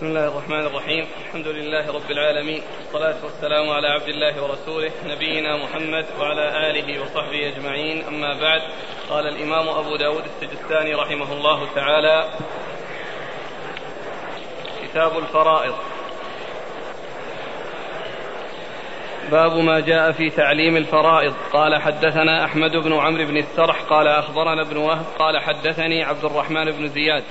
بسم 0.00 0.08
الله 0.08 0.28
الرحمن 0.28 0.66
الرحيم. 0.66 1.06
الحمد 1.26 1.46
لله 1.46 1.92
رب 1.92 2.10
العالمين. 2.10 2.62
والصلاة 2.80 3.24
والسلام 3.24 3.70
على 3.70 3.88
عبد 3.88 4.08
الله 4.08 4.42
ورسوله 4.42 4.90
نبينا 5.06 5.56
محمد 5.56 6.06
وعلى 6.18 6.70
آله 6.70 7.02
وصحبه 7.02 7.48
أجمعين. 7.48 8.04
أما 8.04 8.40
بعد 8.40 8.60
قال 9.10 9.26
الإمام 9.26 9.68
أبو 9.68 9.96
داود 9.96 10.24
السجستاني 10.24 10.94
رحمه 10.94 11.32
الله 11.32 11.74
تعالى 11.74 12.30
كتاب 14.82 15.18
الفرائض. 15.18 15.74
باب 19.30 19.56
ما 19.56 19.80
جاء 19.80 20.12
في 20.12 20.30
تعليم 20.30 20.76
الفرائض. 20.76 21.34
قال 21.52 21.82
حدثنا 21.82 22.44
أحمد 22.44 22.76
بن 22.76 22.92
عمرو 22.92 23.26
بن 23.26 23.36
السرح 23.36 23.82
قال 23.82 24.08
أخبرنا 24.08 24.62
ابن 24.62 24.76
وهب 24.76 25.06
قال 25.18 25.38
حدثني 25.38 26.04
عبد 26.04 26.24
الرحمن 26.24 26.64
بن 26.64 26.88
زياد. 26.88 27.24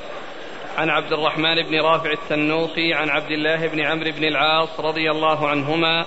عن 0.80 0.90
عبد 0.90 1.14
الرحمن 1.14 1.64
بن 1.64 1.80
رافع 1.82 2.12
التنوخي 2.12 2.94
عن 2.94 3.10
عبد 3.10 3.32
الله 3.32 3.68
بن 3.68 3.80
عمرو 3.80 4.12
بن 4.12 4.24
العاص 4.24 4.80
رضي 4.80 5.12
الله 5.12 5.48
عنهما 5.48 6.06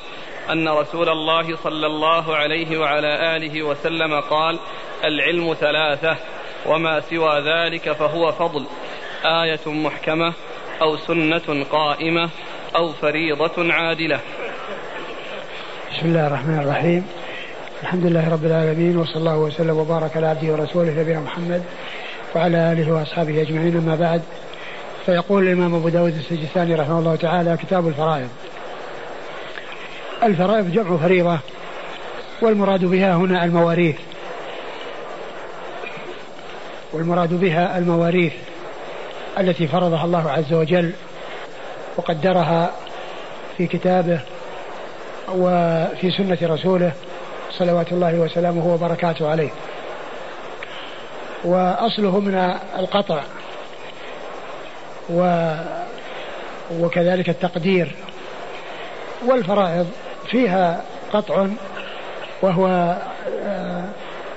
أن 0.53 0.69
رسول 0.69 1.09
الله 1.09 1.57
صلى 1.57 1.87
الله 1.87 2.37
عليه 2.37 2.79
وعلى 2.79 3.37
آله 3.37 3.63
وسلم 3.63 4.21
قال 4.21 4.59
العلم 5.05 5.55
ثلاثة 5.55 6.17
وما 6.67 7.01
سوى 7.01 7.41
ذلك 7.41 7.93
فهو 7.93 8.33
فضل 8.33 8.65
آية 9.25 9.61
محكمة 9.67 10.33
أو 10.83 10.97
سنة 10.97 11.65
قائمة 11.71 12.31
أو 12.77 12.93
فريضة 12.93 13.73
عادلة. 13.73 14.21
بسم 15.93 16.07
الله 16.07 16.27
الرحمن 16.27 16.59
الرحيم. 16.59 17.07
الحمد 17.83 18.07
لله 18.07 18.33
رب 18.33 18.45
العالمين 18.45 18.97
وصلى 18.97 19.17
الله 19.17 19.39
وسلم 19.39 19.77
وبارك 19.77 20.17
على 20.17 20.27
عبده 20.27 20.53
ورسوله 20.53 21.01
نبينا 21.01 21.21
محمد 21.21 21.63
وعلى 22.35 22.73
آله 22.73 22.93
وأصحابه 22.93 23.43
أجمعين 23.43 23.77
أما 23.77 23.97
بعد. 23.97 24.23
فيقول 25.07 25.43
الإمام 25.43 25.75
أبو 25.75 25.89
داود 25.89 26.15
السجستاني 26.17 26.75
رحمه 26.75 26.99
الله 26.99 27.17
تعالى 27.17 27.57
كتاب 27.57 27.89
الفرائض. 27.89 28.29
الفرائض 30.23 30.73
جمع 30.73 30.97
فريضة 30.97 31.39
والمراد 32.43 32.85
بها 32.85 33.15
هنا 33.15 33.45
المواريث. 33.45 33.97
والمراد 36.93 37.41
بها 37.41 37.79
المواريث 37.79 38.33
التي 39.39 39.67
فرضها 39.67 40.05
الله 40.05 40.31
عز 40.31 40.53
وجل 40.53 40.93
وقدرها 41.97 42.71
في 43.57 43.67
كتابه 43.67 44.21
وفي 45.29 46.11
سنة 46.11 46.39
رسوله 46.43 46.93
صلوات 47.59 47.93
الله 47.93 48.15
وسلامه 48.15 48.67
وبركاته 48.67 49.31
عليه. 49.31 49.51
وأصله 51.45 52.21
من 52.21 52.59
القطع. 52.79 53.23
و 55.11 55.53
وكذلك 56.81 57.29
التقدير. 57.29 57.95
والفرائض 59.27 59.91
فيها 60.27 60.83
قطع 61.13 61.47
وهو 62.43 62.97
آه، 63.47 63.85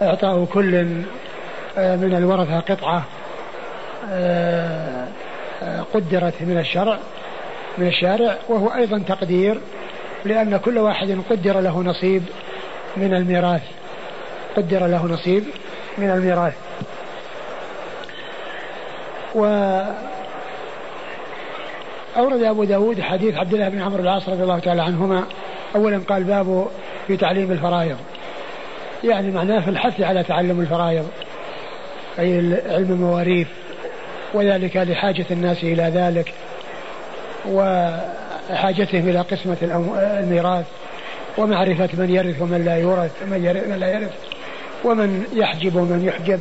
إعطاء 0.01 0.45
كل 0.45 0.75
آه، 1.77 1.95
من 1.95 2.15
الورثة 2.15 2.59
قطعة 2.59 3.03
آه، 4.09 5.07
قدرت 5.93 6.41
من 6.41 6.57
الشرع 6.57 6.99
من 7.77 7.87
الشارع 7.87 8.37
وهو 8.49 8.67
أيضا 8.67 8.99
تقدير 9.07 9.61
لأن 10.25 10.57
كل 10.57 10.77
واحد 10.77 11.17
قدر 11.29 11.59
له 11.59 11.83
نصيب 11.83 12.23
من 12.97 13.13
الميراث. 13.13 13.63
قدر 14.57 14.87
له 14.87 15.05
نصيب 15.05 15.43
من 15.97 16.09
الميراث. 16.09 16.53
و 19.35 19.45
أورد 22.17 22.43
أبو 22.43 22.63
داود 22.63 23.01
حديث 23.01 23.35
عبد 23.35 23.53
الله 23.53 23.69
بن 23.69 23.81
عمرو 23.81 24.03
العاص 24.03 24.29
رضي 24.29 24.43
الله 24.43 24.59
تعالى 24.59 24.81
عنهما. 24.81 25.23
أولا 25.75 26.01
قال 26.09 26.23
باب 26.23 26.67
في 27.07 27.17
تعليم 27.17 27.51
الفرائض. 27.51 27.97
يعني 29.03 29.31
معناه 29.31 29.59
في 29.59 29.69
الحث 29.69 30.01
على 30.01 30.23
تعلم 30.23 30.59
الفرائض 30.59 31.07
أي 32.19 32.37
علم 32.69 32.91
المواريث 32.91 33.47
وذلك 34.33 34.77
لحاجة 34.77 35.25
الناس 35.31 35.63
إلى 35.63 35.83
ذلك 35.83 36.33
وحاجتهم 37.49 39.09
إلى 39.09 39.19
قسمة 39.19 39.57
الميراث 40.23 40.65
ومعرفة 41.37 41.89
من 41.93 42.09
يرث 42.09 42.41
ومن 42.41 42.65
لا 42.65 42.77
يورث 42.77 43.11
من 43.31 43.77
لا 43.79 43.93
يرث 43.93 44.13
ومن 44.83 45.25
يحجب 45.33 45.75
ومن 45.75 46.05
يحجب 46.05 46.39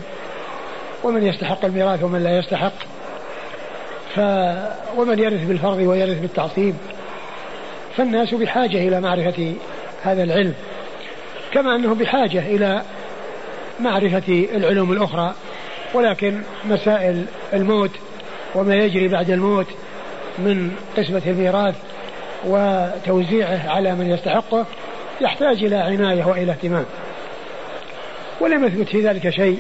ومن 1.05 1.27
يستحق 1.27 1.65
الميراث 1.65 2.03
ومن 2.03 2.25
لا 2.25 2.39
يستحق. 2.39 2.73
ف 4.15 4.21
ومن 4.97 5.19
يرث 5.19 5.45
بالفرض 5.45 5.79
ويرث 5.79 6.19
بالتعصيب 6.21 6.75
فالناس 7.97 8.35
بحاجة 8.35 8.89
إلى 8.89 9.01
معرفة 9.01 9.55
هذا 10.03 10.23
العلم 10.23 10.55
كما 11.53 11.77
أنه 11.77 11.95
بحاجة 11.95 12.39
إلى 12.39 12.83
معرفة 13.81 14.47
العلوم 14.55 14.93
الأخرى 14.93 15.35
ولكن 15.95 16.41
مسائل 16.65 17.25
الموت 17.53 17.91
وما 18.55 18.75
يجري 18.75 19.09
بعد 19.09 19.31
الموت 19.31 19.67
من 20.39 20.71
قسمة 20.97 21.23
الميراث 21.27 21.75
وتوزيعه 22.47 23.71
على 23.71 23.95
من 23.95 24.11
يستحقه 24.11 24.67
يحتاج 25.21 25.65
إلى 25.65 25.77
عناية 25.77 26.25
وإلى 26.25 26.53
اهتمام. 26.53 26.85
ولم 28.41 28.65
يثبت 28.65 28.89
في 28.89 29.01
ذلك 29.01 29.31
شيء 29.31 29.59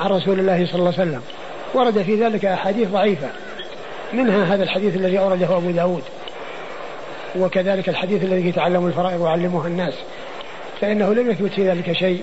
عن 0.00 0.10
رسول 0.10 0.40
الله 0.40 0.66
صلى 0.66 0.74
الله 0.74 0.94
عليه 0.98 1.10
وسلم 1.10 1.22
ورد 1.74 2.02
في 2.02 2.24
ذلك 2.24 2.44
أحاديث 2.44 2.88
ضعيفة. 2.88 3.28
منها 4.12 4.54
هذا 4.54 4.62
الحديث 4.62 4.96
الذي 4.96 5.18
أورده 5.18 5.56
أبو 5.56 5.70
داود 5.70 6.02
وكذلك 7.36 7.88
الحديث 7.88 8.24
الذي 8.24 8.48
يتعلم 8.48 8.86
الفرائض 8.86 9.20
ويعلمها 9.20 9.66
الناس 9.66 9.94
فإنه 10.80 11.14
لم 11.14 11.30
يثبت 11.30 11.52
في 11.52 11.68
ذلك 11.68 11.92
شيء 11.92 12.22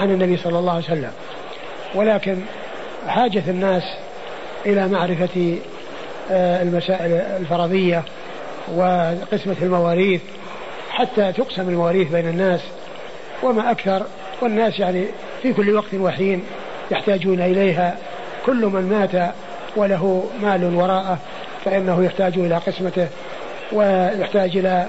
عن 0.00 0.10
النبي 0.10 0.36
صلى 0.36 0.58
الله 0.58 0.72
عليه 0.72 0.84
وسلم. 0.84 1.12
ولكن 1.94 2.38
حاجة 3.08 3.42
الناس 3.48 3.82
إلى 4.66 4.88
معرفة 4.88 5.58
آه، 6.30 6.62
المسائل 6.62 7.12
الفرضية 7.12 8.02
وقسمة 8.74 9.56
المواريث 9.62 10.20
حتى 10.90 11.32
تقسم 11.32 11.68
المواريث 11.68 12.08
بين 12.08 12.28
الناس 12.28 12.60
وما 13.42 13.70
أكثر 13.70 14.02
والناس 14.42 14.78
يعني 14.78 15.04
في 15.42 15.52
كل 15.52 15.74
وقت 15.74 15.94
وحين 15.94 16.42
يحتاجون 16.90 17.40
إليها 17.40 17.96
كل 18.46 18.66
من 18.66 18.88
مات 18.88 19.34
وله 19.76 20.24
مال 20.42 20.74
وراءه 20.74 21.18
فإنه 21.64 22.04
يحتاج 22.04 22.38
إلى 22.38 22.56
قسمته 22.56 23.08
ويحتاج 23.72 24.56
إلى 24.56 24.86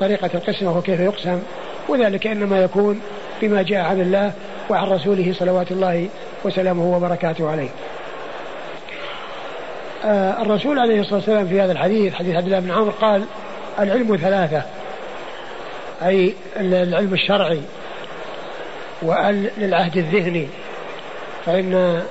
طريقة 0.00 0.30
القسمة 0.34 0.78
وكيف 0.78 1.00
يقسم. 1.00 1.42
وذلك 1.88 2.26
إنما 2.26 2.62
يكون 2.62 3.00
بما 3.42 3.62
جاء 3.62 3.84
عن 3.84 4.00
الله 4.00 4.32
وعن 4.70 4.86
رسوله 4.88 5.34
صلوات 5.38 5.70
الله 5.70 6.08
وسلامه 6.44 6.96
وبركاته 6.96 7.50
عليه. 7.50 7.68
آه 10.04 10.42
الرسول 10.42 10.78
عليه 10.78 11.00
الصلاة 11.00 11.14
والسلام 11.14 11.48
في 11.48 11.60
هذا 11.60 11.72
الحديث 11.72 12.14
حديث 12.14 12.36
عبد 12.36 12.46
الله 12.46 12.60
بن 12.60 12.70
عمرو 12.70 12.90
قال 12.90 13.24
العلم 13.78 14.16
ثلاثة 14.16 14.62
أي 16.06 16.34
العلم 16.56 17.14
الشرعي 17.14 17.60
وللعهد 19.02 19.96
الذهني 19.96 20.48
فإن 21.46 22.02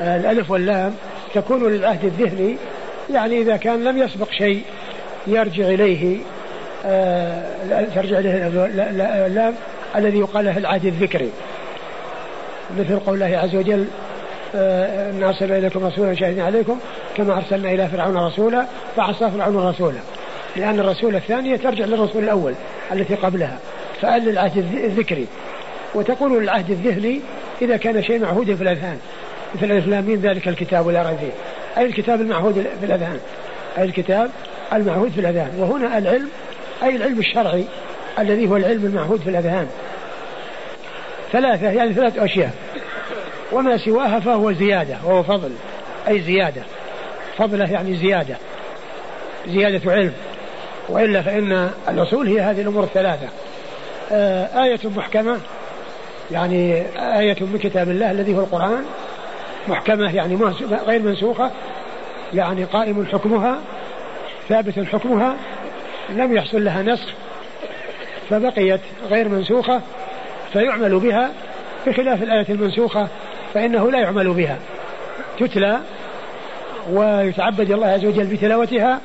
الألف 0.00 0.50
واللام 0.50 0.94
تكون 1.34 1.72
للعهد 1.72 2.04
الذهني 2.04 2.56
يعني 3.10 3.40
إذا 3.40 3.56
كان 3.56 3.84
لم 3.84 3.98
يسبق 3.98 4.30
شيء 4.30 4.62
يرجع 5.26 5.64
إليه 5.64 6.18
آه، 6.86 7.42
ترجع 7.94 8.18
إليه 8.18 8.46
اللام 9.26 9.54
الذي 9.96 10.18
يقال 10.18 10.44
له 10.44 10.58
العهد 10.58 10.84
الذكري. 10.84 11.30
مثل 12.78 12.98
قول 12.98 13.22
الله 13.22 13.38
عز 13.38 13.56
وجل 13.56 13.86
آه، 14.54 15.10
إن 15.10 15.22
أرسلنا 15.22 15.58
إليكم 15.58 15.86
رسولا 15.86 16.14
شاهدين 16.14 16.40
عليكم 16.40 16.78
كما 17.16 17.36
أرسلنا 17.36 17.70
إلى 17.70 17.88
فرعون 17.88 18.16
رسولا 18.16 18.66
فعصى 18.96 19.30
فرعون 19.30 19.56
رسولا. 19.56 19.98
لأن 20.56 20.80
الرسول 20.80 21.16
الثانية 21.16 21.56
ترجع 21.56 21.84
للرسول 21.84 22.24
الأول 22.24 22.54
التي 22.92 23.14
قبلها 23.14 23.58
فأل 24.00 24.24
للعهد 24.24 24.56
الذكري. 24.56 25.26
وتقول 25.94 26.42
للعهد 26.42 26.70
الذهني 26.70 27.20
إذا 27.62 27.76
كان 27.76 28.02
شيء 28.02 28.20
معهود 28.20 28.54
في 28.54 28.62
الأذهان 28.62 28.98
مثل 29.54 29.64
الإسلامين 29.72 30.20
ذلك 30.20 30.48
الكتاب 30.48 30.88
لا 30.88 31.02
ريب 31.02 31.18
فيه. 31.18 31.32
أي 31.80 31.86
الكتاب 31.86 32.20
المعهود 32.20 32.66
في 32.80 32.86
الأذهان؟ 32.86 33.20
أي 33.78 33.84
الكتاب 33.84 34.30
المعهود 34.72 35.10
في 35.10 35.20
الأذهان. 35.20 35.50
وهنا 35.58 35.98
العلم 35.98 36.28
أي 36.82 36.96
العلم 36.96 37.18
الشرعي 37.18 37.64
الذي 38.18 38.48
هو 38.48 38.56
العلم 38.56 38.84
المعهود 38.84 39.20
في 39.20 39.30
الأذهان. 39.30 39.68
ثلاثة 41.32 41.70
يعني 41.70 41.92
ثلاث 41.92 42.18
أشياء. 42.18 42.50
وما 43.52 43.76
سواها 43.76 44.20
فهو 44.20 44.52
زيادة 44.52 44.96
وهو 45.04 45.22
فضل. 45.22 45.50
أي 46.08 46.20
زيادة. 46.20 46.62
فضلة 47.38 47.72
يعني 47.72 47.96
زيادة. 47.96 48.36
زيادة 49.48 49.92
علم. 49.92 50.12
وإلا 50.88 51.22
فإن 51.22 51.70
الأصول 51.88 52.28
هي 52.28 52.40
هذه 52.40 52.60
الأمور 52.60 52.84
الثلاثة. 52.84 53.28
آه 54.12 54.64
آية 54.64 54.80
محكمة. 54.84 55.38
يعني 56.30 56.82
آية 56.96 57.36
من 57.40 57.58
كتاب 57.62 57.88
الله 57.88 58.10
الذي 58.10 58.36
هو 58.36 58.40
القرآن 58.40 58.84
محكمة 59.68 60.14
يعني 60.14 60.38
غير 60.86 61.02
منسوخة 61.02 61.50
يعني 62.34 62.64
قائم 62.64 63.06
حكمها 63.12 63.58
ثابت 64.48 64.86
حكمها 64.92 65.36
لم 66.10 66.36
يحصل 66.36 66.64
لها 66.64 66.82
نسخ 66.82 67.08
فبقيت 68.30 68.80
غير 69.10 69.28
منسوخة 69.28 69.80
فيعمل 70.52 70.98
بها 70.98 71.30
بخلاف 71.86 72.22
الآية 72.22 72.46
المنسوخة 72.48 73.08
فإنه 73.54 73.90
لا 73.90 73.98
يعمل 73.98 74.30
بها 74.34 74.56
تتلى 75.38 75.78
ويتعبد 76.90 77.70
الله 77.70 77.86
عز 77.86 78.04
وجل 78.04 78.26
بتلاوتها 78.26 79.00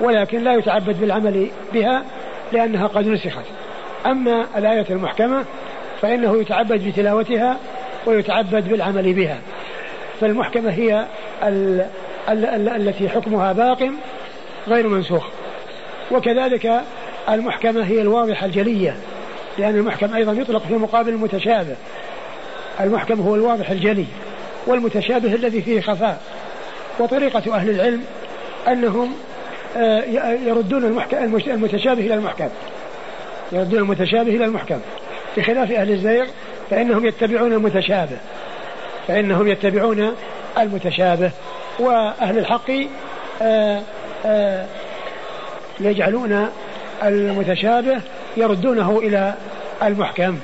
ولكن 0.00 0.44
لا 0.44 0.54
يتعبد 0.54 1.00
بالعمل 1.00 1.50
بها 1.74 2.04
لأنها 2.52 2.86
قد 2.86 3.06
نسخت. 3.06 3.44
أما 4.06 4.46
الآية 4.56 4.86
المحكمة 4.90 5.44
فإنه 6.02 6.40
يتعبد 6.40 6.88
بتلاوتها 6.88 7.56
ويتعبد 8.06 8.68
بالعمل 8.68 9.12
بها. 9.12 9.38
فالمحكمة 10.20 10.70
هي 10.70 11.06
ال 11.42 11.86
ال 12.28 12.44
ال 12.44 12.68
التي 12.68 13.08
حكمها 13.08 13.52
باق 13.52 13.90
غير 14.68 14.88
منسوخ. 14.88 15.26
وكذلك 16.10 16.80
المحكمة 17.28 17.84
هي 17.84 18.00
الواضحة 18.00 18.46
الجلية 18.46 18.96
لأن 19.58 19.76
المحكم 19.76 20.14
أيضا 20.14 20.32
يطلق 20.32 20.62
في 20.68 20.74
مقابل 20.74 21.08
المتشابه. 21.08 21.76
المحكم 22.80 23.20
هو 23.20 23.34
الواضح 23.34 23.70
الجلي 23.70 24.06
والمتشابه 24.66 25.34
الذي 25.34 25.62
فيه 25.62 25.80
خفاء. 25.80 26.20
وطريقة 26.98 27.54
أهل 27.56 27.70
العلم 27.70 28.04
أنهم 28.68 29.14
آه، 29.76 30.02
يردون 30.46 30.84
المتشابه 31.46 32.00
إلى 32.00 32.14
المحكم 32.14 32.48
يردون 33.52 33.78
المتشابه 33.78 34.36
إلى 34.36 34.44
المحكم 34.44 34.78
بخلاف 35.36 35.72
أهل 35.72 35.90
الزيغ 35.90 36.26
فإنهم 36.70 37.06
يتبعون 37.06 37.52
المتشابه 37.52 38.16
فإنهم 39.08 39.48
يتبعون 39.48 40.14
المتشابه 40.58 41.30
وأهل 41.78 42.38
الحق 42.38 42.70
آه، 43.42 43.82
آه، 44.26 44.66
يجعلون 45.80 46.48
المتشابه 47.02 48.00
يردونه 48.36 48.98
إلى 48.98 49.34
المحكم. 49.82 50.38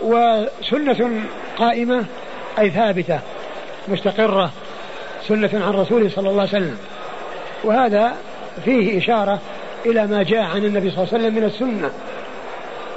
وسنة 0.00 1.22
قائمة 1.58 2.04
أي 2.58 2.70
ثابتة 2.70 3.20
مستقرة 3.88 4.50
سنة 5.28 5.50
عن 5.54 5.72
رسوله 5.72 6.08
صلى 6.08 6.30
الله 6.30 6.40
عليه 6.40 6.50
وسلم. 6.50 6.78
وهذا 7.64 8.16
فيه 8.64 8.98
إشارة 8.98 9.40
إلى 9.86 10.06
ما 10.06 10.22
جاء 10.22 10.42
عن 10.42 10.64
النبي 10.64 10.90
صلى 10.90 11.04
الله 11.04 11.14
عليه 11.14 11.24
وسلم 11.24 11.34
من 11.34 11.44
السنة. 11.44 11.90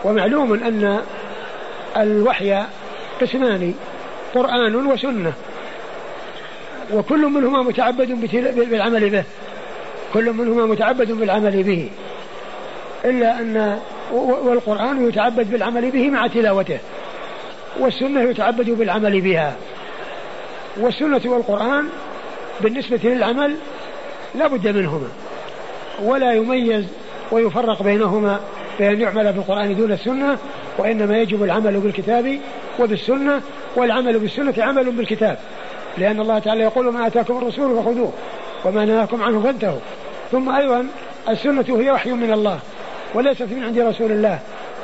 ومعلوم 0.03 0.53
أن 0.53 0.99
الوحي 1.97 2.63
قسمان 3.21 3.73
قرآن 4.35 4.75
وسنة. 4.75 5.33
وكل 6.93 7.25
منهما 7.25 7.63
متعبد 7.63 8.07
بالعمل 8.69 9.09
به. 9.09 9.23
كل 10.13 10.33
منهما 10.33 10.65
متعبد 10.65 11.11
بالعمل 11.11 11.63
به. 11.63 11.89
إلا 13.05 13.39
أن 13.39 13.79
والقرآن 14.11 15.07
يتعبد 15.07 15.51
بالعمل 15.51 15.91
به 15.91 16.09
مع 16.09 16.27
تلاوته. 16.27 16.79
والسنة 17.79 18.21
يتعبد 18.21 18.69
بالعمل 18.69 19.21
بها. 19.21 19.55
والسنة 20.77 21.21
والقرآن 21.25 21.89
بالنسبة 22.61 22.99
للعمل 23.03 23.55
لا 24.35 24.47
بد 24.47 24.67
منهما. 24.67 25.07
ولا 26.03 26.33
يميز 26.33 26.85
ويفرق 27.31 27.83
بينهما. 27.83 28.39
بأن 28.79 29.01
يعمل 29.01 29.33
بالقرآن 29.33 29.75
دون 29.75 29.91
السنة 29.91 30.37
وإنما 30.77 31.17
يجب 31.17 31.43
العمل 31.43 31.79
بالكتاب 31.79 32.39
وبالسنة 32.79 33.41
والعمل 33.75 34.19
بالسنة 34.19 34.53
عمل 34.57 34.91
بالكتاب. 34.91 35.37
لأن 35.97 36.19
الله 36.19 36.39
تعالى 36.39 36.63
يقول 36.63 36.93
ما 36.93 37.07
آتاكم 37.07 37.37
الرسول 37.37 37.83
فخذوه 37.83 38.13
وما 38.65 38.85
نهاكم 38.85 39.23
عنه 39.23 39.41
فانتهوا. 39.41 39.79
ثم 40.31 40.49
أيضا 40.49 40.87
السنة 41.29 41.65
هي 41.69 41.91
وحي 41.91 42.11
من 42.11 42.33
الله 42.33 42.59
وليست 43.13 43.41
من 43.41 43.63
عند 43.63 43.79
رسول 43.79 44.11
الله 44.11 44.39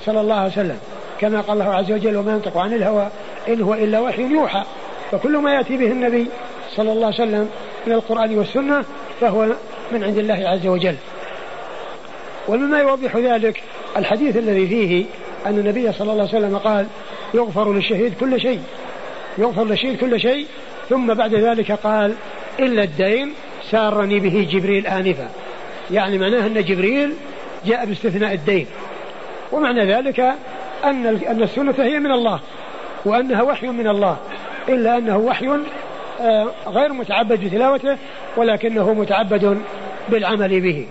صلى 0.05 0.21
الله 0.21 0.35
عليه 0.35 0.51
وسلم. 0.51 0.79
كما 1.19 1.41
قال 1.41 1.61
الله 1.61 1.73
عز 1.73 1.91
وجل 1.91 2.17
وما 2.17 2.31
ينطق 2.31 2.57
عن 2.57 2.73
الهوى 2.73 3.07
إن 3.47 3.61
هو 3.61 3.73
إلا 3.73 3.99
وحي 3.99 4.21
يوحى. 4.21 4.63
فكل 5.11 5.37
ما 5.37 5.53
يأتي 5.53 5.77
به 5.77 5.91
النبي 5.91 6.27
صلى 6.75 6.91
الله 6.91 7.05
عليه 7.05 7.15
وسلم 7.15 7.49
من 7.87 7.93
القرآن 7.93 8.37
والسنة 8.37 8.83
فهو 9.21 9.47
من 9.91 10.03
عند 10.03 10.17
الله 10.17 10.49
عز 10.49 10.67
وجل. 10.67 10.95
ومما 12.47 12.79
يوضح 12.79 13.17
ذلك 13.17 13.63
الحديث 13.97 14.37
الذي 14.37 14.67
فيه 14.67 15.05
أن 15.45 15.59
النبي 15.59 15.91
صلى 15.91 16.11
الله 16.11 16.27
عليه 16.27 16.37
وسلم 16.37 16.57
قال 16.57 16.87
يغفر 17.33 17.73
للشهيد 17.73 18.13
كل 18.19 18.41
شيء 18.41 18.59
يغفر 19.37 19.63
للشهيد 19.63 19.97
كل 19.97 20.19
شيء. 20.19 20.45
ثم 20.89 21.13
بعد 21.13 21.33
ذلك 21.33 21.71
قال 21.71 22.13
إلا 22.59 22.83
الدين 22.83 23.33
سارني 23.71 24.19
به 24.19 24.47
جبريل 24.51 24.87
آنفا. 24.87 25.29
يعني 25.91 26.17
معناه 26.17 26.47
أن 26.47 26.63
جبريل 26.63 27.13
جاء 27.65 27.85
باستثناء 27.85 28.33
الدين. 28.33 28.67
ومعنى 29.51 29.93
ذلك 29.93 30.19
أن 30.83 31.05
أن 31.05 31.43
السنة 31.43 31.75
هي 31.79 31.99
من 31.99 32.11
الله 32.11 32.39
وأنها 33.05 33.41
وحي 33.41 33.67
من 33.67 33.87
الله. 33.87 34.17
إلا 34.69 34.97
أنه 34.97 35.17
وحي 35.17 35.59
آه، 36.21 36.47
غير 36.67 36.93
متعبد 36.93 37.45
بتلاوته 37.45 37.97
ولكنه 38.37 38.93
متعبد 38.93 39.61
بالعمل 40.09 40.61
به. 40.61 40.85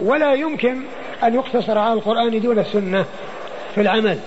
ولا 0.00 0.34
يمكن 0.34 0.82
أن 1.24 1.34
يقتصر 1.34 1.78
على 1.78 1.92
القرآن 1.92 2.40
دون 2.40 2.58
السنة 2.58 3.04
في 3.74 3.80
العمل. 3.80 4.18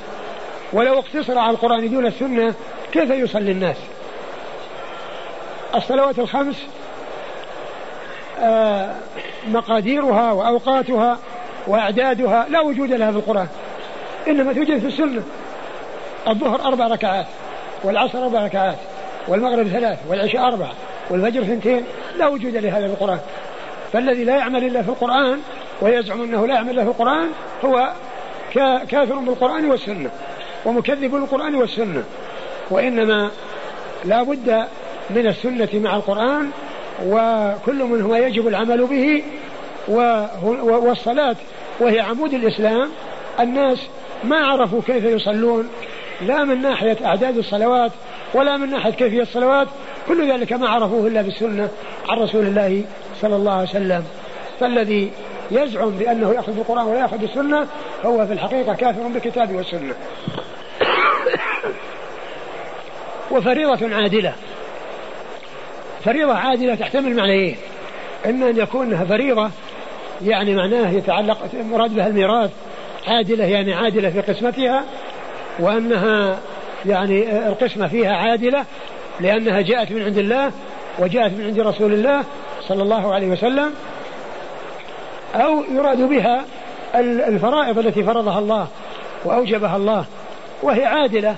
ولو 0.74 1.00
اقتصر 1.00 1.38
على 1.38 1.51
القرآن 1.51 1.89
دون 1.89 2.06
السنة 2.06 2.54
كيف 2.92 3.10
يصلي 3.10 3.51
الناس؟ 3.51 3.77
الصلوات 5.75 6.19
الخمس 6.19 6.66
آه، 8.42 8.95
مقاديرها 9.48 10.31
وأوقاتها 10.31 11.18
وأعدادها 11.68 12.45
لا 12.50 12.60
وجود 12.60 12.92
لها 12.92 13.12
في 13.12 13.18
القرآن. 13.18 13.48
إنما 14.27 14.54
توجد 14.54 14.80
في 14.80 14.88
السنة. 14.88 15.24
الظهر 16.27 16.62
أربع 16.62 16.88
ركعات 16.88 17.25
والعصر 17.83 18.24
أربع 18.24 18.45
ركعات 18.45 18.77
والمغرب 19.27 19.68
ثلاث 19.68 20.00
والعشاء 20.10 20.48
أربع 20.48 20.68
والفجر 21.10 21.42
اثنتين 21.42 21.83
لا 22.18 22.27
وجود 22.27 22.56
لهذا 22.56 22.88
في 22.88 22.94
القرآن. 22.94 23.19
فالذي 23.94 24.24
لا 24.24 24.38
يعمل 24.38 24.63
إلا 24.63 24.81
في 24.81 24.89
القرآن 24.89 25.39
ويزعم 25.81 26.22
أنه 26.22 26.48
لا 26.48 26.54
يعمل 26.56 26.76
في 26.76 26.81
القرآن 26.81 27.30
هو 27.66 27.94
كافر 28.90 29.16
بالقرآن 29.16 29.66
والسنة 29.66 30.10
ومكذب 30.66 31.12
بالقرآن 31.12 31.56
والسنة. 31.56 32.04
وإنما 32.72 33.31
لا 34.06 34.24
بد 34.24 34.66
من 35.09 35.28
السنة 35.28 35.69
مع 35.74 35.95
القرآن 35.95 36.50
وكل 37.06 37.83
منهما 37.83 38.18
يجب 38.18 38.48
العمل 38.48 38.86
به 38.86 39.24
والصلاة 40.64 41.36
وهي 41.80 42.00
عمود 42.00 42.33
الإسلام. 42.33 42.90
الناس 43.40 43.78
ما 44.24 44.38
عرفوا 44.38 44.81
كيف 44.88 45.04
يصلون 45.04 45.69
لا 46.21 46.44
من 46.44 46.62
ناحية 46.62 46.98
أعداد 47.06 47.38
الصلوات 47.38 47.92
ولا 48.33 48.57
من 48.57 48.69
ناحية 48.69 48.92
كيفية 48.92 49.21
الصلوات. 49.21 49.68
كل 50.07 50.31
ذلك 50.31 50.54
ما 50.54 50.69
عرفوه 50.69 51.07
إلا 51.07 51.21
بالسنة 51.21 51.69
عن 52.09 52.18
رسول 52.18 52.45
الله 52.45 52.83
صلى 53.21 53.36
الله 53.36 53.52
عليه 53.52 53.69
وسلم. 53.69 54.04
فالذي 54.59 55.12
يزعم 55.51 55.89
بأنه 55.89 56.33
يأخذ 56.33 56.51
بالقرآن 56.51 56.85
ولا 56.85 56.99
يأخذ 56.99 57.18
بالسنة 57.18 57.68
هو 58.06 58.27
في 58.27 58.33
الحقيقة 58.33 58.73
كافر 58.73 59.07
بالكتاب 59.07 59.56
والسنة. 59.56 59.94
وفريضة 63.31 63.95
عادلة. 63.95 64.33
فريضة 66.06 66.33
عادلة 66.33 66.75
تحتمل 66.75 67.15
معنيين 67.15 67.57
إما 68.25 68.49
أن 68.49 68.57
يكون 68.57 69.06
فريضة 69.06 69.49
يعني 70.25 70.56
معناه 70.56 70.89
يتعلق 70.89 71.37
مراد 71.53 71.95
بها 71.95 72.07
الميراث 72.07 72.51
عادلة 73.07 73.45
يعني 73.45 73.73
عادلة 73.73 74.09
في 74.09 74.21
قسمتها 74.21 74.83
وأنها 75.59 76.39
يعني 76.85 77.47
القسمة 77.47 77.87
فيها 77.87 78.15
عادلة 78.15 78.65
لأنها 79.19 79.61
جاءت 79.61 79.91
من 79.91 80.03
عند 80.03 80.18
الله 80.18 80.51
وجاءت 80.99 81.31
من 81.31 81.45
عند 81.45 81.59
رسول 81.59 81.94
الله 81.94 82.23
صلى 82.68 82.83
الله 82.83 83.13
عليه 83.13 83.27
وسلم 83.27 83.73
أو 85.36 85.64
يراد 85.71 86.02
بها 86.02 86.45
الفرائض 87.28 87.80
التي 87.80 88.04
فرضها 88.04 88.40
الله 88.40 88.68
وأوجبها 89.26 89.78
الله 89.78 90.06
وهي 90.64 90.86
عادلة 90.86 91.36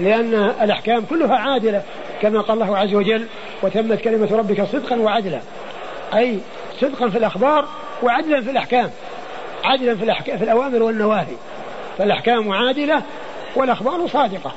لأن 0.00 0.52
الأحكام 0.62 1.04
كلها 1.10 1.36
عادلة 1.36 1.82
كما 2.22 2.40
قال 2.40 2.62
الله 2.62 2.78
عز 2.78 2.94
وجل 2.94 3.26
وتمت 3.62 4.00
كلمة 4.00 4.28
ربك 4.36 4.64
صدقا 4.72 4.96
وعدلا 4.96 5.40
أي 6.14 6.38
صدقا 6.80 7.08
في 7.08 7.18
الأخبار 7.18 7.64
وعدلا 8.02 8.40
في 8.40 8.50
الأحكام 8.50 8.90
عدلا 9.64 9.96
في, 9.96 10.04
الأحكام 10.04 10.38
في 10.38 10.44
الأوامر 10.44 10.82
والنواهي. 10.82 11.36
فالأحكام 11.98 12.52
عادلة 12.52 13.02
والأخبار 13.56 14.06
صادقة 14.06 14.52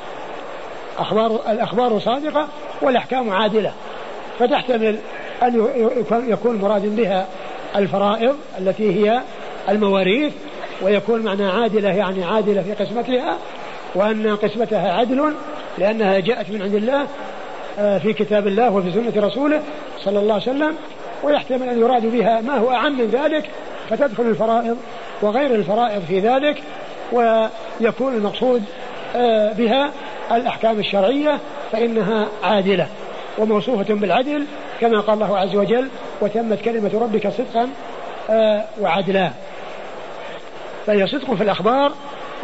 أخبار 0.98 1.40
الأخبار 1.50 2.00
صادقة 2.00 2.48
والأحكام 2.82 3.30
عادلة. 3.30 3.74
فتحتمل 4.40 4.98
أن 5.44 5.68
يكون 6.12 6.56
مراد 6.56 6.96
بها 6.96 7.28
الفرائض 7.76 8.36
التي 8.60 9.04
هي 9.04 9.22
المواريث 9.70 10.34
ويكون 10.82 11.22
معنى 11.22 11.46
عادلة 11.46 11.90
يعني 11.90 12.24
عادلة 12.24 12.62
في 12.62 12.74
قسمتها 12.84 13.38
وأن 13.96 14.36
قسمتها 14.36 14.94
عدل 14.94 15.34
لأنها 15.78 16.20
جاءت 16.20 16.50
من 16.50 16.62
عند 16.62 16.76
الله 16.76 17.08
آه، 17.80 17.98
في 17.98 18.14
كتاب 18.14 18.48
الله 18.48 18.72
وفي 18.72 18.92
سنة 18.92 19.28
رسوله 19.28 19.62
صلى 20.04 20.20
الله 20.20 20.34
عليه 20.34 20.44
وسلم 20.44 20.76
ويحتمل 21.24 21.70
أن 21.70 21.80
يراد 21.80 22.06
بها 22.06 22.42
ما 22.42 22.58
هو 22.58 22.72
أعم 22.72 22.98
من 22.98 23.08
ذلك 23.08 23.50
فتدخل 23.90 24.24
الفرائض 24.24 24.78
وغير 25.22 25.56
الفرائض 25.56 26.02
في 26.08 26.20
ذلك 26.20 26.64
ويكون 27.12 28.14
المقصود 28.14 28.64
آه، 29.16 29.54
بها 29.54 29.92
الأحكام 30.32 30.80
الشرعية 30.80 31.40
فإنها 31.72 32.28
عادلة. 32.44 32.88
وموصوفة 33.38 33.94
بالعدل 33.94 34.46
كما 34.82 35.00
قال 35.00 35.24
الله 35.24 35.38
عز 35.38 35.56
وجل 35.56 35.88
وتمت 36.22 36.62
كلمة 36.62 36.92
ربك 36.94 37.30
صدقا 37.30 37.70
آه، 38.30 38.66
وعدلا. 38.82 39.32
فهي 40.86 41.08
صدق 41.08 41.34
في 41.34 41.44
الأخبار 41.44 41.92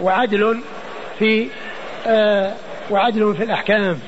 وعدل 0.01 0.61
في 1.19 1.47
آه، 2.07 2.51
وعدل 2.91 3.35
في 3.35 3.43
الأحكام. 3.43 3.99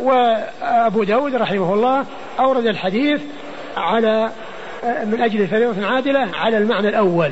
وأبو 0.00 1.04
داود 1.04 1.34
رحمه 1.34 1.74
الله 1.74 2.04
أورد 2.40 2.66
الحديث 2.66 3.20
على 3.76 4.30
آه، 4.84 5.04
من 5.04 5.20
أجل 5.20 5.48
فريضة 5.48 5.86
عادلة 5.86 6.28
على 6.34 6.58
المعنى 6.58 6.88
الأول 6.88 7.30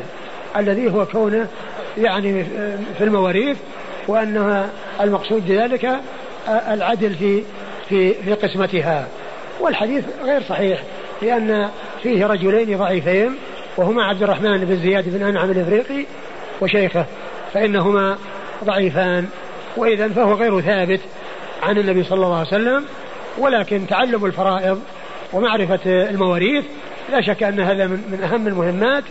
الذي 0.56 0.90
هو 0.90 1.06
كونه 1.06 1.48
يعني 1.98 2.44
في 2.98 3.04
المواريث 3.04 3.56
وأنها 4.08 4.70
المقصود 5.00 5.48
بذلك 5.48 6.00
العدل 6.48 7.14
في 7.14 7.42
في 7.88 8.14
في 8.14 8.32
قسمتها. 8.32 9.08
والحديث 9.60 10.04
غير 10.24 10.42
صحيح 10.42 10.82
لأن 11.22 11.68
فيه 12.02 12.26
رجلين 12.26 12.78
ضعيفين 12.78 13.36
وهما 13.76 14.04
عبد 14.04 14.22
الرحمن 14.22 14.64
بن 14.64 14.76
زياد 14.76 15.18
بن 15.18 15.26
أنعم 15.26 15.50
الإفريقي 15.50 16.04
وشيخه 16.60 17.06
فإنهما 17.54 18.18
ضعيفان. 18.64 19.28
وإذا 19.76 20.08
فهو 20.08 20.34
غير 20.34 20.60
ثابت 20.60 21.00
عن 21.62 21.78
النبي 21.78 22.04
صلى 22.04 22.26
الله 22.26 22.38
عليه 22.38 22.48
وسلم 22.48 22.84
ولكن 23.38 23.86
تعلم 23.86 24.24
الفرائض 24.24 24.82
ومعرفة 25.32 25.80
المواريث 25.86 26.64
لا 27.10 27.20
شك 27.20 27.42
أن 27.42 27.60
هذا 27.60 27.86
من 27.86 28.20
أهم 28.24 28.46
المهمات 28.46 29.04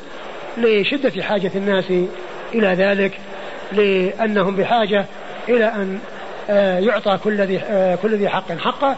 لشدة 0.58 1.24
حاجة 1.24 1.52
الناس 1.56 1.86
إلى 2.54 2.68
ذلك 2.68 3.20
لأنهم 3.72 4.56
بحاجة 4.56 5.06
إلى 5.50 5.66
أن 5.66 6.00
يعطى 6.80 7.20
كل 7.24 7.42
ذي 7.42 7.60
آه، 7.60 7.96
كل 7.96 8.16
ذي 8.16 8.30
حق 8.30 8.52
حقه 8.52 8.96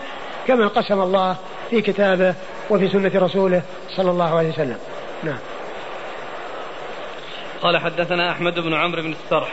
كما 0.48 0.68
قسم 0.68 1.02
الله 1.02 1.36
في 1.70 1.82
كتابه 1.82 2.36
وفي 2.70 2.88
سنة 2.88 3.12
رسوله 3.16 3.62
صلى 3.96 4.12
الله 4.12 4.38
عليه 4.38 4.50
وسلم. 4.50 4.78
نعم. 5.24 5.40
قال 7.62 7.78
حدثنا 7.78 8.32
أحمد 8.32 8.60
بن 8.60 8.74
عمرو 8.74 9.02
بن 9.02 9.12
السرح. 9.12 9.52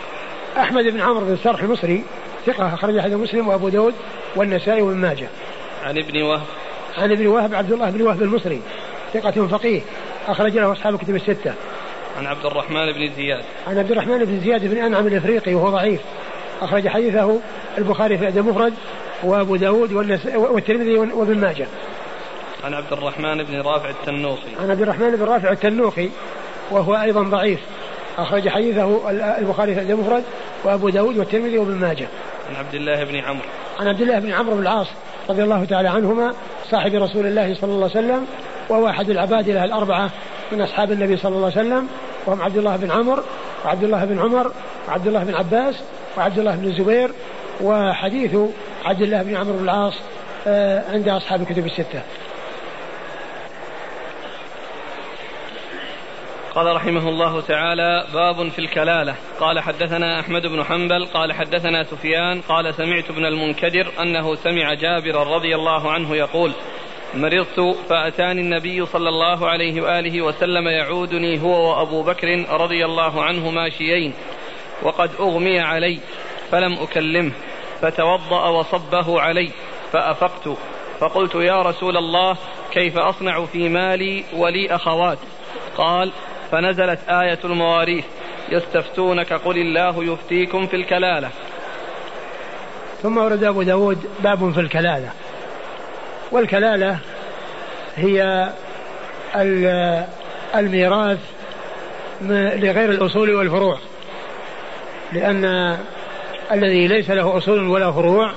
أحمد 0.59 0.85
بن 0.85 1.01
عمرو 1.01 1.25
بن 1.25 1.33
السرح 1.33 1.63
المصري 1.63 2.05
ثقة 2.47 2.75
أخرج 2.75 3.01
حديث 3.01 3.15
مسلم 3.15 3.49
وأبو 3.49 3.69
داود 3.69 3.95
والنسائي 4.37 4.83
وابن 4.83 4.97
ماجه. 4.97 5.29
عن 5.85 5.99
ابن 5.99 6.23
وهب. 6.23 6.47
عن 6.99 7.13
ابن 7.13 7.27
وهب 7.27 7.55
عبد 7.55 7.73
الله 7.73 7.91
بن 7.91 8.03
وهب 8.03 8.23
المصري 8.23 8.63
ثقة 9.15 9.47
فقيه 9.47 9.81
أخرج 10.29 10.59
له 10.59 10.73
أصحاب 10.73 10.95
الكتب 10.95 11.17
الستة. 11.17 11.55
عن 12.19 12.27
عبد 12.27 12.47
الرحمن 12.47 12.93
بن 12.93 13.15
زياد. 13.17 13.45
عن 13.67 13.79
عبد 13.79 13.91
الرحمن 13.91 14.25
بن 14.25 14.41
زياد 14.41 14.71
بن 14.71 14.79
أنعم 14.79 15.07
الإفريقي 15.07 15.55
وهو 15.55 15.71
ضعيف. 15.71 16.01
أخرج 16.63 16.89
حديثه 16.89 17.41
البخاري 17.79 18.19
في 18.19 18.25
الأدب 18.25 18.39
المفرد 18.39 18.75
وأبو 19.25 19.57
داود 19.57 19.93
والترمذي 20.37 20.99
وابن 20.99 21.39
ماجه. 21.39 21.67
عن 22.65 22.75
عبد 22.75 22.93
الرحمن 22.93 23.43
بن 23.43 23.61
رافع 23.61 23.91
التنوخي. 23.91 24.57
عن 24.63 24.71
عبد 24.71 24.83
الرحمن 24.83 25.17
بن 25.17 25.25
رافع 25.25 25.53
التنوخي 25.53 26.11
وهو 26.71 26.95
أيضا 26.95 27.23
ضعيف. 27.23 27.61
أخرج 28.19 28.49
حديثه 28.49 29.11
البخاري 29.39 29.75
في 29.75 29.81
الأدب 29.81 30.01
المفرد 30.01 30.25
وأبو 30.65 30.89
داود 30.89 31.19
والترمذي 31.19 31.59
وابن 31.59 31.75
ماجه. 31.75 32.09
عن 32.51 32.57
عبد 32.57 32.75
الله 32.75 33.05
بن 33.05 33.17
عمرو. 33.17 33.45
عن 33.81 33.89
عبد 33.89 34.01
الله 34.01 34.19
بن 34.19 34.33
عمرو 34.33 34.55
بن 34.55 34.63
العاص 34.63 34.87
رضي 35.31 35.43
الله 35.43 35.65
تعالى 35.65 35.89
عنهما 35.89 36.35
صاحب 36.71 36.95
رسول 36.95 37.27
الله 37.27 37.55
صلى 37.55 37.71
الله 37.73 37.91
عليه 37.95 38.07
وسلم 38.07 38.27
وهو 38.69 38.89
أحد 38.89 39.11
العبادلة 39.11 39.65
الأربعة 39.65 40.11
من 40.53 40.63
أصحاب 40.63 40.93
النبي 40.93 41.17
صلى 41.17 41.37
الله 41.37 41.53
عليه 41.57 41.61
وسلم 41.61 41.89
وهم 42.27 42.43
عبد 42.43 42.57
الله 42.57 42.77
بن 42.77 42.91
عمرو 42.91 43.23
وعبد 43.65 43.85
الله 43.85 44.05
بن 44.05 44.19
عمر 44.19 44.53
وعبد 44.89 45.07
الله 45.07 45.25
بن 45.25 45.35
عباس 45.35 45.75
وعبد 46.17 46.39
الله 46.39 46.57
بن 46.57 46.65
الزبير 46.65 47.11
وحديث 47.61 48.37
عبد 48.85 49.03
الله 49.03 49.23
بن 49.23 49.37
عمرو 49.37 49.57
بن 49.59 49.65
العاص 49.65 49.95
آه، 50.47 50.93
عند 50.93 51.09
أصحاب 51.09 51.43
الكتب 51.43 51.67
الستة. 51.67 52.03
قال 56.55 56.77
رحمه 56.77 57.09
الله 57.09 57.41
تعالى 57.41 58.07
باب 58.15 58.49
في 58.49 58.59
الكلالة. 58.59 59.15
قال 59.41 59.61
حدثنا 59.61 60.21
أحمد 60.21 60.43
بن 60.47 60.65
حنبل 60.65 61.07
قال 61.07 61.33
حدثنا 61.33 61.85
سفيان 61.85 62.41
قال 62.41 62.75
سمعت 62.75 63.11
ابن 63.11 63.25
المنكدر 63.25 63.93
أنه 64.01 64.35
سمع 64.35 64.75
جابر 64.75 65.27
رضي 65.35 65.55
الله 65.55 65.93
عنه 65.93 66.17
يقول 66.17 66.53
مرضت 67.15 67.77
فأتاني 67.89 68.41
النبي 68.41 68.87
صلى 68.87 69.09
الله 69.09 69.49
عليه 69.49 69.81
وآله 69.81 70.23
وسلم 70.23 70.69
يعودني 70.69 71.43
هو 71.43 71.71
وأبو 71.71 72.03
بكر 72.03 72.45
رضي 72.51 72.85
الله 72.85 73.25
عنه 73.25 73.51
ماشيين 73.51 74.13
وقد 74.83 75.11
أغمي 75.21 75.61
علي 75.61 75.99
فلم 76.51 76.73
أكلمه 76.73 77.33
فتوضأ 77.83 78.49
وصبه 78.49 79.21
علي 79.21 79.51
فأفقت. 79.93 80.49
فقلت 81.01 81.35
يا 81.35 81.63
رسول 81.63 81.97
الله 81.97 82.37
كيف 82.73 82.99
أصنع 82.99 83.45
في 83.45 83.69
مالي 83.69 84.25
ولي 84.33 84.75
أخوات؟ 84.75 85.19
قال 85.77 86.13
فنزلت 86.51 86.99
آية 87.09 87.39
المواريث 87.45 88.05
يستفتونك 88.49 89.33
قل 89.33 89.59
الله 89.59 90.05
يفتيكم 90.05 90.67
في 90.67 90.77
الكلالة. 90.77 91.31
ثم 93.03 93.19
ورد 93.19 93.45
أبو 93.45 93.63
داود 93.63 94.11
باب 94.21 94.53
في 94.53 94.61
الكلالة. 94.61 95.11
والكلالة 96.33 96.99
هي 97.97 98.49
الميراث 100.55 101.19
لغير 102.21 102.91
الأصول 102.91 103.35
والفروع. 103.35 103.79
لأن 105.13 105.77
الذي 106.53 106.89
ليس 106.89 107.11
له 107.11 107.37
أصول 107.37 107.69
ولا 107.69 107.93
فروع 107.93 108.33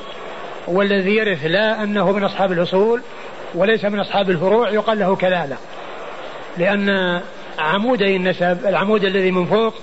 والذي 0.68 1.16
يرث 1.16 1.46
لا 1.46 1.84
أنه 1.84 2.12
من 2.12 2.24
أصحاب 2.24 2.52
الأصول 2.52 3.02
وليس 3.56 3.86
من 3.86 4.00
أصحاب 4.00 4.30
الفروع 4.30 4.70
يقال 4.70 5.00
له 5.00 5.16
كلالة. 5.16 5.58
لأن 6.58 7.20
عمودي 7.60 8.16
النسب 8.16 8.58
العمود 8.66 9.04
الذي 9.04 9.32
من 9.32 9.46
فوق 9.46 9.74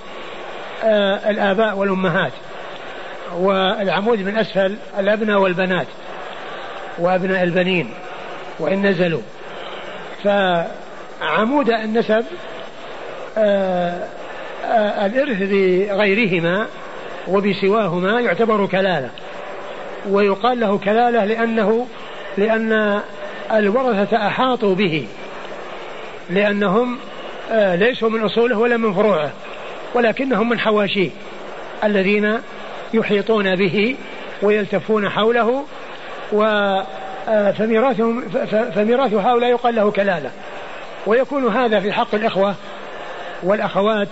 آه 0.83 1.29
الآباء 1.29 1.77
والأمهات 1.77 2.31
والعمود 3.35 4.19
من 4.19 4.37
أسفل 4.37 4.75
الأبناء 4.99 5.39
والبنات 5.39 5.87
وأبناء 6.97 7.43
البنين 7.43 7.93
وإن 8.59 8.85
نزلوا. 8.85 9.21
فعمود 10.23 11.69
النسب 11.69 12.25
آه 13.37 14.07
الإرث 15.05 15.37
بغيرهما 15.41 16.67
وبسواهما 17.27 18.19
يعتبر 18.19 18.65
كلالة 18.65 19.09
ويقال 20.09 20.59
له 20.59 20.77
كلالة 20.77 21.25
لأنه 21.25 21.87
لأن 22.37 23.01
الورثة 23.53 24.27
أحاطوا 24.27 24.75
به 24.75 25.07
لأنهم 26.29 26.97
آه 27.51 27.75
ليسوا 27.75 28.09
من 28.09 28.23
أصوله 28.23 28.57
ولا 28.57 28.77
من 28.77 28.93
فروعه 28.93 29.31
ولكنهم 29.93 30.49
من 30.49 30.59
حواشيه 30.59 31.09
الذين 31.83 32.37
يحيطون 32.93 33.55
به 33.55 33.95
ويلتفون 34.41 35.09
حوله 35.09 35.63
و 36.31 36.43
آه، 37.29 37.51
فميراثهم 37.51 38.21
فميراث 38.75 39.13
هؤلاء 39.13 39.49
يقال 39.49 39.75
له 39.75 39.91
كلالة. 39.91 40.31
ويكون 41.07 41.47
هذا 41.47 41.79
في 41.79 41.91
حق 41.91 42.15
الإخوة 42.15 42.55
والأخوات 43.43 44.07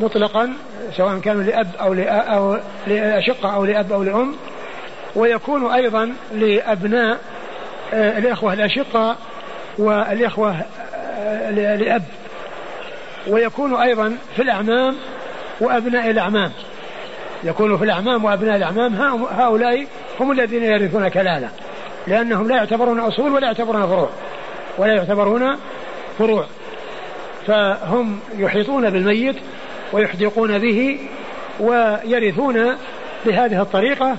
مطلقا 0.00 0.52
سواء 0.96 1.18
كانوا 1.18 1.42
لأب 1.42 1.68
أو 1.80 2.58
لأشقة 2.86 3.54
أو 3.54 3.64
لأب 3.64 3.92
أو 3.92 4.02
لأم. 4.02 4.34
ويكون 5.16 5.72
أيضا 5.72 6.12
لأبناء 6.34 7.18
آه، 7.94 8.18
الإخوة 8.18 8.52
الأشقة 8.52 9.16
والإخوة 9.78 10.56
آه، 10.94 11.50
لأب. 11.50 12.02
ويكون 13.28 13.74
أيضا 13.74 14.16
في 14.36 14.42
الأعمام 14.42 14.96
وأبناء 15.60 16.10
الأعمام. 16.10 16.52
يكون 17.44 17.78
في 17.78 17.84
الأعمام 17.84 18.24
وأبناء 18.24 18.56
الأعمام 18.56 18.94
هؤلاء 19.30 19.86
هم 20.20 20.32
الذين 20.32 20.62
يرثون 20.62 21.08
كلالة. 21.08 21.48
لأنهم 22.06 22.48
لا 22.48 22.56
يعتبرون 22.56 23.00
أصول 23.00 23.32
ولا 23.32 23.46
يعتبرون 23.46 23.86
فروع 23.86 24.10
ولا 24.78 24.94
يعتبرون 24.94 25.56
فروع. 26.18 26.46
فهم 27.46 28.20
يحيطون 28.38 28.90
بالميت 28.90 29.36
ويحدقون 29.92 30.58
به 30.58 30.98
ويرثون 31.60 32.76
بهذه 33.26 33.62
الطريقة 33.62 34.16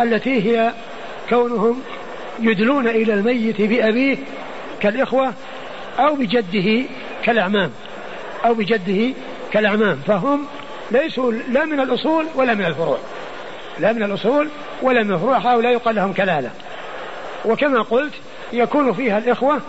التي 0.00 0.42
هي 0.50 0.72
كونهم 1.30 1.82
يدلون 2.40 2.88
إلى 2.88 3.14
الميت 3.14 3.60
بأبيه 3.60 4.16
كالإخوة 4.80 5.32
أو 5.98 6.14
بجده 6.14 6.84
كالأعمام 7.24 7.70
أو 8.44 8.54
بجده 8.54 9.14
كالأعمام. 9.52 9.98
فهم 10.06 10.46
ليسوا 10.90 11.32
لا 11.32 11.64
من 11.64 11.80
الأصول 11.80 12.26
ولا 12.34 12.54
من 12.54 12.64
الفروع 12.64 12.98
لا 13.78 13.92
من 13.92 14.02
الأصول 14.02 14.48
ولا 14.82 15.02
من 15.02 15.12
الفروع. 15.12 15.38
هؤلاء 15.38 15.72
يقال 15.72 15.94
لهم 15.94 16.12
كلالة. 16.12 16.50
وكما 17.44 17.82
قلت 17.82 18.12
يكون 18.52 18.92
فيها 18.92 19.18
الإخوة 19.18 19.60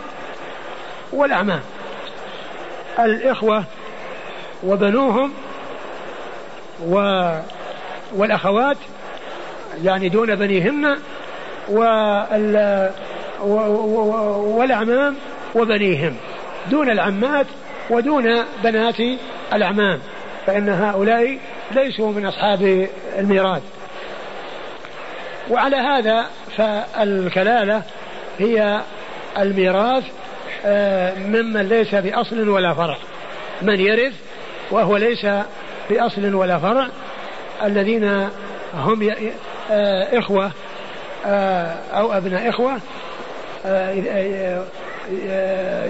والأعمام. 1.12 1.62
الإخوة 3.00 3.64
وبنوهم 4.64 5.32
و 6.88 6.96
والأخوات 8.16 8.78
يعني 9.84 10.10
دون 10.10 10.36
بنيهن 10.36 10.98
وال 11.70 12.92
والأعمام 14.58 15.16
وبنيهم 15.56 16.16
دون 16.72 16.90
العمات 16.90 17.46
ودون 17.90 18.44
بنات 18.64 18.96
الأعمام 19.54 20.00
فإن 20.46 20.70
هؤلاء 20.70 21.40
ليسوا 21.72 22.12
من 22.12 22.26
أصحاب 22.26 22.88
الميراث. 23.20 23.62
وعلى 25.50 25.76
هذا 25.76 26.26
فالكلالة 26.58 27.82
هي 28.40 28.82
الميراث 29.40 30.04
آه، 30.66 31.16
ممن 31.16 31.62
ليس 31.62 31.96
بأصل 31.96 32.50
ولا 32.50 32.74
فرع. 32.74 32.98
من 33.62 33.80
يرث 33.80 34.14
وهو 34.72 34.98
ليس 34.98 35.26
بأصل 35.94 36.34
ولا 36.34 36.60
فرع 36.60 36.88
الذين 37.64 38.30
هم 38.74 39.10
آه، 39.72 40.20
إخوة 40.20 40.52
آه، 41.26 41.76
أو 41.94 42.14
أبناء 42.14 42.50
إخوة 42.50 42.80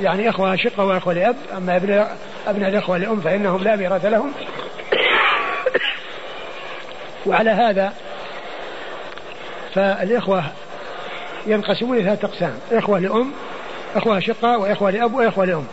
يعني 0.04 0.30
إخوة 0.30 0.56
شقة 0.56 0.86
وإخوة 0.86 1.14
لأب 1.14 1.36
أما 1.58 1.76
أبناء 1.76 2.18
أبناء 2.48 2.70
الإخوة 2.70 2.98
لأم 2.98 3.20
فإنهم 3.20 3.64
لا 3.64 3.76
ميراث 3.76 4.06
لهم. 4.06 4.32
وعلى 7.26 7.50
هذا 7.50 7.94
فالإخوة 9.76 10.44
ينقسمون 11.46 11.98
إلى 11.98 12.04
ثلاثة 12.04 12.28
أقسام 12.28 12.54
إخوة 12.72 13.00
لأم 13.00 13.32
إخوة 13.96 14.20
شقة 14.20 14.58
وإخوة 14.58 14.92
لأب 14.92 15.14
وإخوة 15.14 15.46
لأم. 15.46 15.66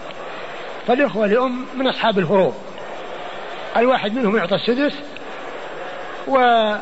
فالإخوة 0.86 1.26
لأم 1.26 1.64
من 1.76 1.86
أصحاب 1.86 2.18
الفروض 2.18 2.54
الواحد 3.76 4.14
منهم 4.14 4.36
يعطى 4.36 4.54
السدس 4.54 4.92
وأكثر 6.26 6.80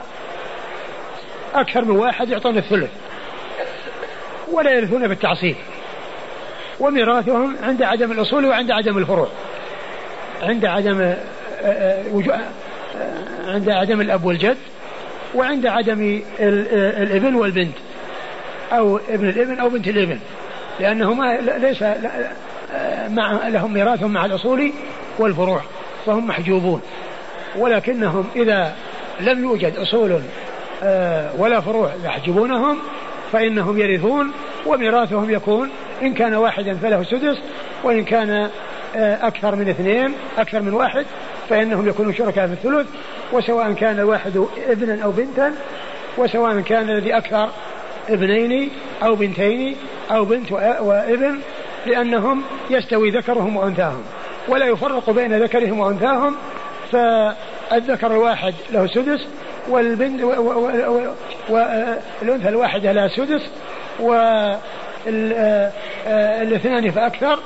من 1.84 1.96
واحد 1.96 2.28
يعطون 2.28 2.58
الثلث 2.58 2.90
ولا 4.52 4.70
يرثون 4.70 5.08
بالتعصيب. 5.08 5.56
وميراثهم 6.80 7.56
عند 7.62 7.82
عدم 7.82 8.12
الأصول 8.12 8.46
وعند 8.46 8.70
عدم 8.70 8.98
الفروع 8.98 9.28
عند 10.42 10.64
عدم 10.64 11.14
عند 13.46 13.70
عدم 13.70 14.00
الأب 14.00 14.24
والجد 14.24 14.56
وعند 15.34 15.66
عدم 15.66 16.22
الإبن 16.40 17.34
والبنت 17.34 17.74
أو 18.72 19.00
ابن 19.08 19.28
الإبن 19.28 19.58
أو 19.60 19.68
بنت 19.68 19.88
الإبن 19.88 20.18
لأنهما 20.80 21.36
ليس 21.58 21.82
مع 23.08 23.48
لهم 23.48 23.72
ميراث 23.72 24.02
مع 24.02 24.24
الأصول 24.24 24.72
والفروع. 25.18 25.62
فهم 26.06 26.26
محجوبون. 26.26 26.80
ولكنهم 27.56 28.26
إذا 28.36 28.74
لم 29.20 29.44
يوجد 29.44 29.76
أصول 29.76 30.20
ولا 31.38 31.60
فروع 31.60 31.90
يحجبونهم 32.04 32.78
فإنهم 33.32 33.78
يرثون 33.78 34.32
وميراثهم 34.66 35.30
يكون. 35.30 35.70
إن 36.02 36.14
كان 36.14 36.34
واحدا 36.34 36.74
فله 36.74 37.00
السدس 37.00 37.38
وإن 37.84 38.04
كان 38.04 38.50
أكثر 38.96 39.56
من 39.56 39.68
اثنين 39.68 40.14
أكثر 40.38 40.62
من 40.62 40.74
واحد 40.74 41.06
فإنهم 41.48 41.88
يكونون 41.88 42.14
شركاء 42.14 42.46
في 42.46 42.52
الثلث. 42.52 42.86
وسواء 43.32 43.72
كان 43.72 43.98
الواحد 43.98 44.44
ابنا 44.68 45.04
أو 45.04 45.10
بنتا 45.10 45.54
وسواء 46.18 46.60
كان 46.60 46.90
الذي 46.90 47.16
أكثر 47.16 47.48
ابنين 48.08 48.70
أو 49.02 49.14
بنتين 49.14 49.76
أو 50.10 50.24
بنت 50.24 50.52
وابن 50.52 51.38
لأنهم 51.86 52.42
يستوي 52.70 53.10
ذكرهم 53.10 53.56
وأنثاهم. 53.56 54.02
ولا 54.48 54.66
يفرق 54.66 55.10
بين 55.10 55.42
ذكرهم 55.42 55.80
وأنثاهم 55.80 56.36
فالذكر 56.92 58.12
الواحد 58.12 58.54
له 58.72 58.86
سدس 58.86 59.26
والبنت 59.68 60.22
والأنثى 61.48 62.48
الواحدة 62.48 62.92
لها 62.92 63.08
سدس 63.08 63.50
والاثنان 65.06 66.90
فأكثر 66.90 67.38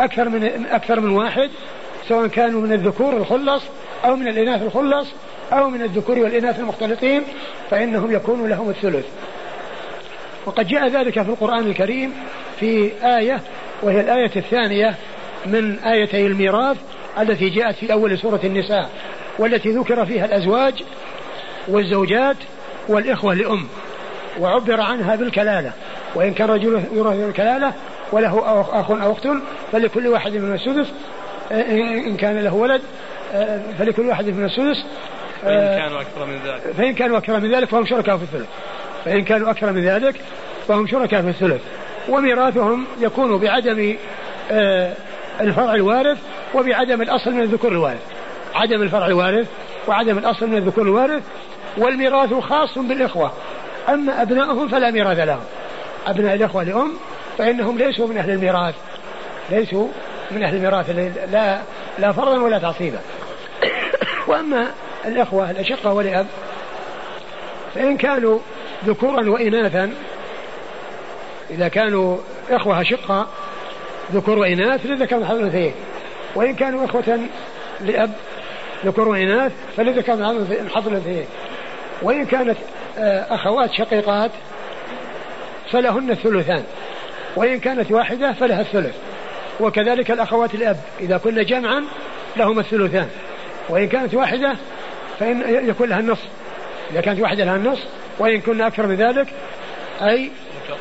أكثر 0.00 0.28
من 0.28 0.66
أكثر 0.70 1.00
من 1.00 1.10
واحد 1.10 1.50
سواء 2.08 2.26
كانوا 2.26 2.60
من 2.60 2.72
الذكور 2.72 3.16
الخلص 3.16 3.62
أو 4.04 4.16
من 4.16 4.28
الإناث 4.28 4.62
الخلص 4.62 5.08
أو 5.52 5.70
من 5.70 5.82
الذكور 5.82 6.18
والإناث 6.18 6.60
المختلطين 6.60 7.22
فإنهم 7.70 8.12
يكون 8.12 8.48
لهم 8.48 8.70
الثلث. 8.70 9.06
وقد 10.46 10.66
جاء 10.66 10.88
ذلك 10.88 11.22
في 11.22 11.28
القرآن 11.28 11.66
الكريم 11.66 12.12
في 12.60 12.92
آية 13.02 13.40
وهي 13.82 14.00
الآية 14.00 14.30
الثانية 14.36 14.94
من 15.46 15.78
آيتي 15.78 16.26
الميراث 16.26 16.76
التي 17.20 17.48
جاءت 17.48 17.74
في 17.74 17.92
أول 17.92 18.18
سورة 18.18 18.40
النساء 18.44 18.90
والتي 19.38 19.68
ذكر 19.68 20.06
فيها 20.06 20.24
الأزواج 20.24 20.82
والزوجات 21.68 22.36
والإخوة 22.88 23.34
لأم. 23.34 23.66
وعبر 24.40 24.80
عنها 24.80 25.16
بالكلالة. 25.16 25.72
وإن 26.14 26.34
كان 26.34 26.48
رجل 26.48 26.82
يورث 26.92 27.16
بالكلالة 27.16 27.72
وله 28.12 28.38
أخ 28.80 28.90
أو 28.90 29.12
أخت 29.12 29.28
فلكل 29.72 30.08
واحد 30.08 30.32
من 30.32 30.54
السدس 30.54 30.86
إن 31.50 32.16
كان 32.16 32.38
له 32.38 32.54
ولد 32.54 32.80
فلكل 33.78 34.06
واحد 34.06 34.26
من 34.26 34.44
السدس 34.44 34.84
فإن 35.42 35.78
كانوا 35.78 36.00
أكثر 36.00 36.26
من 36.26 36.38
ذلك. 36.46 36.60
فإن 36.76 36.94
كانوا 36.94 37.18
أكثر 37.18 37.40
من 37.40 37.54
ذلك 37.54 37.68
فهم 37.68 37.86
شركاء 37.86 38.16
في 38.16 38.22
الثلث. 38.22 38.48
فإن 39.04 39.24
كانوا 39.24 39.50
أكثر 39.50 39.72
من 39.72 39.84
ذلك 39.84 40.20
فهم 40.68 40.86
شركاء 40.86 41.22
في 41.22 41.28
الثلث. 41.28 41.60
وميراثهم 42.08 42.86
يكون 43.00 43.38
بعدم 43.38 43.96
آه، 44.50 44.92
الفرع 45.40 45.74
الوارث 45.74 46.18
وبعدم 46.54 47.02
الأصل 47.02 47.30
من 47.32 47.42
الذكور 47.42 47.72
الوارث. 47.72 48.02
عدم 48.54 48.82
الفرع 48.82 49.06
الوارث 49.06 49.46
وعدم 49.88 50.18
الأصل 50.18 50.46
من 50.46 50.56
الذكور 50.56 50.84
الوارث 50.84 51.22
والميراث 51.78 52.34
خاص 52.34 52.78
بالإخوة. 52.78 53.32
أما 53.88 54.22
أبنائهم 54.22 54.68
فلا 54.68 54.90
ميراث 54.90 55.18
لهم. 55.18 55.44
أبناء 56.06 56.34
الإخوة 56.34 56.62
لأم 56.62 56.92
فإنهم 57.38 57.78
ليسوا 57.78 58.08
من 58.08 58.18
أهل 58.18 58.30
الميراث. 58.30 58.74
ليسوا 59.50 59.88
من 60.30 60.42
أهل 60.42 60.56
الميراث. 60.56 60.90
لا 61.32 61.58
لا 61.98 62.12
فرضا 62.12 62.38
ولا 62.42 62.58
تعصيبا. 62.58 62.98
وأما 64.26 64.66
الإخوة 65.04 65.50
الأشقة 65.50 65.92
والأب 65.92 66.26
فإن 67.74 67.96
كانوا 67.96 68.38
ذكورا 68.84 69.30
وإناثا 69.30 69.92
إذا 71.50 71.68
كانوا 71.68 72.18
إخوة 72.50 72.80
أشقة 72.80 73.26
ذكور 74.14 74.38
وإناث 74.38 74.86
لذكر 74.86 75.24
حظ 75.24 75.36
الأنثيين. 75.36 75.72
وإن 76.34 76.54
كانوا 76.54 76.84
إخوة 76.84 77.20
لأب 77.80 78.12
ذكور 78.84 79.08
وإناث 79.08 79.52
فلذكر 79.76 80.12
حظ 80.68 80.88
الأنثيين. 80.88 81.26
وإن 82.02 82.24
كانت 82.24 82.56
آه، 82.98 83.34
أخوات 83.34 83.72
شقيقات 83.72 84.30
فلهن 85.72 86.10
الثلثان. 86.10 86.64
وإن 87.36 87.60
كانت 87.60 87.92
واحدة 87.92 88.32
فلها 88.32 88.60
الثلث. 88.60 88.94
وكذلك 89.60 90.10
الأخوات 90.10 90.54
الأب 90.54 90.76
إذا 91.00 91.16
كن 91.16 91.44
جمعا 91.44 91.84
لهما 92.36 92.60
الثلثان. 92.60 93.08
وإن 93.68 93.88
كانت 93.88 94.14
واحدة 94.14 94.56
فإن 95.18 95.68
يكون 95.68 95.88
لها 95.88 96.00
النصف. 96.00 96.28
إذا 96.92 97.00
كانت 97.00 97.20
واحدة 97.20 97.44
لها 97.44 97.56
النصف 97.56 97.84
وإن 98.18 98.40
كنا 98.40 98.66
أكثر 98.66 98.86
من 98.86 98.94
ذلك 98.94 99.26
أي 100.02 100.30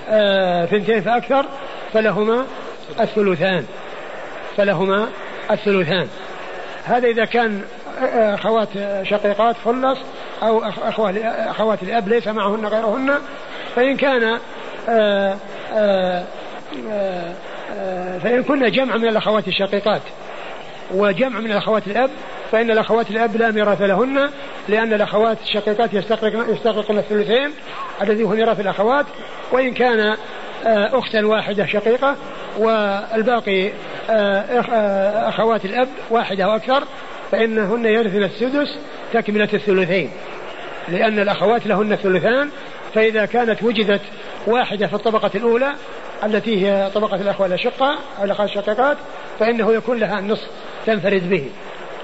آه 0.10 0.65
ثنتين 0.65 1.02
فأكثر 1.02 1.46
فلهما 1.94 2.46
الثلثان. 2.99 3.65
فلهما 4.58 5.08
الثلثان. 5.52 6.08
هذا 6.86 7.08
إذا 7.08 7.25
كان 7.25 7.62
آه، 7.99 8.36
أخوات 8.36 8.69
شقيقات 9.04 9.56
خلص 9.65 9.97
أو 10.43 10.63
أخوات 11.49 11.84
الأب 11.84 12.08
ليس 12.08 12.28
معهن 12.28 12.65
غيرهن 12.65 13.19
فإن 13.75 13.97
كان 13.97 14.39
آه، 14.89 15.38
آه، 15.73 16.23
آآ 16.91 17.34
فإن 18.23 18.43
كنا 18.43 18.69
جمع 18.69 18.97
من 18.97 19.08
الأخوات 19.08 19.47
الشقيقات 19.47 20.02
وجمع 20.93 21.39
من 21.39 21.52
الأخوات 21.52 21.88
الأب 21.88 22.10
فإن 22.52 22.71
الأخوات 22.71 23.12
الأب 23.12 23.36
لا 23.36 23.52
ميراث 23.52 23.82
لهن 23.82 24.30
لأن 24.69 24.93
الأخوات 24.93 25.38
الشقيقات 25.41 25.93
يستغرقن 25.93 26.54
يستغرقن 26.54 26.97
الثلثين 26.97 27.52
الذي 28.02 28.23
هو 28.23 28.30
ميراث 28.30 28.60
الأخوات 28.60 29.06
وإن 29.52 29.73
كان 29.73 29.99
آه، 29.99 30.17
أختا 30.65 31.26
واحدة 31.26 31.65
شقيقة 31.65 32.15
والباقي 32.58 33.72
آه، 34.10 34.12
آه، 34.12 35.30
أخوات 35.30 35.65
الأب 35.65 35.88
واحدة 36.10 36.43
أو 36.43 36.56
أكثر 36.56 36.84
فإنهن 37.32 37.86
يرثن 37.86 38.24
السدس 38.24 38.78
تكملة 39.13 39.50
الثلثين. 39.54 40.10
لأن 40.89 41.19
الأخوات 41.19 41.67
لهن 41.67 41.93
الثلثان 41.93 42.50
فإذا 42.93 43.26
كانت 43.26 43.63
وجدت 43.63 44.02
واحدة 44.48 44.88
في 44.88 44.93
الطبقة 44.93 45.32
الأولى 45.36 45.74
التي 46.24 46.67
هي 46.67 46.89
طبقة 46.95 47.15
الأخوة 47.15 47.48
الأشقة 47.48 47.98
أو 48.19 48.24
الأخوات 48.24 48.50
الشقيقات 48.50 48.98
فإنه 49.39 49.74
يكون 49.74 50.00
لها 50.00 50.19
النصف 50.19 50.48
تنفرد 50.86 51.30
به. 51.30 51.50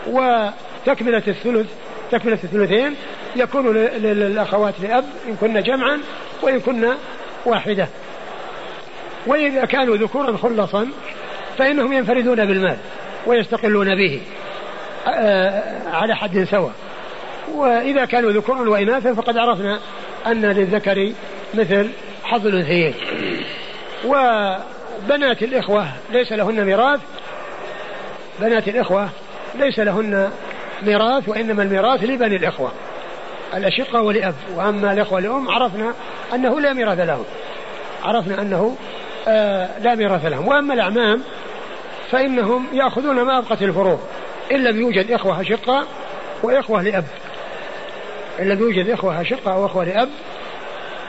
وتكملة 0.08 1.24
الثلث 1.28 1.68
تكملة 2.12 2.40
الثلثين 2.44 2.96
يكون 3.36 3.74
للأخوات 3.78 4.74
لأب 4.82 5.06
إن 5.28 5.36
كن 5.36 5.62
جمعا 5.62 6.00
وإن 6.42 6.60
كن 6.60 6.94
واحدة. 7.46 7.88
وإذا 9.28 9.66
كانوا 9.66 9.98
ذكورا 9.98 10.38
خلصا 10.38 10.88
فإنهم 11.58 11.94
ينفردون 11.94 12.46
بالمال 12.46 12.78
ويستقلون 13.26 13.96
به 13.96 14.22
آه، 15.08 15.90
على 15.90 16.16
حد 16.16 16.44
سواء. 16.44 16.72
وإذا 17.54 18.06
كانوا 18.06 18.32
ذكورا 18.32 18.70
وإناثا 18.70 19.14
فقد 19.14 19.38
عرفنا 19.38 19.80
أن 20.28 20.46
للذكر 20.46 21.12
مثل 21.54 21.90
حظ 22.24 22.48
الأنثيين. 22.48 22.94
وبنات 24.06 25.44
الإخوة 25.44 25.88
ليس 26.12 26.32
لهن 26.32 26.66
ميراث 26.66 27.00
بنات 28.40 28.68
الإخوة 28.68 29.10
ليس 29.56 29.80
لهن 29.80 30.32
ميراث 30.84 31.30
وإنما 31.30 31.64
الميراث 31.64 32.04
لبني 32.04 32.36
الإخوة. 32.36 32.72
الأشقة 33.54 34.02
ولأب 34.02 34.36
وأما 34.56 34.94
الإخوة 34.94 35.20
لأم 35.20 35.50
عرفنا 35.50 35.94
أنه 36.34 36.60
لا 36.60 36.74
ميراث 36.74 37.00
لهم. 37.00 37.26
عرفنا 38.04 38.42
أنه 38.42 38.76
لا 39.80 39.96
ميراث 39.96 40.26
لهم. 40.26 40.48
وأما 40.48 40.74
الأعمام 40.74 41.22
فإنهم 42.12 42.68
يأخذون 42.74 43.22
ما 43.22 43.38
أبقت 43.38 43.62
الفروض. 43.62 44.00
إن 44.52 44.64
لم 44.64 44.82
يوجد 44.82 45.12
إخوة 45.12 45.42
أشقة 45.42 45.88
وإخوة 46.44 46.82
لأب. 46.82 47.06
إن 48.40 48.50
لم 48.50 48.60
يوجد 48.60 48.90
إخوة 48.90 49.22
أشقة 49.22 49.54
أو 49.54 49.66
إخوة 49.66 49.84
لأب. 49.84 50.10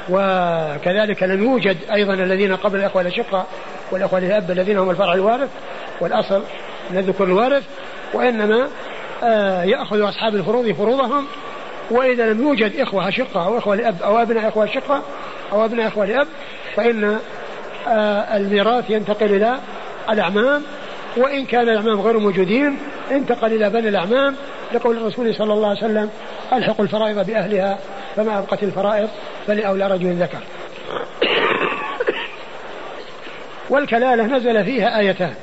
وكذلك 0.09 1.23
لم 1.23 1.45
يوجد 1.45 1.77
أيضا 1.93 2.15
الذين 2.15 2.57
قبل 2.57 2.79
الإخوة 2.79 3.03
الأشقة 3.03 3.47
والإخوة 3.91 4.19
لأب 4.19 4.51
الذين 4.51 4.79
هم 4.79 4.91
الفرع 4.91 5.15
الوارث 5.15 5.49
والأصل 6.01 6.43
من 6.91 6.99
الذكر 6.99 7.25
الوارث. 7.25 7.65
وإنما 8.15 8.69
آه 9.23 9.63
يأخذ 9.63 10.09
أصحاب 10.09 10.35
الفروض 10.35 10.73
فروضهم. 10.73 11.27
وإذا 11.91 12.33
لم 12.33 12.43
يوجد 12.43 12.81
إخوة 12.81 13.09
أشقة 13.09 13.47
أو 13.47 13.59
إخوة 13.59 13.75
لأب 13.75 14.03
أو 14.03 14.23
أبناء 14.23 14.49
إخوة 14.49 14.65
أشقة 14.65 15.03
أو 15.53 15.65
أبناء 15.65 15.89
إخوة 15.89 16.05
لأب 16.05 16.27
فإن 16.77 17.05
آه 17.05 17.19
الميراث 18.37 18.91
ينتقل 18.91 19.27
إلى 19.27 19.59
الأعمام 20.11 20.63
وإن 21.17 21.45
كان 21.45 21.69
الأعمام 21.69 22.01
غير 22.01 22.19
موجودين 22.19 22.79
انتقل 23.11 23.53
إلى 23.53 23.71
بني 23.71 23.89
الأعمام 23.89 24.37
لقول 24.73 24.97
الرسول 24.97 25.35
صلى 25.35 25.53
الله 25.53 25.69
عليه 25.69 25.79
وسلم 25.79 26.11
ألحقوا 26.53 26.85
الفرائض 26.85 27.27
بأهلها 27.27 27.79
فما 28.17 28.39
أبقت 28.39 28.63
الفرائض 28.63 29.09
فلأولى 29.47 29.87
رجل 29.87 30.13
ذكر. 30.13 30.39
والكلالة 33.71 34.27
نزل 34.27 34.65
فيها 34.65 34.99
آيتان. 34.99 35.35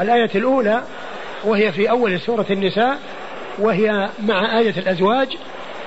الآية 0.00 0.30
الأولى 0.34 0.82
وهي 1.44 1.72
في 1.72 1.90
أول 1.90 2.20
سورة 2.20 2.46
النساء 2.50 2.98
وهي 3.58 4.08
مع 4.22 4.58
آية 4.58 4.74
الأزواج 4.78 5.36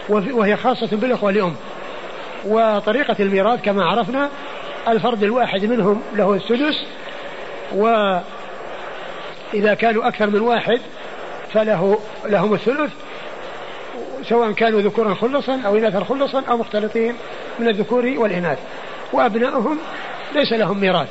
وهي 0.10 0.58
خاصة 0.58 0.98
بالإخوة 0.98 1.32
لأم 1.32 1.56
وطريقة 2.46 3.16
الميراث 3.20 3.62
كما 3.62 3.86
عرفنا 3.86 4.30
الفرد 4.88 5.24
الواحد 5.24 5.66
منهم 5.66 6.02
له 6.16 6.34
السدس 6.34 6.84
وإذا 7.72 8.24
كانوا 9.74 10.08
أكثر 10.08 10.30
من 10.30 10.42
واحد 10.42 10.82
فله 11.54 12.00
لهم 12.26 12.54
الثلث 12.54 12.92
سواء 14.24 14.52
كانوا 14.52 14.82
ذكورا 14.82 15.14
خلصا 15.14 15.62
أو 15.66 15.78
إناثا 15.78 16.04
خلصا 16.04 16.44
أو 16.50 16.58
مختلطين 16.58 17.16
من 17.60 17.68
الذكور 17.68 18.14
والإناث. 18.18 18.60
وأبنائهم 19.14 19.78
ليس 20.36 20.54
لهم 20.54 20.80
ميراث 20.80 21.08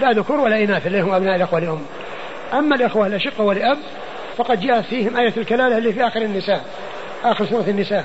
لا 0.00 0.12
ذكور 0.12 0.40
ولا 0.40 0.64
إناث 0.64 0.86
اللي 0.86 1.00
هم 1.00 1.14
أبناء 1.14 1.36
الأخوة 1.36 1.60
لأم. 1.60 1.82
أما 2.52 2.76
الأخوة 2.76 3.06
الأشقة 3.06 3.44
والأب 3.44 3.78
فقد 4.36 4.60
جاءت 4.60 4.84
فيهم 4.84 5.16
آية 5.16 5.32
الكلالة 5.36 5.78
اللي 5.78 5.92
في 5.92 6.06
آخر 6.06 6.22
النساء 6.22 6.64
آخر 7.24 7.46
سورة 7.46 7.64
النساء 7.68 8.04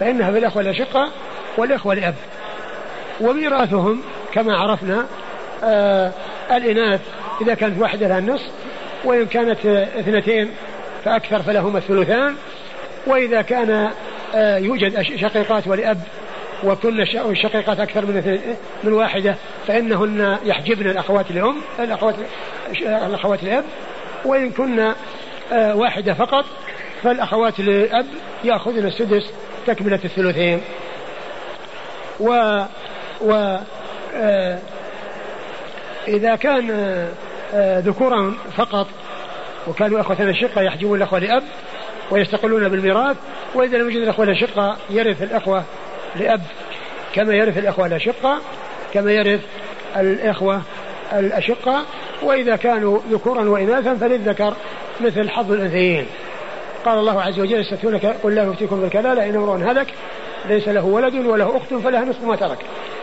فإنها 0.00 0.32
في 0.32 0.38
الأخوة 0.38 0.62
الأشقة 0.62 1.10
والإخوة 1.56 1.92
الأب. 1.92 2.14
وميراثهم 3.20 4.02
كما 4.36 4.56
عرفنا 4.56 5.06
آه 5.64 6.12
الإناث 6.50 7.00
إذا 7.40 7.54
كانت 7.54 7.80
واحدة 7.80 8.08
لها 8.08 8.18
النصف 8.18 8.50
وإن 9.04 9.26
كانت 9.26 9.66
اثنتين 9.66 10.50
فأكثر 11.04 11.42
فلهما 11.42 11.78
الثلثان. 11.78 12.34
وإذا 13.06 13.42
كان 13.42 13.90
آه 14.34 14.58
يوجد 14.58 15.02
شقيقات 15.02 15.66
ولأب 15.68 15.98
وكن 16.64 17.00
الشقيقات 17.00 17.80
أكثر 17.80 18.06
من 18.06 18.38
من 18.84 18.92
واحدة 18.92 19.34
فإنهن 19.66 20.38
يحجبن 20.44 20.90
الأخوات 20.90 21.30
الأم 21.30 21.56
الأخوات 21.78 22.14
الأخوات 22.80 23.42
الأب 23.42 23.64
وإن 24.24 24.50
كن 24.50 24.92
آه 25.52 25.76
واحدة 25.76 26.14
فقط 26.14 26.44
فالأخوات 27.02 27.60
الأب 27.60 28.06
يأخذن 28.44 28.86
السدس 28.86 29.30
تكملة 29.66 30.00
الثلثين. 30.04 30.60
و 32.20 32.28
و 33.20 33.32
آه 33.32 33.60
إذا 36.08 36.36
كان 36.36 36.70
آه 37.54 37.78
ذكورا 37.78 38.34
فقط 38.56 38.86
وكانوا 39.68 40.00
أخوة 40.00 40.22
الشقة 40.22 40.62
يحجبون 40.62 40.98
الأخوة 40.98 41.18
لأب 41.18 41.42
ويستقلون 42.10 42.68
بالميراث 42.68 43.16
وإذا 43.54 43.78
لم 43.78 43.84
يوجد 43.84 44.02
الأخوة 44.02 44.24
الأشقة 44.24 44.76
يرث 44.90 45.22
الأخوة 45.22 45.64
لأب 46.16 46.42
كما 47.14 47.34
يرث 47.34 47.58
الأخوة 47.58 47.86
الأشقة 47.86 48.38
كما 48.94 49.12
يرث 49.12 49.40
الإخوة 49.96 50.62
الأشقة. 51.12 51.84
وإذا 52.22 52.56
كانوا 52.56 52.98
ذكورا 53.10 53.48
وإناثا 53.48 53.94
فللذكر 53.94 54.54
مثل 55.00 55.30
حظ 55.30 55.52
الأنثيين. 55.52 56.06
قال 56.84 56.98
الله 56.98 57.22
عز 57.22 57.40
وجل 57.40 57.60
يستفتونك 57.60 58.06
قل 58.06 58.34
لا 58.34 58.42
يفتيكم 58.42 58.80
بالكلالة 58.80 59.28
إن 59.28 59.36
امرؤ 59.36 59.70
هلك 59.70 59.94
ليس 60.48 60.68
له 60.68 60.84
ولد 60.84 61.14
وله 61.14 61.56
أخت 61.56 61.74
فلها 61.74 62.04
نصف 62.04 62.24
ما 62.24 62.36
ترك. 62.36 62.58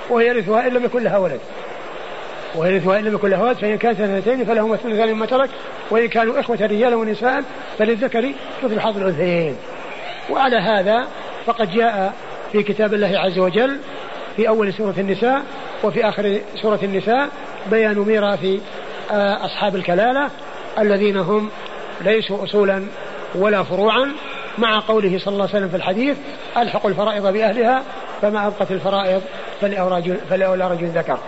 وهي 0.10 0.28
يرثها 0.28 0.68
إن 0.68 0.74
لم 0.74 0.86
يكن 0.86 1.04
لها 1.04 1.18
ولد. 1.18 1.40
ويرثها 2.56 3.00
إن 3.00 3.04
لم 3.04 3.14
يكن 3.14 3.30
لها 3.30 3.44
ولد 3.44 3.58
فإن 3.58 3.78
كانت 3.78 4.02
اثنتين 4.02 4.46
فلهما 4.46 4.76
الثلثان 4.76 5.14
مما 5.14 5.26
ترك. 5.26 5.50
وإن 5.92 6.08
كانوا 6.08 6.40
إخوة 6.40 6.58
رجالا 6.62 6.96
ونساء 6.96 7.44
فللذكر 7.80 8.32
مثل 8.64 8.80
حظ 8.80 8.98
الأنثيين. 8.98 9.56
وعلى 10.30 10.58
هذا 10.58 11.08
فقد 11.46 11.72
جاء 11.72 12.14
في 12.52 12.64
كتاب 12.64 12.94
الله 12.94 13.20
عز 13.20 13.40
وجل 13.40 13.80
في 14.36 14.48
أول 14.48 14.74
سورة 14.74 14.94
النساء 14.98 15.44
وفي 15.84 16.10
آخر 16.10 16.40
سورة 16.62 16.80
النساء 16.84 17.30
بيان 17.72 18.00
ميراث 18.00 18.46
آه، 19.12 19.46
أصحاب 19.46 19.76
الكلالة 19.76 20.30
الذين 20.80 21.18
هم 21.18 21.50
ليسوا 22.02 22.44
أصولا 22.44 22.86
ولا 23.36 23.64
فروعا 23.64 24.12
مع 24.58 24.80
قوله 24.80 25.20
صلى 25.20 25.34
الله 25.34 25.48
عليه 25.48 25.56
وسلم 25.56 25.70
في 25.70 25.76
الحديث 25.76 26.18
ألحقوا 26.58 26.90
الفرائض 26.90 27.28
بأهلها 27.28 27.84
فما 28.24 28.48
أبقت 28.48 28.72
الفرائض 28.72 29.22
فلأولى 30.30 30.72
رجل 30.72 30.88
ذكر 30.88 31.20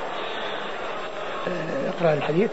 اقرأ 1.87 2.13
الحديث. 2.13 2.51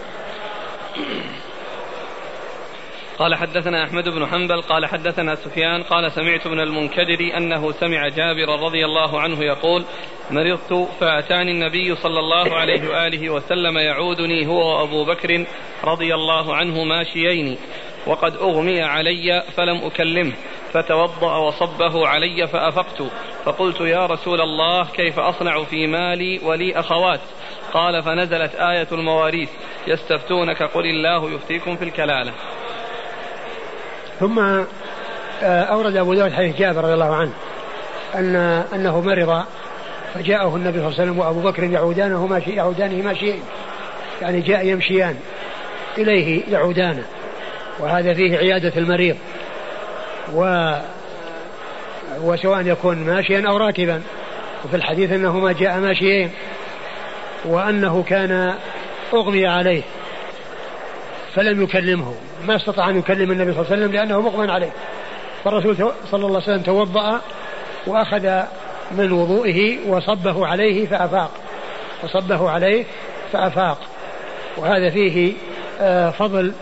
قال 3.19 3.35
حدثنا 3.35 3.85
أحمد 3.85 4.09
بن 4.09 4.27
حنبل 4.27 4.63
قال 4.63 4.87
حدثنا 4.87 5.35
سفيان 5.35 5.83
قال 5.83 6.13
سمعت 6.13 6.47
من 6.47 6.61
المنكدر 6.61 7.37
أنه 7.37 7.73
سمع 7.73 8.09
جابر 8.09 8.63
رضي 8.63 8.85
الله 8.85 9.21
عنه 9.21 9.45
يقول 9.45 9.85
مرضت 10.31 10.89
فأتاني 11.01 11.51
النبي 11.51 11.95
صلى 11.95 12.19
الله 12.19 12.57
عليه 12.57 12.89
وآله 12.89 13.31
وسلم 13.31 13.79
يعودني 13.79 14.47
هو 14.47 14.79
وأبو 14.79 15.05
بكر 15.05 15.47
رضي 15.85 16.15
الله 16.15 16.57
عنه 16.57 16.85
ماشيين 16.85 17.59
وقد 18.07 18.37
أغمي 18.37 18.83
علي 18.83 19.43
فلم 19.57 19.77
أكلمه. 19.85 20.33
فتوضأ 20.73 21.37
وصبه 21.37 22.09
علي 22.09 22.47
فأفقت 22.47 23.03
فقلت 23.45 23.81
يا 23.81 24.07
رسول 24.07 24.41
الله 24.41 24.85
كيف 24.85 25.19
أصنع 25.19 25.65
في 25.65 25.87
مالي 25.87 26.41
ولي 26.45 26.81
أخوات؟ 26.81 27.21
قال 27.73 28.03
فنزلت 28.03 28.55
آية 28.55 28.89
المواريث 28.93 29.49
يستفتونك 29.87 30.63
قل 30.63 30.87
الله 30.87 31.31
يفتيكم 31.31 31.77
في 31.77 31.85
الكلالة. 31.85 32.33
ثم 34.21 34.39
آه، 35.43 35.63
أورد 35.63 35.97
أبو 35.97 36.15
داود 36.15 36.33
حديث 36.33 36.57
جابر 36.57 36.85
رضي 36.85 36.95
الله 36.95 37.15
عنه 37.15 37.33
أن 38.15 38.37
أنه 38.75 39.01
مرض 39.01 39.45
فجاءه 40.15 40.57
النبي 40.57 40.79
صلى 40.79 40.89
الله 40.89 41.01
عليه 41.01 41.11
وسلم 41.11 41.19
وأبو 41.19 41.41
بكر 41.41 41.65
يعودانه 41.65 42.27
ماشي 42.27 42.51
يعودانه 42.51 43.05
ماشيين 43.05 43.43
يعني 44.23 44.41
جاء 44.41 44.67
يمشيان 44.67 45.17
إليه 45.99 46.43
يعودانه 46.53 47.05
وهذا 47.79 48.15
فيه 48.15 48.37
عيادة 48.37 48.73
المريض. 48.77 49.17
و 50.35 50.73
وسواء 52.21 52.67
يكون 52.67 52.97
ماشيا 52.97 53.49
أو 53.49 53.57
راكبا. 53.57 54.03
وفي 54.65 54.77
الحديث 54.77 55.13
أنهما 55.13 55.53
جاء 55.53 55.79
ماشيين 55.79 56.31
وأنه 57.45 58.03
كان 58.03 58.55
أغمي 59.15 59.47
عليه 59.47 59.83
فلم 61.35 61.63
يكلمه. 61.63 62.15
ما 62.47 62.57
استطاع 62.57 62.89
أن 62.89 62.99
يكلم 62.99 63.31
النبي 63.31 63.53
صلى 63.53 63.63
الله 63.63 63.73
عليه 63.73 63.83
وسلم 63.83 63.93
لأنه 63.93 64.21
مغمى 64.21 64.53
عليه. 64.53 64.71
فالرسول 65.45 65.77
صلى 66.11 66.27
الله 66.27 66.43
عليه 66.43 66.53
وسلم 66.53 66.63
توضأ 66.63 67.21
وأخذ 67.87 68.43
من 68.93 69.13
وضوئه 69.13 69.89
وصبه 69.89 70.47
عليه 70.47 70.87
فأفاق. 70.87 71.31
وصبه 72.05 72.51
عليه 72.51 72.85
فأفاق. 73.33 73.79
وهذا 74.57 74.91
فيه 74.91 75.33
آه، 75.81 76.11
فضل 76.11 76.53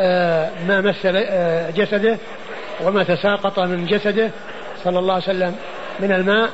آه، 0.00 0.50
ما 0.68 0.80
مس 0.80 1.06
آه، 1.06 1.70
جسده 1.70 2.18
وما 2.84 3.04
تساقط 3.04 3.58
من 3.58 3.86
جسده 3.86 4.30
صلى 4.84 4.98
الله 4.98 5.14
عليه 5.14 5.24
وسلم 5.24 5.56
من 6.00 6.12
الماء 6.12 6.50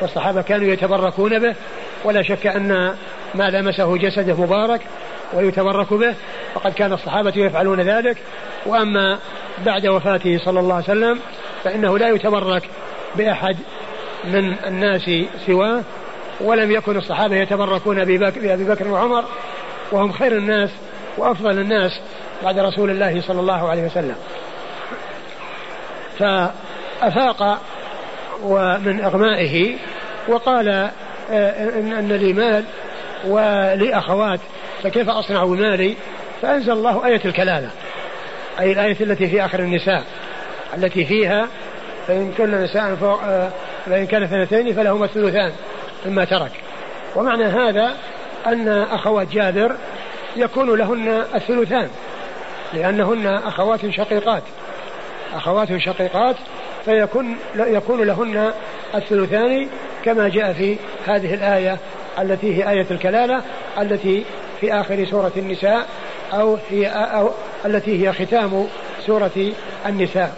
والصحابة 0.00 0.42
كانوا 0.42 0.72
يتبركون 0.72 1.38
به 1.38 1.54
ولا 2.04 2.22
شك 2.22 2.46
أن 2.46 2.94
ما 3.34 3.50
لمسه 3.50 3.96
جسده 3.96 4.34
مبارك 4.34 4.80
ويتبرك 5.32 5.92
به 5.92 6.14
وقد 6.54 6.72
كان 6.72 6.92
الصحابة 6.92 7.32
يفعلون 7.36 7.80
ذلك. 7.80 8.16
وأما 8.66 9.18
بعد 9.66 9.86
وفاته 9.86 10.38
صلى 10.44 10.60
الله 10.60 10.74
عليه 10.74 10.84
وسلم 10.84 11.20
فإنه 11.64 11.98
لا 11.98 12.08
يتبرك 12.08 12.62
بأحد 13.16 13.56
من 14.24 14.54
الناس 14.66 15.10
سواه 15.46 15.82
ولم 16.40 16.70
يكن 16.70 16.96
الصحابة 16.96 17.36
يتبركون 17.36 18.04
بأبي 18.04 18.64
بكر 18.64 18.88
وعمر 18.88 19.24
وهم 19.92 20.12
خير 20.12 20.36
الناس 20.36 20.70
وأفضل 21.18 21.58
الناس 21.58 22.00
بعد 22.44 22.58
رسول 22.58 22.90
الله 22.90 23.20
صلى 23.20 23.40
الله 23.40 23.68
عليه 23.68 23.82
وسلم. 23.82 24.14
فأفاق 26.18 27.60
ومن 28.42 29.00
إغمائه 29.00 29.76
وقال 30.28 30.68
آه، 31.30 31.68
إن 31.78 32.12
لي 32.12 32.32
مال 32.32 32.64
ولي 33.26 33.98
أخوات 33.98 34.40
فكيف 34.82 35.08
أصنع 35.08 35.44
بمالي؟ 35.44 35.96
فأنزل 36.42 36.72
الله 36.72 37.06
آية 37.06 37.20
الكلالة 37.24 37.70
أي 38.60 38.72
الآية 38.72 38.96
التي 39.00 39.26
في 39.26 39.44
آخر 39.44 39.58
النساء 39.58 40.02
التي 40.76 41.04
فيها 41.04 41.48
فإن 42.06 42.32
كل 42.38 42.50
نساء 42.50 42.94
فوق 42.94 43.22
آه، 43.24 43.50
فإن 43.86 44.06
كان 44.06 44.22
اثنتين 44.22 44.74
فلهما 44.74 45.04
الثلثان 45.04 45.52
مما 46.06 46.24
ترك. 46.24 46.52
ومعنى 47.16 47.44
هذا 47.44 47.94
أن 48.46 48.68
أخوات 48.68 49.28
جابر 49.28 49.76
يكون 50.36 50.78
لهن 50.78 51.24
الثلثان 51.34 51.88
لأنهن 52.74 53.26
أخوات 53.26 53.90
شقيقات. 53.90 54.42
أخوات 55.34 55.76
شقيقات 55.76 56.36
فيكون 56.84 57.36
يكون 57.56 58.06
لهن 58.06 58.52
الثلثان 58.94 59.68
كما 60.04 60.28
جاء 60.28 60.52
في 60.52 60.76
هذه 61.06 61.34
الآية 61.34 61.78
التي 62.18 62.56
هي 62.56 62.70
آية 62.70 62.86
الكلالة 62.90 63.42
التي 63.80 64.24
في 64.60 64.72
آخر 64.72 65.04
سورة 65.04 65.32
النساء 65.36 65.86
أو 66.32 66.58
هي 66.70 66.86
أو 66.86 67.30
التي 67.64 68.06
هي 68.06 68.12
ختام 68.12 68.66
سورة 69.06 69.52
النساء. 69.86 70.34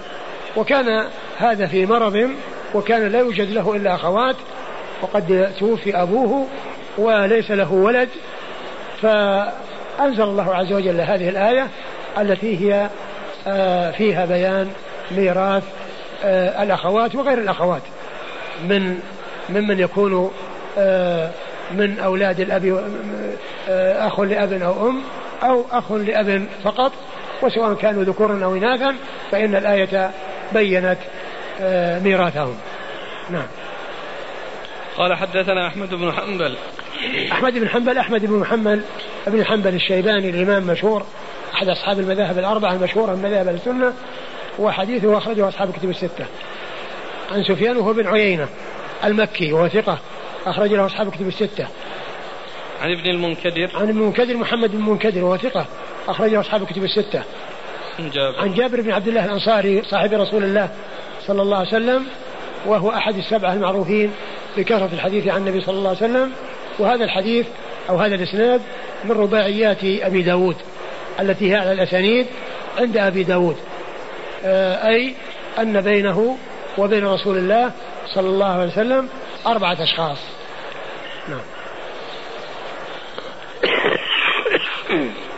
وكان 0.56 1.06
هذا 1.38 1.66
في 1.66 1.86
مرض 1.86 2.30
وكان 2.74 3.08
لا 3.08 3.18
يوجد 3.18 3.50
له 3.50 3.76
إلا 3.76 3.94
أخوات 3.94 4.36
وقد 5.02 5.52
توفي 5.58 6.02
أبوه 6.02 6.46
وليس 6.98 7.50
له 7.50 7.72
ولد. 7.72 8.08
فأنزل 9.02 10.22
الله 10.22 10.54
عز 10.54 10.72
وجل 10.72 11.00
هذه 11.00 11.28
الآية 11.28 11.68
التي 12.18 12.56
هي 12.60 12.90
فيها 13.90 14.24
بيان 14.24 14.70
ميراث 15.10 15.62
آه، 16.24 16.62
الأخوات 16.62 17.14
وغير 17.14 17.38
الأخوات 17.38 17.82
من 18.68 19.00
ممن 19.48 19.80
يكون 19.80 20.30
آه، 20.78 21.30
من 21.70 21.98
أولاد 21.98 22.40
الأب 22.40 22.84
أخ 23.98 24.20
لأب 24.20 24.52
أو 24.52 24.88
أم 24.88 25.02
أو 25.42 25.64
أخ 25.72 25.92
لأب 25.92 26.46
فقط 26.64 26.92
وسواء 27.42 27.74
كانوا 27.74 28.04
ذكورا 28.04 28.44
أو 28.44 28.56
إناثا 28.56 28.94
فإن 29.32 29.54
الآية 29.54 30.10
بينت 30.52 30.98
ميراثهم. 32.04 32.54
نعم. 33.30 33.46
قال 34.96 35.14
حدثنا 35.14 35.66
أحمد 35.66 35.94
بن 35.94 36.12
حنبل. 36.12 36.54
أحمد 37.32 37.52
بن 37.52 37.68
حنبل 37.68 37.98
أحمد 37.98 38.26
بن 38.26 38.38
محمد 38.38 38.82
بن 39.26 39.44
حنبل 39.44 39.74
الشيباني 39.74 40.30
الإمام 40.30 40.62
مشهور 40.62 41.06
أحد 41.54 41.68
أصحاب 41.68 42.00
المذاهب 42.00 42.38
الأربعة 42.38 42.72
المشهورة 42.72 43.14
من 43.14 43.22
مذاهب 43.22 43.48
السنة 43.48 43.92
وحديثه 44.58 45.18
أخرجه 45.18 45.48
أصحاب 45.48 45.68
الكتب 45.68 45.90
الستة. 45.90 46.24
عن 47.32 47.44
سفيان 47.44 47.76
وهو 47.76 47.92
بن 47.92 48.06
عيينة 48.06 48.48
المكي 49.04 49.52
وهو 49.52 49.68
ثقة 49.68 49.98
أخرج 50.46 50.72
له 50.72 50.86
أصحاب 50.86 51.08
الكتب 51.08 51.28
الستة. 51.28 51.66
عن 52.82 52.92
ابن 52.92 53.10
المنكدر. 53.10 53.70
عن 53.74 53.88
ابن 53.88 53.98
المنكدر 53.98 54.36
محمد 54.36 54.70
بن 54.70 54.78
المنكدر 54.78 55.24
وهو 55.24 55.36
ثقة 55.36 55.66
أخرجه 56.08 56.40
أصحاب 56.40 56.62
الكتب 56.62 56.84
الستة. 56.84 57.22
عن 57.98 58.10
جابر. 58.10 58.40
عن 58.40 58.54
جابر 58.54 58.80
بن 58.80 58.92
عبد 58.92 59.08
الله 59.08 59.24
الأنصاري 59.24 59.82
صاحب 59.82 60.12
رسول 60.12 60.44
الله 60.44 60.68
صلى 61.26 61.42
الله 61.42 61.56
عليه 61.56 61.68
وسلم 61.68 62.06
وهو 62.66 62.90
أحد 62.90 63.14
السبعة 63.16 63.52
المعروفين 63.52 64.10
بكثرة 64.56 64.90
الحديث 64.92 65.26
عن 65.26 65.40
النبي 65.40 65.60
صلى 65.60 65.78
الله 65.78 65.88
عليه 65.88 65.98
وسلم 65.98 66.32
وهذا 66.78 67.04
الحديث 67.04 67.46
أو 67.90 67.96
هذا 67.96 68.14
الإسناد 68.14 68.60
من 69.04 69.12
رباعيات 69.12 69.84
أبي 69.84 70.22
داود. 70.22 70.56
التي 71.20 71.52
هي 71.52 71.56
على 71.56 71.72
الأسانيد 71.72 72.26
عند 72.78 72.96
أبي 72.96 73.22
داود. 73.22 73.56
آه، 74.44 74.88
أي 74.88 75.14
أن 75.58 75.80
بينه 75.80 76.38
وبين 76.78 77.06
رسول 77.06 77.36
الله 77.38 77.72
صلى 78.14 78.28
الله 78.28 78.46
عليه 78.46 78.72
وسلم 78.72 79.08
أربعة 79.46 79.76
أشخاص. 79.82 80.18
نعم. 81.28 81.40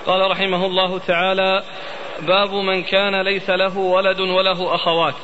قال 0.07 0.31
رحمه 0.31 0.67
الله 0.67 0.99
تعالى 0.99 1.63
باب 2.23 2.51
من 2.55 2.83
كان 2.83 3.23
ليس 3.23 3.51
له 3.51 3.79
ولد 3.79 4.21
وله 4.21 4.75
أخوات. 4.75 5.15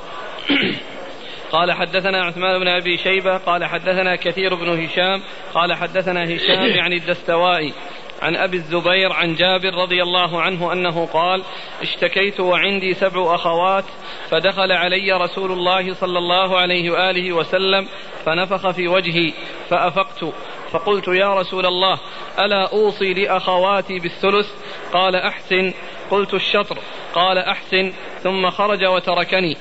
قال 1.53 1.73
حدثنا 1.73 2.25
عثمان 2.25 2.59
بن 2.59 2.68
أبي 2.68 2.97
شيبة 2.97 3.37
قال 3.37 3.64
حدثنا 3.64 4.16
كثير 4.16 4.55
بن 4.55 4.85
هشام 4.85 5.23
قال 5.55 5.75
حدثنا 5.75 6.25
هشام 6.25 6.66
يعني 6.66 6.97
الدستوائي. 6.97 7.73
عن 8.22 8.37
أبي 8.37 8.57
الزبير 8.57 9.12
عن 9.12 9.35
جابر 9.35 9.74
رضي 9.74 10.02
الله 10.02 10.42
عنه 10.42 10.72
أنه 10.72 11.07
قال 11.07 11.42
اشتكيت 11.83 12.40
وعندي 12.40 12.94
سبع 12.94 13.35
أخوات 13.35 13.85
فدخل 14.31 14.72
علي 14.72 15.12
رسول 15.12 15.52
الله 15.52 15.94
صلى 15.94 16.18
الله 16.18 16.59
عليه 16.59 16.90
وآله 16.90 17.33
وسلم 17.33 17.88
فنفخ 18.26 18.70
في 18.70 18.88
وجهي 18.88 19.33
فأفقت 19.70 20.24
فقلت 20.70 21.09
يا 21.09 21.35
رسول 21.35 21.66
الله 21.66 21.98
ألا 22.38 22.72
أوصي 22.72 23.14
لأخواتي 23.14 23.98
بالثلث؟ 23.98 24.48
قال 24.92 25.16
أحسن 25.16 25.72
قلت 26.11 26.35
الشطر 26.35 26.78
قال 27.14 27.38
أحسن 27.38 27.92
ثم 28.22 28.50
خرج 28.50 28.85
وتركني. 28.85 29.57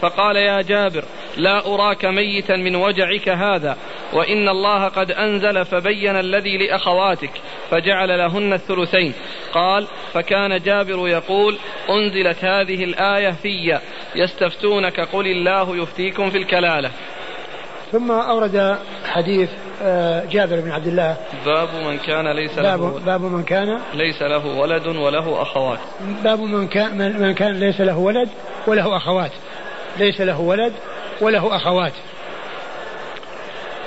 فقال 0.00 0.36
يا 0.36 0.62
جابر 0.62 1.04
لا 1.36 1.66
أراك 1.66 2.04
ميتا 2.04 2.56
من 2.56 2.76
وجعك 2.76 3.28
هذا 3.28 3.76
وإن 4.12 4.48
الله 4.48 4.88
قد 4.88 5.10
أنزل 5.10 5.64
فبين 5.64 6.16
الذي 6.16 6.56
لأخواتك 6.56 7.30
فجعل 7.70 8.18
لهن 8.18 8.52
الثلثين. 8.52 9.12
قال 9.52 9.86
فكان 10.14 10.58
جابر 10.58 11.08
يقول 11.08 11.58
أنزلت 11.90 12.44
هذه 12.44 12.84
الآية 12.84 13.30
في 13.30 13.78
يستفتونك 14.14 15.00
قل 15.00 15.26
الله 15.26 15.76
يفتيكم 15.76 16.30
في 16.30 16.38
الكلالة. 16.38 16.90
ثم 17.92 18.10
أورد 18.10 18.78
حديث 19.04 19.50
آه، 19.82 20.24
جابر 20.24 20.60
بن 20.60 20.70
عبد 20.70 20.86
الله. 20.86 21.16
باب 21.46 21.68
من 21.86 21.98
كان 21.98 22.28
ليس 22.28 22.58
باب 22.58 22.80
له 22.80 23.00
باب 23.06 23.20
من 23.20 23.42
كان 23.42 23.80
ليس 23.94 24.22
له 24.22 24.46
ولد 24.46 24.86
وله 24.86 25.42
أخوات. 25.42 25.78
باب 26.24 26.40
من 26.40 26.68
كان 26.68 27.20
من 27.20 27.34
كان 27.34 27.60
ليس 27.60 27.80
له 27.80 27.98
ولد 27.98 28.28
وله 28.66 28.96
أخوات. 28.96 29.30
ليس 29.96 30.20
له 30.20 30.40
ولد 30.40 30.72
وله 31.20 31.56
أخوات. 31.56 31.92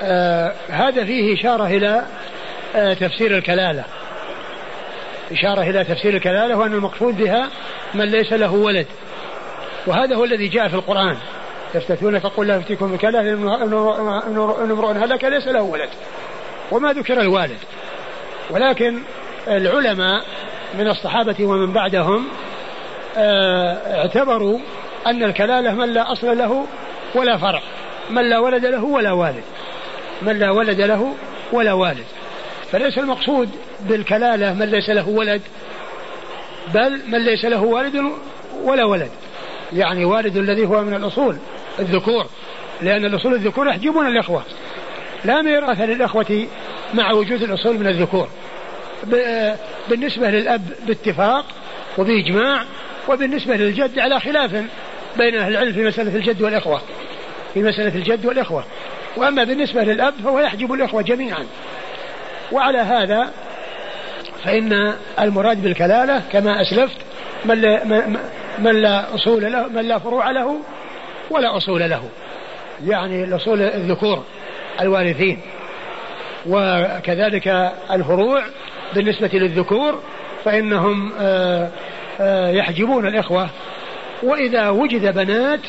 آه 0.01 0.53
هذا 0.69 1.05
فيه 1.05 1.39
إشارة 1.39 1.65
إلى 1.65 2.05
آه 2.75 2.93
تفسير 2.93 3.37
الكلالة. 3.37 3.83
إشارة 5.31 5.61
إلى 5.61 5.83
تفسير 5.83 6.15
الكلالة 6.15 6.57
وأن 6.57 6.73
المقصود 6.73 7.17
بها 7.17 7.49
من 7.93 8.05
ليس 8.05 8.33
له 8.33 8.53
ولد. 8.53 8.87
وهذا 9.87 10.15
هو 10.15 10.23
الذي 10.23 10.47
جاء 10.47 10.67
في 10.67 10.75
القرآن. 10.75 11.17
يستفتونك 11.75 12.25
قل 12.25 12.47
لا 12.47 12.55
يفتيكم 12.55 12.91
بكلالة 12.91 13.19
إن 13.19 14.71
امرؤ 14.71 14.91
هلك 14.91 15.23
ليس 15.23 15.47
له 15.47 15.61
ولد. 15.61 15.89
وما 16.71 16.93
ذكر 16.93 17.21
الوالد. 17.21 17.57
ولكن 18.49 18.99
العلماء 19.47 20.23
من 20.79 20.87
الصحابة 20.87 21.35
ومن 21.45 21.73
بعدهم 21.73 22.27
آه 23.17 23.97
اعتبروا 23.97 24.59
أن 25.07 25.23
الكلالة 25.23 25.73
من 25.73 25.93
لا 25.93 26.11
أصل 26.11 26.37
له 26.37 26.65
ولا 27.15 27.37
فرع 27.37 27.61
من 28.09 28.29
لا 28.29 28.39
ولد 28.39 28.65
له 28.65 28.83
ولا 28.83 29.11
والد 29.11 29.43
من 30.21 30.39
لا 30.39 30.51
ولد 30.51 30.81
له 30.81 31.15
ولا 31.51 31.73
والد. 31.73 32.05
فليس 32.71 32.97
المقصود 32.97 33.49
بالكلالة 33.79 34.53
من 34.53 34.65
ليس 34.65 34.89
له 34.89 35.09
ولد 35.09 35.41
بل 36.73 36.99
من 37.07 37.19
ليس 37.25 37.45
له 37.45 37.63
والد 37.63 38.11
ولا 38.63 38.85
ولد. 38.85 39.11
يعني 39.73 40.05
والد 40.05 40.37
الذي 40.37 40.65
هو 40.65 40.81
من 40.81 40.93
الأصول 40.93 41.37
الذكور 41.79 42.25
لأن 42.81 43.05
الأصول 43.05 43.33
الذكور 43.33 43.67
يحجبون 43.67 44.07
الإخوة. 44.07 44.43
لا 45.25 45.41
ميراث 45.41 45.81
للإخوة 45.81 46.47
مع 46.93 47.11
وجود 47.11 47.43
الأصول 47.43 47.77
من 47.77 47.87
الذكور. 47.87 48.27
بالنسبة 49.89 50.29
للأب 50.29 50.61
باتفاق 50.87 51.45
وبإجماع 51.97 52.65
وبالنسبة 53.09 53.55
للجد 53.55 53.99
على 53.99 54.19
خلاف. 54.19 54.63
بين 55.17 55.35
أهل 55.35 55.51
العلم 55.51 55.73
في 55.73 55.83
مسألة 55.83 56.15
الجد 56.15 56.41
والإخوة. 56.41 56.81
في 57.53 57.63
مسألة 57.63 57.95
الجد 57.95 58.25
والإخوة. 58.25 58.63
وأما 59.17 59.43
بالنسبة 59.43 59.83
للأب 59.83 60.13
فهو 60.23 60.39
يحجب 60.39 60.73
الإخوة 60.73 61.01
جميعا. 61.01 61.45
وعلى 62.51 62.77
هذا 62.77 63.31
فإن 64.43 64.93
المراد 65.19 65.61
بالكلالة 65.61 66.21
كما 66.31 66.61
أسلفت 66.61 66.97
من 67.45 67.61
لا, 67.61 67.85
من 68.59 68.81
لا 68.81 69.15
أصول 69.15 69.51
له 69.51 69.67
من 69.67 69.81
لا 69.81 69.99
فروع 69.99 70.31
له 70.31 70.59
ولا 71.29 71.57
أصول 71.57 71.89
له. 71.89 72.03
يعني 72.85 73.23
الأصول 73.23 73.61
الذكور 73.61 74.23
الوارثين. 74.81 75.41
وكذلك 76.47 77.71
الفروع 77.91 78.43
بالنسبة 78.95 79.29
للذكور 79.33 79.99
فإنهم 80.45 81.13
آه، 81.19 81.69
آه، 82.19 82.49
يحجبون 82.49 83.07
الإخوة 83.07 83.49
وإذا 84.23 84.69
وجد 84.69 85.15
بنات 85.15 85.59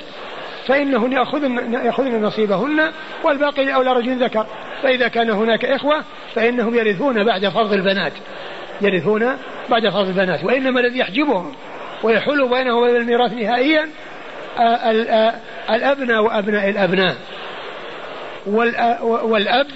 فإنهن 0.66 1.12
يأخذن, 1.12 1.74
يأخذن 1.74 2.22
نصيبهن 2.22 2.92
والباقي 3.24 3.64
لأولى 3.64 3.92
رجل 3.92 4.24
ذكر. 4.24 4.46
فإذا 4.82 5.08
كان 5.08 5.30
هناك 5.30 5.64
إخوة 5.64 6.04
فإنهم 6.34 6.74
يرثون 6.74 7.24
بعد 7.24 7.48
فرض 7.48 7.72
البنات. 7.72 8.12
يرثون 8.80 9.36
بعد 9.70 9.88
فرض 9.88 10.08
البنات 10.08 10.44
وإنما 10.44 10.80
الذي 10.80 10.98
يحجبهم 10.98 11.54
ويحول 12.02 12.48
بينه 12.48 12.76
وبين 12.78 12.96
الميراث 12.96 13.32
نهائيا 13.32 13.88
الأبناء 15.70 16.22
وأبناء 16.22 16.68
الأبناء. 16.68 17.16
والأب 19.22 19.66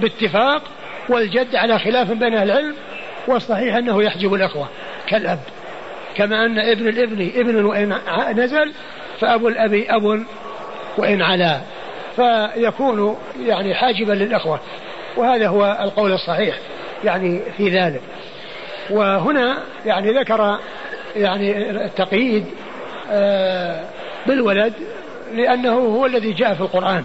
باتفاق 0.00 0.62
والجد 1.08 1.56
على 1.56 1.78
خلاف 1.78 2.12
بين 2.12 2.34
العلم 2.34 2.74
والصحيح 3.28 3.74
أنه 3.74 4.02
يحجب 4.02 4.34
الأخوة 4.34 4.68
كالأب. 5.06 5.38
كما 6.16 6.44
أن 6.44 6.58
ابن 6.58 6.88
الابن 6.88 7.30
ابن 7.36 7.64
وإن 7.64 7.98
نزل 8.36 8.72
فأبو 9.20 9.48
الأب 9.48 9.74
أب 9.88 10.24
وإن 10.98 11.22
علا. 11.22 11.60
فيكون 12.16 13.16
يعني 13.46 13.74
حاجبا 13.74 14.12
للأخوة. 14.12 14.60
وهذا 15.16 15.48
هو 15.48 15.78
القول 15.80 16.12
الصحيح 16.12 16.56
يعني 17.04 17.40
في 17.56 17.68
ذلك. 17.68 18.00
وهنا 18.90 19.58
يعني 19.86 20.18
ذكر 20.18 20.58
يعني 21.16 21.70
التقييد 21.70 22.46
آه، 23.10 23.84
بالولد 24.26 24.72
لأنه 25.34 25.72
هو 25.72 26.06
الذي 26.06 26.32
جاء 26.32 26.54
في 26.54 26.60
القرآن. 26.60 27.04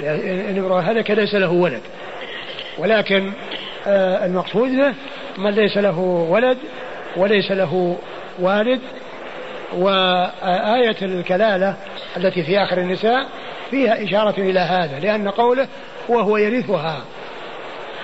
إن 0.00 0.58
امرأة 0.58 0.80
هلك 0.80 1.10
ليس 1.10 1.34
له 1.34 1.50
ولد. 1.50 1.82
ولكن 2.78 3.32
آه، 3.86 4.26
المقصود 4.26 4.70
به 4.70 4.94
من 5.38 5.50
ليس 5.50 5.76
له 5.76 5.98
ولد 6.30 6.58
وليس 7.16 7.50
له 7.50 7.96
والد 8.40 8.80
وآية 9.72 10.96
الكلالة 11.02 11.76
التي 12.16 12.42
في 12.42 12.62
آخر 12.62 12.78
النساء 12.78 13.26
فيها 13.70 14.04
إشارة 14.04 14.40
إلى 14.40 14.60
هذا 14.60 14.98
لأن 14.98 15.28
قوله 15.28 15.68
وهو 16.08 16.36
يرثها 16.36 17.04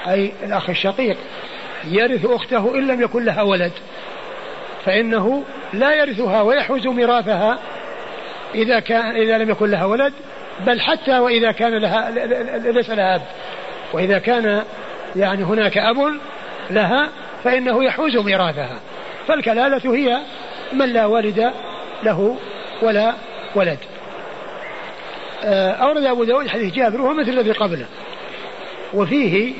أي 0.08 0.32
الأخ 0.42 0.70
الشقيق 0.70 1.16
يرث 1.84 2.24
أخته 2.24 2.74
إن 2.74 2.86
لم 2.86 3.00
يكن 3.00 3.24
لها 3.24 3.42
ولد 3.42 3.72
فإنه 4.84 5.44
لا 5.72 5.94
يرثها 5.94 6.42
ويحوز 6.42 6.86
ميراثها 6.86 7.58
إذا 8.54 8.80
كان 8.80 9.16
إذا 9.16 9.38
لم 9.38 9.50
يكن 9.50 9.70
لها 9.70 9.84
ولد 9.84 10.12
بل 10.66 10.80
حتى 10.80 11.18
وإذا 11.18 11.52
كان 11.52 11.74
لها 11.78 12.10
ليس 12.58 12.90
لها 12.90 13.14
أب 13.14 13.22
وإذا 13.92 14.18
كان 14.18 14.62
يعني 15.16 15.44
هناك 15.44 15.78
أب 15.78 15.96
لها 16.70 17.08
فإنه 17.44 17.84
يحوز 17.84 18.16
ميراثها. 18.16 18.80
فالكلالة 19.28 19.94
هي 19.94 20.20
من 20.72 20.92
لا 20.92 21.06
والد 21.06 21.52
له 22.02 22.36
ولا 22.82 23.14
ولد. 23.54 23.78
آه، 25.44 25.70
أورد 25.70 26.04
أبو 26.04 26.24
داود 26.24 26.48
حديث 26.48 26.74
جابر 26.74 27.00
وهو 27.00 27.14
مثل 27.14 27.30
الذي 27.30 27.52
قبله. 27.52 27.86
وفيه 28.94 29.54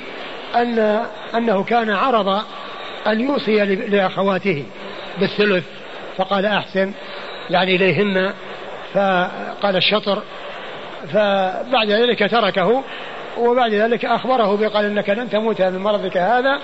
أن 0.55 1.03
أنه 1.35 1.65
كان 1.65 1.91
عرض 1.91 2.43
أن 3.07 3.21
يوصي 3.21 3.65
لأخواته 3.65 4.65
بالثلث 5.21 5.65
فقال 6.17 6.47
أحسن 6.47 6.93
يعني 7.51 7.77
إليهن 7.77 8.33
فقال 8.95 9.77
الشطر 9.77 10.23
فبعد 11.13 11.91
ذلك 11.91 12.31
تركه 12.31 12.83
وبعد 13.39 13.75
ذلك 13.75 14.05
أخبره 14.05 14.57
بقال 14.57 14.85
إنك 14.85 15.11
لن 15.11 15.31
تموت 15.31 15.63
من 15.63 15.79
مرضك 15.79 16.17
هذا 16.17 16.61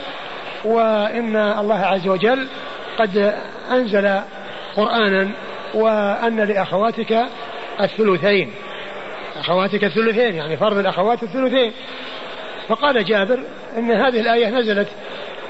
وإن 0.64 1.36
الله 1.36 1.78
عز 1.78 2.08
وجل 2.08 2.48
قد 2.98 3.34
أنزل 3.70 4.20
قرآنا 4.76 5.30
وأن 5.74 6.40
لأخواتك 6.40 7.24
الثلثين. 7.80 8.52
أخواتك 9.36 9.84
الثلثين 9.84 10.34
يعني 10.34 10.56
فرض 10.56 10.78
الأخوات 10.78 11.22
الثلثين. 11.22 11.72
فقال 12.68 13.04
جابر 13.04 13.40
إن 13.78 13.90
هذه 13.90 14.20
الآية 14.20 14.50
نزلت 14.50 14.88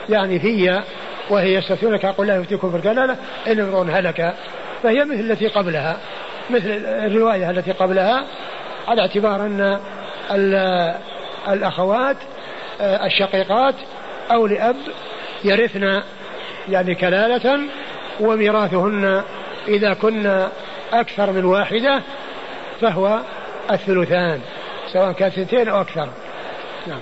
يعني 0.09 0.39
في 0.39 0.83
وهي 1.31 1.55
يستفتونك 1.55 2.07
قل 2.07 2.27
لا 2.27 2.37
يفتيكم 2.37 2.71
في 2.71 2.77
الكلالة 2.77 3.17
إن 3.47 3.61
امرؤ 3.61 3.91
هلك 3.91 4.35
فهي 4.83 5.05
مثل 5.05 5.21
التي 5.21 5.49
قبلها 5.49 5.97
مثل 6.51 6.71
الرواية 6.87 7.51
التي 7.51 7.73
قبلها 7.73 8.25
على 8.89 9.01
اعتبار 9.01 9.47
أن 9.47 9.81
الأخوات 11.49 12.17
آه، 12.81 13.07
الشقيقات 13.07 13.75
أو 14.33 14.47
لأب 14.47 14.77
يرثن 15.45 16.03
يعني 16.69 16.95
كلالة 16.95 17.61
وميراثهن 18.21 19.23
إذا 19.69 19.95
كن 19.95 20.49
أكثر 20.93 21.33
من 21.33 21.45
واحدة 21.45 22.03
فهو 22.81 23.21
الثلثان 23.71 24.41
سواء 24.93 25.13
كان 25.13 25.31
ثنتين 25.31 25.69
أو 25.69 25.81
أكثر. 25.81 26.09
نعم. 26.87 27.01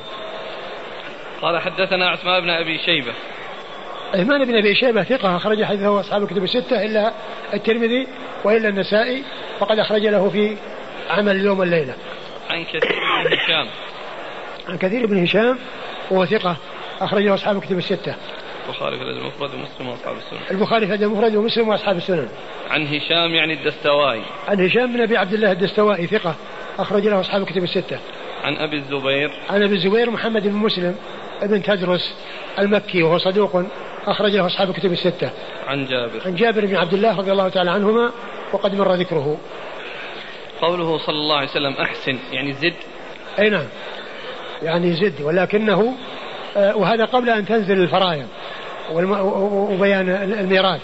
قال 1.43 1.59
حدثنا 1.59 2.09
عثمان 2.09 2.41
بن 2.41 2.51
أبي 2.51 2.79
شيبة. 2.79 3.13
عثمان 4.15 4.45
بن 4.45 4.57
أبي 4.57 4.75
شيبة 4.75 5.03
ثقة 5.03 5.37
أخرج 5.37 5.65
حديثه 5.65 6.01
أصحاب 6.01 6.23
الكتب 6.23 6.43
الستة 6.43 6.85
إلا 6.85 7.13
الترمذي 7.55 8.07
وإلا 8.45 8.69
النسائي 8.69 9.25
وقد 9.61 9.79
أخرج 9.79 10.07
له 10.07 10.31
في 10.31 10.57
عمل 11.11 11.37
اليوم 11.37 11.59
والليلة. 11.59 11.95
عن 12.51 12.65
كثير 12.65 12.81
بن 13.25 13.33
هشام. 13.33 13.67
عن 14.69 14.79
كثير 14.79 15.07
بن 15.07 15.23
هشام 15.23 15.59
وهو 16.11 16.25
ثقة 16.25 16.57
أخرجه 17.01 17.35
أصحاب 17.35 17.57
الكتب 17.57 17.79
الستة. 17.79 18.15
البخاري 18.69 18.97
في 18.97 19.03
الأدب 19.03 19.19
المفرد 19.19 19.55
ومسلم 19.55 19.89
وأصحاب 19.89 20.17
السنن 20.17 20.39
البخاري 20.51 20.87
في 20.87 20.95
الأدب 20.95 21.13
المفرد 21.13 21.37
ومسلم 21.37 21.69
وأصحاب 21.69 21.97
السنن 21.97 22.29
عن 22.71 22.87
هشام 22.87 23.35
يعني 23.35 23.53
الدستوائي. 23.53 24.23
عن 24.49 24.61
هشام 24.61 24.93
بن 24.93 25.01
أبي 25.01 25.17
عبد 25.17 25.33
الله 25.33 25.53
الدستوائي 25.53 26.07
ثقة 26.07 26.35
أخرج 26.79 27.07
له 27.07 27.21
أصحاب 27.21 27.43
الكتب 27.43 27.63
الستة. 27.63 27.99
عن 28.45 28.57
أبي 28.57 28.77
الزبير. 28.77 29.31
عن 29.51 29.63
أبي 29.63 29.75
الزبير 29.75 30.11
محمد 30.11 30.43
بن 30.43 30.55
مسلم 30.55 30.97
ابن 31.43 31.63
تدرس 31.63 32.15
المكي 32.59 33.03
وهو 33.03 33.19
صدوق 33.19 33.63
أخرج 34.07 34.37
له 34.37 34.47
أصحاب 34.47 34.71
الكتب 34.71 34.93
الستة. 34.93 35.31
عن 35.67 35.87
جابر. 35.87 36.21
عن 36.27 36.35
جابر 36.35 36.67
بن 36.67 36.77
عبد 36.77 36.95
الله 36.95 37.19
رضي 37.19 37.33
الله 37.33 37.49
تعالى 37.49 37.71
عنهما 37.71 38.11
وقد 38.53 38.75
مر 38.75 38.95
ذكره. 38.95 39.39
قوله 40.61 40.99
صلى 40.99 41.17
الله 41.17 41.37
عليه 41.37 41.49
وسلم 41.49 41.73
أحسن 41.73 42.19
يعني 42.33 42.53
زد. 42.53 42.75
أي 43.39 43.51
نعم 43.51 43.67
يعني 44.63 44.93
زد 44.93 45.23
ولكنه 45.23 45.95
وهذا 46.57 47.05
قبل 47.05 47.31
أن 47.31 47.47
تنزل 47.47 47.81
الفرائض 47.81 48.27
وبيان 49.71 50.09
الميراث. 50.09 50.81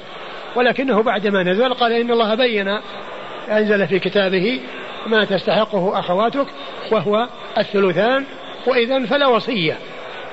ولكنه 0.56 1.02
بعدما 1.02 1.42
نزل 1.42 1.74
قال 1.74 1.92
إن 1.92 2.10
الله 2.10 2.34
بين 2.34 2.78
أنزل 3.50 3.86
في 3.86 3.98
كتابه 3.98 4.60
ما 5.06 5.24
تستحقه 5.24 5.98
أخواتك 5.98 6.46
وهو 6.92 7.28
الثلثان 7.58 8.24
وإذا 8.66 9.06
فلا 9.06 9.26
وصية. 9.26 9.78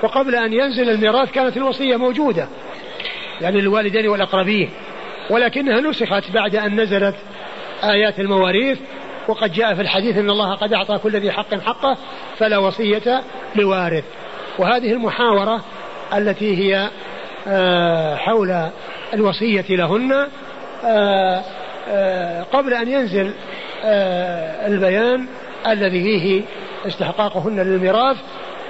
وقبل 0.02 0.34
أن 0.34 0.52
ينزل 0.52 0.90
الميراث 0.90 1.30
كانت 1.30 1.56
الوصية 1.56 1.96
موجودة 1.96 2.48
يعني 3.40 3.60
للوالدين 3.60 4.08
والأقربين. 4.08 4.70
ولكنها 5.30 5.80
نسخت 5.80 6.30
بعد 6.30 6.56
أن 6.56 6.80
نزلت 6.80 7.14
آيات 7.84 8.20
المواريث 8.20 8.78
وقد 9.28 9.52
جاء 9.52 9.74
في 9.74 9.80
الحديث 9.80 10.16
إن 10.16 10.30
الله 10.30 10.54
قد 10.54 10.72
أعطى 10.72 10.98
كل 10.98 11.16
ذي 11.16 11.32
حق 11.32 11.54
حقه 11.54 11.96
فلا 12.38 12.58
وصية 12.58 13.22
لوارث. 13.56 14.04
وهذه 14.58 14.92
المحاورة 14.92 15.60
التي 16.14 16.56
هي 16.58 16.90
آه، 17.48 18.16
حول 18.16 18.68
الوصية 19.14 19.64
لهن 19.70 20.28
آه، 20.84 21.42
آه، 21.88 22.42
قبل 22.42 22.74
أن 22.74 22.88
ينزل 22.88 23.34
البيان 24.66 25.26
الذي 25.66 26.02
فيه 26.02 26.42
استحقاقهن 26.86 27.60
للميراث 27.60 28.16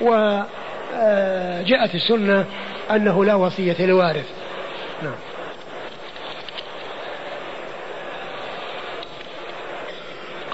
وجاءت 0.01 1.95
السنة 1.95 2.45
أنه 2.91 3.25
لا 3.25 3.35
وصية 3.35 3.87
لوارث 3.87 4.27
نعم. 5.03 5.15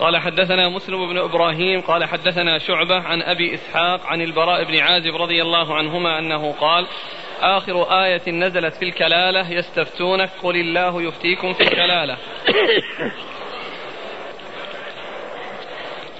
قال 0.01 0.17
حدثنا 0.17 0.69
مسلم 0.69 1.09
بن 1.09 1.19
إبراهيم 1.19 1.81
قال 1.81 2.05
حدثنا 2.05 2.59
شعبة 2.59 2.95
عن 2.95 3.23
أبي 3.23 3.55
إسحاق 3.55 4.07
عن 4.07 4.21
البراء 4.21 4.65
بن 4.65 4.79
عازب 4.79 5.17
رضي 5.17 5.43
الله 5.43 5.75
عنهما 5.75 6.19
أنه 6.19 6.53
قال 6.53 6.87
آخر 7.41 8.03
آية 8.05 8.31
نزلت 8.31 8.75
في 8.75 8.85
الكلالة 8.85 9.51
يستفتونك 9.51 10.31
قل 10.43 10.57
الله 10.57 11.03
يفتيكم 11.03 11.53
في 11.53 11.61
الكلالة. 11.61 12.17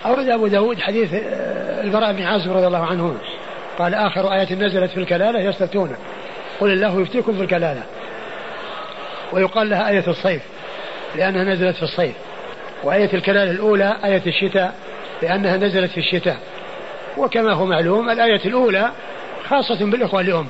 أورد 0.07 0.29
أبو 0.29 0.47
داود 0.47 0.81
حديث 0.81 1.15
آه، 1.15 1.83
البراء 1.83 2.13
بن 2.13 2.23
عازب 2.23 2.53
رضي 2.53 2.67
الله 2.67 2.87
عنه 2.87 3.21
قال 3.79 3.95
آخر 3.95 4.33
آية 4.33 4.55
نزلت 4.55 4.91
في 4.91 5.01
الكلالة 5.01 5.41
يستفتونك 5.41 5.99
قل 6.61 6.73
الله 6.73 7.01
يفتيكم 7.01 7.33
في 7.33 7.43
الكلالة. 7.43 7.83
ويقال 9.33 9.71
لها 9.71 9.89
آية 9.89 10.05
الصيف 10.09 10.43
لأنها 11.17 11.45
نزلت 11.45 11.77
في 11.77 11.83
الصيف. 11.83 12.30
وآية 12.85 13.11
الكلالة 13.15 13.51
الأولى 13.51 13.97
آية 14.05 14.23
الشتاء 14.27 14.75
لأنها 15.23 15.57
نزلت 15.57 15.91
في 15.91 15.99
الشتاء. 15.99 16.37
وكما 17.17 17.53
هو 17.53 17.67
معلوم 17.67 18.11
الآية 18.11 18.41
الأولى 18.45 18.91
خاصة 19.49 19.91
بالإخوة 19.91 20.23
لأم 20.23 20.47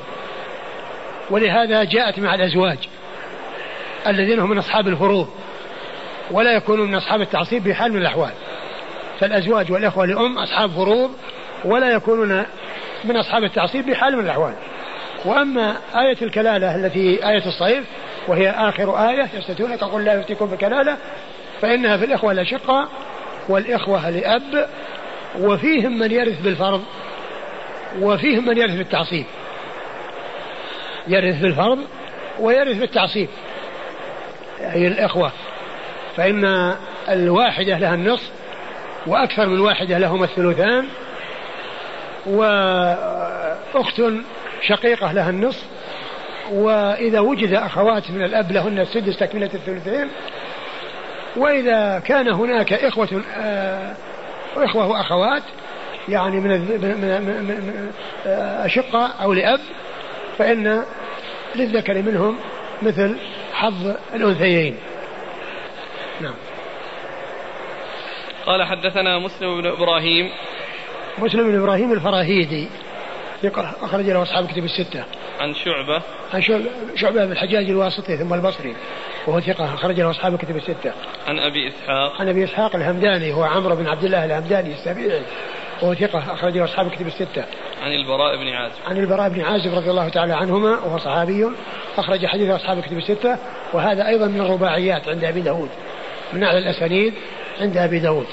ولهذا 1.30 1.84
جاءت 1.84 2.18
مع 2.18 2.34
الأزواج 2.34 2.78
الذين 4.06 4.40
هم 4.40 4.50
من 4.50 4.58
أصحاب 4.58 4.88
الفروض 4.88 5.28
ولا 6.30 6.52
يكونون 6.52 6.88
من 6.88 6.94
أصحاب 6.94 7.20
التعصيب 7.20 7.62
في 7.62 7.74
حال 7.74 7.92
من 7.92 8.00
الأحوال. 8.00 8.32
فالأزواج 9.20 9.72
والإخوة 9.72 10.06
لأم 10.06 10.38
أصحاب 10.38 10.70
فروض 10.70 11.10
ولا 11.64 11.90
يكونون 11.90 12.44
من 13.04 13.16
أصحاب 13.16 13.44
التعصيب 13.44 13.86
بحال 13.86 14.16
من 14.16 14.24
الأحوال. 14.24 14.54
وأما 15.24 15.76
آية 15.94 16.16
الكلالة 16.22 16.76
التي 16.76 17.28
آية 17.28 17.46
الصيف 17.46 17.84
وهي 18.28 18.50
آخر 18.50 19.08
آية 19.08 19.28
يستفتونك 19.38 19.84
قل 19.84 20.04
لا 20.04 20.14
يفتيكم 20.14 20.46
بكلالة 20.46 20.96
فإنها 21.60 21.96
في 21.96 22.04
الإخوة 22.04 22.32
الأشقة 22.32 22.88
والإخوة 23.48 24.10
لأب 24.10 24.68
وفيهم 25.38 25.98
من 25.98 26.10
يرث 26.10 26.40
بالفرض 26.40 26.82
وفيهم 28.00 28.46
من 28.46 28.58
يرث 28.58 28.74
بالتعصيب. 28.74 29.26
يرث 31.08 31.40
بالفرض 31.40 31.78
ويرث 32.40 32.76
بالتعصيب. 32.76 33.28
أي 34.60 34.86
الإخوة. 34.86 35.32
فإن 36.16 36.74
الواحدة 37.08 37.78
لها 37.78 37.94
النصف 37.94 38.30
وأكثر 39.06 39.46
من 39.46 39.60
واحدة 39.60 39.98
لهما 39.98 40.24
الثلثان 40.24 40.86
وأخت 42.26 44.02
شقيقة 44.62 45.12
لها 45.12 45.30
النصف 45.30 45.64
وإذا 46.52 47.20
وجد 47.20 47.52
أخوات 47.52 48.10
من 48.10 48.22
الأب 48.24 48.52
لهن 48.52 48.78
السدس 48.78 49.16
تكملة 49.16 49.50
الثلثين 49.54 50.08
وإذا 51.36 51.98
كان 51.98 52.28
هناك 52.28 52.72
إخوة 52.72 53.22
آه، 53.36 53.94
إخوة 54.56 54.86
وأخوات 54.86 55.42
يعني 56.08 56.40
من 56.40 56.50
من 56.50 57.22
من 57.42 57.90
أشقة 58.64 59.06
أو 59.22 59.32
لأب 59.32 59.60
فإن 60.38 60.84
للذكر 61.56 62.02
منهم 62.02 62.36
مثل 62.82 63.16
حظ 63.52 63.96
الأنثيين. 64.14 64.76
نعم. 66.20 66.34
قال 68.46 68.62
حدثنا 68.62 69.18
مسلم 69.18 69.60
بن 69.60 69.66
إبراهيم. 69.66 70.30
مسلم 71.18 71.50
بن 71.50 71.60
إبراهيم 71.60 71.92
الفراهيدي. 71.92 72.68
ثقة 73.42 73.74
أخرج 73.82 74.04
له 74.04 74.22
أصحاب 74.22 74.46
كتب 74.46 74.64
الستة. 74.64 75.04
عن 75.40 75.54
شعبة. 75.54 76.02
عن 76.34 76.42
شعبة 76.96 77.24
بن 77.24 77.32
الحجاج 77.32 77.70
الواسطي 77.70 78.16
ثم 78.16 78.34
البصري 78.34 78.74
وهو 79.26 79.40
ثقة 79.40 79.74
أخرج 79.74 80.00
له 80.00 80.10
أصحاب 80.10 80.36
كتب 80.36 80.56
الستة. 80.56 80.92
عن 81.26 81.38
أبي 81.38 81.68
إسحاق. 81.68 82.20
عن 82.20 82.28
أبي 82.28 82.44
إسحاق 82.44 82.76
الهمداني 82.76 83.32
هو 83.32 83.42
عمرو 83.42 83.76
بن 83.76 83.86
عبد 83.86 84.04
الله 84.04 84.24
الهمداني 84.24 84.72
السبيعي 84.72 85.22
وهو 85.82 85.94
ثقة 85.94 86.34
أخرج 86.34 86.58
له 86.58 86.64
أصحاب 86.64 86.90
كتب 86.90 87.06
الستة. 87.06 87.44
عن 87.82 87.92
البراء 87.92 88.36
بن 88.36 88.48
عازب. 88.48 88.74
عن 88.86 88.96
البراء 88.96 89.28
بن 89.28 89.40
عازب 89.40 89.74
رضي 89.74 89.90
الله 89.90 90.08
تعالى 90.08 90.34
عنهما 90.34 90.70
وهو 90.70 90.98
صحابي 90.98 91.46
أخرج 91.98 92.26
حديث 92.26 92.50
أصحاب 92.50 92.80
كتب 92.80 92.98
الستة 92.98 93.38
وهذا 93.72 94.08
أيضا 94.08 94.26
من 94.26 94.40
الرباعيات 94.40 95.08
عند 95.08 95.24
أبي 95.24 95.40
داود 95.40 95.68
من 96.32 96.42
أعلى 96.42 96.58
الأسانيد 96.58 97.14
عند 97.60 97.76
أبي 97.76 97.98
داود. 97.98 98.26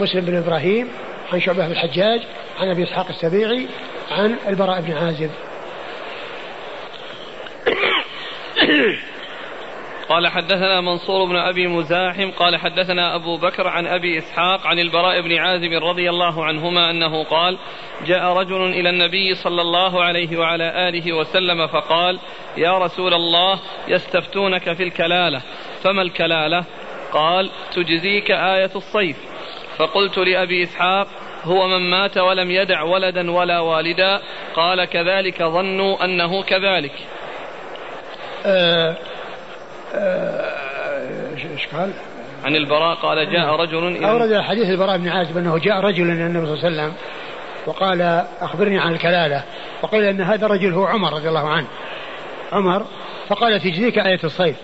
مسلم 0.00 0.24
بن 0.24 0.36
إبراهيم 0.36 0.88
عن 1.32 1.40
شعبة 1.40 1.66
بن 1.66 1.72
الحجاج 1.72 2.20
عن 2.60 2.68
أبي 2.68 2.82
إسحاق 2.82 3.08
السبيعي 3.08 3.66
عن 4.10 4.36
البراء 4.48 4.80
بن 4.80 4.92
عازب 4.92 5.30
قال 10.08 10.28
حدثنا 10.28 10.80
منصور 10.80 11.24
بن 11.24 11.36
أبي 11.36 11.66
مزاحم 11.66 12.30
قال 12.30 12.56
حدثنا 12.56 13.14
أبو 13.14 13.36
بكر 13.36 13.68
عن 13.68 13.86
أبي 13.86 14.18
إسحاق 14.18 14.66
عن 14.66 14.78
البراء 14.78 15.20
بن 15.20 15.38
عازب 15.38 15.72
رضي 15.72 16.10
الله 16.10 16.44
عنهما 16.44 16.90
أنه 16.90 17.24
قال 17.24 17.58
جاء 18.06 18.24
رجل 18.24 18.64
إلى 18.64 18.90
النبي 18.90 19.34
صلى 19.34 19.62
الله 19.62 20.02
عليه 20.04 20.36
وعلى 20.36 20.88
آله 20.88 21.12
وسلم 21.12 21.66
فقال 21.66 22.18
يا 22.56 22.78
رسول 22.78 23.14
الله 23.14 23.60
يستفتونك 23.88 24.72
في 24.72 24.82
الكلالة. 24.82 25.42
فما 25.82 26.02
الكلالة؟ 26.02 26.64
قال 27.12 27.50
تجزيك 27.74 28.30
آية 28.30 28.70
الصيف. 28.76 29.16
فقلت 29.78 30.18
لأبي 30.18 30.62
إسحاق 30.62 31.08
هو 31.44 31.68
من 31.68 31.90
مات 31.90 32.18
ولم 32.18 32.50
يدع 32.50 32.82
ولدا 32.82 33.30
ولا 33.30 33.60
والدا 33.60 34.20
قال 34.54 34.84
كذلك 34.84 35.42
ظنوا 35.42 36.04
أنه 36.04 36.42
كذلك. 36.42 36.92
أه 38.46 38.96
أه 39.94 40.62
إيش 41.52 41.66
قال؟ 41.66 41.92
عن 42.44 42.56
البراء 42.56 42.94
قال 42.94 43.32
جاء 43.32 43.56
رجل 43.56 43.86
إلى 43.86 44.10
أورد 44.10 44.40
حديث 44.40 44.70
البراء 44.70 44.98
بن 44.98 45.08
عازب 45.08 45.38
أنه 45.38 45.58
جاء 45.58 45.80
رجل 45.80 46.10
إلى 46.10 46.26
النبي 46.26 46.46
صلى 46.46 46.54
الله 46.54 46.64
عليه 46.64 46.74
وسلم 46.74 46.94
وقال 47.66 48.24
أخبرني 48.40 48.78
عن 48.78 48.92
الكلالة 48.92 49.42
وقيل 49.82 50.04
أن 50.04 50.20
هذا 50.20 50.46
الرجل 50.46 50.72
هو 50.72 50.84
عمر 50.84 51.12
رضي 51.12 51.28
الله 51.28 51.48
عنه. 51.48 51.66
عمر 52.52 52.86
فقال 53.28 53.60
تجزيك 53.60 53.98
آية 53.98 54.20
الصيف. 54.24 54.56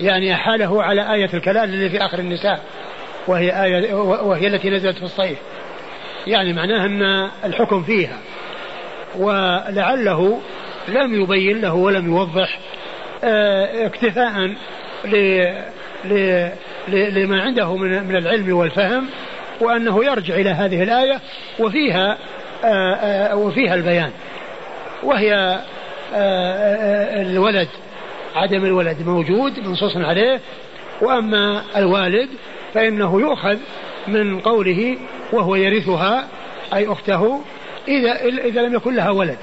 يعني 0.00 0.34
أحاله 0.34 0.82
على 0.82 1.14
آية 1.14 1.30
الكلالة 1.34 1.64
اللي 1.64 1.90
في 1.90 2.04
آخر 2.04 2.18
النساء 2.18 2.60
وهي 3.26 3.64
آية 3.64 3.94
وهي 3.94 4.46
التي 4.46 4.70
نزلت 4.70 4.96
في 4.96 5.04
الصيف. 5.04 5.38
يعني 6.26 6.52
معناه 6.52 6.86
أن 6.86 7.30
الحكم 7.44 7.82
فيها. 7.82 8.18
ولعله 9.18 10.40
لم 10.88 11.22
يبين 11.22 11.60
له 11.60 11.74
ولم 11.74 12.06
يوضح 12.06 12.58
آه، 13.24 13.86
اكتفاء 13.86 14.54
لما 16.88 17.42
عنده 17.42 17.76
من 17.76 18.16
العلم 18.16 18.56
والفهم 18.56 19.06
وأنه 19.60 20.04
يرجع 20.04 20.34
إلى 20.34 20.50
هذه 20.50 20.82
الآية 20.82 21.20
وفيها 21.58 22.18
آه، 22.64 22.94
آه، 22.94 23.36
وفيها 23.36 23.74
البيان. 23.74 24.10
وهي 25.02 25.60
الولد 27.20 27.68
عدم 28.36 28.64
الولد 28.64 29.06
موجود 29.06 29.58
منصوص 29.58 29.96
عليه. 29.96 30.40
وأما 31.00 31.62
الوالد 31.76 32.28
فإنه 32.74 33.20
يؤخذ 33.20 33.56
من 34.08 34.40
قوله 34.40 34.98
وهو 35.32 35.56
يرثها 35.56 36.28
أي 36.74 36.92
أخته 36.92 37.40
إذا 37.88 38.24
إذا 38.24 38.62
لم 38.62 38.74
يكن 38.74 38.94
لها 38.94 39.10
ولد. 39.10 39.38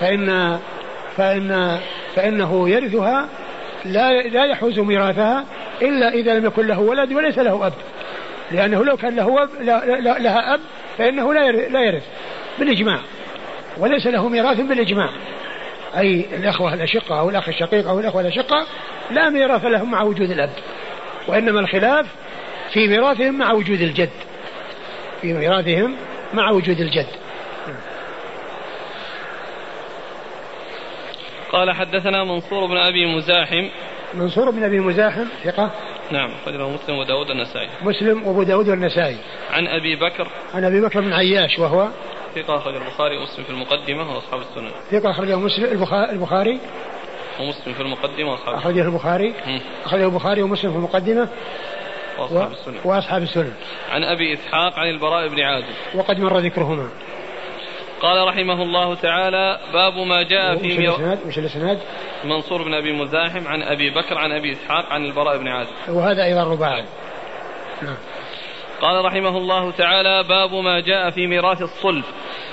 فإن 0.00 0.58
فإن 1.16 1.78
فإنه 2.16 2.68
يرثها 2.68 3.28
لا 3.84 4.22
لا 4.22 4.44
يحوز 4.44 4.78
ميراثها 4.78 5.44
إلا 5.82 6.08
إذا 6.08 6.34
لم 6.34 6.46
يكن 6.46 6.66
له 6.66 6.80
ولد 6.80 7.12
وليس 7.12 7.38
له 7.38 7.66
أب. 7.66 7.72
لأنه 8.50 8.84
لو 8.84 8.96
كان 8.96 9.16
له 9.16 9.42
أب 9.42 9.50
لها 10.22 10.54
أب 10.54 10.60
فإنه 10.98 11.34
لا 11.34 11.52
لا 11.52 11.82
يرث 11.82 12.04
بالإجماع. 12.58 12.98
وليس 13.78 14.06
له 14.06 14.28
ميراث 14.28 14.60
بالإجماع. 14.60 15.10
أي 15.96 16.26
الأخوة 16.32 16.74
الأشقة 16.74 17.20
أو 17.20 17.30
الأخ 17.30 17.48
الشقيق 17.48 17.88
أو 17.88 18.00
الأخوة 18.00 18.20
الأشقة 18.20 18.66
لا 19.10 19.30
ميراث 19.30 19.64
لهم 19.64 19.90
مع 19.90 20.02
وجود 20.02 20.30
الأب. 20.30 20.50
وإنما 21.28 21.60
الخلاف 21.60 22.06
في 22.72 22.88
ميراثهم 22.88 23.38
مع 23.38 23.52
وجود 23.52 23.80
الجد. 23.80 24.10
في 25.20 25.32
ميراثهم 25.32 25.96
مع 26.34 26.50
وجود 26.50 26.80
الجد. 26.80 27.06
قال 31.52 31.70
حدثنا 31.70 32.24
منصور 32.24 32.66
بن 32.66 32.76
أبي 32.76 33.16
مزاحم. 33.16 33.68
منصور 34.14 34.50
بن 34.50 34.64
أبي 34.64 34.80
مزاحم 34.80 35.24
ثقة؟ 35.44 35.70
نعم 36.10 36.30
أخرجه 36.30 36.68
مسلم 36.68 36.98
وداود 36.98 37.30
النسائي 37.30 37.68
مسلم 37.82 38.26
وأبو 38.26 38.42
داود 38.42 38.68
والنسائي. 38.68 39.16
عن 39.50 39.66
أبي 39.66 39.96
بكر. 39.96 40.28
عن 40.54 40.64
أبي 40.64 40.80
بكر 40.80 41.00
بن 41.00 41.12
عياش 41.12 41.58
وهو؟ 41.58 41.88
ثقة 42.34 42.56
أخرج 42.56 42.74
البخاري 42.74 43.16
ومسلم 43.16 43.44
في 43.44 43.50
المقدمة 43.50 44.14
وأصحاب 44.14 44.40
السنن 44.40 44.70
ثقة 44.90 45.10
أخرجه 45.10 45.38
مسلم 45.38 45.64
البخاري؟ 46.12 46.60
ومسلم 47.40 47.74
في 47.74 47.80
المقدمة 47.80 48.32
وأصحاب 48.32 48.54
أخرجه 48.54 48.82
البخاري. 48.82 49.34
أخرجه 49.84 50.04
البخاري 50.04 50.42
ومسلم 50.42 50.70
في 50.70 50.76
المقدمة. 50.76 51.28
وأصحاب 52.18 52.52
السنن 52.52 52.80
وأصحاب 52.84 53.22
السنن 53.22 53.52
عن 53.90 54.04
أبي 54.04 54.34
إسحاق 54.34 54.78
عن 54.78 54.88
البراء 54.88 55.28
بن 55.28 55.40
عازب. 55.40 55.74
وقد 55.94 56.20
مر 56.20 56.38
ذكرهما. 56.38 56.88
قال 58.00 58.28
رحمه 58.28 58.62
الله 58.62 58.94
تعالى 58.94 59.60
باب 59.72 59.94
ما 59.94 60.22
جاء 60.22 60.56
في 60.56 60.78
ميو... 60.78 60.92
وش 61.26 61.38
الإسناد؟ 61.38 61.78
منصور 62.24 62.62
بن 62.62 62.74
أبي 62.74 62.92
مزاحم 62.92 63.48
عن 63.48 63.62
أبي 63.62 63.90
بكر 63.90 64.18
عن 64.18 64.32
أبي 64.32 64.52
إسحاق 64.52 64.92
عن 64.92 65.04
البراء 65.04 65.38
بن 65.38 65.48
عازب. 65.48 65.70
وهذا 65.88 66.24
أيضا 66.24 66.44
رباعي. 66.44 66.84
نعم. 67.82 67.96
قال 68.80 69.04
رحمه 69.04 69.38
الله 69.38 69.70
تعالى 69.70 70.22
باب 70.28 70.54
ما 70.54 70.80
جاء 70.80 71.10
في 71.10 71.26
ميراث 71.26 71.62
الصلب. 71.62 72.04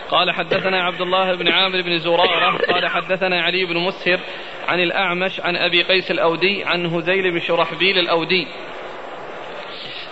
قال 0.10 0.32
حدثنا 0.32 0.84
عبد 0.84 1.02
الله 1.02 1.36
بن 1.36 1.48
عامر 1.48 1.82
بن 1.82 2.00
زرارة. 2.00 2.58
قال 2.58 2.88
حدثنا 2.88 3.42
علي 3.42 3.66
بن 3.66 3.78
مسهر 3.78 4.20
عن 4.68 4.80
الأعمش 4.80 5.40
عن 5.40 5.56
أبي 5.56 5.84
قيس 5.84 6.12
الأودي 6.12 6.64
عن 6.64 6.86
هزيل 6.86 7.32
بن 7.32 7.40
شرحبيل 7.40 8.00
الأودي. 8.00 8.48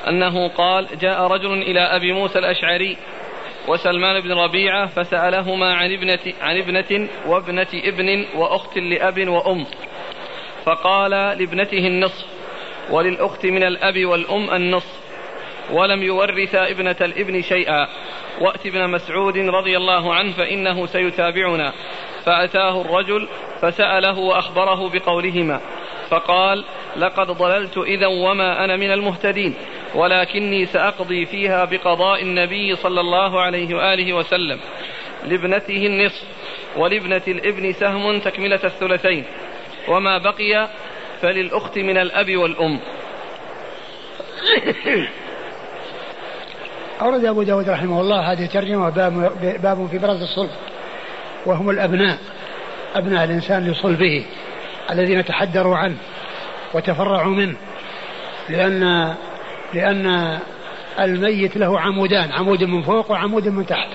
أنه 0.07 0.47
قال 0.47 0.87
جاء 1.01 1.21
رجل 1.27 1.53
إلى 1.53 1.79
أبي 1.79 2.11
موسى 2.11 2.39
الأشعري 2.39 2.97
وسلمان 3.67 4.21
بن 4.21 4.31
ربيعة 4.31 4.85
فسألهما 4.85 5.73
عن 5.73 5.93
ابنة, 5.93 6.33
عن 6.41 6.57
ابنة 6.57 7.07
وابنة 7.27 7.67
ابن 7.73 8.25
وأخت 8.35 8.77
لأب 8.77 9.27
وأم 9.27 9.65
فقال 10.65 11.11
لابنته 11.11 11.87
النصف 11.87 12.25
وللأخت 12.89 13.45
من 13.45 13.63
الأب 13.63 14.05
والأم 14.05 14.53
النصف 14.53 15.01
ولم 15.71 16.03
يورث 16.03 16.55
ابنة 16.55 16.95
الابن 17.01 17.41
شيئا. 17.41 17.87
وأت 18.41 18.65
ابن 18.65 18.89
مسعود 18.89 19.37
رضي 19.37 19.77
الله 19.77 20.13
عنه 20.13 20.31
فإنه 20.31 20.85
سيتابعنا. 20.85 21.73
فأتاه 22.25 22.81
الرجل 22.81 23.27
فسأله 23.61 24.19
وأخبره 24.19 24.89
بقولهما 24.89 25.61
فقال 26.09 26.63
لقد 26.97 27.27
ضللت 27.27 27.77
إذا 27.77 28.07
وما 28.07 28.65
أنا 28.65 28.75
من 28.75 28.91
المهتدين. 28.91 29.55
ولكني 29.95 30.65
سأقضي 30.65 31.25
فيها 31.25 31.65
بقضاء 31.65 32.21
النبي 32.21 32.75
صلى 32.75 33.01
الله 33.01 33.41
عليه 33.41 33.75
وآله 33.75 34.13
وسلم 34.13 34.59
لابنته 35.23 35.85
النصف 35.85 36.23
ولابنة 36.77 37.21
الابن 37.27 37.73
سهم 37.73 38.19
تكملة 38.19 38.59
الثلثين. 38.63 39.25
وما 39.87 40.17
بقي 40.17 40.69
فللأخت 41.21 41.77
من 41.77 41.97
الأب 41.97 42.35
والأم. 42.37 42.79
أورد 47.01 47.25
أبو 47.25 47.43
داود 47.43 47.69
رحمه 47.69 48.01
الله 48.01 48.31
هذه 48.31 48.45
الترجمة 48.45 48.89
باب, 48.89 49.31
باب 49.61 49.87
في 49.91 49.97
برز 49.97 50.21
الصلب 50.21 50.49
وهم 51.45 51.69
الأبناء 51.69 52.17
أبناء 52.95 53.23
الإنسان 53.23 53.71
لصلبه 53.71 54.25
الذين 54.91 55.25
تحدروا 55.25 55.77
عنه 55.77 55.97
وتفرعوا 56.73 57.35
منه 57.35 57.55
لأن 58.49 59.13
لأن 59.73 60.39
الميت 60.99 61.57
له 61.57 61.79
عمودان 61.79 62.31
عمود 62.31 62.63
من 62.63 62.81
فوق 62.81 63.11
وعمود 63.11 63.47
من 63.47 63.65
تحت. 63.65 63.87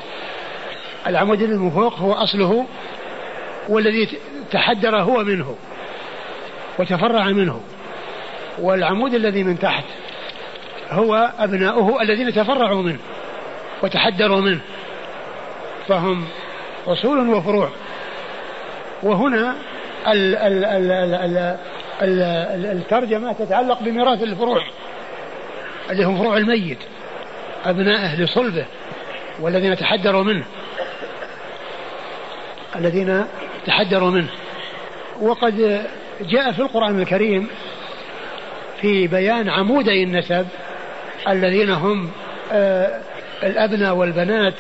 العمود 1.07 1.43
من 1.43 1.70
فوق 1.70 1.99
هو 1.99 2.12
أصله 2.12 2.66
والذي 3.68 4.09
تحدر 4.51 4.97
هو 4.97 5.24
منه 5.24 5.57
وتفرع 6.79 7.24
منه. 7.24 7.61
والعمود 8.59 9.14
الذي 9.14 9.45
من 9.45 9.59
تحت 9.59 9.85
هو 10.91 11.33
أبناؤه 11.39 12.03
الذين 12.03 12.33
تفرعوا 12.33 12.83
منه 12.83 12.99
وتحدروا 13.83 14.41
منه. 14.41 14.61
فهم 15.89 16.24
أصول 16.87 17.29
وفروع. 17.29 17.70
وهنا 19.03 19.57
ال 20.09 20.37
ال 20.37 20.64
ال 20.64 20.93
ال 20.93 21.57
ال 22.03 22.20
ال 22.53 22.66
الترجمة 22.66 23.33
تتعلق 23.33 23.83
بميراث 23.83 24.22
الفروع. 24.22 24.62
اللي 25.91 26.05
هم 26.05 26.18
فروع 26.18 26.37
الميت 26.37 26.78
أبنائه 27.64 28.20
لصلبه 28.20 28.66
والذين 29.41 29.76
تحدروا 29.76 30.22
منه. 30.24 30.45
الذين 32.76 33.24
تحدروا 33.66 34.11
منه. 34.11 34.28
وقد 35.20 35.87
جاء 36.20 36.53
في 36.53 36.59
القرآن 36.59 37.01
الكريم 37.01 37.49
في 38.80 39.07
بيان 39.07 39.49
عمودي 39.49 40.03
النسب 40.03 40.47
الذين 41.28 41.70
هم 41.70 42.11
آه 42.53 43.01
الأبناء 43.43 43.95
والبنات 43.95 44.55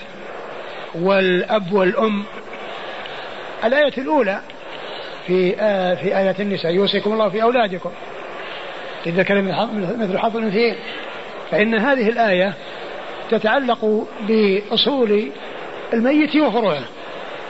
والأب 0.94 1.72
والأم. 1.72 2.24
الآية 3.64 3.92
الأولى 3.98 4.40
في 5.26 5.56
آه 5.60 5.94
في 5.94 6.18
آية 6.18 6.36
النساء 6.40 6.74
يوصيكم 6.74 7.12
الله 7.12 7.28
في 7.28 7.42
أولادكم. 7.42 7.90
إذا 9.06 9.22
كان 9.22 9.44
مثل 9.98 10.18
حظ 10.18 10.36
الأنثيين. 10.36 10.76
فإن 11.50 11.74
هذه 11.74 12.08
الآية 12.08 12.54
تتعلق 13.30 14.06
بأصول 14.20 15.30
الميت 15.92 16.36
وفروعه 16.36 16.82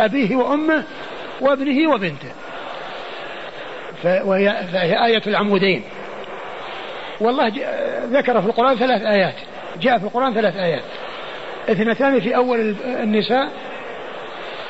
أبيه 0.00 0.36
وأمه 0.36 0.84
وابنه 1.40 1.90
وبنته. 1.90 2.32
فهي, 4.02 5.04
آية 5.06 5.22
العمودين. 5.26 5.82
والله 7.20 7.52
ذكر 8.10 8.40
في 8.40 8.46
القرآن 8.46 8.76
ثلاث 8.76 9.02
آيات 9.02 9.34
جاء 9.80 9.98
في 9.98 10.04
القرآن 10.04 10.34
ثلاث 10.34 10.56
آيات. 10.56 10.82
اثنتان 11.68 12.20
في 12.20 12.36
أول 12.36 12.76
النساء 12.84 13.50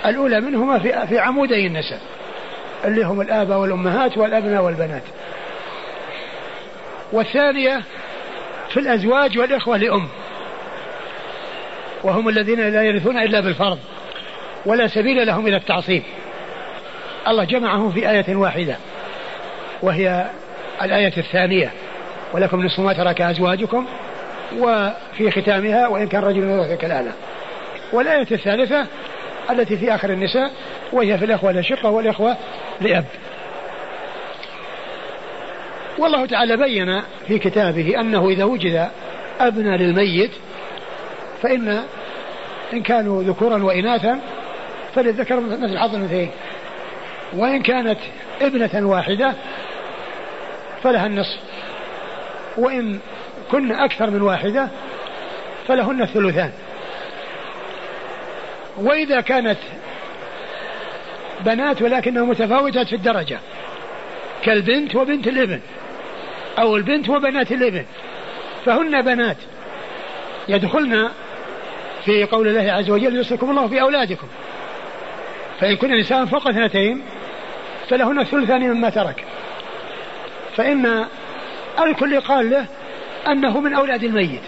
الأولى 0.07 0.41
منهما 0.41 0.79
في, 0.79 1.07
في 1.07 1.19
عمودي 1.19 1.67
النساء 1.67 2.01
اللي 2.85 3.05
هم 3.05 3.21
الآباء 3.21 3.59
والأمهات 3.59 4.19
والأبناء 4.19 4.63
والبنات. 4.63 5.03
والثانية 7.13 7.83
في 8.77 8.83
الأزواج 8.83 9.39
والإخوة 9.39 9.77
لأم. 9.77 10.09
وهم 12.03 12.29
الذين 12.29 12.69
لا 12.69 12.83
يرثون 12.83 13.19
إلا 13.19 13.41
بالفرض 13.41 13.79
ولا 14.67 14.87
سبيل 14.87 15.27
لهم 15.27 15.47
إلى 15.47 15.57
التعصيب. 15.57 16.03
الله 17.29 17.45
جمعهم 17.45 17.91
في 17.91 18.11
آية 18.11 18.37
واحدة 18.37 18.77
وهي 19.83 20.27
الآية 20.83 21.13
الثانية 21.17 21.73
ولكم 22.33 22.65
نصف 22.65 22.81
ما 22.81 22.93
ترك 22.93 23.21
أزواجكم 23.21 23.87
وفي 24.59 25.31
ختامها 25.31 25.89
وإن 25.89 26.09
كان 26.09 26.23
رجل 26.23 26.43
يورث 26.43 26.81
كلالة 26.81 27.13
والآية 27.93 28.27
الثالثة 28.33 28.87
التي 29.51 29.77
في 29.77 29.95
آخر 29.95 30.11
النساء 30.11 30.51
وهي 30.93 31.19
في 31.19 31.25
الإخوة 31.25 31.51
الأشقة 31.51 31.91
والإخوة 31.91 32.37
لأب 32.81 33.05
والله 35.99 36.27
تعالى 36.27 36.57
بين 36.57 37.03
في 37.29 37.39
كتابه 37.39 38.01
أنه 38.01 38.29
إذا 38.29 38.45
وجد 38.45 38.89
أبنى 39.41 39.77
للميت 39.77 40.31
فإن 41.43 41.83
إن 42.73 42.83
كانوا 42.83 43.23
ذكورا 43.23 43.63
وإناثا 43.63 44.21
فللذكر 44.95 45.41
مثل 45.41 45.79
حظ 45.79 45.95
الأنثيين. 45.95 46.31
وإن 47.37 47.63
كانت 47.63 47.99
ابنة 48.43 48.89
واحدة 48.89 49.35
فلها 50.83 51.07
النصف. 51.07 51.39
وإن 52.57 52.99
كن 53.51 53.73
أكثر 53.73 54.11
من 54.11 54.23
واحدة 54.23 54.69
فلهن 55.69 56.03
الثلثان. 56.03 56.53
وإذا 58.77 59.21
كانت 59.21 59.59
بنات 61.41 61.83
ولكنها 61.83 62.25
متفاوتات 62.25 62.87
في 62.87 62.97
الدرجة 62.97 63.39
كالبنت 64.43 64.97
وبنت 64.97 65.27
الابن. 65.27 65.61
أو 66.59 66.77
البنت 66.77 67.09
وبنات 67.09 67.53
الابن 67.53 67.85
فهن 68.65 69.03
بنات. 69.03 69.37
يدخلن 70.49 71.11
في 72.05 72.25
قول 72.25 72.49
الله 72.49 72.73
عز 72.73 72.91
وجل 72.91 73.17
يوصيكم 73.17 73.51
الله 73.51 73.69
في 73.69 73.81
أولادكم. 73.81 74.27
فإن 75.61 75.77
كن 75.77 75.91
نساء 75.91 76.25
فوق 76.25 76.49
اثنتين 76.49 77.03
فلهن 77.89 78.21
الثلثان 78.21 78.61
مما 78.61 78.91
ترك. 78.91 79.25
فإن 80.57 81.07
الكل 81.81 82.21
قال 82.21 82.51
له 82.51 82.67
أنه 83.29 83.61
من 83.61 83.75
أولاد 83.75 84.05
الميت 84.05 84.43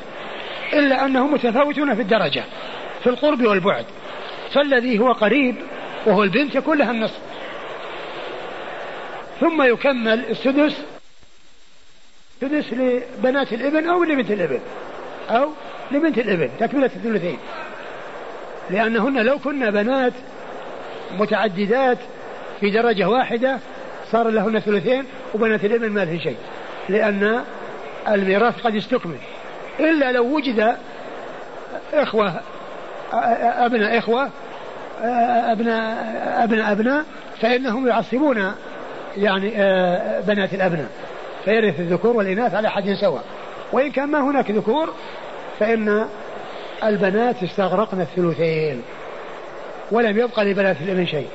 إلا 0.73 1.05
أنهم 1.05 1.33
متفاوتون 1.33 1.95
في 1.95 2.03
الدرجة 2.03 2.45
في 3.03 3.07
القرب 3.07 3.43
والبعد. 3.43 3.85
فالذي 4.51 4.99
هو 4.99 5.13
قريب 5.13 5.57
وهو 6.07 6.23
البنت 6.23 6.55
يكون 6.55 6.79
لها 6.79 6.91
النصف. 6.91 7.19
ثم 9.41 9.63
يكمل 9.63 10.25
السدس 10.31 10.85
سدس 12.41 12.73
لبنات 12.73 13.53
الابن 13.53 13.89
أو 13.89 14.05
لبنت 14.05 14.31
الابن 14.31 14.61
أو 15.31 15.49
لبنت 15.91 16.19
الابن 16.19 16.51
تكملة 16.61 16.91
الثلثين. 16.97 17.39
لأنهن 18.71 19.19
لو 19.19 19.39
كنا 19.39 19.71
بنات 19.71 20.13
متعددات 21.19 21.99
في 22.61 22.71
درجة 22.71 23.09
واحدة 23.09 23.59
صار 24.13 24.29
لهن 24.29 24.59
ثلثين 24.59 25.05
وبنات 25.35 25.65
الابن 25.65 25.91
ما 25.91 26.05
لهن 26.05 26.21
شيء. 26.21 26.37
لأن 26.89 27.45
الميراث 28.09 28.61
قد 28.61 28.75
استكمل. 28.75 29.19
إلا 29.81 30.13
لو 30.13 30.37
وجد 30.37 30.77
إخوة 31.95 32.41
أبناء 33.65 33.99
إخوة 33.99 34.31
أبناء 35.53 36.45
أبناء 36.45 36.73
أبناء 36.73 37.05
فإنهم 37.41 37.89
يعصبون 37.89 38.53
يعني 39.17 39.51
بنات 40.27 40.55
الأبناء. 40.55 40.89
فيرث 41.45 41.81
الذكور 41.81 42.17
والإناث 42.17 42.55
على 42.55 42.71
حد 42.71 42.93
سواء. 43.01 43.25
وإن 43.73 43.91
كان 43.91 44.09
ما 44.09 44.21
هناك 44.21 44.51
ذكور 44.51 44.95
فإن 45.61 46.07
البنات 46.85 47.43
استغرقن 47.43 48.01
الثلثين 48.01 48.83
ولم 49.91 50.19
يبقى 50.19 50.45
لبنات 50.45 50.77
الابن 50.81 51.07
شيء. 51.07 51.29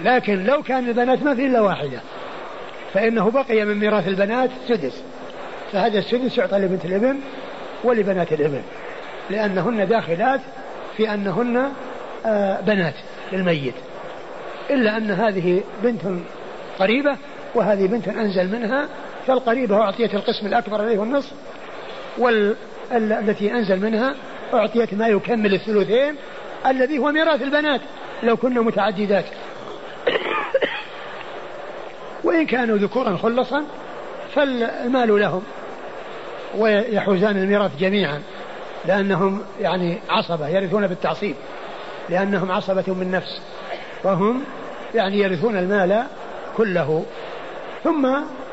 لكن 0.00 0.44
لو 0.44 0.62
كان 0.62 0.88
البنات 0.88 1.22
ما 1.22 1.34
في 1.34 1.46
إلا 1.46 1.60
واحدة 1.60 2.00
فإنه 2.94 3.30
بقي 3.30 3.64
من 3.64 3.78
ميراث 3.78 4.08
البنات 4.08 4.50
سدس. 4.68 5.02
فهذا 5.72 5.98
السدس 5.98 6.38
يعطى 6.38 6.58
لبنت 6.58 6.84
الإبن 6.84 7.18
ولبنات 7.84 8.32
الإبن 8.32 8.62
لأنهن 9.30 9.88
داخلات 9.88 10.40
في 10.96 11.14
أنهن 11.14 11.72
آه، 12.26 12.60
بنات 12.60 12.94
للميت. 13.32 13.74
إلا 14.70 14.96
أن 14.96 15.10
هذه 15.10 15.62
بنت 15.82 16.02
قريبة 16.78 17.16
وهذه 17.54 17.86
بنت 17.86 18.08
أنزل 18.08 18.52
منها 18.52 18.88
فالقريبة 19.26 19.76
أعطيت 19.76 20.14
القسم 20.14 20.46
الأكبر 20.46 20.82
عليه 20.82 21.02
النصف 21.02 21.32
والتي 22.18 23.52
أنزل 23.52 23.80
منها 23.80 24.14
أعطيت 24.54 24.94
ما 24.94 25.08
يكمل 25.08 25.54
الثلثين 25.54 26.16
الذي 26.66 26.98
هو 26.98 27.12
ميراث 27.12 27.42
البنات 27.42 27.80
لو 28.22 28.36
كنا 28.36 28.60
متعددات. 28.60 29.24
وإن 32.24 32.46
كانوا 32.46 32.78
ذكورا 32.78 33.16
خلصا 33.16 33.64
فالمال 34.34 35.20
لهم 35.20 35.42
ويحوزان 36.58 37.36
الميراث 37.36 37.76
جميعا 37.78 38.22
لأنهم 38.86 39.42
يعني 39.60 39.98
عصبة 40.08 40.48
يرثون 40.48 40.86
بالتعصيب 40.86 41.34
لأنهم 42.08 42.52
عصبة 42.52 42.94
من 42.94 43.10
نفس 43.10 43.40
وهم 44.04 44.44
يعني 44.94 45.18
يرثون 45.18 45.56
المال 45.56 46.04
كله. 46.56 47.04
ثم 47.84 48.08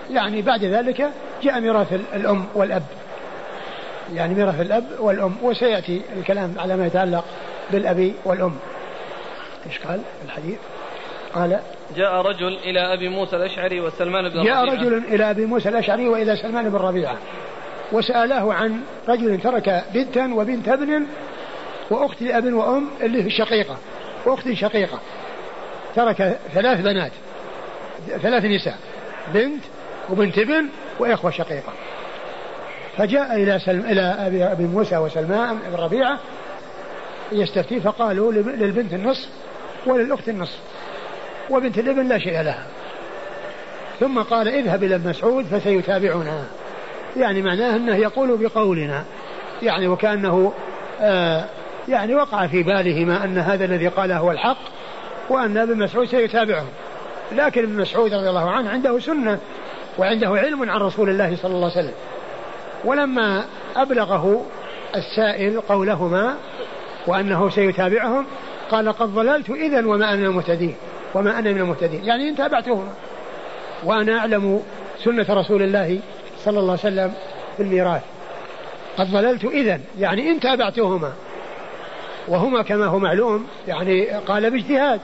يعني 0.09 0.41
بعد 0.41 0.63
ذلك 0.63 1.11
جاء 1.43 1.59
ميراث 1.59 1.93
الأم 2.13 2.45
والأب. 2.55 2.83
يعني 4.13 4.33
ميراث 4.33 4.61
الأب 4.61 4.85
والأم 4.99 5.35
وسيأتي 5.41 6.01
الكلام 6.17 6.55
على 6.59 6.77
ما 6.77 6.87
يتعلق 6.87 7.25
بالأب 7.71 8.13
والأم. 8.25 8.55
إيش 9.65 9.79
قال 9.79 10.01
الحديث؟ 10.25 10.57
قال 11.33 11.59
جاء 11.95 12.21
رجل 12.21 12.57
إلى 12.63 12.93
أبي 12.93 13.09
موسى 13.09 13.35
الأشعري 13.35 13.81
وسلمان 13.81 14.29
بن 14.29 14.43
جاء 14.43 14.63
رجل 14.63 14.97
إلى 14.97 15.29
أبي 15.29 15.45
موسى 15.45 15.69
الأشعري 15.69 16.07
وإلى 16.07 16.35
سلمان 16.35 16.69
بن 16.69 16.75
ربيعة 16.77 17.17
وسألاه 17.91 18.53
عن 18.53 18.81
رجل 19.07 19.41
ترك 19.41 19.83
بنتا 19.93 20.33
وبنت 20.33 20.69
ابن 20.69 21.05
وأخت 21.89 22.21
لأب 22.21 22.53
وأم 22.53 22.89
اللي 23.01 23.21
في 23.21 23.27
الشقيقة 23.27 23.77
وأخت 24.25 24.51
شقيقة 24.51 24.99
ترك 25.95 26.39
ثلاث 26.53 26.81
بنات 26.81 27.11
ثلاث 28.21 28.45
نساء 28.45 28.77
بنت 29.33 29.63
وبنت 30.11 30.37
ابن 30.37 30.69
وإخوة 30.99 31.31
شقيقة. 31.31 31.73
فجاء 32.97 33.35
إلى 33.35 33.59
سلم 33.59 33.85
إلى 33.85 34.01
أبي, 34.01 34.43
أبي 34.43 34.63
موسى 34.63 34.97
وسلمان 34.97 35.59
بن 35.67 35.75
ربيعة 35.75 36.19
يستفتي 37.31 37.79
فقالوا 37.79 38.31
للبنت 38.31 38.93
النصف 38.93 39.29
وللأخت 39.85 40.29
النصف 40.29 40.59
وبنت 41.49 41.77
الابن 41.77 42.07
لا 42.07 42.19
شيء 42.19 42.41
لها. 42.41 42.65
ثم 43.99 44.21
قال 44.21 44.47
اذهب 44.47 44.83
إلى 44.83 44.95
ابن 44.95 45.09
مسعود 45.09 45.45
فسيتابعنا. 45.45 46.43
يعني 47.17 47.41
معناه 47.41 47.75
أنه 47.75 47.95
يقول 47.95 48.37
بقولنا. 48.37 49.03
يعني 49.61 49.87
وكأنه 49.87 50.53
آه 51.01 51.45
يعني 51.89 52.15
وقع 52.15 52.47
في 52.47 52.63
بالهما 52.63 53.23
أن 53.23 53.37
هذا 53.37 53.65
الذي 53.65 53.87
قاله 53.87 54.17
هو 54.17 54.31
الحق 54.31 54.57
وأن 55.29 55.57
ابن 55.57 55.77
مسعود 55.77 56.07
سيتابعهم 56.07 56.69
لكن 57.31 57.63
ابن 57.63 57.77
مسعود 57.77 58.13
رضي 58.13 58.29
الله 58.29 58.49
عنه 58.49 58.69
عنده 58.69 58.99
سنة. 58.99 59.39
وعنده 59.97 60.27
علم 60.27 60.69
عن 60.69 60.79
رسول 60.79 61.09
الله 61.09 61.35
صلى 61.35 61.51
الله 61.51 61.71
عليه 61.71 61.79
وسلم. 61.79 61.93
ولما 62.85 63.45
أبلغه 63.75 64.45
السائل 64.95 65.61
قولهما 65.61 66.35
وأنه 67.07 67.49
سيتابعهم 67.49 68.25
قال 68.71 68.93
قد 68.93 69.07
ضللت 69.15 69.49
إذا 69.49 69.87
وما 69.87 70.13
أنا 70.13 70.27
المهتدين 70.27 70.75
وما 71.13 71.39
أنا 71.39 71.51
من 71.51 71.61
المهتدين. 71.61 72.05
يعني 72.05 72.29
إن 72.29 72.35
تابعتهما. 72.35 72.93
وأنا 73.83 74.17
أعلم 74.17 74.63
سنة 75.03 75.25
رسول 75.29 75.61
الله 75.61 75.99
صلى 76.45 76.59
الله 76.59 76.71
عليه 76.71 76.81
وسلم 76.81 77.13
في 77.57 77.63
الميراث. 77.63 78.01
قد 78.97 79.11
ضللت 79.11 79.45
إذا 79.45 79.79
يعني 79.99 80.31
إن 80.31 80.39
تابعتهما. 80.39 81.13
وهما 82.27 82.61
كما 82.61 82.85
هو 82.85 82.99
معلوم 82.99 83.47
يعني 83.67 84.05
قال 84.05 84.51
باجتهاد 84.51 84.99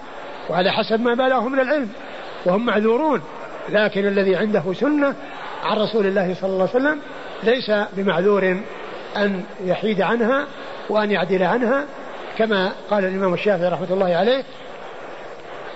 وعلى 0.50 0.72
حسب 0.72 1.00
ما 1.00 1.14
بلغه 1.14 1.50
من 1.50 1.60
العلم 1.60 1.90
وهم 2.46 2.66
معذورون. 2.66 3.22
لكن 3.70 4.08
الذي 4.08 4.36
عنده 4.36 4.74
سنة 4.74 5.16
عن 5.64 5.78
رسول 5.78 6.06
الله 6.06 6.36
صلى 6.42 6.50
الله 6.50 6.70
عليه 6.74 6.86
وسلم 6.86 7.00
ليس 7.44 7.72
بمعذور 7.94 8.58
أن 9.18 9.44
يحيد 9.66 10.02
عنها 10.02 10.46
وأن 10.90 11.12
يعدل 11.12 11.44
عنها 11.44 11.86
كما 12.38 12.72
قال 12.90 13.06
الإمام 13.06 13.34
الشافعي 13.34 13.70
رحمة 13.70 13.88
الله 13.92 14.16
عليه 14.16 14.44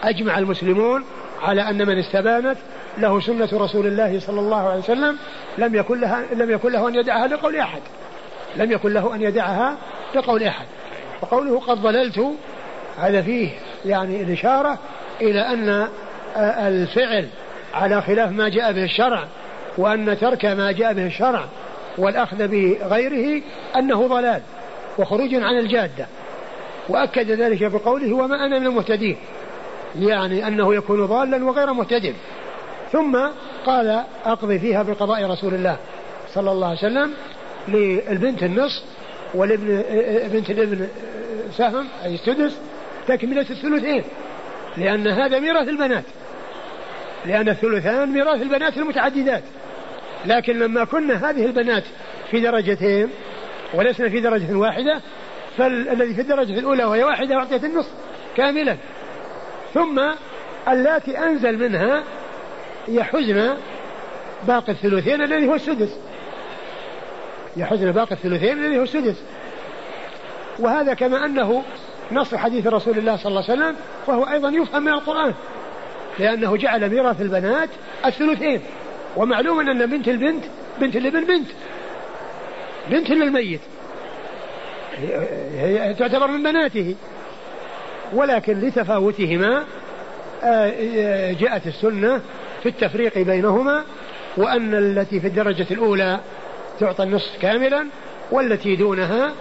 أجمع 0.04 0.38
المسلمون 0.38 1.04
على 1.42 1.70
أن 1.70 1.88
من 1.88 2.00
استبانت 2.00 2.58
له 2.98 3.20
سنة 3.20 3.50
رسول 3.54 3.88
الله 3.88 4.20
صلى 4.20 4.40
الله 4.40 4.70
عليه 4.70 4.80
وسلم 4.80 5.18
لم 5.58 5.76
يكن 5.76 6.00
لها 6.00 6.24
لم 6.34 6.52
يكن 6.52 6.72
له 6.72 6.88
أن 6.88 6.96
يدعها 6.96 7.28
لقول 7.28 7.56
أحد. 7.56 7.82
لم 8.56 8.72
يكن 8.72 8.94
له 8.94 9.16
أن 9.16 9.22
يدعها 9.22 9.78
لقول 10.16 10.44
أحد. 10.44 10.66
وقوله 11.22 11.60
قد 11.60 11.82
ضللت 11.82 12.26
هذا 12.98 13.22
فيه 13.22 13.50
يعني 13.86 14.22
الإشارة 14.22 14.78
إلى 15.22 15.42
أن 15.42 15.88
الفعل 16.38 17.28
على 17.74 18.02
خلاف 18.02 18.32
ما 18.32 18.50
جاء 18.50 18.72
به 18.72 18.84
الشرع 18.84 19.28
وأن 19.78 20.18
ترك 20.20 20.46
ما 20.46 20.72
جاء 20.72 20.94
به 20.94 21.06
الشرع 21.06 21.46
والأخذ 21.98 22.48
بغيره 22.48 23.42
أنه 23.76 24.08
ضلال 24.08 24.42
وخروج 24.98 25.36
عن 25.36 25.58
الجادة. 25.58 26.08
وأكد 26.90 27.32
ذلك 27.32 27.64
بقوله 27.64 28.14
وما 28.14 28.46
أنا 28.46 28.60
من 28.60 28.66
المهتدين 28.66 29.18
يعني 30.00 30.48
أنه 30.48 30.76
يكون 30.76 31.06
ضالا 31.06 31.46
وغير 31.46 31.74
مهتد. 31.74 32.14
ثم 32.92 33.18
قال 33.66 34.04
أقضي 34.26 34.60
فيها 34.60 34.84
بقضاء 34.84 35.32
رسول 35.32 35.54
الله 35.54 35.78
صلى 36.34 36.52
الله 36.52 36.68
عليه 36.68 36.78
وسلم 36.78 37.14
للبنت 37.68 38.44
النصف 38.44 38.84
والابن 39.34 39.84
بنت 40.34 40.50
الابن 40.50 40.88
سهم 41.58 41.88
أي 42.06 42.16
السدس 42.16 42.58
تكملة 43.08 43.46
الثلثين 43.50 44.04
لأن 44.78 45.08
هذا 45.08 45.40
ميراث 45.40 45.68
البنات. 45.68 46.04
لأن 47.26 47.50
الثلثان 47.50 48.10
ميراث 48.10 48.42
البنات 48.42 48.78
المتعددات. 48.78 49.44
لكن 50.26 50.60
لما 50.60 50.84
كنا 50.84 51.30
هذه 51.30 51.46
البنات 51.46 51.84
في 52.32 52.40
درجتين 52.40 53.10
ولسنا 53.74 54.10
في 54.10 54.20
درجة 54.20 54.54
واحدة 54.54 55.02
فالذي 55.58 56.14
في 56.14 56.22
الدرجة 56.22 56.60
الأولى 56.60 56.86
وهي 56.86 57.04
واحدة 57.04 57.36
أعطيت 57.36 57.64
النصف 57.64 57.92
كاملا. 58.38 58.78
ثم 59.74 60.02
اللاتي 60.68 61.18
أنزل 61.18 61.58
منها 61.58 62.04
يحزن 62.88 63.54
باقي 64.48 64.72
الثلثين 64.72 65.22
الذي 65.22 65.48
هو 65.48 65.56
السدس. 65.56 65.98
يحزن 67.58 67.92
باقي 67.92 68.12
الثلثين 68.12 68.60
الذي 68.60 68.80
هو 68.80 68.84
السدس. 68.84 69.24
وهذا 70.60 70.94
كما 70.94 71.26
أنه 71.26 71.64
نص 72.12 72.36
حديث 72.36 72.68
رسول 72.68 72.98
الله 72.98 73.18
صلى 73.18 73.30
الله 73.30 73.44
عليه 73.50 73.54
وسلم 73.54 73.76
وهو 74.08 74.24
أيضا 74.24 74.50
يفهم 74.50 74.84
من 74.84 74.94
القرآن. 74.94 75.34
لأنه 76.20 76.58
جعل 76.58 76.90
ميراث 76.90 77.22
البنات 77.22 77.70
الثلثين. 78.06 78.62
ومعلوم 79.18 79.60
أن 79.60 79.86
بنت 79.86 80.08
البنت 80.08 80.44
بنت 80.82 80.96
الابن 80.96 81.26
بنت. 81.26 81.48
بنت 82.90 83.10
للميت. 83.10 83.62
هي 85.58 85.94
تعتبر 86.00 86.28
من 86.28 86.44
بناته. 86.44 86.96
ولكن 88.14 88.60
لتفاوتهما 88.60 89.64
آه، 90.44 91.32
جاءت 91.32 91.68
السنة 91.68 92.22
في 92.64 92.70
التفريق 92.70 93.18
بينهما 93.18 93.84
وأن 94.38 94.76
التي 94.76 95.20
في 95.20 95.28
الدرجة 95.28 95.66
الأولى 95.72 96.20
تعطى 96.80 97.04
النصف 97.04 97.42
كاملا 97.42 97.88
والتي 98.32 98.76
دونها 98.76 99.32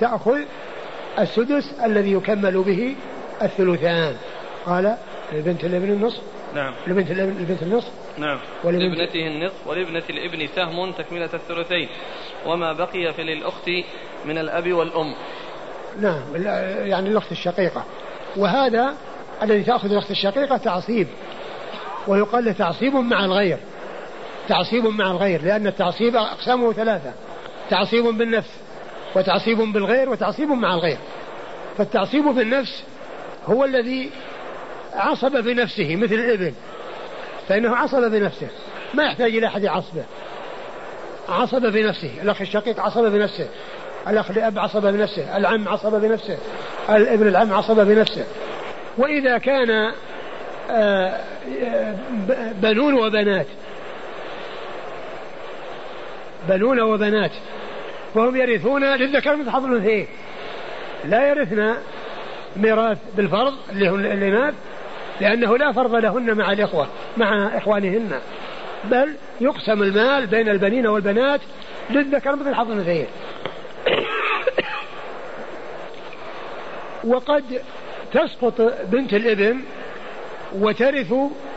تأخذ 0.00 0.38
السدس 1.18 1.74
الذي 1.84 2.12
يكمل 2.12 2.62
به 2.62 2.94
الثلثان. 3.42 4.14
قال 4.66 4.96
لبنت 5.32 5.64
الابن 5.64 5.90
النصف؟ 5.90 6.22
نعم. 6.54 6.74
لبنت 6.86 7.10
البنت 7.10 7.62
النصف؟ 7.62 7.92
نعم. 8.18 8.38
لابنته 8.64 9.26
النصف 9.26 9.66
ولابنة 9.66 10.02
الابن 10.10 10.46
سهم 10.46 10.92
تكملة 10.92 11.30
الثلثين. 11.34 11.88
وما 12.46 12.72
بقي 12.72 13.12
فللأخت 13.12 13.70
من 14.24 14.38
الأب 14.38 14.72
والأم. 14.72 15.14
نعم. 16.00 16.22
يعني 16.86 17.08
الأخت 17.08 17.32
الشقيقة. 17.32 17.84
وهذا 18.36 18.94
الذي 19.42 19.62
تأخذ 19.62 19.90
الأخت 19.92 20.10
الشقيقة 20.10 20.56
تعصيب. 20.56 21.06
ويقال 22.06 22.44
له 22.44 22.52
تعصيب 22.52 22.94
مع 22.94 23.24
الغير. 23.24 23.58
تعصيب 24.48 24.86
مع 24.86 25.10
الغير 25.10 25.42
لأن 25.42 25.66
التعصيب 25.66 26.16
أقسامه 26.16 26.72
ثلاثة. 26.72 27.12
تعصيب 27.70 28.04
بالنفس 28.04 28.50
وتعصيب 29.16 29.58
بالغير 29.58 30.08
وتعصيب 30.08 30.48
مع 30.48 30.74
الغير. 30.74 30.98
فالتعصيب 31.78 32.24
بالنفس 32.24 32.84
هو 33.46 33.64
الذي 33.64 34.10
عصب 34.94 35.36
بنفسه 35.44 35.96
مثل 35.96 36.14
الابن 36.14 36.52
فإنه 37.48 37.76
عصب 37.76 38.10
بنفسه 38.10 38.48
ما 38.94 39.04
يحتاج 39.04 39.36
إلى 39.36 39.46
أحد 39.46 39.62
يعصبه. 39.62 40.04
عصب 41.28 41.62
بنفسه 41.62 42.10
الأخ 42.22 42.40
الشقيق 42.40 42.80
عصب 42.80 43.04
بنفسه 43.04 43.48
الأخ 44.08 44.30
الأب 44.30 44.58
عصب 44.58 44.82
بنفسه 44.82 45.36
العم 45.36 45.68
عصب 45.68 46.00
بنفسه 46.00 46.38
الابن 46.90 47.28
العم 47.28 47.52
عصب 47.52 47.86
بنفسه 47.86 48.24
وإذا 48.98 49.38
كان 49.38 49.92
آه، 50.70 51.20
بنون 52.62 52.94
وبنات. 52.94 53.46
بنون 56.48 56.80
وبنات. 56.80 57.30
فهم 58.14 58.36
يرثون 58.36 58.84
للذكر 58.84 59.36
مثل 59.36 59.50
حظ 59.50 59.64
الأنثيين. 59.64 60.06
لا 61.04 61.28
يرثن 61.28 61.74
ميراث 62.56 62.98
بالفرض 63.16 63.54
اللي 63.72 63.88
هم 63.88 64.00
الإناث 64.00 64.54
لأنه 65.20 65.56
لا 65.56 65.72
فرض 65.72 65.94
لهن 65.94 66.34
مع 66.34 66.52
الإخوة 66.52 66.86
مع 67.16 67.56
إخوانهن. 67.56 68.20
بل 68.84 69.14
يقسم 69.40 69.82
المال 69.82 70.26
بين 70.26 70.48
البنين 70.48 70.86
والبنات 70.86 71.40
للذكر 71.90 72.36
مثل 72.36 72.54
حظ 72.54 72.70
الأنثيين. 72.70 73.06
وقد 77.04 77.44
تسقط 78.12 78.74
بنت 78.84 79.14
الإبن 79.14 79.60
وترث 80.54 81.14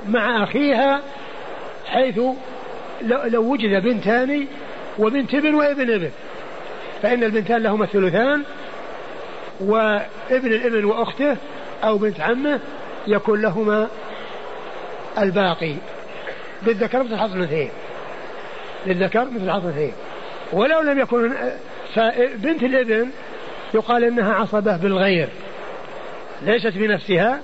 مع 0.08 0.44
أخيها 0.44 1.02
حيث 1.86 2.20
لو 3.02 3.44
وجد 3.44 3.84
بنتان 3.84 4.48
وبنت 5.00 5.34
ابن 5.34 5.56
وابن 5.56 5.94
ابن. 5.94 6.10
فإن 7.02 7.24
البنتان 7.24 7.64
لهما 7.64 7.84
الثلثان 7.84 8.44
وابن 9.60 10.54
الإبن 10.54 10.86
وأخته 10.86 11.38
أو 11.84 11.98
بنت 11.98 12.20
عمه 12.20 12.60
يكون 13.08 13.42
لهما 13.42 13.88
الباقي. 15.18 15.76
للذكر 16.68 17.04
مثل 17.04 17.18
حظ 17.18 17.36
الاثنين 17.36 17.70
للذكر 18.86 19.26
مثل 19.26 19.52
حظ 19.52 19.66
الاثنين 19.66 19.94
ولو 20.54 20.82
لم 20.82 21.00
يكن 21.00 21.34
فبنت 21.96 22.64
الابن 22.64 23.10
يقال 23.74 24.04
إنها 24.04 24.34
عصبة 24.34 24.78
بالغير. 24.78 25.30
ليست 26.42 26.74
بنفسها 26.78 27.42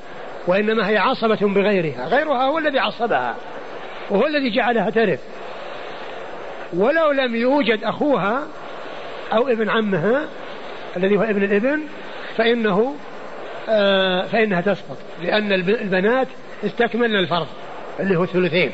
وإنما 0.48 0.90
هي 0.90 0.98
عصبة 0.98 1.40
بغيرها. 1.42 2.08
غيرها 2.08 2.44
هو 2.44 2.58
الذي 2.58 2.80
عصبها 2.80 3.36
وهو 4.10 4.28
الذي 4.28 4.56
جعلها 4.56 4.90
ترث. 4.90 5.20
ولو 6.74 7.12
لم 7.12 7.36
يوجد 7.36 7.84
أخوها 7.84 8.48
أو 9.34 9.48
ابن 9.48 9.70
عمها 9.70 10.28
الذي 10.98 11.18
هو 11.18 11.24
ابن 11.24 11.44
الابن 11.44 11.84
فإنه 12.38 12.96
آه 13.70 14.26
فإنها 14.26 14.62
تسقط 14.62 14.98
لأن 15.24 15.54
البنات 15.54 16.28
استكملن 16.66 17.16
الفرض 17.16 17.48
اللي 18.00 18.18
هو 18.18 18.24
الثلثين. 18.24 18.72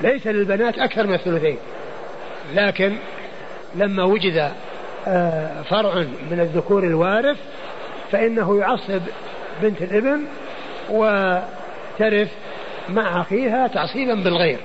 ليس 0.00 0.26
للبنات 0.26 0.78
أكثر 0.78 1.06
من 1.06 1.14
الثلثين. 1.14 1.58
لكن 2.54 2.96
لما 3.74 4.04
وجد 4.04 4.52
آه، 5.06 5.62
فرع 5.62 5.94
من 6.30 6.40
الذكور 6.40 6.84
الوارث 6.84 7.36
فإنه 8.12 8.58
يعصب 8.58 9.00
بنت 9.62 9.82
الابن 9.82 10.24
وترث 10.90 12.32
مع 12.88 13.20
أخيها 13.20 13.66
تعصيبا 13.66 14.14
بالغير. 14.14 14.58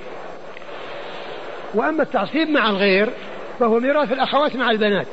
وأما 1.74 2.02
التعصيب 2.02 2.48
مع 2.48 2.70
الغير 2.70 3.10
فهو 3.60 3.80
ميراث 3.80 4.12
الأخوات 4.12 4.56
مع 4.56 4.70
البنات. 4.70 5.06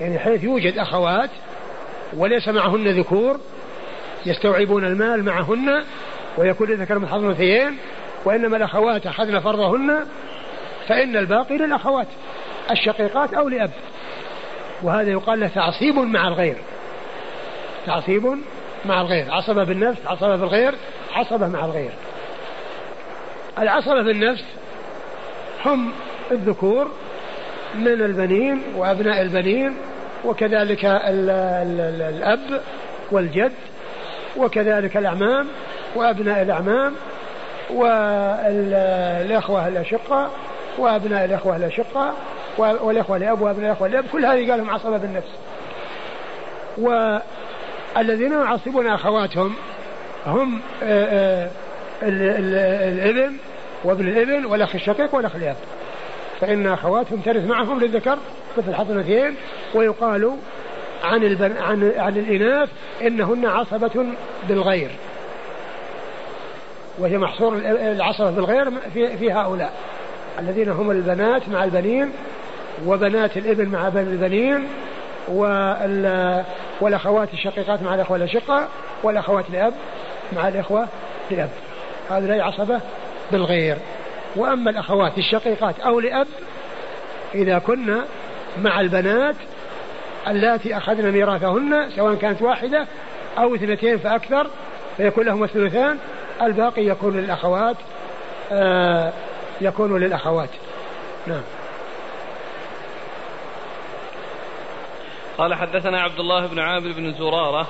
يعني 0.00 0.18
حيث 0.18 0.44
يوجد 0.44 0.78
أخوات 0.78 1.30
وليس 2.16 2.48
معهن 2.48 2.88
ذكور 2.88 3.40
يستوعبون 4.26 4.84
المال 4.84 5.24
معهن 5.24 5.84
ويكون 6.38 6.72
ذكر 6.72 6.98
من 6.98 7.08
حظ 7.08 7.24
الأنثيين 7.24 7.78
وإنما 8.24 8.56
الأخوات 8.56 9.06
أخذن 9.06 9.40
فرضهن 9.40 10.06
فإن 10.88 11.16
الباقي 11.16 11.56
للأخوات 11.56 12.06
الشقيقات 12.70 13.34
أو 13.34 13.48
لأب. 13.48 13.70
وهذا 14.82 15.10
يقال 15.10 15.40
له 15.40 15.48
تعصيب 15.48 15.98
مع 15.98 16.28
الغير. 16.28 16.56
تعصيب 17.86 18.38
مع 18.84 19.00
الغير. 19.00 19.32
عصبة 19.32 19.64
بالنفس 19.64 20.06
عصبة 20.06 20.36
بالغير 20.36 20.74
عصبة 21.14 21.48
مع 21.48 21.64
الغير. 21.64 21.92
العصبة 23.58 24.02
بالنفس 24.02 24.44
هم 25.66 25.92
الذكور 26.30 26.90
من 27.74 27.86
البنين 27.86 28.62
وأبناء 28.76 29.22
البنين 29.22 29.74
وكذلك 30.24 30.84
ال 30.84 31.30
ال 31.30 31.80
ال 31.80 32.02
الأب 32.02 32.60
والجد 33.10 33.52
وكذلك 34.36 34.96
الأعمام 34.96 35.46
وأبناء 35.94 36.42
الأعمام 36.42 36.94
والإخوة 37.70 39.68
الأشقة 39.68 40.30
وأبناء 40.78 41.24
الإخوة 41.24 41.56
الأشقة 41.56 42.14
والإخوة 42.58 43.18
لأب 43.18 43.40
وأبناء 43.40 43.66
الإخوة 43.66 43.88
لأب 43.88 44.04
كل 44.12 44.26
هذه 44.26 44.50
قال 44.50 44.58
لهم 44.58 44.70
عصبة 44.70 44.96
بالنفس. 44.96 45.30
والذين 46.78 48.32
يعصبون 48.32 48.86
أخواتهم 48.86 49.54
هم 50.26 50.60
آه، 50.82 51.04
آه، 51.44 51.50
الإبن 52.02 53.36
وابن 53.84 54.08
الإبن 54.08 54.44
والأخ 54.44 54.74
الشقيق 54.74 55.14
والأخ 55.14 55.36
الأب 55.36 55.56
فإن 56.40 56.66
أخواتهم 56.66 57.20
ترث 57.20 57.44
معهم 57.44 57.80
للذكر 57.80 58.18
مثل 58.58 58.74
حظ 58.74 58.90
ويقال 59.74 60.36
عن 61.04 61.24
البن 61.24 61.56
عن 61.56 61.92
عن 61.96 62.16
الإناث 62.16 62.68
إنهن 63.02 63.46
عصبة 63.46 64.06
بالغير. 64.48 64.90
وهي 66.98 67.18
محصور 67.18 67.56
العصبة 67.64 68.30
بالغير 68.30 68.70
في, 68.94 69.16
في 69.16 69.32
هؤلاء. 69.32 69.72
الذين 70.38 70.68
هم 70.68 70.90
البنات 70.90 71.48
مع 71.48 71.64
البنين 71.64 72.12
وبنات 72.86 73.36
الإبن 73.36 73.68
مع 73.68 73.88
بني 73.88 74.10
البنين 74.10 74.66
والأخوات 76.80 77.28
الشقيقات 77.32 77.82
مع 77.82 77.94
الأخوة 77.94 78.16
الأشقة 78.16 78.68
والأخوات 79.02 79.44
لأب 79.50 79.74
مع 80.32 80.48
الإخوة 80.48 80.88
لأب 81.30 81.50
هؤلاء 82.10 82.40
عصبة 82.40 82.80
بالغير. 83.32 83.76
وأما 84.36 84.70
الأخوات 84.70 85.18
الشقيقات 85.18 85.80
أو 85.80 86.00
لأب 86.00 86.26
إذا 87.34 87.58
كنا 87.58 88.04
مع 88.58 88.80
البنات 88.80 89.36
اللاتي 90.28 90.76
أخذن 90.76 91.12
ميراثهن 91.12 91.90
سواء 91.96 92.14
كانت 92.14 92.42
واحدة 92.42 92.86
أو 93.38 93.54
اثنتين 93.54 93.98
فأكثر 93.98 94.46
فيكون 94.96 95.24
لهم 95.24 95.44
الثلثان 95.44 95.98
الباقي 96.42 96.86
يكون 96.86 97.16
للأخوات 97.16 97.76
آه 98.52 99.12
يكون 99.60 100.00
للأخوات. 100.00 100.48
نعم. 101.26 101.42
قال 105.38 105.54
حدثنا 105.54 106.00
عبد 106.00 106.20
الله 106.20 106.46
بن 106.46 106.58
عامر 106.58 106.92
بن 106.92 107.12
زرارة. 107.12 107.66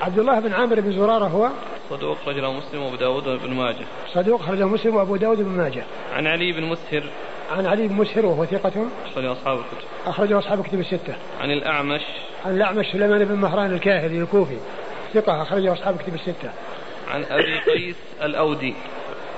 عبد 0.00 0.18
الله 0.18 0.40
بن 0.40 0.52
عامر 0.52 0.80
بن 0.80 0.92
زرارة 0.92 1.24
هو؟ 1.24 1.50
صدوق 1.90 2.18
رجل 2.26 2.46
مسلم 2.46 2.82
وأبو 2.82 2.96
داود 2.96 3.26
وابن 3.26 3.54
ماجه. 3.54 3.86
صدوق 4.14 4.48
رجل 4.48 4.66
مسلم 4.66 4.96
وأبو 4.96 5.16
داود 5.16 5.38
وابن 5.38 5.50
ماجه. 5.50 5.84
عن 6.12 6.26
علي 6.26 6.52
بن 6.52 6.64
مسهر. 6.64 7.02
عن 7.50 7.66
علي 7.66 7.88
بن 7.88 7.94
مسهر 7.94 8.26
وهو 8.26 8.44
ثقة. 8.44 8.86
أخرجه 9.06 9.32
أصحاب 9.32 9.58
الكتب. 9.58 9.88
أخرجه 10.06 10.38
أصحاب 10.38 10.60
الكتب 10.60 10.80
الستة. 10.80 11.16
عن 11.40 11.50
الأعمش. 11.50 12.02
عن 12.46 12.54
الأعمش 12.54 12.86
سليمان 12.92 13.24
بن 13.24 13.34
مهران 13.34 13.72
الكاهلي 13.72 14.18
الكوفي. 14.18 14.56
ثقة 15.14 15.42
أخرجه 15.42 15.72
أصحاب 15.72 15.94
الكتب 15.94 16.14
الستة. 16.14 16.50
عن 17.08 17.24
أبي 17.24 17.58
قيس 17.58 17.96
الأودي. 18.22 18.74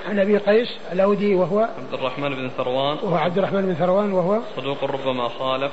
عن 0.09 0.19
أبي 0.19 0.37
قيس 0.37 0.77
الأودي 0.91 1.35
وهو 1.35 1.59
عبد 1.59 1.93
الرحمن 1.93 2.29
بن 2.29 2.49
ثروان. 2.49 2.97
وهو 3.03 3.15
عبد 3.15 3.37
الرحمن 3.37 3.61
بن 3.61 3.73
ثروان 3.73 4.13
وهو 4.13 4.39
صدوق 4.55 4.83
ربما 4.83 5.29
خالف. 5.29 5.71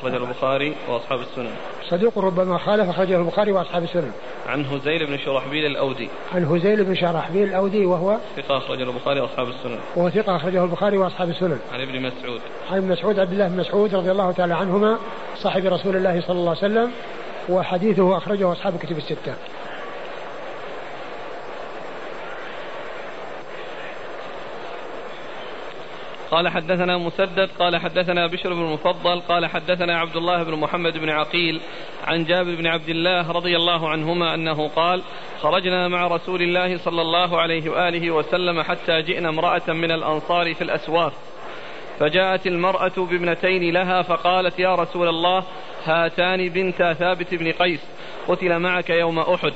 أخرجه 0.00 0.16
البخاري 0.16 0.74
وأصحاب 0.88 1.20
السنن. 1.20 1.50
صدوق 1.88 2.18
ربما 2.18 2.58
خالف 2.58 2.90
أخرجه 2.90 3.16
البخاري 3.16 3.52
وأصحاب 3.52 3.82
السنن. 3.82 4.12
عن 4.46 4.64
هزيل 4.64 5.06
بن 5.06 5.18
شرحبيل 5.18 5.66
الأودي. 5.66 6.08
عن 6.34 6.44
هزيل 6.44 6.84
بن 6.84 6.94
شرحبيل 6.94 7.48
الأودي 7.48 7.86
وهو 7.86 8.16
ثقة 8.36 8.58
أخرجه 8.58 8.82
البخاري 8.82 9.20
وأصحاب 9.20 9.48
السنن. 9.48 9.78
وهو 9.96 10.10
ثقة 10.10 10.36
أخرجه 10.36 10.64
البخاري 10.64 10.98
وأصحاب 10.98 11.28
السنن. 11.28 11.58
عن 11.72 11.80
ابن 11.80 12.02
مسعود. 12.02 12.40
عن 12.70 12.76
ابن 12.76 12.88
مسعود 12.88 13.18
عبد 13.18 13.32
الله 13.32 13.48
بن 13.48 13.56
مسعود 13.56 13.94
رضي 13.94 14.10
الله 14.10 14.32
تعالى 14.32 14.54
عنهما 14.54 14.98
صاحب 15.36 15.66
رسول 15.66 15.96
الله 15.96 16.20
صلى 16.20 16.38
الله 16.38 16.56
عليه 16.62 16.72
وسلم 16.72 16.90
وحديثه 17.48 18.16
أخرجه 18.16 18.52
أصحاب 18.52 18.74
الكتب 18.74 18.96
الستة. 18.98 19.34
قال 26.30 26.48
حدثنا 26.48 26.98
مسدد 26.98 27.48
قال 27.58 27.76
حدثنا 27.76 28.26
بشر 28.26 28.54
بن 28.54 28.62
المفضل 28.62 29.20
قال 29.20 29.46
حدثنا 29.46 29.98
عبد 29.98 30.16
الله 30.16 30.42
بن 30.42 30.54
محمد 30.54 30.98
بن 30.98 31.08
عقيل 31.08 31.60
عن 32.06 32.24
جابر 32.24 32.54
بن 32.54 32.66
عبد 32.66 32.88
الله 32.88 33.32
رضي 33.32 33.56
الله 33.56 33.88
عنهما 33.88 34.34
أنه 34.34 34.68
قال 34.68 35.02
خرجنا 35.40 35.88
مع 35.88 36.06
رسول 36.06 36.42
الله 36.42 36.76
صلى 36.76 37.02
الله 37.02 37.40
عليه 37.40 37.70
وآله 37.70 38.10
وسلم 38.10 38.62
حتى 38.62 39.02
جئنا 39.02 39.28
امرأة 39.28 39.72
من 39.72 39.90
الأنصار 39.90 40.54
في 40.54 40.64
الأسواق. 40.64 41.12
فجاءت 42.00 42.46
المرأة 42.46 42.92
بابنتين 42.96 43.72
لها 43.72 44.02
فقالت 44.02 44.58
يا 44.58 44.74
رسول 44.74 45.08
الله 45.08 45.44
هاتان 45.84 46.48
بنتا 46.48 46.92
ثابت 46.92 47.34
بن 47.34 47.52
قيس 47.52 47.80
قتل 48.28 48.58
معك 48.58 48.90
يوم 48.90 49.18
أحد 49.18 49.52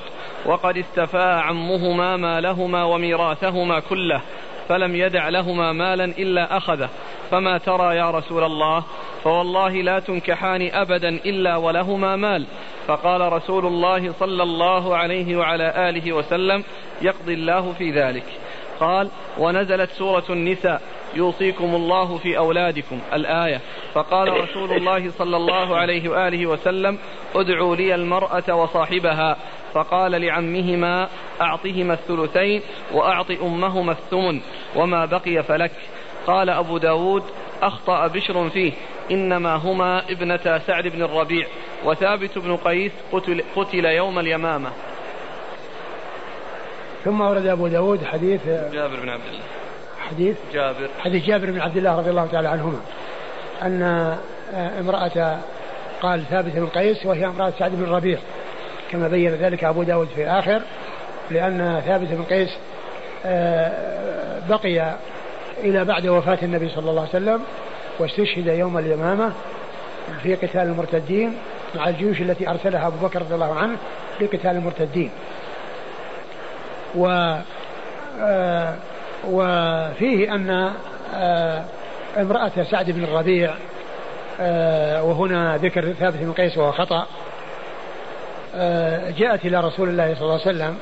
وقد 0.47 0.77
استفاء 0.77 1.39
عمهما 1.39 2.17
مالهما 2.17 2.85
وميراثهما 2.85 3.81
كله 3.81 4.21
فلم 4.69 4.97
يدع 4.97 5.29
لهما 5.29 5.73
مالا 5.73 6.05
إلا 6.05 6.57
أخذه. 6.57 6.89
فما 7.31 7.59
ترى 7.59 7.97
يا 7.97 8.11
رسول 8.11 8.45
الله؟ 8.45 8.85
فوالله 9.25 9.83
لا 9.83 9.99
تنكحان 9.99 10.71
أبدا 10.73 11.09
إلا 11.09 11.57
ولهما 11.57 12.17
مال. 12.17 12.47
فقال 12.87 13.33
رسول 13.33 13.67
الله 13.67 14.13
صلى 14.13 14.43
الله 14.43 14.97
عليه 14.97 15.37
وعلى 15.37 15.89
آله 15.89 16.13
وسلم 16.13 16.65
يقضي 17.03 17.35
الله 17.35 17.73
في 17.79 17.91
ذلك. 17.91 18.25
قال 18.81 19.09
ونزلت 19.39 19.91
سورة 19.91 20.25
النساء. 20.31 20.83
يوصيكم 21.17 21.75
الله 21.75 22.19
في 22.19 22.39
أولادكم. 22.39 23.01
الآية 23.13 23.61
فقال 23.95 24.29
رسول 24.29 24.73
الله 24.73 25.11
صلى 25.11 25.37
الله 25.37 25.77
عليه 25.77 26.09
وآله 26.09 26.47
وسلم 26.47 26.99
ادعوا 27.35 27.77
لي 27.77 27.95
المرأة 27.95 28.55
وصاحبها. 28.55 29.37
فقال 29.75 30.13
لعمهما 30.13 31.09
أعطهما 31.41 31.95
الثلثين 31.95 32.63
وأعط 32.93 33.31
أمهما 33.31 33.93
الثمن 33.93 34.41
وما 34.77 35.05
بقي 35.05 35.43
فلك. 35.43 35.73
قال 36.27 36.51
أبو 36.51 36.79
داود 36.79 37.23
أخطأ 37.63 38.07
بشر 38.07 38.51
فيه. 38.51 38.73
إنما 39.11 39.55
هما 39.55 40.03
ابنتا 40.11 40.59
سعد 40.59 40.89
بن 40.89 41.03
الربيع 41.03 41.47
وثابت 41.85 42.39
بن 42.39 42.57
قيس 42.57 42.93
قتل, 43.13 43.45
قتل 43.57 43.85
يوم 43.85 44.19
اليمامة. 44.19 44.71
ثم 47.05 47.21
ورد 47.21 47.47
أبو 47.47 47.69
داود 47.69 48.05
حديث 48.05 48.47
جابر 48.47 49.01
بن 49.03 49.09
عبد 49.09 49.27
الله. 49.27 49.64
حديث 50.11 50.37
جابر. 50.53 50.89
حديث 50.99 51.27
جابر 51.27 51.51
بن 51.51 51.61
عبد 51.61 51.77
الله 51.77 51.99
رضي 51.99 52.11
الله 52.11 52.27
تعالى 52.27 52.49
عنهما 52.49 52.81
أن 53.63 53.83
امرأة 54.81 55.39
قال 56.03 56.25
ثابت 56.31 56.53
بن 56.53 56.67
قيس 56.67 57.07
وهي 57.07 57.27
امرأة 57.27 57.53
سعد 57.59 57.71
بن 57.71 57.83
الربيع 57.83 58.19
كما 58.91 59.09
بين 59.09 59.31
ذلك 59.31 59.65
أبو 59.65 59.83
داود 59.83 60.09
في 60.17 60.23
الآخر 60.23 60.63
لأن 61.31 61.83
ثابت 61.87 62.09
بن 62.09 62.23
قيس 62.23 62.51
بقي 64.49 64.95
إلى 65.61 65.85
بعد 65.85 66.07
وفاة 66.07 66.39
النبي 66.43 66.69
صلى 66.69 66.91
الله 66.91 67.01
عليه 67.01 67.11
وسلم 67.11 67.41
واستشهد 67.99 68.47
يوم 68.47 68.79
اليمامة 68.79 69.33
في 70.23 70.35
قتال 70.35 70.61
المرتدين 70.61 71.37
مع 71.75 71.89
الجيوش 71.89 72.21
التي 72.21 72.51
أرسلها 72.51 72.87
أبو 72.87 73.07
بكر 73.07 73.21
رضي 73.21 73.35
الله 73.35 73.55
عنه 73.55 73.77
لقتال 74.21 74.51
المرتدين. 74.51 75.11
و 76.95 77.37
آه 78.21 78.75
وفيه 79.31 80.35
أن 80.35 80.73
آه 81.15 81.65
امرأة 82.17 82.53
سعد 82.71 82.91
بن 82.91 83.05
الربيع 83.05 83.55
آه 84.41 85.03
وهنا 85.05 85.57
ذكر 85.57 85.93
ثابت 85.93 86.17
بن 86.17 86.33
قيس 86.33 86.59
وهو 86.59 86.73
خطأ 86.73 87.07
آه 88.55 89.11
جاءت 89.11 89.45
إلى 89.45 89.61
رسول 89.61 89.89
الله 89.89 90.15
صلى 90.15 90.23
الله 90.23 90.33
عليه 90.33 90.43
وسلم 90.43 90.79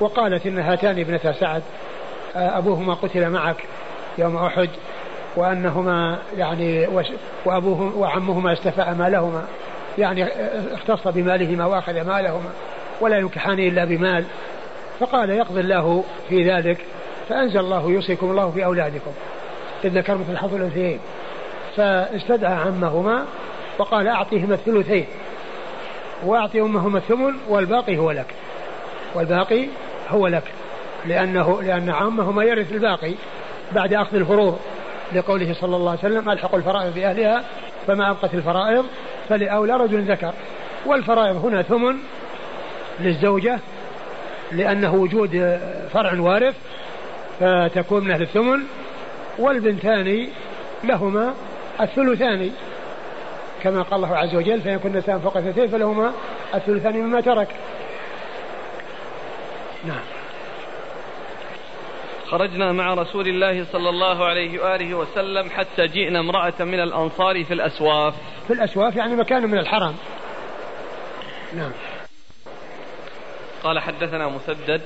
وقالت 0.00 0.46
إن 0.46 0.58
هاتان 0.58 0.98
ابنتا 0.98 1.32
سعد 1.32 1.62
أبوهما 2.36 2.94
قتل 2.94 3.30
معك 3.30 3.56
يوم 4.18 4.36
أحد 4.36 4.68
وأنهما 5.36 6.18
يعني 6.36 6.88
وأبوهما 7.44 7.96
وعمهما 7.96 8.52
استفاء 8.52 8.94
مالهما 8.94 9.44
يعني 9.98 10.26
اختص 10.74 11.08
بمالهما 11.08 11.66
وأخذ 11.66 11.92
مالهما 11.92 12.50
ولا 13.00 13.18
ينكحان 13.18 13.58
إلا 13.58 13.84
بمال 13.84 14.24
فقال 15.00 15.30
يقضي 15.30 15.60
الله 15.60 16.04
في 16.28 16.50
ذلك. 16.50 16.78
فأنزل 17.30 17.60
الله 17.60 17.90
يوصيكم 17.90 18.30
الله 18.30 18.50
في 18.50 18.64
أولادكم 18.64 19.10
إذ 19.84 19.98
ذكر 19.98 20.18
مثل 20.18 20.38
حظ 20.38 20.54
الأنثيين. 20.54 20.98
فاستدعى 21.76 22.54
عمهما 22.54 23.24
وقال 23.78 24.08
أعطيهما 24.08 24.54
الثلثين. 24.54 25.06
وأعطي 26.24 26.60
أمهما 26.60 26.98
الثمن 26.98 27.34
والباقي 27.48 27.98
هو 27.98 28.10
لك. 28.10 28.26
والباقي 29.14 29.66
هو 30.08 30.26
لك. 30.26 30.42
لأنه 31.06 31.62
لأن 31.62 31.90
عمهما 31.90 32.44
يرث 32.44 32.72
الباقي 32.72 33.14
بعد 33.72 33.94
أخذ 33.94 34.16
الفروض. 34.16 34.58
لقوله 35.12 35.54
صلى 35.60 35.76
الله 35.76 35.90
عليه 35.90 36.00
وسلم 36.00 36.30
ألحقوا 36.30 36.58
الفرائض 36.58 36.94
بأهلها 36.94 37.44
فما 37.86 38.10
أبقت 38.10 38.34
الفرائض 38.34 38.86
فلأولى 39.28 39.72
رجل 39.72 40.12
ذكر. 40.12 40.32
والفرائض 40.86 41.36
هنا 41.36 41.62
ثمن 41.62 41.96
للزوجة 43.00 43.58
لأنه 44.52 44.94
وجود 44.94 45.60
فرع 45.92 46.20
وارث 46.20 46.54
فتكون 47.40 48.04
من 48.04 48.10
أهل 48.10 48.22
الثمن 48.22 48.62
والبنتان 49.38 50.28
لهما 50.84 51.34
الثلثان 51.80 52.50
كما 53.62 53.82
قال 53.82 54.04
الله 54.04 54.16
عز 54.16 54.34
وجل 54.34 54.60
فإن 54.60 54.78
كن 54.78 54.92
نساء 54.92 55.18
فوق 55.18 55.36
اثنتين 55.36 55.68
فلهما 55.68 56.12
الثلثان 56.54 56.96
مما 56.96 57.20
ترك. 57.20 57.48
نعم. 59.84 60.02
خرجنا 62.26 62.72
مع 62.72 62.94
رسول 62.94 63.28
الله 63.28 63.64
صلى 63.72 63.88
الله 63.88 64.24
عليه 64.24 64.62
وآله 64.62 64.94
وسلم 64.94 65.50
حتى 65.50 65.86
جئنا 65.86 66.20
امرأة 66.20 66.54
من 66.60 66.80
الأنصار 66.80 67.44
في 67.44 67.54
الأسواف. 67.54 68.14
في 68.46 68.52
الأسواف 68.52 68.96
يعني 68.96 69.16
مكان 69.16 69.42
من 69.50 69.58
الحرم. 69.58 69.94
نعم. 71.56 71.72
قال 73.62 73.78
حدثنا 73.78 74.28
مسدد 74.28 74.80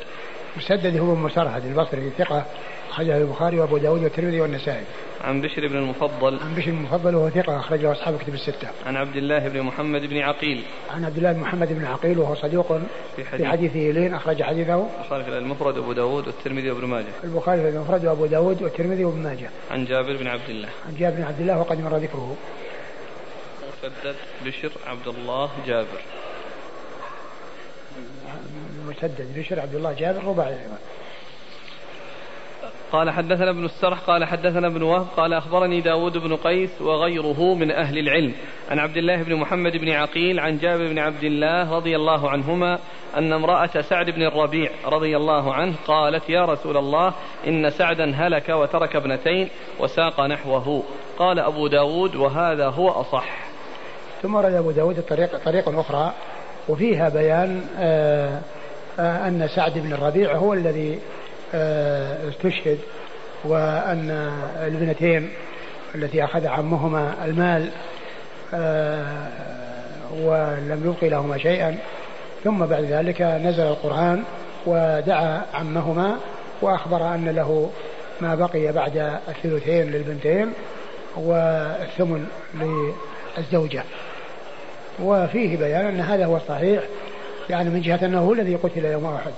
مسدد 0.56 0.96
هو 0.96 1.14
مسرهد 1.14 1.64
البصري 1.64 2.10
ثقة 2.18 2.44
أخرجه 2.90 3.16
البخاري 3.16 3.60
وأبو 3.60 3.78
داود 3.78 4.02
والترمذي 4.02 4.40
والنسائي. 4.40 4.84
عن 5.24 5.40
بشر 5.40 5.68
بن 5.68 5.76
المفضل. 5.76 6.40
عن 6.40 6.54
بشر 6.54 6.70
بن 6.70 6.76
المفضل 6.76 7.14
وهو 7.14 7.30
ثقة 7.30 7.58
أخرجه 7.58 7.92
أصحاب 7.92 8.18
كتب 8.18 8.34
الستة. 8.34 8.68
عن 8.86 8.96
عبد 8.96 9.16
الله 9.16 9.48
بن 9.48 9.62
محمد 9.62 10.00
بن 10.00 10.18
عقيل. 10.18 10.62
عن 10.90 11.04
عبد 11.04 11.16
الله 11.16 11.32
بن 11.32 11.40
محمد 11.40 11.72
بن 11.72 11.84
عقيل 11.84 12.18
وهو 12.18 12.34
صديق 12.34 12.80
في, 13.16 13.24
حديث 13.24 13.42
في 13.42 13.46
حديثه 13.46 13.78
لين 13.78 14.14
أخرج 14.14 14.42
حديثه. 14.42 14.86
البخاري 14.98 15.24
في 15.24 15.38
المفرد 15.38 15.78
وأبو 15.78 15.92
داود 15.92 16.26
والترمذي 16.26 16.70
وابن 16.70 16.86
ماجه. 16.86 17.06
البخاري 17.24 17.62
في 17.62 17.68
المفرد 17.68 18.06
وأبو 18.06 18.26
داود 18.26 18.62
والترمذي 18.62 19.04
وابن 19.04 19.22
ماجه. 19.22 19.50
عن 19.70 19.84
جابر 19.84 20.16
بن 20.16 20.26
عبد 20.26 20.48
الله. 20.48 20.68
عن 20.88 20.96
جابر 20.98 21.16
بن 21.16 21.22
عبد 21.22 21.40
الله 21.40 21.58
وقد 21.58 21.80
مر 21.80 21.96
ذكره. 21.96 22.36
مسدد 23.82 24.16
بشر 24.44 24.72
عبد 24.86 25.08
الله 25.08 25.50
جابر. 25.66 26.00
مسدد 28.90 29.38
بشر 29.38 29.60
عبد 29.60 29.74
الله 29.74 29.92
جابر 29.92 30.24
رباعي 30.24 30.56
قال 32.92 33.10
حدثنا 33.10 33.50
ابن 33.50 33.64
السرح 33.64 33.98
قال 33.98 34.24
حدثنا 34.24 34.66
ابن 34.66 34.82
وهب 34.82 35.06
قال 35.16 35.32
أخبرني 35.32 35.80
داود 35.80 36.18
بن 36.18 36.36
قيس 36.36 36.82
وغيره 36.82 37.54
من 37.54 37.70
أهل 37.70 37.98
العلم. 37.98 38.34
عن 38.70 38.78
عبد 38.78 38.96
الله 38.96 39.22
بن 39.22 39.34
محمد 39.34 39.72
بن 39.76 39.90
عقيل 39.90 40.40
عن 40.40 40.58
جابر 40.58 40.88
بن 40.88 40.98
عبد 40.98 41.24
الله 41.24 41.76
رضي 41.76 41.96
الله 41.96 42.30
عنهما 42.30 42.78
أن 43.16 43.32
امرأة 43.32 43.80
سعد 43.80 44.10
بن 44.10 44.22
الربيع 44.22 44.70
رضي 44.84 45.16
الله 45.16 45.54
عنه 45.54 45.74
قالت 45.86 46.30
يا 46.30 46.44
رسول 46.44 46.76
الله 46.76 47.14
إن 47.46 47.70
سعدا 47.70 48.14
هلك 48.14 48.48
وترك 48.48 48.96
ابنتين 48.96 49.48
وساق 49.80 50.20
نحوه. 50.20 50.82
قال 51.18 51.38
أبو 51.38 51.66
داود 51.66 52.16
وهذا 52.16 52.68
هو 52.68 52.90
أصح. 52.90 53.28
ثم 54.22 54.34
ورد 54.34 54.54
أبو 54.54 54.70
داود 54.70 55.02
طريق, 55.02 55.44
طريق 55.44 55.68
أخرى 55.68 56.12
وفيها 56.68 57.08
بيان 57.08 57.64
آآ 57.78 58.40
أن 58.98 59.48
سعد 59.54 59.78
بن 59.78 59.92
الربيع 59.92 60.36
هو 60.36 60.54
الذي 60.54 60.98
آه، 61.54 62.28
استشهد 62.28 62.78
وأن 63.44 64.32
الابنتين 64.62 65.30
التي 65.94 66.24
أخذ 66.24 66.46
عمهما 66.46 67.14
المال 67.24 67.70
آه، 68.54 69.28
ولم 70.22 70.82
يبقي 70.84 71.08
لهما 71.08 71.38
شيئا. 71.38 71.78
ثم 72.44 72.66
بعد 72.66 72.84
ذلك 72.84 73.22
نزل 73.22 73.62
القرآن 73.62 74.24
ودعا 74.66 75.42
عمهما 75.54 76.16
وأخبر 76.62 77.14
أن 77.14 77.28
له 77.28 77.70
ما 78.20 78.34
بقي 78.34 78.72
بعد 78.72 79.18
الثلثين 79.28 79.90
للبنتين 79.90 80.52
والثمن 81.16 82.26
للزوجة. 82.54 83.82
وفيه 85.02 85.56
بيان 85.56 85.86
أن 85.86 86.00
هذا 86.00 86.24
هو 86.24 86.36
الصحيح 86.36 86.82
يعني 87.50 87.70
من 87.70 87.80
جهة 87.80 88.06
أنه 88.06 88.20
هو 88.20 88.32
الذي 88.32 88.54
قتل 88.54 88.84
يوم 88.84 89.06
أحد. 89.06 89.32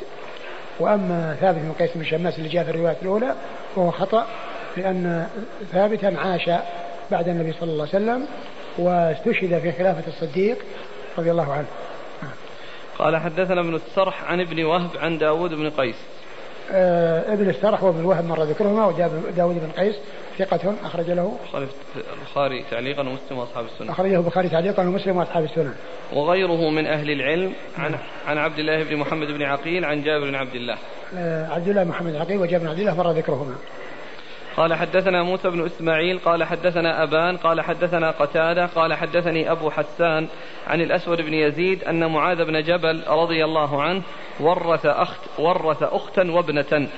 وأما 0.81 1.37
ثابت 1.41 1.59
بن 1.59 1.73
قيس 1.73 1.91
بن 1.95 2.05
شماس 2.05 2.39
اللي 2.39 2.49
جاء 2.49 2.65
في 2.65 2.71
الرواية 2.71 2.97
الأولى 3.03 3.35
فهو 3.77 3.91
خطأ 3.91 4.27
لأن 4.77 5.29
ثابتا 5.73 6.07
عاش 6.07 6.51
بعد 7.11 7.29
النبي 7.29 7.53
صلى 7.53 7.73
الله 7.73 7.89
عليه 7.95 8.05
وسلم 8.05 8.29
واستشهد 8.79 9.59
في 9.59 9.73
خلافة 9.73 10.09
الصديق 10.09 10.59
رضي 11.19 11.31
الله 11.31 11.53
عنه. 11.53 11.67
قال 12.99 13.17
حدثنا 13.17 13.61
ابن 13.61 13.75
السرح 13.75 14.25
عن 14.25 14.41
ابن 14.41 14.65
وهب 14.65 14.91
عن 14.97 15.19
داود 15.19 15.51
بن 15.51 15.71
قيس. 15.71 15.97
ابن 16.71 17.51
السرح 17.51 17.83
وابن 17.83 18.05
وهب 18.05 18.25
مر 18.25 18.43
ذكرهما 18.43 18.87
وداود 18.87 19.55
بن 19.55 19.71
قيس 19.83 19.95
ثقة 20.39 20.75
أخرج 20.85 21.11
له. 21.11 21.37
البخاري 21.97 22.64
تعليقا 22.71 23.01
ومسلم 23.01 23.39
وأصحاب 23.39 23.64
السنة. 23.64 23.93
أخرجه 23.93 24.17
البخاري 24.17 24.49
تعليقا 24.49 24.83
ومسلم 24.83 25.17
وأصحاب 25.17 25.45
السنة. 25.45 25.75
وغيره 26.12 26.71
من 26.71 26.87
أهل 26.87 27.11
العلم 27.11 27.53
عن 27.79 27.95
عن 28.27 28.39
عبد 28.39 28.59
الله 28.59 28.85
بن 28.85 28.97
محمد 28.97 29.27
بن 29.27 29.43
عقيل 29.43 29.85
عن 29.85 30.03
جابر 30.03 30.25
بن 30.25 30.35
عبد 30.35 30.55
الله. 30.55 30.77
آه 31.17 31.47
عبد 31.47 31.69
الله 31.69 31.85
محمد 31.85 32.17
عقيل 32.17 32.39
وجابر 32.39 32.64
بن 32.64 32.71
عبد 32.71 32.79
الله 32.79 32.95
مر 32.95 33.11
ذكرهما. 33.11 33.55
قال 34.57 34.75
حدثنا 34.75 35.23
موسى 35.23 35.51
بن 35.51 35.65
إسماعيل 35.65 36.19
قال 36.19 36.45
حدثنا 36.45 37.03
أبان 37.03 37.37
قال 37.37 37.61
حدثنا 37.61 38.11
قتادة 38.11 38.67
قال 38.67 38.95
حدثني 38.95 39.51
أبو 39.51 39.71
حسان 39.71 40.27
عن 40.67 40.81
الأسود 40.81 41.21
بن 41.21 41.35
يزيد 41.35 41.85
أن 41.85 42.13
معاذ 42.13 42.45
بن 42.45 42.63
جبل 42.63 43.03
رضي 43.09 43.45
الله 43.45 43.83
عنه 43.83 44.03
ورث 44.41 44.87
أخت 44.87 45.21
ورث 45.39 45.83
أختا 45.83 46.31
وابنة 46.31 46.89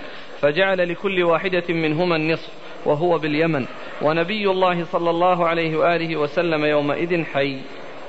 فجعل 0.40 0.88
لكل 0.88 1.22
واحدة 1.22 1.74
منهما 1.74 2.16
النصف 2.16 2.50
وهو 2.84 3.18
باليمن 3.18 3.66
ونبي 4.02 4.50
الله 4.50 4.84
صلى 4.84 5.10
الله 5.10 5.46
عليه 5.46 5.76
وآله 5.76 6.16
وسلم 6.16 6.64
يومئذ 6.64 7.24
حي. 7.24 7.60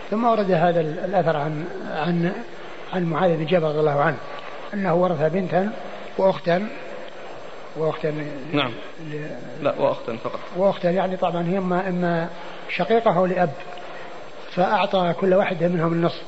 ثم 0.10 0.26
ورد 0.26 0.52
هذا 0.52 0.82
الأثر 0.82 1.38
عن 1.38 1.66
عن 1.92 2.32
عن 2.94 3.04
معاذ 3.04 3.38
بن 3.38 3.46
جبل 3.46 3.64
رضي 3.64 3.80
الله 3.80 4.02
عنه 4.02 4.18
أنه 4.74 4.96
ورث 4.96 5.34
بنتا 5.34 5.72
وأختا 6.18 6.68
واختا 7.80 8.14
نعم. 8.54 8.72
لا 9.62 9.74
واختا 9.80 10.16
فقط. 10.24 10.40
واختا 10.58 10.92
يعني 10.92 11.18
طبعا 11.18 11.48
هي 11.48 11.58
اما 11.58 11.90
أما 11.90 12.30
شقيقة 12.70 13.18
أو 13.18 13.26
لأب 13.26 13.50
فأعطى 14.52 15.14
كل 15.20 15.34
واحدة 15.34 15.68
منهم 15.68 15.94
النصف. 15.94 16.22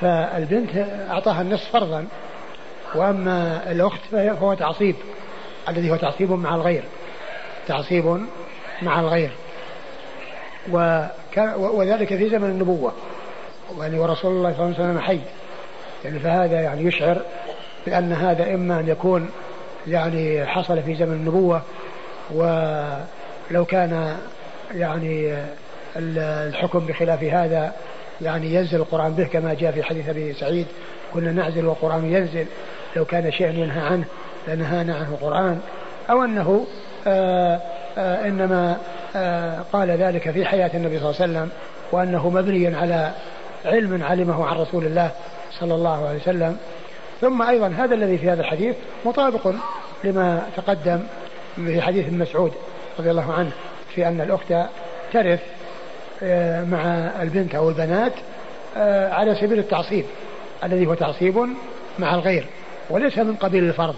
فالبنت 0.00 0.70
أعطاها 1.10 1.42
النصف 1.42 1.72
فرضا 1.72 2.06
وأما 2.94 3.62
الأخت 3.72 4.00
فهو 4.12 4.54
تعصيب 4.54 4.96
الذي 5.68 5.90
هو 5.90 5.96
تعصيب 5.96 6.32
مع 6.32 6.54
الغير. 6.54 6.82
تعصيب 7.68 8.20
مع 8.82 9.00
الغير. 9.00 9.30
وذلك 11.56 12.08
في 12.08 12.28
زمن 12.28 12.50
النبوة. 12.50 12.92
يعني 13.80 13.98
ورسول 13.98 14.30
الله 14.30 14.52
صلى 14.52 14.64
الله 14.64 14.74
عليه 14.78 14.90
وسلم 14.90 15.00
حي. 15.00 15.20
يعني 16.04 16.18
فهذا 16.18 16.60
يعني 16.60 16.82
يشعر 16.84 17.18
بأن 17.86 18.12
هذا 18.12 18.54
إما 18.54 18.80
أن 18.80 18.88
يكون 18.88 19.30
يعني 19.88 20.46
حصل 20.46 20.82
في 20.82 20.94
زمن 20.94 21.12
النبوة 21.12 21.62
ولو 22.30 23.64
كان 23.64 24.16
يعني 24.74 25.34
الحكم 25.96 26.78
بخلاف 26.78 27.22
هذا 27.22 27.72
يعني 28.20 28.54
ينزل 28.54 28.76
القرآن 28.76 29.12
به 29.12 29.24
كما 29.24 29.54
جاء 29.54 29.72
في 29.72 29.82
حديث 29.82 30.08
أبي 30.08 30.32
سعيد 30.32 30.66
كنا 31.14 31.32
نعزل 31.32 31.66
والقرآن 31.66 32.12
ينزل 32.12 32.46
لو 32.96 33.04
كان 33.04 33.32
شيئا 33.32 33.50
ينهى 33.50 33.80
عنه 33.80 34.04
لنهانا 34.48 34.96
عنه 34.96 35.08
القرآن 35.08 35.60
أو 36.10 36.24
أنه 36.24 36.66
آآ 37.06 37.60
آآ 37.98 38.28
إنما 38.28 38.76
آآ 39.16 39.62
قال 39.72 39.90
ذلك 39.90 40.30
في 40.30 40.44
حياة 40.44 40.70
النبي 40.74 40.98
صلى 40.98 41.10
الله 41.10 41.22
عليه 41.22 41.32
وسلم 41.32 41.48
وأنه 41.92 42.28
مبني 42.28 42.76
على 42.76 43.10
علم 43.64 44.02
علمه 44.02 44.46
عن 44.46 44.56
رسول 44.56 44.86
الله 44.86 45.10
صلى 45.60 45.74
الله 45.74 46.08
عليه 46.08 46.18
وسلم. 46.20 46.56
ثم 47.20 47.42
أيضا 47.42 47.68
هذا 47.68 47.94
الذي 47.94 48.18
في 48.18 48.30
هذا 48.30 48.40
الحديث 48.40 48.76
مطابق 49.04 49.52
لما 50.04 50.42
تقدم 50.56 51.00
في 51.56 51.80
حديث 51.80 52.12
مسعود 52.12 52.52
رضي 52.98 53.10
الله 53.10 53.32
عنه 53.32 53.50
في 53.94 54.08
أن 54.08 54.20
الأخت 54.20 54.54
ترث 55.12 55.40
آه، 56.22 56.64
مع 56.64 56.84
البنت 57.22 57.54
أو 57.54 57.68
البنات 57.68 58.12
آه، 58.76 59.12
على 59.12 59.34
سبيل 59.34 59.58
التعصيب 59.58 60.04
الذي 60.64 60.86
هو 60.86 60.94
تعصيب 60.94 61.48
مع 61.98 62.14
الغير 62.14 62.46
وليس 62.90 63.18
من 63.18 63.34
قبيل 63.34 63.64
الفرض. 63.64 63.94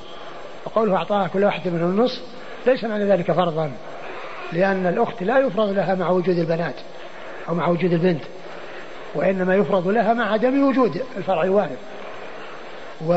وقوله 0.67 0.97
أعطاها 0.97 1.29
كل 1.29 1.45
واحد 1.45 1.69
منهم 1.69 1.91
النصف 1.91 2.23
ليس 2.67 2.85
معنى 2.85 3.05
ذلك 3.05 3.33
فرضا 3.33 3.71
لأن 4.53 4.87
الأخت 4.87 5.23
لا 5.23 5.39
يفرض 5.39 5.69
لها 5.69 5.95
مع 5.95 6.11
وجود 6.11 6.39
البنات 6.39 6.75
أو 7.49 7.55
مع 7.55 7.69
وجود 7.69 7.93
البنت 7.93 8.23
وإنما 9.15 9.55
يفرض 9.55 9.89
لها 9.89 10.15
مع 10.15 10.33
عدم 10.33 10.69
وجود 10.69 11.03
الفرع 11.17 11.43
الوارث. 11.43 11.79
و 13.07 13.13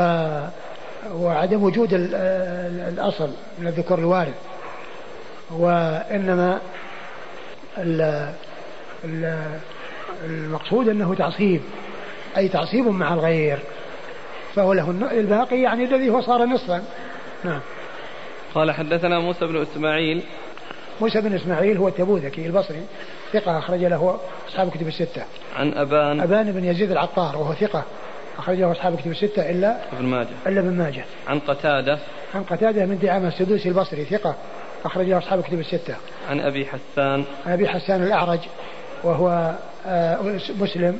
وعدم 1.14 1.64
وجود 1.64 1.90
الأصل 1.94 3.30
من 3.60 3.68
الذكور 3.68 4.00
الوارث 4.00 4.36
وإنما 5.52 6.60
المقصود 10.26 10.90
أنه 10.90 11.16
تعصيب 11.16 11.62
أي 12.38 12.48
تعصيب 12.48 12.88
مع 12.88 13.14
الغير. 13.14 13.60
فهو 14.56 14.74
له 14.74 14.90
الباقي 15.12 15.62
يعني 15.62 15.84
الذي 15.84 16.10
هو 16.10 16.22
صار 16.22 16.46
نصفا. 16.46 16.84
نعم. 17.44 17.60
قال 18.56 18.72
حدثنا 18.72 19.20
موسى 19.20 19.46
بن 19.46 19.62
إسماعيل. 19.62 20.24
موسى 21.02 21.22
بن 21.22 21.36
إسماعيل 21.36 21.78
هو 21.78 21.88
التبوذكي 21.88 22.46
البصري 22.46 22.84
ثقة 23.34 23.58
أخرج 23.58 23.80
له 23.80 24.20
أصحاب 24.50 24.70
كتب 24.70 24.88
الستة. 24.88 25.24
عن 25.56 25.74
أبان. 25.74 26.22
أبان 26.22 26.52
بن 26.52 26.66
يزيد 26.66 26.92
العطار 26.92 27.38
وهو 27.38 27.54
ثقة. 27.54 27.84
أخرجه 28.38 28.72
أصحاب 28.72 29.00
كتب 29.00 29.12
الستة 29.12 29.50
إلا 29.50 29.78
ابن 29.94 30.06
ماجه. 30.06 30.28
إلا 30.48 30.60
ابن 30.60 30.78
ماجه. 30.78 31.04
عن 31.28 31.40
قتادة. 31.40 32.00
عن 32.36 32.44
قتادة 32.44 32.86
من 32.86 33.00
دعامة 33.00 33.28
السدوسي 33.28 33.70
البصري 33.70 34.06
ثقة 34.06 34.36
أخرجه 34.86 35.18
أصحاب 35.18 35.44
كتب 35.44 35.60
الستة. 35.60 35.96
عن 36.30 36.40
أبي 36.40 36.66
حسان. 36.66 37.26
عن 37.46 37.54
أبي 37.54 37.68
حسان 37.68 38.04
الأعرج 38.04 38.40
وهو 39.04 39.56
آه، 39.88 40.22
مسلم. 40.60 41.00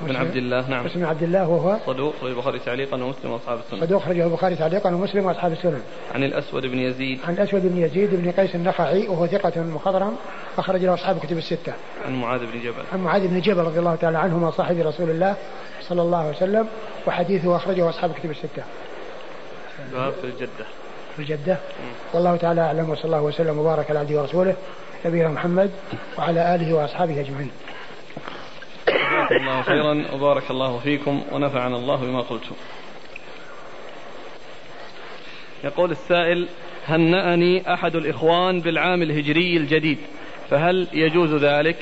بن 0.00 0.16
عبد 0.16 0.36
الله 0.36 0.70
نعم. 0.70 0.86
مسلم 0.86 1.06
عبد 1.06 1.22
الله 1.22 1.48
وهو؟ 1.48 1.76
صدوق 1.86 2.14
أخرج 2.16 2.30
البخاري 2.30 2.58
تعليقا 2.58 3.04
ومسلم 3.04 3.30
وأصحاب 3.30 3.58
السنن 3.58 3.80
صدوق 3.80 4.02
أخرجه 4.02 4.24
البخاري 4.24 4.56
تعليقا 4.56 4.94
ومسلم 4.94 5.24
وأصحاب 5.26 5.52
السنن 5.52 5.82
عن 6.14 6.24
الأسود 6.24 6.66
بن 6.66 6.78
يزيد. 6.78 7.18
عن 7.26 7.34
الأسود 7.34 7.62
بن 7.62 7.78
يزيد 7.78 8.14
بن 8.14 8.30
قيس 8.30 8.54
النخعي 8.54 9.08
وهو 9.08 9.26
ثقة 9.26 9.62
مخضرم 9.62 10.16
أخرج 10.58 10.84
له 10.84 10.94
أصحاب 10.94 11.18
كتب 11.18 11.38
الستة. 11.38 11.72
عن 12.06 12.20
معاذ 12.20 12.40
بن 12.40 12.60
جبل. 12.60 12.82
عن 12.92 13.00
معاذ 13.00 13.28
بن 13.28 13.40
جبل 13.40 13.60
رضي 13.60 13.78
الله 13.78 13.94
تعالى 13.94 14.18
عنهما 14.18 14.50
صاحب 14.50 14.78
رسول 14.78 15.10
الله 15.10 15.36
صلى 15.88 16.02
الله 16.02 16.18
عليه 16.18 16.36
وسلم 16.36 16.66
وحديثه 17.06 17.56
أخرجه 17.56 17.88
أصحاب 17.88 18.12
كتب 18.12 18.30
الستة. 18.30 18.62
باب 19.92 20.12
في 20.12 20.24
الجدة. 20.24 20.66
في 21.16 21.22
الجدة. 21.22 21.56
والله 22.12 22.36
تعالى 22.36 22.60
أعلم 22.60 22.90
وصلى 22.90 23.04
الله 23.04 23.22
وسلم 23.22 23.58
وبارك 23.58 23.90
على 23.90 23.98
عبده 23.98 24.20
ورسوله 24.20 24.54
نبينا 25.06 25.28
محمد 25.28 25.70
وعلى 26.18 26.54
آله 26.54 26.74
وأصحابه 26.74 27.20
أجمعين. 27.20 27.50
جزاكم 29.30 29.48
الله 29.48 29.62
خيرا 29.62 30.14
وبارك 30.14 30.50
الله 30.50 30.78
فيكم 30.78 31.22
ونفعنا 31.32 31.76
الله 31.76 31.96
بما 31.96 32.20
قلتم. 32.20 32.54
يقول 35.64 35.90
السائل 35.90 36.48
هنأني 36.86 37.74
أحد 37.74 37.96
الإخوان 37.96 38.60
بالعام 38.60 39.02
الهجري 39.02 39.56
الجديد؟ 39.56 39.98
فهل 40.50 40.88
يجوز 40.92 41.34
ذلك؟ 41.44 41.76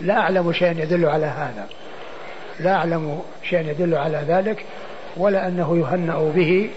لا 0.00 0.18
أعلم 0.18 0.52
شيئا 0.52 0.82
يدل 0.82 1.06
على 1.06 1.26
هذا. 1.26 1.68
لا 2.60 2.74
أعلم 2.74 3.22
شيئا 3.42 3.70
يدل 3.70 3.94
على 3.94 4.24
ذلك 4.28 4.64
ولا 5.16 5.48
أنه 5.48 5.78
يهنأ 5.78 6.32
به 6.36 6.70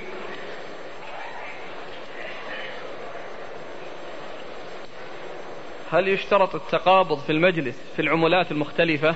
هل 5.91 6.07
يشترط 6.07 6.55
التقابض 6.55 7.19
في 7.19 7.31
المجلس 7.31 7.75
في 7.95 8.01
العملات 8.01 8.51
المختلفة؟ 8.51 9.15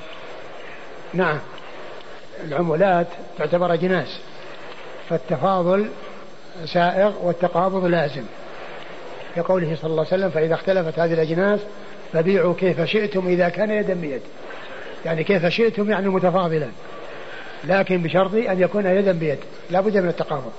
نعم. 1.13 1.39
العملات 2.43 3.07
تعتبر 3.37 3.73
أجناس 3.73 4.19
فالتفاضل 5.09 5.89
سائغ 6.65 7.13
والتقابض 7.21 7.85
لازم. 7.85 8.23
كقوله 9.35 9.75
صلى 9.75 9.91
الله 9.91 10.05
عليه 10.11 10.15
وسلم 10.17 10.29
فإذا 10.29 10.53
اختلفت 10.53 10.99
هذه 10.99 11.13
الأجناس 11.13 11.59
فبيعوا 12.13 12.53
كيف 12.53 12.81
شئتم 12.81 13.27
إذا 13.27 13.49
كان 13.49 13.71
يدا 13.71 13.93
بيد. 13.93 14.21
يعني 15.05 15.23
كيف 15.23 15.45
شئتم 15.45 15.91
يعني 15.91 16.09
متفاضلا 16.09 16.67
لكن 17.63 18.01
بشرط 18.01 18.33
أن 18.33 18.61
يكون 18.61 18.85
يدا 18.85 19.11
بيد 19.11 19.39
لا 19.69 19.81
بد 19.81 19.97
من 19.97 20.09
التقابض. 20.09 20.51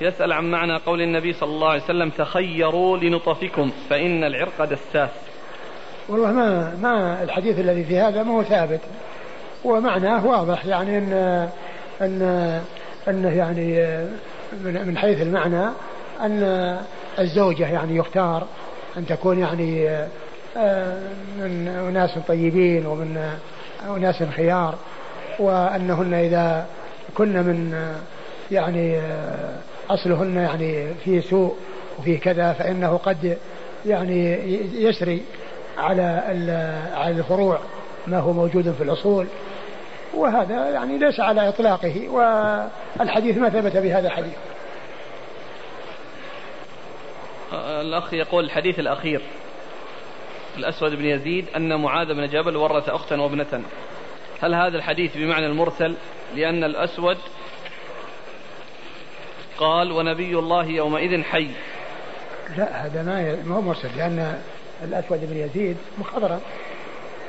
يسأل 0.00 0.32
عن 0.32 0.50
معنى 0.50 0.76
قول 0.76 1.00
النبي 1.00 1.32
صلى 1.32 1.50
الله 1.50 1.68
عليه 1.68 1.82
وسلم 1.82 2.10
تخيروا 2.10 2.96
لنطفكم 2.96 3.70
فإن 3.90 4.24
العرق 4.24 4.64
دساس. 4.64 5.10
والله 6.08 6.32
ما 6.32 6.76
ما 6.82 7.22
الحديث 7.22 7.58
الذي 7.58 7.84
في 7.84 7.98
هذا 7.98 8.22
ما 8.22 8.32
هو 8.32 8.42
ثابت. 8.42 8.80
ومعناه 9.64 10.26
واضح 10.26 10.66
يعني 10.66 10.98
ان 10.98 11.12
ان 12.00 12.22
إنه 13.08 13.36
يعني 13.36 13.96
من 14.64 14.98
حيث 14.98 15.22
المعنى 15.22 15.64
أن 16.20 16.78
الزوجة 17.18 17.68
يعني 17.68 17.96
يختار 17.96 18.46
أن 18.96 19.06
تكون 19.06 19.38
يعني 19.38 19.88
من 21.36 21.68
أناس 21.88 22.18
طيبين 22.28 22.86
ومن 22.86 23.32
أناس 23.96 24.22
خيار 24.22 24.74
وأنهن 25.38 26.14
إذا 26.14 26.66
كن 27.14 27.32
من 27.32 27.74
يعني 28.50 29.00
أصلهن 29.90 30.36
يعني 30.36 30.94
فيه 31.04 31.20
سوء 31.20 31.56
وفيه 31.98 32.20
كذا 32.20 32.52
فإنه 32.52 32.96
قد 32.96 33.38
يعني 33.86 34.32
يسري 34.74 35.22
على 35.78 36.02
على 36.94 37.10
الفروع 37.18 37.58
ما 38.06 38.18
هو 38.18 38.32
موجود 38.32 38.72
في 38.72 38.82
الأصول. 38.82 39.26
وهذا 40.14 40.70
يعني 40.70 40.98
ليس 40.98 41.20
على 41.20 41.48
إطلاقه 41.48 42.08
والحديث 42.08 43.38
ما 43.38 43.48
ثبت 43.48 43.76
بهذا 43.76 44.06
الحديث. 44.06 44.34
الأخ 47.52 48.14
يقول 48.14 48.44
الحديث 48.44 48.78
الأخير 48.78 49.20
الأسود 50.58 50.94
بن 50.94 51.04
يزيد 51.04 51.46
أن 51.56 51.82
معاذ 51.82 52.06
بن 52.14 52.26
جبل 52.26 52.56
ورث 52.56 52.88
أختا 52.88 53.16
وابنة. 53.16 53.62
هل 54.42 54.54
هذا 54.54 54.76
الحديث 54.76 55.16
بمعنى 55.16 55.46
المرسل؟ 55.46 55.94
لأن 56.34 56.64
الأسود 56.64 57.16
قال 59.58 59.92
ونبي 59.92 60.38
الله 60.38 60.66
يومئذ 60.66 61.22
حي. 61.22 61.48
لا 62.56 62.86
هذا 62.86 63.02
ما 63.02 63.36
ما 63.44 63.56
هو 63.56 63.60
مرسل 63.60 63.88
لأن 63.96 64.38
الأسود 64.84 65.20
بن 65.30 65.36
يزيد 65.36 65.76
مخضرا 65.98 66.40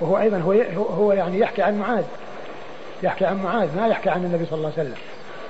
وهو 0.01 0.17
أيضا 0.17 0.37
هو 0.37 0.51
هو 0.83 1.11
يعني 1.11 1.39
يحكي 1.39 1.61
عن 1.61 1.79
معاذ. 1.79 2.03
يحكي 3.03 3.25
عن 3.25 3.43
معاذ 3.43 3.77
ما 3.77 3.87
يحكي 3.87 4.09
عن 4.09 4.25
النبي 4.25 4.45
صلى 4.45 4.57
الله 4.57 4.71
عليه 4.77 4.89
وسلم. 4.89 4.97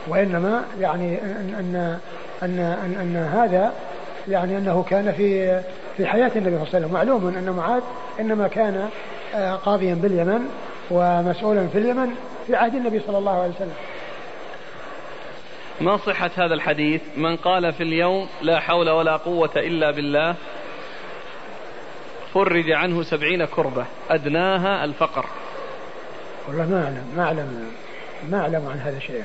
وإنما 0.07 0.63
يعني 0.79 1.21
أن 1.21 1.55
أن 1.59 1.99
أن, 2.43 2.59
أن, 2.59 2.95
أن 3.01 3.15
هذا 3.15 3.73
يعني 4.27 4.57
أنه 4.57 4.85
كان 4.89 5.11
في 5.11 5.61
في 5.97 6.05
حياة 6.05 6.31
النبي 6.35 6.55
صلى 6.55 6.63
الله 6.63 6.67
عليه 6.73 6.77
وسلم. 6.77 6.93
معلوم 6.93 7.27
أن 7.27 7.49
معاذ 7.49 7.81
إنما 8.19 8.47
كان 8.47 8.89
آه، 9.35 9.55
قاضيا 9.55 9.93
باليمن 9.93 10.49
ومسؤولا 10.91 11.67
في 11.67 11.77
اليمن 11.77 12.15
في 12.47 12.55
عهد 12.55 12.75
النبي 12.75 12.99
صلى 13.07 13.17
الله 13.17 13.41
عليه 13.41 13.53
وسلم. 13.55 13.73
ما 15.81 15.97
صحة 15.97 16.31
هذا 16.35 16.53
الحديث؟ 16.53 17.01
من 17.17 17.35
قال 17.35 17.73
في 17.73 17.83
اليوم 17.83 18.27
لا 18.41 18.59
حول 18.59 18.89
ولا 18.89 19.17
قوة 19.17 19.51
إلا 19.55 19.91
بالله 19.91 20.35
فرج 22.33 22.71
عنه 22.71 23.03
سبعين 23.03 23.45
كربة 23.45 23.85
أدناها 24.09 24.85
الفقر. 24.85 25.25
والله 26.47 26.65
ما 26.65 26.83
أعلم 26.83 27.13
ما 27.17 27.23
أعلم 27.23 27.71
ما 28.29 28.41
أعلم 28.41 28.67
عن 28.67 28.79
هذا 28.79 28.99
شيء. 28.99 29.23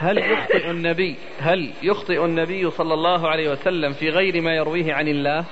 هل 0.00 0.18
يخطئ 0.18 0.70
النبي 0.70 1.16
هل 1.40 1.70
يخطئ 1.82 2.24
النبي 2.24 2.70
صلى 2.70 2.94
الله 2.94 3.28
عليه 3.28 3.50
وسلم 3.50 3.92
في 3.92 4.10
غير 4.10 4.40
ما 4.40 4.56
يرويه 4.56 4.94
عن 4.94 5.08
الله؟ 5.08 5.44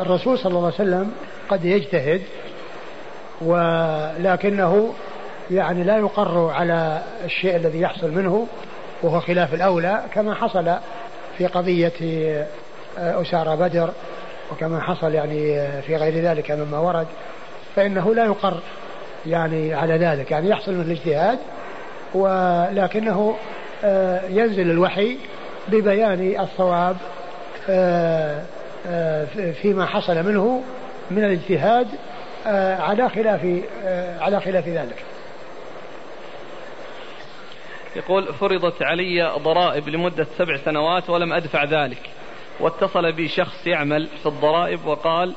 الرسول 0.00 0.38
صلى 0.38 0.50
الله 0.50 0.64
عليه 0.64 0.74
وسلم 0.74 1.12
قد 1.48 1.64
يجتهد 1.64 2.22
ولكنه 3.40 4.94
يعني 5.50 5.84
لا 5.84 5.96
يقر 5.96 6.50
على 6.50 7.02
الشيء 7.24 7.56
الذي 7.56 7.80
يحصل 7.80 8.10
منه 8.10 8.46
وهو 9.02 9.20
خلاف 9.20 9.54
الأولى 9.54 10.02
كما 10.14 10.34
حصل 10.34 10.74
في 11.38 11.46
قضية 11.46 11.92
آه، 12.98 13.22
أسارى 13.22 13.56
بدر 13.56 13.90
وكما 14.52 14.80
حصل 14.80 15.14
يعني 15.14 15.60
آه، 15.60 15.80
في 15.80 15.96
غير 15.96 16.14
ذلك 16.14 16.50
مما 16.50 16.78
ورد. 16.78 17.06
فإنه 17.76 18.14
لا 18.14 18.24
يقر 18.24 18.60
يعني 19.26 19.74
على 19.74 19.98
ذلك 19.98 20.30
يعني 20.30 20.48
يحصل 20.48 20.72
منه 20.72 20.82
الاجتهاد 20.82 21.38
ولكنه 22.14 23.36
آه، 23.84 24.20
ينزل 24.28 24.70
الوحي 24.70 25.18
ببيان 25.68 26.40
الصواب 26.40 26.96
فيما 29.62 29.86
حصل 29.86 30.26
منه 30.26 30.62
من 31.10 31.24
الاجتهاد 31.24 31.88
على 32.80 33.08
خلاف 33.08 33.62
على 34.20 34.40
خلاف 34.40 34.68
ذلك. 34.68 35.04
يقول 37.96 38.34
فرضت 38.34 38.82
علي 38.82 39.32
ضرائب 39.38 39.88
لمدة 39.88 40.26
سبع 40.38 40.56
سنوات 40.56 41.10
ولم 41.10 41.32
أدفع 41.32 41.64
ذلك 41.64 42.10
واتصل 42.60 43.12
بي 43.12 43.28
شخص 43.28 43.66
يعمل 43.66 44.08
في 44.22 44.26
الضرائب 44.26 44.86
وقال 44.86 45.34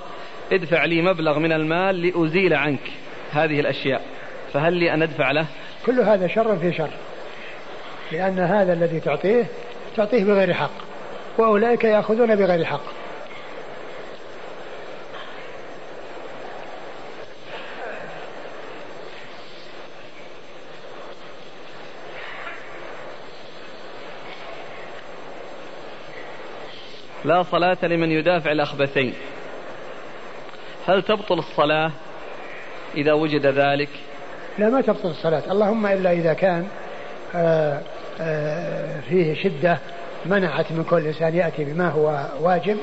ادفع 0.51 0.85
لي 0.85 1.01
مبلغ 1.01 1.39
من 1.39 1.51
المال 1.51 2.01
لأزيل 2.01 2.53
عنك 2.53 2.91
هذه 3.31 3.59
الأشياء 3.59 4.01
فهل 4.53 4.73
لي 4.73 4.93
أن 4.93 5.01
أدفع 5.01 5.31
له 5.31 5.45
كل 5.85 5.99
هذا 5.99 6.27
شر 6.27 6.57
في 6.57 6.73
شر 6.73 6.89
لأن 8.11 8.39
هذا 8.39 8.73
الذي 8.73 8.99
تعطيه 8.99 9.45
تعطيه 9.95 10.23
بغير 10.23 10.53
حق 10.53 10.71
وأولئك 11.37 11.83
يأخذون 11.83 12.35
بغير 12.35 12.65
حق 12.65 12.83
لا 27.25 27.43
صلاة 27.43 27.77
لمن 27.83 28.11
يدافع 28.11 28.51
الأخبثين. 28.51 29.13
هل 30.87 31.01
تبطل 31.01 31.39
الصلاة 31.39 31.91
إذا 32.95 33.13
وجد 33.13 33.45
ذلك؟ 33.45 33.89
لا 34.57 34.69
ما 34.69 34.81
تبطل 34.81 35.09
الصلاة. 35.09 35.43
اللهم 35.51 35.85
إلا 35.85 36.11
إذا 36.11 36.33
كان 36.33 36.67
آه، 37.35 37.81
آه، 38.21 38.99
فيه 39.09 39.43
شدة 39.43 39.77
منعت 40.25 40.71
من 40.71 40.83
كل 40.83 41.07
إنسان 41.07 41.35
يأتي 41.35 41.63
بما 41.63 41.89
هو 41.89 42.25
واجب 42.39 42.77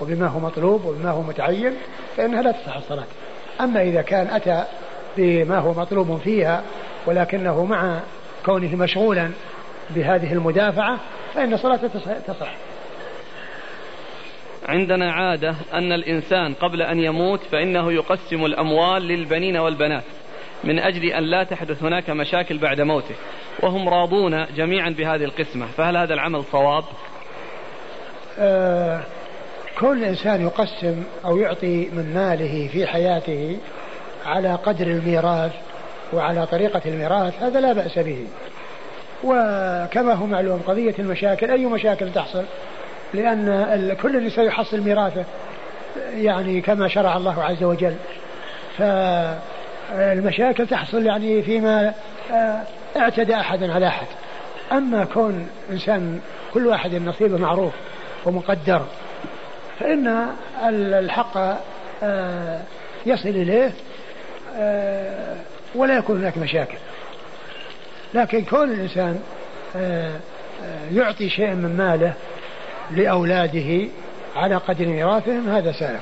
وبما 0.00 0.26
هو 0.26 0.40
مطلوب 0.40 0.84
وبما 0.84 1.10
هو 1.10 1.22
متعين 1.22 1.74
فإنها 2.16 2.42
لا 2.42 2.52
تصح 2.52 2.76
الصلاة. 2.76 3.06
أما 3.60 3.82
إذا 3.82 4.02
كان 4.02 4.26
أتى 4.26 4.64
بما 5.16 5.58
هو 5.58 5.72
مطلوب 5.72 6.20
فيها 6.24 6.62
ولكنه 7.06 7.64
مع 7.64 8.00
كونه 8.44 8.76
مشغولا 8.76 9.30
بهذه 9.90 10.32
المدافعة 10.32 10.98
فإن 11.34 11.56
صلاته 11.56 11.88
تصح. 12.26 12.50
عندنا 14.66 15.12
عادة 15.12 15.54
أن 15.74 15.92
الإنسان 15.92 16.54
قبل 16.54 16.82
أن 16.82 17.00
يموت 17.00 17.40
فإنه 17.52 17.92
يقسم 17.92 18.44
الأموال 18.44 19.02
للبنين 19.02 19.56
والبنات 19.56 20.04
من 20.64 20.78
أجل 20.78 21.04
أن 21.04 21.22
لا 21.22 21.44
تحدث 21.44 21.82
هناك 21.82 22.10
مشاكل 22.10 22.58
بعد 22.58 22.80
موته. 22.80 23.14
وهم 23.62 23.88
راضون 23.88 24.46
جميعا 24.56 24.90
بهذه 24.90 25.24
القسمة. 25.24 25.66
فهل 25.66 25.96
هذا 25.96 26.14
العمل 26.14 26.44
صواب؟ 26.52 26.84
آه 28.38 29.00
كل 29.78 30.04
إنسان 30.04 30.42
يقسم 30.42 31.02
أو 31.24 31.38
يعطي 31.38 31.88
من 31.92 32.14
ماله 32.14 32.68
في 32.72 32.86
حياته 32.86 33.58
على 34.26 34.54
قدر 34.54 34.86
الميراث 34.86 35.52
وعلى 36.12 36.46
طريقة 36.46 36.82
الميراث 36.86 37.42
هذا 37.42 37.60
لا 37.60 37.72
بأس 37.72 37.98
به. 37.98 38.26
وكما 39.24 40.14
هو 40.14 40.26
معلوم 40.26 40.62
قضية 40.66 40.94
المشاكل 40.98 41.50
أي 41.50 41.66
مشاكل 41.66 42.12
تحصل؟ 42.12 42.44
لأن 43.14 43.96
كل 44.02 44.30
سيحصل 44.30 44.80
ميراثه 44.80 45.24
يعني 46.14 46.60
كما 46.60 46.88
شرع 46.88 47.16
الله 47.16 47.44
عز 47.44 47.64
وجل. 47.64 47.94
فالمشاكل 48.78 50.66
تحصل 50.66 51.06
يعني 51.06 51.42
فيما 51.42 51.94
آه، 52.32 52.62
اعتدى 52.96 53.34
أحد 53.34 53.62
على 53.62 53.88
أحد. 53.88 54.06
أما 54.72 55.04
كون 55.04 55.48
إنسان 55.70 56.20
كل 56.54 56.66
واحد 56.66 56.94
نصيبه 56.94 57.38
معروف 57.38 57.72
ومقدر 58.24 58.82
فإن 59.80 60.26
الحق 60.68 61.36
آه، 62.02 62.60
يصل 63.06 63.28
إليه 63.28 63.72
آه، 64.56 65.36
ولا 65.74 65.96
يكون 65.96 66.20
هناك 66.20 66.38
مشاكل. 66.38 66.78
لكن 68.14 68.44
كون 68.44 68.70
الإنسان 68.70 69.20
يعطي 70.92 71.28
شيء 71.28 71.54
من 71.54 71.76
ماله 71.76 72.12
لأولاده 72.90 73.88
على 74.36 74.56
قدر 74.56 74.86
ميراثهم 74.86 75.48
هذا 75.48 75.72
سائغ 75.72 76.00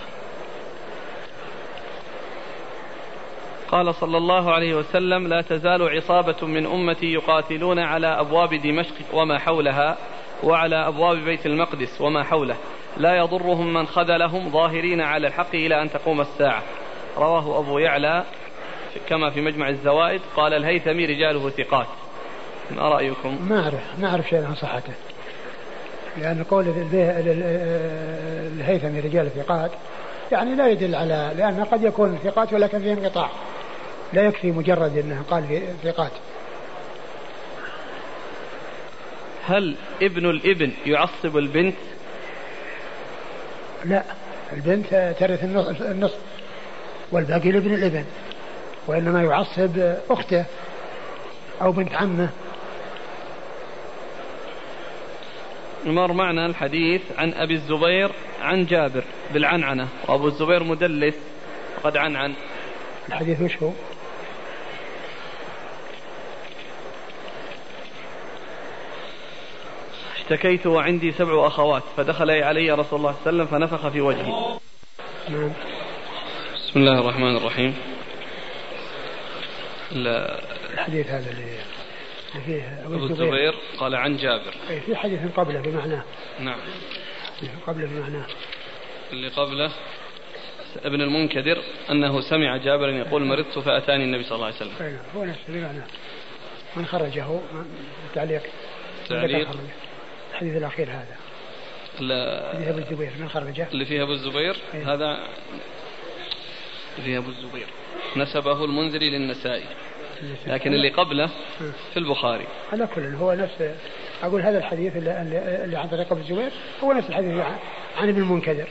قال 3.68 3.94
صلى 3.94 4.16
الله 4.16 4.52
عليه 4.52 4.74
وسلم 4.74 5.26
لا 5.26 5.42
تزال 5.42 5.96
عصابة 5.96 6.46
من 6.46 6.66
أمتي 6.66 7.12
يقاتلون 7.12 7.78
على 7.78 8.06
أبواب 8.06 8.54
دمشق 8.54 8.94
وما 9.12 9.38
حولها 9.38 9.96
وعلى 10.42 10.76
أبواب 10.76 11.16
بيت 11.16 11.46
المقدس 11.46 12.00
وما 12.00 12.22
حوله. 12.22 12.56
لا 12.96 13.16
يضرهم 13.16 13.74
من 13.74 13.86
خذلهم 13.86 14.50
ظاهرين 14.50 15.00
على 15.00 15.26
الحق 15.26 15.54
إلى 15.54 15.82
أن 15.82 15.90
تقوم 15.90 16.20
الساعة. 16.20 16.62
رواه 17.16 17.58
أبو 17.58 17.78
يعلى 17.78 18.24
كما 19.08 19.30
في 19.30 19.40
مجمع 19.40 19.68
الزوائد. 19.68 20.20
قال 20.36 20.54
الهيثمي 20.54 21.06
رجاله 21.06 21.50
ثقات. 21.50 21.86
ما 22.70 22.88
رأيكم؟ 22.88 23.38
ما 23.48 23.62
أعرف 23.62 23.98
ما 23.98 24.08
أعرف 24.10 24.28
شيء 24.28 24.44
عن 24.44 24.54
صحته. 24.54 24.92
لأن 26.18 26.44
قول 26.50 26.64
الهيثمي 28.58 29.00
رجال 29.00 29.30
ثقات 29.30 29.70
يعني 30.32 30.54
لا 30.54 30.68
يدل 30.68 30.94
على 30.94 31.32
لأن 31.36 31.64
قد 31.64 31.82
يكون 31.82 32.18
ثقات 32.24 32.52
ولكن 32.52 32.78
فيه 32.78 32.92
انقطاع 32.92 33.30
لا 34.12 34.22
يكفي 34.22 34.50
مجرد 34.50 34.96
أنه 34.96 35.22
قال 35.30 35.62
ثقات 35.82 36.12
هل 39.46 39.74
ابن 40.02 40.30
الابن 40.30 40.72
يعصب 40.86 41.36
البنت؟ 41.36 41.76
لا 43.84 44.02
البنت 44.52 45.14
ترث 45.18 45.44
النصف 45.80 46.18
والباقي 47.12 47.52
لابن 47.52 47.74
الابن 47.74 48.04
وإنما 48.86 49.22
يعصب 49.22 49.94
أخته 50.10 50.44
أو 51.62 51.72
بنت 51.72 51.94
عمه. 51.94 52.28
مر 55.86 56.12
معنا 56.12 56.46
الحديث 56.46 57.02
عن 57.18 57.32
أبي 57.32 57.54
الزبير 57.54 58.10
عن 58.40 58.66
جابر 58.66 59.04
بالعنعنة 59.32 59.88
وأبو 60.08 60.28
الزبير 60.28 60.64
مدلس 60.64 61.14
قد 61.84 61.96
عنعن. 61.96 62.34
الحديث 63.08 63.40
وش 63.40 63.56
هو؟ 63.62 63.70
اشتكيت 70.16 70.66
وعندي 70.66 71.12
سبع 71.12 71.46
أخوات 71.46 71.82
فدخل 71.96 72.30
علي 72.30 72.70
رسول 72.70 72.98
الله 72.98 73.14
صلى 73.24 73.30
الله 73.30 73.44
عليه 73.44 73.44
وسلم 73.44 73.46
فنفخ 73.46 73.88
في 73.88 74.00
وجهي. 74.00 74.32
نعم. 75.28 75.52
بسم 76.54 76.80
الله 76.80 77.00
الرحمن 77.00 77.36
الرحيم. 77.36 77.74
الحديث 79.92 81.06
هذا 81.06 81.30
اللي 81.30 81.58
أبو 82.84 83.06
الزبير. 83.06 83.54
قال 83.78 83.94
عن 83.94 84.16
جابر. 84.16 84.54
أي 84.70 84.80
في 84.80 84.96
حديث 84.96 85.20
قبله 85.36 85.60
بمعناه. 85.60 86.04
نعم. 86.40 86.58
قبله 87.66 87.86
بمعناه. 87.86 88.26
اللي 89.12 89.28
قبله 89.28 89.70
ابن 90.84 91.00
المنكدر 91.00 91.62
أنه 91.90 92.20
سمع 92.20 92.56
جابر 92.56 92.88
يقول 92.88 93.24
مرضت 93.24 93.58
فأتاني 93.58 94.04
النبي 94.04 94.24
صلى 94.24 94.36
الله 94.36 94.46
عليه 94.46 94.56
وسلم. 94.56 94.72
أي 94.80 94.92
نعم 94.92 95.02
هو 95.16 95.24
نفسه 95.24 95.44
بمعناه 95.48 95.86
من 96.76 96.86
خرجه 96.86 97.40
التعليق 98.08 98.42
تعليق. 99.08 99.48
الحديث 100.32 100.56
الأخير 100.56 100.88
هذا. 100.90 101.16
حديث 102.52 102.68
أبو 102.68 102.78
الزبير 102.78 103.10
من 103.18 103.28
خرجه. 103.28 103.68
اللي 103.72 103.84
فيه 103.84 104.02
أبو 104.02 104.12
الزبير 104.12 104.56
أيه. 104.74 104.94
هذا 104.94 105.28
فيه 107.04 107.18
أبو 107.18 107.28
الزبير. 107.28 107.66
نسبه 108.16 108.64
المنذري 108.64 109.10
للنسائي. 109.10 109.64
لكن 110.46 110.74
اللي 110.74 110.88
قبله 110.88 111.30
في 111.92 111.96
البخاري. 111.96 112.46
على 112.72 112.86
كل 112.94 113.14
هو 113.14 113.32
نفس 113.32 113.74
أقول 114.22 114.40
هذا 114.40 114.58
الحديث 114.58 114.96
اللي, 114.96 115.76
عن 115.76 115.88
طريق 115.88 116.12
ابن 116.12 116.20
الزبير 116.20 116.50
هو 116.84 116.92
نفس 116.92 117.08
الحديث 117.08 117.44
عن 117.96 118.08
ابن 118.08 118.22
المنكدر. 118.22 118.68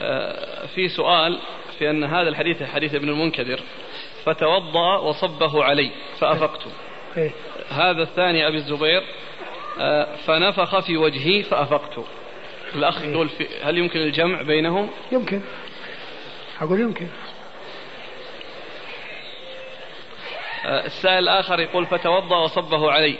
آه، 0.00 0.66
في 0.66 0.88
سؤال 0.88 1.38
في 1.78 1.90
أن 1.90 2.04
هذا 2.04 2.28
الحديث 2.28 2.62
حديث 2.62 2.94
ابن 2.94 3.08
المنكدر 3.08 3.60
فتوضأ 4.24 4.98
وصبه 4.98 5.64
علي 5.64 5.90
فأفقت. 6.18 6.60
إيه؟ 7.16 7.30
هذا 7.70 8.02
الثاني 8.02 8.48
أبي 8.48 8.56
الزبير 8.56 9.02
آه، 9.80 10.16
فنفخ 10.26 10.78
في 10.80 10.96
وجهي 10.96 11.42
فأفقت. 11.42 12.04
الأخ 12.74 13.02
إيه؟ 13.02 13.12
يقول 13.12 13.28
هل 13.62 13.78
يمكن 13.78 14.00
الجمع 14.00 14.42
بينهم؟ 14.42 14.90
يمكن. 15.12 15.40
أقول 16.60 16.80
يمكن 16.80 17.06
آه، 17.06 17.34
السائل 20.64 21.18
الآخر 21.18 21.60
يقول 21.60 21.86
فتوضأ 21.86 22.36
وصبه 22.36 22.90
علي. 22.90 23.18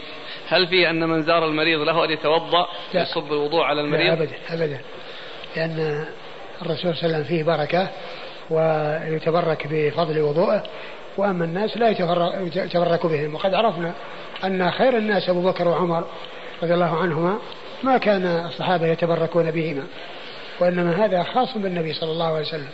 هل 0.49 0.66
في 0.66 0.91
أن 0.91 1.09
من 1.09 1.23
زار 1.23 1.47
المريض 1.47 1.81
له 1.81 2.05
أن 2.05 2.11
يتوضأ 2.11 2.66
يصب 2.95 3.33
الوضوء 3.33 3.62
على 3.62 3.81
المريض؟ 3.81 4.07
لا 4.07 4.12
أبدا 4.12 4.35
أبدا. 4.49 4.81
لأن 5.57 6.07
الرسول 6.62 6.79
صلى 6.79 6.91
الله 6.93 7.05
عليه 7.05 7.15
وسلم 7.15 7.25
فيه 7.25 7.43
بركة 7.45 7.89
ويتبرك 8.51 9.66
بفضل 9.71 10.21
وضوءه 10.21 10.62
وأما 11.16 11.45
الناس 11.45 11.77
لا 11.77 11.91
يتبرك 12.57 13.07
بهم. 13.07 13.35
وقد 13.35 13.55
عرفنا 13.55 13.93
أن 14.45 14.71
خير 14.71 14.97
الناس 14.97 15.29
أبو 15.29 15.43
بكر 15.43 15.69
وعمر 15.69 16.05
رضي 16.62 16.75
الله 16.75 16.97
عنهما 17.03 17.39
ما 17.83 17.99
كان 17.99 18.27
الصحابة 18.27 18.87
يتبركون 18.87 19.51
بهما 19.51 19.87
وإنما 20.61 21.05
هذا 21.05 21.23
خاص 21.23 21.59
بالنبي 21.59 21.93
صلى 21.93 22.11
الله 22.12 22.27
عليه 22.27 22.47
وسلم. 22.47 22.69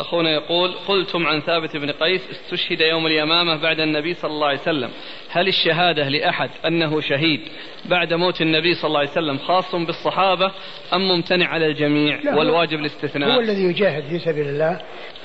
أخونا 0.00 0.30
يقول 0.30 0.74
قلتم 0.88 1.26
عن 1.26 1.40
ثابت 1.40 1.76
بن 1.76 1.90
قيس 1.90 2.20
استشهد 2.30 2.80
يوم 2.80 3.06
اليمامة 3.06 3.56
بعد 3.56 3.80
النبي 3.80 4.14
صلى 4.14 4.30
الله 4.30 4.46
عليه 4.46 4.60
وسلم. 4.60 4.90
هل 5.30 5.48
الشهادة 5.48 6.08
لأحد 6.08 6.50
أنه 6.66 7.00
شهيد 7.00 7.40
بعد 7.84 8.14
موت 8.14 8.40
النبي 8.40 8.74
صلى 8.74 8.88
الله 8.88 8.98
عليه 8.98 9.10
وسلم 9.10 9.38
خاص 9.38 9.74
بالصحابة 9.74 10.52
أم 10.92 11.08
ممتنع 11.08 11.46
على 11.46 11.66
الجميع 11.66 12.18
والواجب 12.34 12.80
الاستثناء؟ 12.80 13.36
هو 13.36 13.40
الذي 13.40 13.62
يجاهد 13.62 14.04
في 14.08 14.18
سبيل 14.18 14.48
الله 14.48 14.80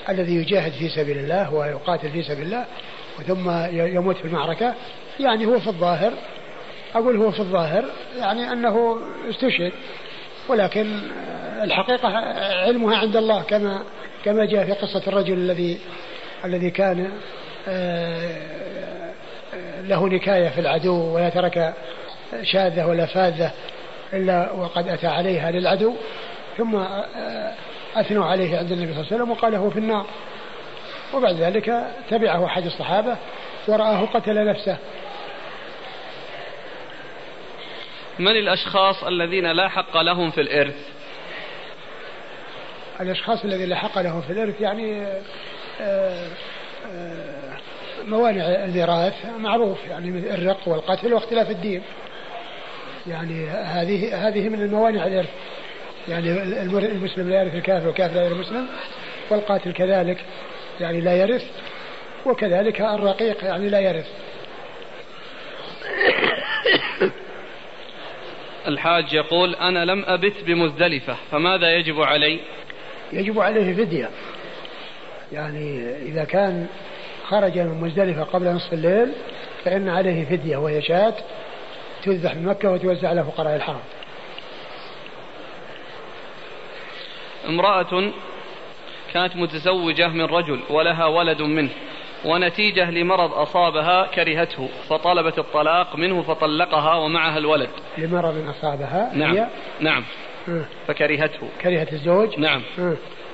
الذي 0.08 0.34
يجاهد 0.34 0.72
في 0.72 0.88
سبيل 0.88 1.18
الله 1.18 1.54
ويقاتل 1.54 2.10
في 2.10 2.22
سبيل 2.22 2.44
الله 2.44 2.66
ثم 3.26 3.50
يموت 3.96 4.16
في 4.16 4.24
المعركة. 4.24 4.74
يعني 5.20 5.46
هو 5.46 5.60
في 5.60 5.66
الظاهر 5.66 6.12
أقول 6.94 7.16
هو 7.16 7.30
في 7.30 7.40
الظاهر 7.40 7.84
يعني 8.18 8.52
أنه 8.52 8.98
استشهد 9.30 9.72
ولكن 10.48 10.86
الحقيقة 11.62 12.08
علمها 12.66 12.96
عند 12.96 13.16
الله 13.16 13.42
كما 13.42 13.82
كما 14.24 14.44
جاء 14.44 14.64
في 14.64 14.72
قصة 14.72 15.02
الرجل 15.06 15.34
الذي 15.34 15.78
الذي 16.44 16.70
كان 16.70 17.10
آه، 17.68 19.12
له 19.82 20.08
نكاية 20.08 20.48
في 20.48 20.60
العدو 20.60 21.14
ولا 21.14 21.28
ترك 21.28 21.74
شاذة 22.42 22.86
ولا 22.86 23.06
فاذة 23.06 23.52
إلا 24.12 24.52
وقد 24.52 24.88
أتى 24.88 25.06
عليها 25.06 25.50
للعدو 25.50 25.94
ثم 26.58 26.76
آه، 26.76 27.54
أثنوا 27.96 28.24
عليه 28.24 28.58
عند 28.58 28.72
النبي 28.72 28.92
صلى 28.92 29.00
الله 29.00 29.12
عليه 29.12 29.16
وسلم 29.16 29.30
وقال 29.30 29.54
هو 29.54 29.70
في 29.70 29.78
النار. 29.78 30.06
وبعد 31.14 31.34
ذلك 31.34 31.86
تبعه 32.10 32.46
أحد 32.46 32.66
الصحابة 32.66 33.16
ورآه 33.68 34.04
قتل 34.04 34.44
نفسه. 34.44 34.76
من 38.18 38.36
الأشخاص 38.36 39.04
الذين 39.04 39.46
لا 39.52 39.68
حق 39.68 39.96
لهم 39.96 40.30
في 40.30 40.40
الإرث؟ 40.40 40.91
الأشخاص 43.00 43.44
الذين 43.44 43.68
لا 43.68 43.76
حق 43.76 43.98
لهم 43.98 44.20
في 44.20 44.30
الإرث 44.32 44.60
يعني 44.60 45.06
آه، 45.80 46.28
آه، 46.86 47.56
موانع 48.04 48.44
الميراث 48.44 49.14
معروف 49.38 49.78
يعني 49.90 50.34
الرق 50.34 50.68
والقتل 50.68 51.14
واختلاف 51.14 51.50
الدين. 51.50 51.82
يعني 53.06 53.46
هذه 53.48 54.28
هذه 54.28 54.48
من 54.48 54.62
الموانع 54.62 55.06
الإرث. 55.06 55.30
يعني 56.08 56.42
المسلم 56.62 57.30
لا 57.30 57.42
يرث 57.42 57.54
الكافر 57.54 57.86
والكافر 57.86 58.14
لا 58.14 58.24
يرث 58.24 58.32
المسلم 58.32 58.66
والقاتل 59.30 59.72
كذلك 59.72 60.24
يعني 60.80 61.00
لا 61.00 61.16
يرث 61.16 61.44
وكذلك 62.26 62.80
الرقيق 62.80 63.44
يعني 63.44 63.68
لا 63.68 63.80
يرث. 63.80 64.06
الحاج 68.68 69.12
يقول 69.12 69.54
أنا 69.54 69.84
لم 69.84 70.04
أبت 70.06 70.44
بمزدلفة 70.46 71.16
فماذا 71.30 71.74
يجب 71.74 72.00
علي؟ 72.00 72.40
يجب 73.12 73.40
عليه 73.40 73.74
فدية. 73.74 74.10
يعني 75.32 75.96
إذا 75.96 76.24
كان 76.24 76.66
خرج 77.28 77.58
من 77.58 77.80
مزدلفة 77.80 78.22
قبل 78.22 78.46
نصف 78.46 78.72
الليل 78.72 79.12
فإن 79.64 79.88
عليه 79.88 80.24
فدية 80.24 80.56
وهي 80.56 80.82
شاة 80.82 81.14
تذبح 82.02 82.34
بمكة 82.34 82.70
وتوزع 82.70 83.08
على 83.08 83.24
فقراء 83.24 83.56
الحرم. 83.56 83.80
امرأة 87.48 88.10
كانت 89.12 89.36
متزوجة 89.36 90.08
من 90.08 90.24
رجل 90.24 90.60
ولها 90.70 91.06
ولد 91.06 91.42
منه 91.42 91.70
ونتيجة 92.24 92.90
لمرض 92.90 93.32
أصابها 93.32 94.06
كرهته 94.06 94.68
فطلبت 94.88 95.38
الطلاق 95.38 95.96
منه 95.96 96.22
فطلقها 96.22 96.94
ومعها 96.94 97.38
الولد. 97.38 97.70
لمرض 97.98 98.48
أصابها 98.48 99.10
نعم 99.14 99.36
هي؟ 99.36 99.46
نعم. 99.80 100.04
فكرهته. 100.88 101.48
كرهت 101.60 101.92
الزوج؟ 101.92 102.38
نعم. 102.38 102.62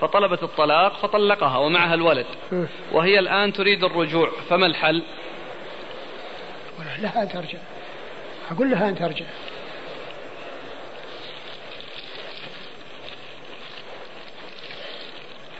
فطلبت 0.00 0.42
الطلاق 0.42 0.96
فطلقها 0.96 1.58
ومعها 1.58 1.94
الولد. 1.94 2.26
وهي 2.92 3.18
الآن 3.18 3.52
تريد 3.52 3.84
الرجوع. 3.84 4.30
فما 4.48 4.66
الحل؟ 4.66 5.02
لها 6.98 7.22
أن 7.22 7.28
ترجع. 7.28 7.58
أقول 8.50 8.70
لها 8.70 8.88
أن 8.88 8.94
ترجع. 8.94 9.24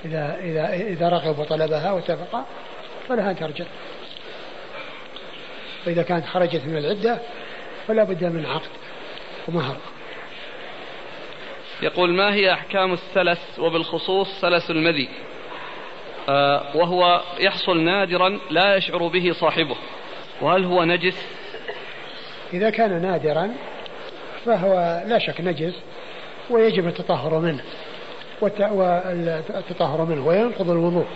إذا 0.05 0.39
إذا 0.43 0.73
إذا 0.73 1.09
رغب 1.09 1.39
وطلبها 1.39 1.93
واتفقا 1.93 2.45
فلها 3.09 3.31
أن 3.31 3.37
ترجع. 3.37 3.65
وإذا 5.87 6.03
كانت 6.03 6.27
خرجت 6.27 6.63
من 6.67 6.77
العدة 6.77 7.19
فلا 7.89 8.05
بد 8.05 8.25
من 8.25 8.47
عقد 8.47 8.71
ومهر. 9.49 9.77
يقول 11.83 12.15
ما 12.15 12.35
هي 12.35 12.53
أحكام 12.53 12.93
السلس 12.93 13.59
وبالخصوص 13.59 14.41
سلس 14.41 14.71
المذي؟ 14.71 15.09
آه 16.29 16.77
وهو 16.77 17.23
يحصل 17.41 17.81
نادرا 17.81 18.41
لا 18.51 18.77
يشعر 18.77 19.09
به 19.09 19.33
صاحبه. 19.33 19.77
وهل 20.41 20.65
هو 20.65 20.85
نجس؟ 20.85 21.27
إذا 22.53 22.71
كان 22.71 23.03
نادرا 23.03 23.55
فهو 24.45 25.03
لا 25.07 25.19
شك 25.19 25.41
نجس 25.41 25.75
ويجب 26.51 26.87
التطهر 26.87 27.39
منه 27.39 27.63
والتطهر 28.43 30.05
منه 30.05 30.27
وينقض 30.27 30.71
الوضوء. 30.71 31.07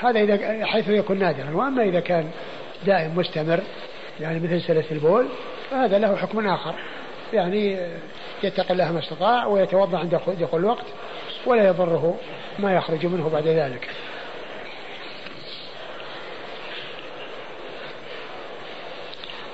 هذا 0.00 0.20
إذا 0.20 0.66
حيث 0.66 0.88
يكون 0.88 1.18
نادرا. 1.18 1.50
وأما 1.50 1.82
إذا 1.82 2.00
كان 2.00 2.30
دائم 2.86 3.18
مستمر 3.18 3.60
يعني 4.20 4.40
مثل 4.40 4.60
سلس 4.60 4.92
البول 4.92 5.28
فهذا 5.70 5.98
له 5.98 6.16
حكم 6.16 6.48
آخر. 6.48 6.74
يعني 7.32 7.78
يتقي 8.44 8.72
الله 8.72 8.92
ما 8.92 8.98
استطاع 8.98 9.46
ويتوضأ 9.46 9.98
عند 9.98 10.20
دخول 10.40 10.60
الوقت 10.60 10.86
ولا 11.46 11.68
يضره 11.68 12.16
ما 12.58 12.74
يخرج 12.74 13.06
منه 13.06 13.28
بعد 13.28 13.46
ذلك. 13.46 13.88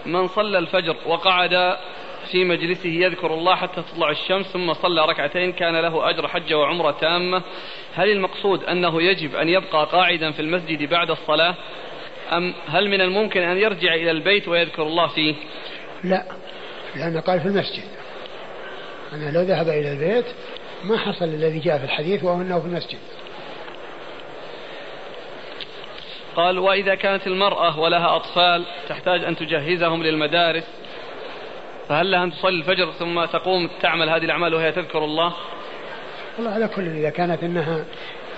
من 0.07 0.29
صلى 0.29 0.59
الفجر 0.59 0.97
وقعد 1.07 1.77
في 2.31 2.45
مجلسه 2.45 2.89
يذكر 2.89 3.35
الله 3.35 3.55
حتى 3.55 3.83
تطلع 3.83 4.11
الشمس 4.11 4.47
ثم 4.47 4.73
صلى 4.73 5.07
ركعتين 5.07 5.53
كان 5.53 5.77
له 5.77 6.11
أجر 6.11 6.29
حجة 6.29 6.59
وعمرة 6.59 6.91
تامة. 6.91 7.43
هل 7.95 8.11
المقصود 8.11 8.65
أنه 8.65 9.03
يجب 9.03 9.35
أن 9.35 9.49
يبقى 9.49 9.87
قاعدا 9.93 10.31
في 10.31 10.43
المسجد 10.43 10.91
بعد 10.91 11.11
الصلاة؟ 11.11 11.55
أم 12.33 12.55
هل 12.69 12.89
من 12.89 13.01
الممكن 13.01 13.43
أن 13.43 13.57
يرجع 13.57 13.95
إلى 13.95 14.11
البيت 14.11 14.49
ويذكر 14.49 14.83
الله 14.83 15.07
فيه؟ 15.07 15.35
لا 16.05 16.25
لأنه 16.97 17.21
قال 17.21 17.41
في 17.41 17.47
المسجد. 17.47 17.85
أنا 19.13 19.31
لو 19.31 19.43
ذهب 19.43 19.69
إلى 19.69 19.93
البيت 19.93 20.25
ما 20.85 20.99
حصل 20.99 21.25
الذي 21.25 21.59
جاء 21.59 21.79
في 21.79 21.85
الحديث 21.85 22.25
وهو 22.25 22.43
أنه 22.43 22.61
في 22.61 22.67
المسجد. 22.67 22.99
قال 26.37 26.59
وإذا 26.59 26.95
كانت 26.95 27.27
المرأة 27.27 27.81
ولها 27.81 28.17
أطفال 28.17 28.65
تحتاج 28.89 29.25
أن 29.25 29.37
تجهزهم 29.37 30.03
للمدارس 30.03 30.65
فهل 31.89 32.11
لها 32.11 32.25
أن 32.25 32.33
تصلي 32.33 32.59
الفجر 32.59 32.91
ثم 32.91 33.25
تقوم 33.25 33.71
تعمل 33.83 34.09
هذه 34.09 34.25
الأعمال 34.25 34.55
وهي 34.55 34.73
تذكر 34.73 35.05
الله؟ 35.05 35.33
والله 36.37 36.51
على 36.51 36.69
كل 36.69 36.87
إذا 36.87 37.11
كانت 37.11 37.43
إنها 37.43 37.85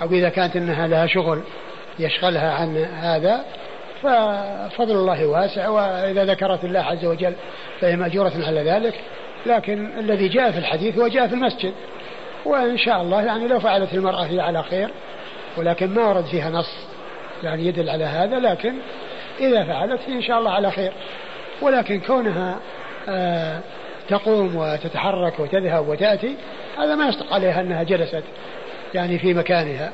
أو 0.03 0.07
إذا 0.07 0.29
كانت 0.29 0.57
إنها 0.57 0.89
لها 0.89 1.07
شغل 1.07 1.43
يشغلها 1.99 2.53
عن 2.55 2.77
هذا 2.77 3.45
ففضل 4.03 4.93
الله 4.93 5.27
واسع 5.27 5.69
وإذا 5.69 6.25
ذكرت 6.25 6.65
الله 6.65 6.81
عز 6.81 7.05
وجل 7.05 7.35
فهي 7.81 7.97
مأجورة 7.97 8.33
على 8.47 8.63
ذلك. 8.63 8.95
لكن 9.47 9.99
الذي 9.99 10.29
جاء 10.29 10.51
في 10.51 10.59
الحديث 10.59 10.99
هو 10.99 11.09
جاء 11.09 11.29
في 11.29 11.35
المسجد. 11.35 11.75
وإن 12.45 12.79
شاء 12.79 13.03
الله 13.03 13.23
يعني 13.23 13.49
لو 13.49 13.61
فعلت 13.61 13.95
المرأة 13.95 14.23
هي 14.23 14.41
على 14.41 14.63
خير 14.63 14.91
ولكن 15.57 15.95
ما 15.95 16.07
ورد 16.07 16.25
فيها 16.25 16.51
نص 16.51 16.87
يعني 17.43 17.67
يدل 17.67 17.91
على 17.91 18.05
هذا 18.05 18.39
لكن 18.39 18.75
إذا 19.41 19.65
فعلت 19.65 20.01
إن 20.09 20.23
شاء 20.23 20.39
الله 20.39 20.51
على 20.51 20.71
خير. 20.71 20.93
ولكن 21.63 22.01
كونها 22.01 22.57
آه 23.09 23.61
تقوم 24.09 24.57
وتتحرك 24.57 25.41
وتذهب 25.41 25.89
وتأتي 25.89 26.37
هذا 26.79 26.95
ما 26.95 27.09
يصدق 27.09 27.33
عليها 27.33 27.61
أنها 27.61 27.83
جلست 27.83 28.25
يعني 28.95 29.19
في 29.19 29.35
مكانها. 29.35 29.93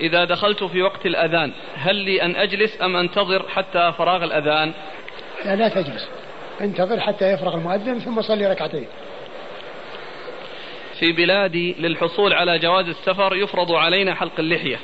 إذا 0.00 0.24
دخلت 0.24 0.64
في 0.64 0.82
وقت 0.82 1.06
الأذان 1.06 1.52
هل 1.76 1.96
لي 1.96 2.22
أن 2.22 2.36
أجلس 2.36 2.82
أم 2.82 2.96
أنتظر 2.96 3.48
حتى 3.48 3.92
فراغ 3.98 4.24
الأذان؟ 4.24 4.72
لا 5.44 5.56
لا 5.56 5.68
تجلس. 5.68 6.08
انتظر 6.60 7.00
حتى 7.00 7.32
يفرغ 7.32 7.54
المؤذن 7.54 7.98
ثم 7.98 8.22
صلي 8.22 8.46
ركعتين. 8.46 8.86
في 10.98 11.12
بلادي 11.12 11.74
للحصول 11.78 12.32
على 12.32 12.58
جواز 12.58 12.88
السفر 12.88 13.36
يفرض 13.36 13.72
علينا 13.72 14.14
حلق 14.14 14.32
اللحية. 14.38 14.78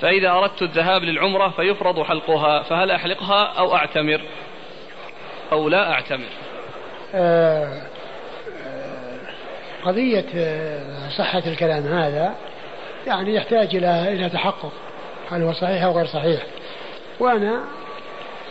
فإذا 0.00 0.30
أردت 0.30 0.62
الذهاب 0.62 1.02
للعمرة 1.02 1.48
فيفرض 1.48 2.02
حلقها 2.02 2.62
فهل 2.62 2.90
أحلقها 2.90 3.44
أو 3.44 3.74
أعتمر؟ 3.74 4.20
أو 5.52 5.68
لا 5.68 5.92
أعتمر؟ 5.92 6.28
آه 7.14 7.82
قضية 9.84 10.26
آه، 10.34 11.08
صحة 11.18 11.42
الكلام 11.46 11.86
هذا 11.86 12.34
يعني 13.06 13.34
يحتاج 13.34 13.76
إلى 13.76 14.12
إلى 14.12 14.30
تحقق 14.30 14.72
هل 15.30 15.42
هو 15.42 15.52
صحيح 15.52 15.82
أو 15.82 15.96
غير 15.96 16.06
صحيح. 16.06 16.42
وأنا 17.20 17.64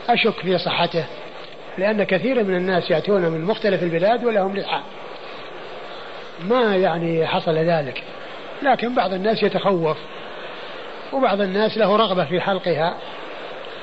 أشك 0.09 0.39
في 0.39 0.57
صحته. 0.57 1.05
لأن 1.79 2.03
كثير 2.03 2.43
من 2.43 2.55
الناس 2.55 2.91
يأتون 2.91 3.21
من 3.21 3.45
مختلف 3.45 3.83
البلاد 3.83 4.25
ولهم 4.25 4.57
لحى 4.57 4.81
ما 6.47 6.75
يعني 6.75 7.27
حصل 7.27 7.55
ذلك. 7.55 8.03
لكن 8.63 8.95
بعض 8.95 9.13
الناس 9.13 9.43
يتخوف 9.43 9.97
وبعض 11.13 11.41
الناس 11.41 11.77
له 11.77 11.95
رغبة 11.95 12.25
في 12.25 12.41
حلقها 12.41 12.95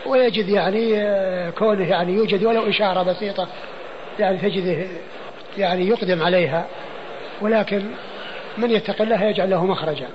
ويجد 0.07 0.49
يعني 0.49 1.01
آه، 1.01 1.51
كونه 1.51 1.89
يعني 1.89 2.13
يوجد 2.13 2.45
ولو 2.45 2.69
إشارة 2.69 3.03
بسيطة 3.03 3.49
يعني 4.19 4.39
تجده 4.39 4.87
يعني 5.59 5.89
يقدم 5.89 6.23
عليها. 6.23 6.67
ولكن 7.41 7.83
من 8.59 8.71
يتق 8.71 9.03
الله 9.03 9.25
يجعل 9.25 9.51
له 9.51 9.67
مخرجا. 9.67 10.09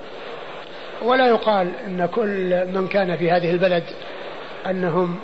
ولا 1.02 1.26
يقال 1.26 1.70
إن 1.86 2.06
كل 2.06 2.66
من 2.66 2.88
كان 2.88 3.16
في 3.16 3.30
هذه 3.30 3.50
البلد 3.50 3.84
أنهم 4.66 5.18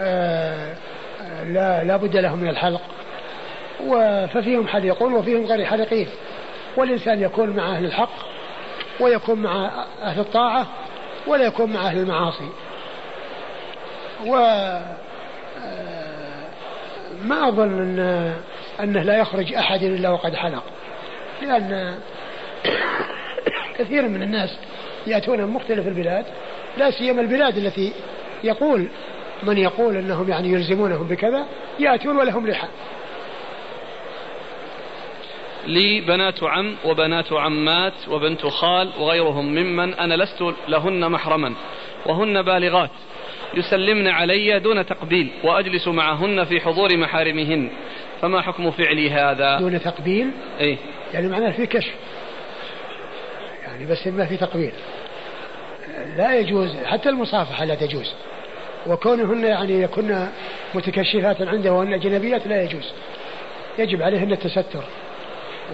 آه، 0.00 0.72
آه، 0.72 0.74
لا 1.44 1.84
لا 1.84 1.96
بد 1.96 2.16
لهم 2.16 2.38
من 2.38 2.48
الحلق. 2.48 2.80
ففيهم 4.34 4.68
حليقون 4.68 5.12
وفيهم 5.12 5.46
غير 5.46 5.64
حلقين. 5.64 6.08
والإنسان 6.76 7.22
يكون 7.22 7.50
مع 7.50 7.76
أهل 7.76 7.84
الحق 7.84 8.10
ويكون 9.00 9.42
مع 9.42 9.84
أهل 10.02 10.20
الطاعة 10.20 10.66
ولا 11.26 11.44
يكون 11.44 11.72
مع 11.72 11.86
أهل 11.86 11.98
المعاصي. 11.98 12.48
و 14.26 14.36
آه، 14.36 14.96
ما 17.24 17.48
أظن 17.48 17.80
أن 17.80 18.34
أنه 18.80 19.02
لا 19.02 19.18
يخرج 19.18 19.54
أحد 19.54 19.82
إلا 19.82 20.10
وقد 20.10 20.34
حلق. 20.34 20.62
لأن 21.42 21.98
كثير 23.78 24.08
من 24.08 24.22
الناس 24.22 24.58
يأتون 25.06 25.40
من 25.40 25.48
مختلف 25.48 25.86
البلاد 25.86 26.24
لا 26.76 26.90
سيما 26.90 27.20
البلاد 27.20 27.56
التي 27.56 27.92
يقول 28.44 28.88
من 29.42 29.58
يقول 29.58 29.96
أنهم 29.96 30.28
يعني 30.28 30.48
يلزمونهم 30.48 31.08
بكذا 31.08 31.46
يأتون 31.78 32.16
ولهم 32.16 32.46
لحى 32.46 32.68
لي 35.66 36.00
بنات 36.00 36.42
عم 36.42 36.76
وبنات 36.84 37.32
عمات 37.32 38.08
وبنت 38.08 38.46
خال 38.46 38.90
وغيرهم 38.98 39.54
ممن 39.54 39.94
أنا 39.94 40.14
لست 40.14 40.54
لهن 40.68 41.10
محرما 41.10 41.54
وهن 42.06 42.42
بالغات. 42.42 42.90
يسلمن 43.54 44.08
علي 44.08 44.58
دون 44.58 44.86
تقبيل 44.86 45.30
وأجلس 45.44 45.88
معهن 45.88 46.44
في 46.44 46.60
حضور 46.60 46.96
محارمهن. 46.96 47.70
فما 48.22 48.42
حكم 48.42 48.70
فعلي 48.70 49.10
هذا؟ 49.10 49.58
دون 49.58 49.80
تقبيل؟ 49.80 50.30
إيه؟ 50.60 50.76
يعني 51.14 51.28
معناه 51.28 51.50
في 51.50 51.66
كشف. 51.66 51.94
يعني 53.62 53.86
بس 53.86 54.06
ما 54.06 54.26
في 54.26 54.36
تقبيل. 54.36 54.72
لا 56.16 56.38
يجوز 56.38 56.76
حتى 56.76 57.08
المصافحة 57.08 57.64
لا 57.64 57.74
تجوز. 57.74 58.14
وكونهن 58.88 59.44
يعني 59.44 59.82
يكن 59.82 60.26
متكشفات 60.74 61.42
عنده 61.42 61.72
وهن 61.72 61.92
أجنبيات 61.92 62.46
لا 62.46 62.62
يجوز. 62.62 62.92
يجب 63.78 64.02
عليهن 64.02 64.32
التستر 64.32 64.84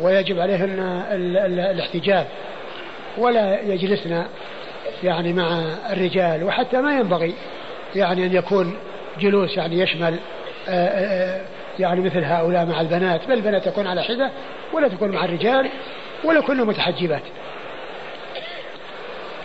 ويجب 0.00 0.40
عليهن 0.40 1.02
الاحتجاب 1.70 2.26
ولا 3.18 3.60
يجلسن 3.60 4.24
يعني 5.04 5.32
مع 5.32 5.62
الرجال 5.90 6.44
وحتى 6.44 6.80
ما 6.80 6.98
ينبغي 6.98 7.34
يعني 7.96 8.26
أن 8.26 8.32
يكون 8.32 8.76
جلوس 9.20 9.56
يعني 9.56 9.80
يشمل 9.80 10.18
آه، 10.68 10.70
آه، 10.70 11.40
يعني 11.78 12.00
مثل 12.00 12.24
هؤلاء 12.24 12.66
مع 12.66 12.80
البنات 12.80 13.26
بل 13.28 13.32
البنات 13.32 13.68
تكون 13.68 13.86
على 13.86 14.02
حدة 14.02 14.30
ولا 14.72 14.88
تكون 14.88 15.10
مع 15.10 15.24
الرجال 15.24 15.68
ولا 16.24 16.40
كن 16.40 16.66
متحجبات. 16.66 17.22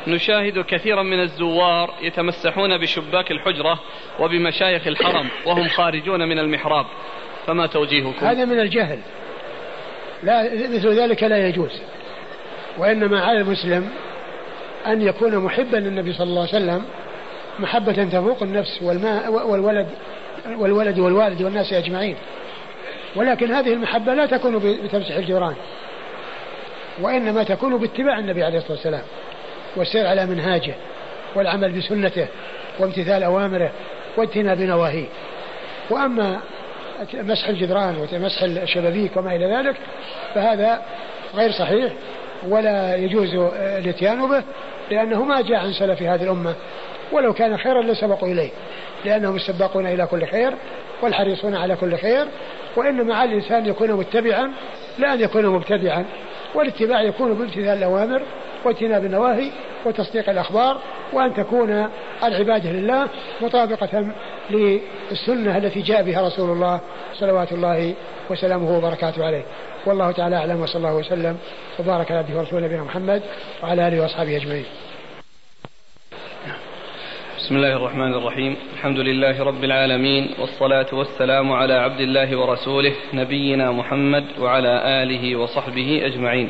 نشاهد 0.08 0.60
كثيرا 0.60 1.04
من 1.04 1.20
الزوار 1.20 1.94
يتمسحون 2.02 2.78
بشباك 2.78 3.32
الحجرة 3.32 3.80
وبمشايخ 4.20 4.88
الحرم 4.88 5.30
وهم 5.46 5.68
خارجون 5.68 6.30
من 6.30 6.40
المحراب. 6.40 6.86
فما 7.48 7.68
توجيهكم؟ 7.68 8.26
هذا 8.26 8.46
من 8.46 8.60
الجهل. 8.60 9.00
لا 10.24 10.44
مثل 10.54 11.00
ذلك 11.00 11.24
لا 11.24 11.48
يجوز. 11.48 11.82
وإنما 12.78 13.26
على 13.26 13.42
المسلم 13.42 13.90
أن 14.88 15.02
يكون 15.02 15.38
محبا 15.38 15.78
للنبي 15.78 16.14
صلى 16.14 16.28
الله 16.28 16.42
عليه 16.42 16.50
وسلم 16.50 16.86
محبة 17.60 18.04
تفوق 18.04 18.44
النفس 18.44 18.80
والماء 18.82 19.32
والولد 19.32 19.88
والولد 20.58 21.00
والوالد 21.00 21.42
والناس 21.42 21.74
أجمعين. 21.74 22.16
ولكن 23.16 23.52
هذه 23.52 23.74
المحبة 23.74 24.14
لا 24.14 24.26
تكون 24.26 24.78
بتمسح 24.84 25.16
الجيران 25.16 25.56
وإنما 27.02 27.44
تكون 27.44 27.78
باتباع 27.78 28.20
النبي 28.20 28.44
عليه 28.44 28.58
الصلاة 28.58 28.74
والسلام. 28.74 29.04
والسير 29.76 30.08
على 30.08 30.26
منهاجه 30.26 30.74
والعمل 31.36 31.72
بسنته 31.72 32.28
وامتثال 32.80 33.24
أوامره 33.24 33.72
واجتناب 34.18 34.62
نواهيه. 34.62 35.06
وأما 35.90 36.40
مسح 37.14 37.50
الجدران 37.50 38.08
ومسح 38.14 38.44
الشبابيك 38.44 39.18
وما 39.18 39.36
إلى 39.36 39.56
ذلك 39.56 39.76
فهذا 40.36 40.82
غير 41.36 41.52
صحيح 41.52 41.94
ولا 42.48 42.96
يجوز 42.96 43.36
الاتيان 43.56 44.30
به 44.30 44.44
لأنه 44.92 45.24
ما 45.24 45.42
جاء 45.42 45.60
عن 45.60 45.74
سلف 45.74 46.02
هذه 46.02 46.24
الأمة 46.24 46.56
ولو 47.12 47.34
كان 47.34 47.58
خيرا 47.58 47.82
لسبقوا 47.82 48.28
إليه 48.28 48.50
لأنهم 49.06 49.36
السباقون 49.36 49.88
إلى 49.88 50.06
كل 50.06 50.26
خير 50.26 50.54
والحريصون 51.02 51.56
على 51.56 51.76
كل 51.76 51.98
خير 51.98 52.26
وإنما 52.76 53.16
على 53.16 53.30
الإنسان 53.30 53.66
يكون 53.66 53.92
متبعا 53.92 54.52
لا 55.00 55.14
أن 55.14 55.22
يكون 55.22 55.46
مبتدعا 55.46 56.06
والاتباع 56.56 57.02
يكون 57.02 57.34
بامتثال 57.34 57.78
الأوامر 57.78 58.22
واجتناب 58.66 59.06
النواهي 59.06 59.52
وتصديق 59.86 60.30
الأخبار 60.30 60.78
وأن 61.14 61.34
تكون 61.34 61.88
العبادة 62.24 62.72
لله 62.72 63.08
مطابقة 63.42 64.06
للسنة 64.50 65.58
التي 65.58 65.82
جاء 65.82 66.04
بها 66.04 66.28
رسول 66.28 66.50
الله 66.50 66.80
صلوات 67.14 67.52
الله 67.52 67.94
وسلامه 68.30 68.78
وبركاته 68.78 69.26
عليه. 69.26 69.44
والله 69.86 70.12
تعالى 70.12 70.36
أعلم 70.36 70.62
وصلى 70.62 70.78
الله 70.78 70.96
وسلم 70.96 71.38
وبارك 71.80 72.12
على 72.12 72.20
عبده 72.20 72.40
ورسوله 72.40 72.66
نبينا 72.66 72.84
محمد 72.84 73.22
وعلى 73.64 73.88
آله 73.88 74.02
وأصحابه 74.02 74.38
أجمعين. 74.38 74.66
بسم 77.38 77.56
الله 77.56 77.74
الرحمن 77.76 78.14
الرحيم. 78.14 78.56
الحمد 78.74 79.00
لله 79.00 79.44
رب 79.44 79.64
العالمين 79.64 80.30
والصلاة 80.40 80.88
والسلام 80.94 81.52
على 81.52 81.74
عبد 81.74 82.00
الله 82.00 82.38
ورسوله 82.38 82.94
نبينا 83.14 83.72
محمد 83.72 84.26
وعلى 84.40 85.04
آله 85.04 85.36
وصحبه 85.36 86.02
أجمعين. 86.06 86.50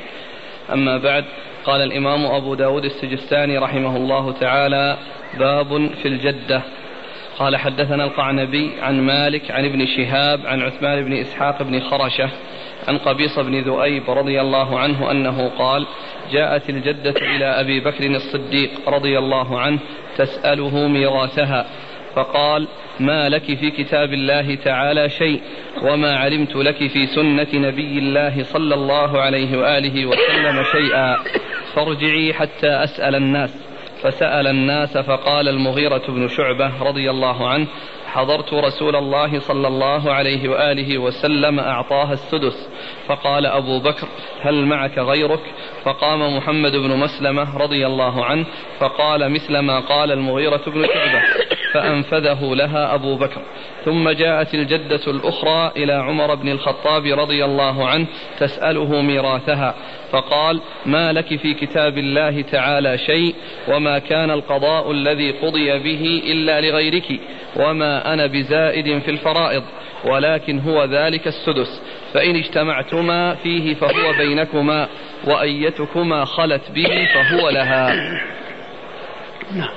أما 0.73 0.97
بعد 0.97 1.25
قال 1.67 1.81
الإمام 1.81 2.25
أبو 2.25 2.55
داود 2.55 2.85
السجستاني 2.85 3.57
رحمه 3.57 3.97
الله 3.97 4.31
تعالى 4.31 4.97
باب 5.39 5.89
في 6.01 6.07
الجدة. 6.07 6.61
قال 7.39 7.57
حدثنا 7.57 8.03
القعنبي 8.03 8.71
عن 8.81 9.01
مالك 9.01 9.51
عن 9.51 9.65
ابن 9.65 9.85
شهاب 9.85 10.45
عن 10.45 10.61
عثمان 10.61 11.05
بن 11.05 11.13
إسحاق 11.13 11.63
بن 11.63 11.79
خرشة 11.79 12.29
عن 12.87 12.97
قبيص 12.97 13.39
بن 13.39 13.61
ذؤيب 13.61 14.09
رضي 14.09 14.41
الله 14.41 14.79
عنه 14.79 15.11
أنه 15.11 15.49
قال 15.49 15.87
جاءت 16.31 16.69
الجدة 16.69 17.13
إلى 17.35 17.45
أبي 17.45 17.79
بكر 17.79 18.05
الصديق 18.05 18.69
رضي 18.87 19.17
الله 19.17 19.59
عنه 19.59 19.79
تسأله 20.17 20.87
ميراثها 20.87 21.65
فقال 22.17 22.67
ما 22.99 23.29
لك 23.29 23.43
في 23.43 23.71
كتاب 23.71 24.13
الله 24.13 24.55
تعالى 24.55 25.09
شيء 25.09 25.41
وما 25.81 26.15
علمت 26.15 26.55
لك 26.55 26.87
في 26.87 27.05
سنة 27.05 27.47
نبي 27.53 27.99
الله 27.99 28.43
صلى 28.43 28.75
الله 28.75 29.21
عليه 29.21 29.57
وآله 29.57 30.05
وسلم 30.05 30.63
شيئا. 30.71 31.17
فارجعي 31.75 32.33
حتى 32.33 32.69
أسأل 32.69 33.15
الناس. 33.15 33.67
فسأل 34.03 34.47
الناس 34.47 34.97
فقال 34.97 35.47
المغيرة 35.47 36.03
بن 36.07 36.27
شعبة 36.27 36.83
رضي 36.83 37.09
الله 37.09 37.49
عنه 37.49 37.67
حضرت 38.07 38.53
رسول 38.53 38.95
الله 38.95 39.39
صلى 39.39 39.67
الله 39.67 40.13
عليه 40.13 40.49
وآله 40.49 40.97
وسلم 40.97 41.59
أعطاها 41.59 42.13
السدس. 42.13 42.69
فقال 43.07 43.45
أبو 43.45 43.79
بكر 43.79 44.07
هل 44.41 44.65
معك 44.65 44.97
غيرك؟ 44.97 45.41
فقام 45.83 46.37
محمد 46.37 46.71
بن 46.71 46.97
مسلمة 46.97 47.57
رضي 47.57 47.87
الله 47.87 48.25
عنه 48.25 48.45
فقال 48.79 49.31
مثل 49.31 49.59
ما 49.59 49.79
قال 49.79 50.11
المغيرة 50.11 50.61
بن 50.67 50.85
شعبة 50.85 51.21
فأنفذه 51.81 52.55
لها 52.55 52.95
أبو 52.95 53.15
بكر. 53.15 53.41
ثم 53.85 54.09
جاءت 54.09 54.53
الجدة 54.53 55.01
الأخرى 55.07 55.71
إلى 55.77 55.93
عمر 55.93 56.35
بن 56.35 56.49
الخطاب 56.49 57.05
رضي 57.05 57.45
الله 57.45 57.87
عنه 57.87 58.07
تسأله 58.39 59.01
ميراثها 59.01 59.75
فقال 60.11 60.61
ما 60.85 61.13
لك 61.13 61.35
في 61.35 61.53
كتاب 61.53 61.97
الله 61.97 62.41
تعالى 62.41 62.97
شيء 62.97 63.35
وما 63.67 63.99
كان 63.99 64.31
القضاء 64.31 64.91
الذي 64.91 65.31
قضي 65.31 65.79
به 65.79 66.21
إلا 66.25 66.61
لغيرك 66.61 67.19
وما 67.55 68.13
أنا 68.13 68.25
بزائد 68.25 68.99
في 68.99 69.11
الفرائض 69.11 69.63
ولكن 70.05 70.59
هو 70.59 70.83
ذلك 70.83 71.27
السدس 71.27 71.81
فإن 72.13 72.35
اجتمعتما 72.35 73.35
فيه 73.35 73.73
فهو 73.73 74.13
بينكما 74.17 74.87
وأيتكما 75.27 76.25
خلت 76.25 76.71
به 76.71 77.07
فهو 77.13 77.49
لها. 77.49 77.93
نعم 79.55 79.69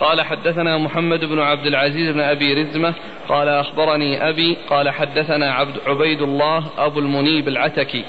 قال 0.00 0.20
حدثنا 0.20 0.78
محمد 0.78 1.24
بن 1.24 1.38
عبد 1.38 1.66
العزيز 1.66 2.12
بن 2.12 2.20
أبي 2.20 2.54
رزمة 2.54 2.94
قال 3.28 3.48
أخبرني 3.48 4.28
أبي 4.28 4.56
قال 4.68 4.90
حدثنا 4.90 5.52
عبد 5.52 5.76
عبيد 5.86 6.22
الله 6.22 6.66
أبو 6.78 6.98
المنيب 7.00 7.48
العتكي 7.48 8.04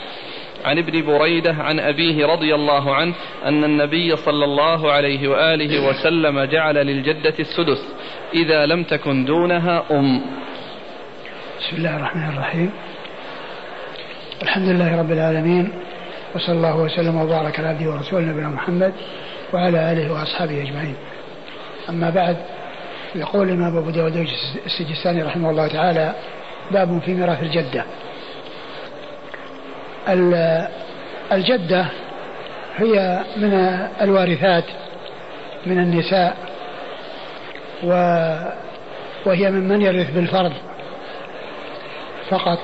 عن 0.66 0.78
ابن 0.78 1.06
بريدة 1.06 1.54
عن 1.54 1.80
أبيه 1.80 2.26
رضي 2.26 2.56
الله 2.56 2.96
عنه 2.96 3.14
أن 3.46 3.64
النبي 3.64 4.16
صلى 4.16 4.46
الله 4.46 4.92
عليه 4.92 5.28
وآله 5.28 5.88
وسلم 5.88 6.44
جعل 6.44 6.76
للجدة 6.76 7.34
السدس 7.40 7.94
إذا 8.34 8.66
لم 8.66 8.84
تكن 8.84 9.26
دونها 9.26 9.84
أم. 9.92 10.22
بسم 11.60 11.78
الله 11.78 11.96
الرحمن 11.98 12.30
الرحيم. 12.30 12.72
الحمد 14.44 14.68
لله 14.70 15.00
رب 15.00 15.12
العالمين 15.12 15.74
وصلى 16.36 16.56
الله 16.56 16.78
وسلم 16.78 17.16
وبارك 17.16 17.60
على 17.60 17.68
عبده 17.68 17.92
ورسوله 17.92 18.26
نبينا 18.26 18.50
محمد 18.50 18.94
وعلى 19.54 19.92
آله 19.92 20.14
وأصحابه 20.14 20.62
أجمعين. 20.62 20.96
أما 21.90 22.10
بعد 22.10 22.38
يقول 23.16 23.50
الإمام 23.50 23.78
أبو 23.78 23.90
داود 23.90 24.28
السجستاني 24.66 25.24
رحمه 25.24 25.50
الله 25.50 25.68
تعالى 25.68 26.14
باب 26.72 27.02
في 27.06 27.14
ميراث 27.14 27.44
الجدة. 27.44 27.86
الجدة 31.32 31.86
هي 32.78 33.24
من 33.38 33.54
الوارثات 34.02 34.64
من 35.66 35.80
النساء 35.80 36.38
و 37.84 37.92
وهي 39.26 39.52
ممن 39.52 39.82
يرث 39.82 40.12
بالفرض 40.12 40.54
فقط 42.30 42.60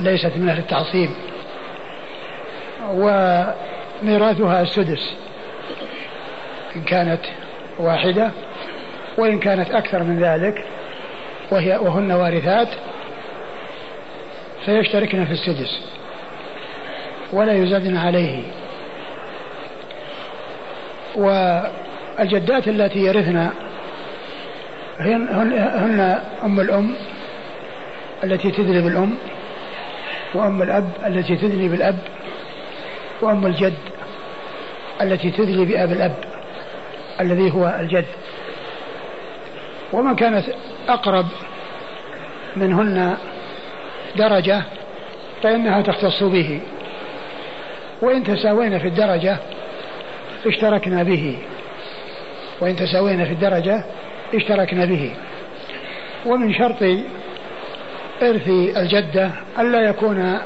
ليست 0.00 0.32
من 0.36 0.48
أهل 0.48 0.58
التعصيب. 0.58 1.10
وميراثها 2.90 4.62
السدس. 4.62 5.23
إن 6.76 6.82
كانت 6.82 7.20
واحدة 7.78 8.30
وإن 9.18 9.38
كانت 9.38 9.70
أكثر 9.70 10.02
من 10.02 10.18
ذلك 10.22 10.64
وهي 11.50 11.76
وهن 11.76 12.12
وارثات 12.12 12.68
فيشتركن 14.64 15.24
في 15.24 15.32
السدس 15.32 15.80
ولا 17.32 17.52
يزادن 17.52 17.96
عليه. 17.96 18.42
والجدات 21.16 22.68
التي 22.68 22.98
يرثن 22.98 23.50
هن, 24.98 25.28
هن 25.74 26.20
أم 26.44 26.60
الأم 26.60 26.94
التي 28.24 28.50
تدري 28.50 28.80
بالأم 28.80 29.14
وأم 30.34 30.62
الأب 30.62 30.90
التي 31.06 31.36
تدري 31.36 31.68
بالأب 31.68 31.98
وأم 33.22 33.46
الجد 33.46 33.74
التي 35.02 35.30
تدري 35.30 35.64
بأب 35.64 35.92
الأب. 35.92 36.14
الذي 37.20 37.52
هو 37.52 37.76
الجد. 37.80 38.04
ومن 39.92 40.16
كانت 40.16 40.44
أقرب 40.88 41.26
منهن 42.56 43.16
درجة 44.16 44.62
فإنها 45.42 45.82
تختص 45.82 46.22
به. 46.22 46.60
وإن 48.02 48.24
تساوينا 48.24 48.78
في 48.78 48.88
الدرجة 48.88 49.36
اشتركنا 50.46 51.02
به. 51.02 51.38
وإن 52.60 52.76
تساوينا 52.76 53.24
في 53.24 53.32
الدرجة 53.32 53.84
اشتركنا 54.34 54.84
به. 54.84 55.14
ومن 56.26 56.54
شرط 56.54 56.82
إرث 58.22 58.48
الجدة 58.76 59.30
ألا 59.58 59.80
يكون 59.80 60.38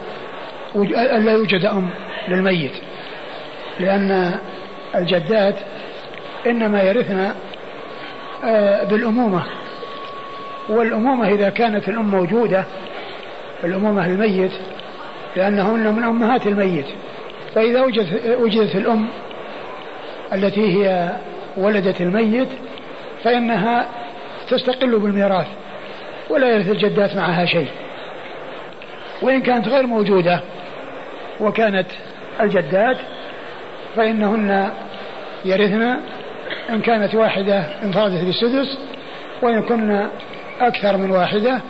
ألا 0.76 1.32
يوجد 1.32 1.64
أم 1.64 1.90
للميت. 2.28 2.72
لأن 3.80 4.38
الجدات 4.94 5.54
إنما 6.46 6.82
يرثن 6.82 7.32
آه، 8.44 8.84
بالأمومة. 8.84 9.42
والأمومة 10.68 11.28
إذا 11.28 11.50
كانت 11.50 11.88
الأم 11.88 12.10
موجودة 12.10 12.64
الأمومة 13.64 14.06
الميت 14.06 14.52
لأنهن 15.36 15.94
من 15.94 16.04
أمهات 16.04 16.46
الميت. 16.46 16.86
فإذا 17.54 17.82
وجدت, 17.82 18.38
وجدت 18.40 18.76
الأم 18.76 19.08
التي 20.32 20.76
هي 20.76 21.10
ولدت 21.56 22.00
الميت 22.00 22.48
فإنها 23.24 23.88
تستقل 24.48 24.98
بالميراث 24.98 25.46
ولا 26.30 26.48
يرث 26.48 26.70
الجدات 26.70 27.16
معها 27.16 27.44
شيء. 27.44 27.68
وإن 29.22 29.42
كانت 29.42 29.68
غير 29.68 29.86
موجودة 29.86 30.40
وكانت 31.40 31.86
الجدات 32.40 32.96
فإنهن 33.96 34.70
يرثن 35.44 35.96
إن 36.70 36.80
كانت 36.80 37.14
واحدة 37.14 37.58
انفردت 37.82 38.24
بالسدس 38.24 38.78
وإن 39.42 39.62
كن 39.62 40.08
أكثر 40.60 40.96
من 40.96 41.10
واحدة 41.10 41.60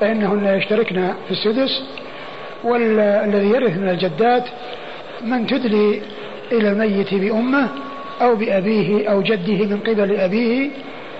فإنهن 0.00 0.46
يشتركن 0.46 1.12
في 1.28 1.30
السدس. 1.30 1.82
والذي 2.64 3.48
يرث 3.48 3.76
من 3.78 3.88
الجدات 3.88 4.44
من 5.22 5.46
تدلي 5.46 6.02
إلى 6.52 6.70
الميت 6.70 7.14
بأمه 7.14 7.68
أو 8.22 8.36
بأبيه 8.36 9.08
أو 9.10 9.22
جده 9.22 9.66
من 9.66 9.80
قبل 9.80 10.16
أبيه 10.16 10.70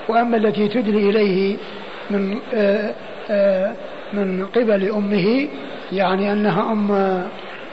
وأما 0.08 0.36
التي 0.36 0.68
تدلي 0.68 1.10
إليه 1.10 1.56
من 2.10 2.38
آه، 2.54 2.94
آه، 3.30 3.74
من 4.12 4.46
قبل 4.46 4.90
أمه 4.90 5.48
يعني 5.92 6.32
أنها 6.32 6.72
أم 6.72 6.92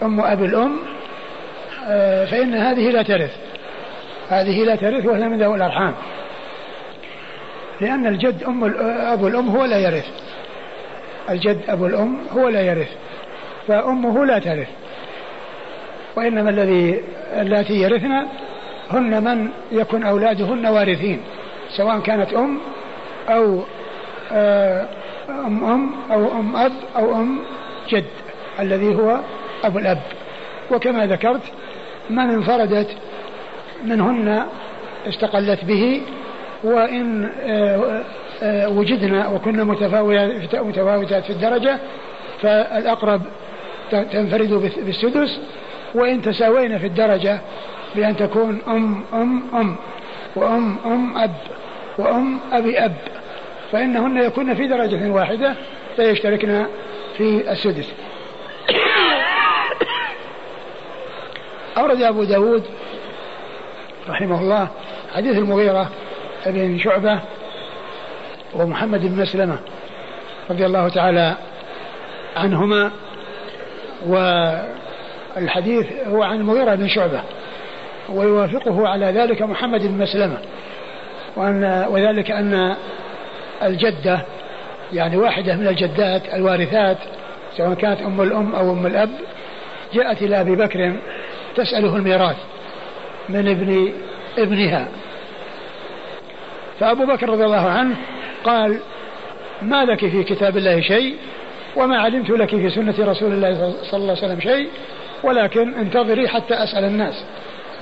أم 0.03 0.21
أبي 0.21 0.45
الأم 0.45 0.75
آه، 1.87 2.25
فإن 2.25 2.53
هذه 2.53 2.89
لا 2.91 3.01
ترث. 3.01 3.50
هذه 4.31 4.63
لا 4.63 4.75
ترث 4.75 5.05
وهي 5.05 5.29
من 5.29 5.37
ذوي 5.37 5.55
الأرحام. 5.55 5.93
لأن 7.81 8.07
الجد 8.07 8.43
أم 8.43 8.63
أبو 8.99 9.27
الأم 9.27 9.49
هو 9.49 9.65
لا 9.65 9.79
يرث. 9.79 10.05
الجد 11.29 11.59
أبو 11.69 11.85
الأم 11.85 12.17
هو 12.31 12.49
لا 12.49 12.61
يرث. 12.61 12.89
فأمه 13.67 14.25
لا 14.25 14.39
ترث. 14.39 14.67
وإنما 16.15 16.49
الذي 16.49 17.01
اللاتي 17.33 17.73
يرثن 17.73 18.27
هن 18.91 19.23
من 19.23 19.49
يكن 19.71 20.03
أولادهن 20.03 20.65
وارثين. 20.65 21.19
سواء 21.77 21.99
كانت 21.99 22.33
أم 22.33 22.59
أو 23.29 23.63
آه، 24.31 24.85
أم 25.29 25.63
أم 25.63 25.91
أو 26.11 26.39
أم 26.39 26.55
أب 26.55 26.73
أو 26.95 27.15
أم 27.15 27.39
جد 27.89 28.05
الذي 28.59 28.95
هو 28.95 29.19
أبو 29.63 29.79
الأب. 29.79 30.01
وكما 30.71 31.05
ذكرت 31.05 31.41
من 32.09 32.29
انفردت 32.29 32.87
منهن 33.83 34.45
استقلت 35.07 35.65
به 35.65 36.01
وإن 36.63 37.29
آه، 37.43 38.03
آه، 38.43 38.69
وجدنا 38.69 39.27
وكنا 39.27 39.63
متفاوتات 40.53 41.23
في 41.23 41.29
الدرجة 41.29 41.79
فالأقرب 42.41 43.21
تنفرد 43.91 44.73
بالسدس 44.85 45.39
وإن 45.95 46.21
تساوينا 46.21 46.77
في 46.77 46.87
الدرجة 46.87 47.39
بأن 47.95 48.17
تكون 48.17 48.61
أم 48.67 49.03
أم 49.13 49.43
أم 49.53 49.75
وأم 50.35 50.77
أم 50.85 51.17
أب 51.17 51.35
وأم 51.97 52.39
أبي 52.51 52.79
أب 52.79 52.93
فإنهن 53.71 54.17
يكون 54.17 54.53
في 54.53 54.67
درجة 54.67 55.09
واحدة 55.09 55.55
فيشتركن 55.95 56.65
في 57.17 57.51
السدس. 57.51 57.93
أورد 61.77 62.01
أبو 62.01 62.23
داود 62.23 62.63
رحمه 64.09 64.41
الله 64.41 64.67
حديث 65.15 65.37
المغيرة 65.37 65.89
بن 66.45 66.79
شعبة 66.79 67.19
ومحمد 68.53 69.01
بن 69.01 69.21
مسلمة 69.21 69.57
رضي 70.49 70.65
الله 70.65 70.89
تعالى 70.89 71.35
عنهما 72.37 72.91
والحديث 74.07 75.85
هو 76.07 76.23
عن 76.23 76.35
المغيرة 76.35 76.75
بن 76.75 76.87
شعبة 76.87 77.21
ويوافقه 78.09 78.87
على 78.87 79.05
ذلك 79.05 79.41
محمد 79.41 79.87
بن 79.87 79.97
مسلمة 79.97 80.37
وأن 81.35 81.85
وذلك 81.89 82.31
أن 82.31 82.75
الجدة 83.63 84.21
يعني 84.93 85.17
واحدة 85.17 85.55
من 85.55 85.67
الجدات 85.67 86.33
الوارثات 86.33 86.97
سواء 87.57 87.73
كانت 87.73 88.01
أم 88.01 88.21
الأم 88.21 88.55
أو 88.55 88.71
أم 88.71 88.85
الأب 88.85 89.09
جاءت 89.93 90.21
إلى 90.21 90.41
أبي 90.41 90.55
بكر 90.55 90.95
تسأله 91.55 91.95
الميراث. 91.95 92.35
من 93.29 93.47
ابن 93.47 93.93
ابنها. 94.37 94.87
فأبو 96.79 97.05
بكر 97.05 97.29
رضي 97.29 97.45
الله 97.45 97.69
عنه 97.69 97.95
قال 98.43 98.79
ما 99.61 99.85
لك 99.85 99.99
في 99.99 100.23
كتاب 100.23 100.57
الله 100.57 100.81
شيء 100.81 101.15
وما 101.75 101.97
علمت 101.97 102.29
لك 102.29 102.49
في 102.49 102.69
سنة 102.69 102.95
رسول 102.99 103.33
الله 103.33 103.73
صلى 103.81 104.01
الله 104.01 104.15
عليه 104.17 104.25
وسلم 104.25 104.39
شيء 104.39 104.69
ولكن 105.23 105.73
انتظري 105.73 106.27
حتى 106.27 106.53
أسأل 106.53 106.83
الناس. 106.83 107.25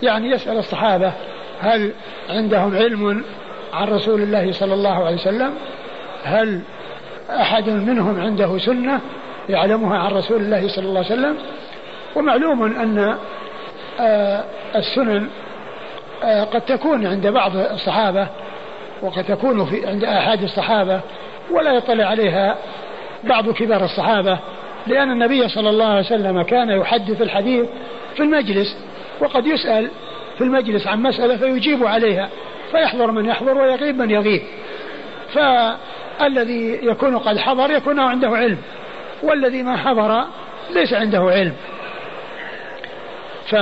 يعني 0.04 0.32
يسأل 0.32 0.58
الصحابة 0.58 1.14
هل 1.62 1.92
عندهم 2.30 2.76
علم 2.76 3.24
عن 3.74 3.88
رسول 3.88 4.22
الله 4.22 4.52
صلى 4.52 4.74
الله 4.74 5.06
عليه 5.06 5.16
وسلم؟ 5.16 5.54
هل 6.24 6.62
أحد 7.30 7.70
منهم 7.70 8.22
عنده 8.22 8.58
سنة 8.58 9.02
يعلمها 9.50 9.98
عن 9.98 10.12
رسول 10.12 10.42
الله 10.42 10.68
صلى 10.68 10.86
الله 10.86 11.06
عليه 11.06 11.14
وسلم؟ 11.14 11.38
ومعلوم 12.16 12.64
أن 12.64 13.18
السنن 14.76 15.30
آه، 16.24 16.44
قد 16.44 16.62
تكون 16.62 17.08
عند 17.08 17.28
بعض 17.28 17.56
الصحابة 17.56 18.28
وقد 19.02 19.24
تكون 19.24 19.66
في 19.66 19.88
عند 19.88 20.04
أحد 20.04 20.44
الصحابة 20.44 21.02
ولا 21.52 21.72
يطلع 21.72 22.06
عليها 22.06 22.58
بعض 23.24 23.50
كبار 23.50 23.84
الصحابة 23.84 24.40
لأن 24.88 25.12
النبي 25.12 25.48
صلى 25.48 25.70
الله 25.70 25.86
عليه 25.86 26.00
وسلم 26.00 26.42
كان 26.42 26.70
يحدث 26.70 27.22
الحديث 27.22 27.66
في 28.16 28.24
المجلس 28.24 28.78
وقد 29.20 29.48
يسأل 29.48 29.90
في 30.38 30.44
المجلس 30.44 30.88
عن 30.88 31.02
مسألة 31.02 31.38
فيجيب 31.38 31.86
عليها 31.86 32.30
فيحضر 32.72 33.12
من 33.12 33.26
يحضر 33.26 33.58
ويغيب 33.58 33.98
من 33.98 34.12
يغيب. 34.12 34.42
فالذي 35.34 36.80
يكون 36.84 37.18
قد 37.18 37.38
حضر 37.38 37.72
يكون 37.72 38.00
عنده 38.00 38.30
علم 38.30 38.58
والذي 39.24 39.64
ما 39.64 39.78
حضر 39.78 40.26
ليس 40.74 40.94
عنده 40.94 41.20
علم. 41.20 41.54
ف 43.50 43.56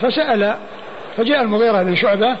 فسأل 0.00 0.56
فجاء 1.16 1.42
المغيرة 1.42 1.82
بن 1.82 1.94
شعبة 1.94 2.36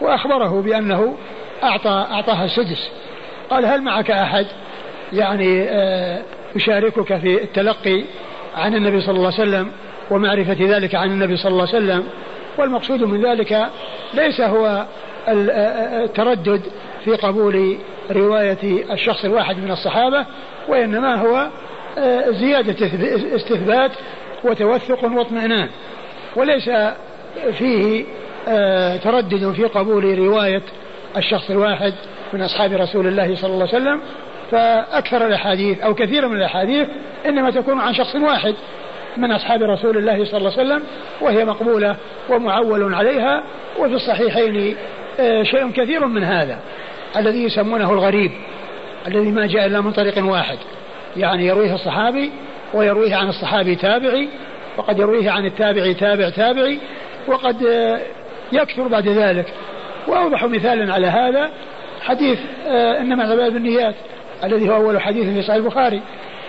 وأخبره 0.00 0.62
بأنه 0.62 1.16
أعطى 1.62 2.06
أعطاها 2.10 2.44
السدس. 2.44 2.90
قال 3.50 3.66
هل 3.66 3.82
معك 3.82 4.10
أحد؟ 4.10 4.46
يعني 5.12 5.62
آه، 5.68 6.22
يشاركك 6.56 7.18
في 7.18 7.42
التلقي 7.42 8.04
عن 8.56 8.74
النبي 8.74 9.00
صلى 9.00 9.16
الله 9.16 9.32
عليه 9.38 9.42
وسلم 9.42 9.72
ومعرفة 10.10 10.56
ذلك 10.60 10.94
عن 10.94 11.10
النبي 11.10 11.36
صلى 11.36 11.52
الله 11.52 11.68
عليه 11.68 11.78
وسلم. 11.78 12.04
والمقصود 12.58 13.02
من 13.02 13.26
ذلك 13.26 13.66
ليس 14.14 14.40
هو 14.40 14.84
التردد 15.28 16.62
في 17.04 17.16
قبول 17.16 17.78
رواية 18.10 18.92
الشخص 18.92 19.24
الواحد 19.24 19.58
من 19.58 19.70
الصحابة 19.70 20.26
وإنما 20.68 21.14
هو 21.14 21.48
زيادة 22.30 22.86
استثبات 23.36 23.90
وتوثق 24.44 25.04
واطمئنان. 25.04 25.68
وليس 26.36 26.70
فيه 27.58 28.04
تردد 29.02 29.52
في 29.52 29.64
قبول 29.64 30.18
رواية 30.18 30.62
الشخص 31.16 31.50
الواحد 31.50 31.94
من 32.32 32.42
أصحاب 32.42 32.72
رسول 32.72 33.06
الله 33.06 33.34
صلى 33.34 33.52
الله 33.52 33.68
عليه 33.68 33.78
وسلم. 33.82 34.00
فأكثر 34.50 35.26
الأحاديث 35.26 35.80
أو 35.80 35.94
كثير 35.94 36.28
من 36.28 36.36
الأحاديث 36.36 36.88
إنما 37.26 37.50
تكون 37.50 37.80
عن 37.80 37.94
شخص 37.94 38.16
واحد 38.16 38.54
من 39.16 39.32
أصحاب 39.32 39.62
رسول 39.62 39.98
الله 39.98 40.24
صلى 40.24 40.38
الله 40.38 40.52
عليه 40.52 40.62
وسلم 40.62 40.82
وهي 41.20 41.44
مقبولة 41.44 41.96
ومعول 42.28 42.94
عليها. 42.94 43.42
وفي 43.78 43.94
الصحيحين 43.94 44.76
آه، 45.20 45.42
شيء 45.42 45.70
كثير 45.70 46.06
من 46.06 46.24
هذا 46.24 46.58
الذي 47.16 47.44
يسمونه 47.44 47.92
الغريب 47.92 48.32
الذي 49.06 49.30
ما 49.30 49.46
جاء 49.46 49.66
إلا 49.66 49.80
من 49.80 49.92
طريق 49.92 50.24
واحد. 50.24 50.58
يعني 51.16 51.46
يرويه 51.46 51.74
الصحابي 51.74 52.32
ويرويه 52.74 53.16
عن 53.16 53.28
الصحابي 53.28 53.76
تابعي 53.76 54.28
وقد 54.76 54.98
يرويه 54.98 55.30
عن 55.30 55.46
التابعي 55.46 55.94
تابع 55.94 56.30
تابعي 56.30 56.78
وقد 57.26 57.62
آه، 57.62 58.00
يكثر 58.52 58.88
بعد 58.88 59.08
ذلك. 59.08 59.46
وأوضح 60.08 60.44
مثال 60.44 60.90
على 60.90 61.06
هذا 61.06 61.50
حديث 62.02 62.38
آه، 62.68 63.00
إنما 63.00 63.24
الأعمال 63.24 63.50
بالنيات 63.50 63.94
الذي 64.44 64.68
هو 64.68 64.76
أول 64.76 65.00
حديث 65.00 65.24
في 65.24 65.42
صحيح 65.42 65.56
البخاري. 65.56 66.02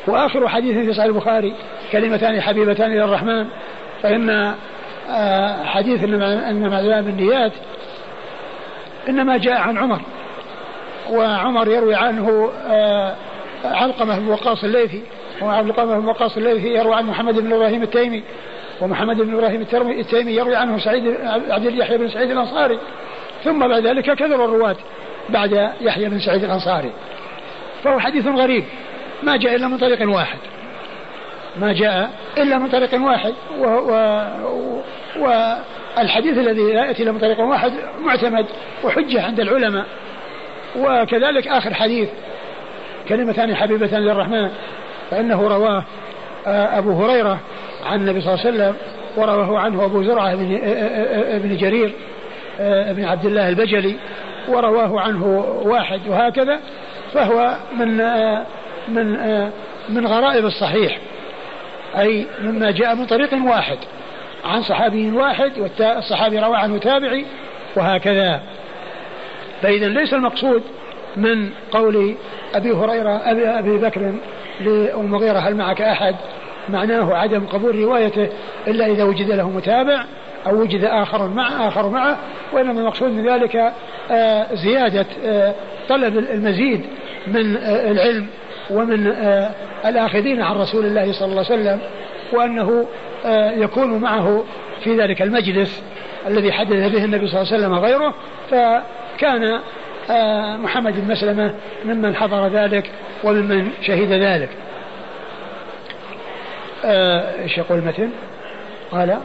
وآخر 0.07 0.47
حديث 0.47 0.77
في 0.77 0.93
صحيح 0.93 1.05
البخاري 1.05 1.55
كلمتان 1.91 2.41
حبيبتان 2.41 2.91
إلى 2.91 3.03
الرحمن 3.03 3.45
فإن 4.03 4.53
آه، 5.09 5.63
حديث 5.63 6.03
إنما 6.03 6.79
الأعمال 6.79 7.03
بالنيات 7.03 7.51
إنما 9.09 9.37
جاء 9.37 9.57
عن 9.57 9.77
عمر. 9.77 10.01
وعمر 11.09 11.67
يروي 11.67 11.95
عنه 11.95 12.51
علقمة 13.65 14.19
بن 14.19 14.27
وقاص 14.27 14.63
الليثي. 14.63 15.01
وعلقمة 15.41 15.99
بن 15.99 16.05
وقاص 16.05 16.37
الليثي 16.37 16.67
يروي 16.67 16.95
عن 16.95 17.05
محمد 17.05 17.39
بن 17.39 17.53
إبراهيم 17.53 17.83
التيمي 17.83 18.23
ومحمد 18.81 19.17
بن 19.21 19.33
إبراهيم 19.33 19.61
التيمي 19.99 20.31
يروي 20.31 20.55
عنه 20.55 20.79
سعيد 20.79 21.17
عبد 21.49 21.65
يحيى 21.65 21.97
بن 21.97 22.09
سعيد 22.09 22.31
الأنصاري. 22.31 22.79
ثم 23.43 23.67
بعد 23.67 23.87
ذلك 23.87 24.05
كثر 24.05 24.45
الرواة 24.45 24.75
بعد 25.29 25.71
يحيى 25.81 26.09
بن 26.09 26.19
سعيد 26.19 26.43
الأنصاري. 26.43 26.91
فهو 27.83 27.99
حديث 27.99 28.27
غريب. 28.27 28.63
ما 29.23 29.37
جاء 29.37 29.55
إلا 29.55 29.67
من 29.67 29.77
طريق 29.77 30.09
واحد. 30.09 30.37
ما 31.59 31.73
جاء 31.73 32.11
إلا 32.37 32.57
من 32.57 32.69
طريق 32.69 32.93
واحد. 32.93 33.33
و 33.59 33.65
و 33.65 35.43
والحديث 35.97 36.37
الذي 36.37 36.73
لا 36.73 36.85
يأتي 36.85 37.03
إلا 37.03 37.11
من 37.11 37.19
طريق 37.19 37.39
واحد 37.39 37.73
معتمد 37.99 38.45
وحجة 38.83 39.25
عند 39.25 39.39
العلماء. 39.39 39.85
وكذلك 40.75 41.47
آخر 41.47 41.73
حديث 41.73 42.09
كلمتان 43.09 43.55
حبيبتان 43.55 44.01
للرحمن. 44.01 44.49
فإنه 45.11 45.47
رواه 45.47 45.83
آه، 46.47 46.77
أبو 46.77 47.03
هريرة 47.03 47.39
عن 47.85 47.99
النبي 47.99 48.21
صلى 48.21 48.33
الله 48.33 48.45
عليه 48.45 48.55
وسلم 48.57 48.75
ورواه 49.17 49.59
عنه 49.59 49.85
أبو 49.85 50.03
زرعة 50.03 50.35
بن, 50.35 50.59
آه، 50.63 50.67
آه، 50.67 51.37
بن 51.37 51.57
جرير 51.57 51.93
بن 52.93 53.03
عبد 53.03 53.25
الله 53.25 53.49
البجلي 53.49 53.95
ورواه 54.47 54.99
عنه 54.99 55.25
واحد 55.61 56.01
وهكذا 56.07 56.59
فهو 57.13 57.55
من 57.79 57.97
من 58.87 59.17
من 59.89 60.07
غرائب 60.07 60.45
الصحيح 60.45 60.97
أي 61.97 62.25
مما 62.41 62.71
جاء 62.71 62.95
من 62.95 63.05
طريق 63.05 63.29
واحد 63.45 63.77
عن 64.45 64.61
صحابي 64.61 65.11
واحد 65.11 65.51
والصحابي 65.59 66.39
روى 66.39 66.57
عنه 66.57 66.77
تابعي 66.77 67.25
وهكذا. 67.75 68.41
فإذا 69.61 69.87
ليس 69.87 70.13
المقصود 70.13 70.63
من 71.17 71.49
قول 71.71 72.15
أبي 72.53 72.71
هريرة 72.71 73.31
أبي, 73.31 73.47
أبي 73.47 73.77
بكر 73.77 74.13
للمغيرة 74.61 75.39
هل 75.39 75.55
معك 75.55 75.81
أحد؟ 75.81 76.15
معناه 76.69 77.15
عدم 77.15 77.45
قبول 77.45 77.75
روايته 77.75 78.29
إلا 78.67 78.85
إذا 78.85 79.03
وجد 79.03 79.31
له 79.31 79.49
متابع 79.49 80.05
أو 80.47 80.61
وجد 80.61 80.83
آخر 80.83 81.27
مع 81.27 81.67
آخر 81.67 81.89
معه 81.89 82.17
وإنما 82.53 82.79
المقصود 82.79 83.11
من 83.11 83.29
ذلك 83.29 83.73
آه، 84.11 84.47
زيادة 84.53 85.05
آه، 85.25 85.55
طلب 85.89 86.17
المزيد 86.17 86.85
من 87.27 87.57
آه، 87.57 87.91
العلم 87.91 88.27
ومن 88.69 89.07
الآخذين 89.85 90.41
عن 90.41 90.55
رسول 90.55 90.85
الله 90.85 91.11
صلى 91.11 91.31
الله 91.31 91.45
عليه 91.49 91.61
وسلم 91.61 91.79
وأنه 92.33 92.85
يكون 93.63 93.97
معه 93.97 94.43
في 94.83 94.95
ذلك 94.95 95.21
المجلس 95.21 95.83
الذي 96.27 96.51
حدث 96.51 96.91
به 96.91 97.05
النبي 97.05 97.27
صلى 97.27 97.41
الله 97.41 97.53
عليه 97.53 97.63
وسلم 97.63 97.73
غيره 97.73 98.13
فكان 98.49 99.59
محمد 100.57 100.93
بن 100.93 101.11
مسلمة 101.11 101.53
ممن 101.85 102.15
حضر 102.15 102.47
ذلك 102.47 102.91
وممن 103.23 103.71
شهد 103.81 104.11
ذلك. 104.11 104.49
إيش 106.83 107.57
يقول 107.57 107.79
المتن؟ 107.79 108.09
قال 108.91 109.19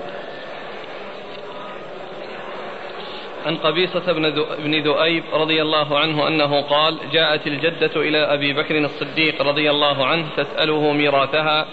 عن 3.47 3.57
قبيصة 3.57 4.13
بن 4.59 4.83
ذؤيب 4.83 5.25
رضي 5.33 5.63
الله 5.63 5.99
عنه 5.99 6.29
أنه 6.29 6.61
قال 6.61 6.99
جاءت 7.13 7.47
الجدة 7.47 7.91
إلى 7.97 8.19
أبي 8.19 8.53
بكر 8.53 8.79
الصديق 8.79 9.43
رضي 9.43 9.71
الله 9.71 10.07
عنه 10.07 10.27
تسأله 10.37 10.93
ميراثها 10.93 11.67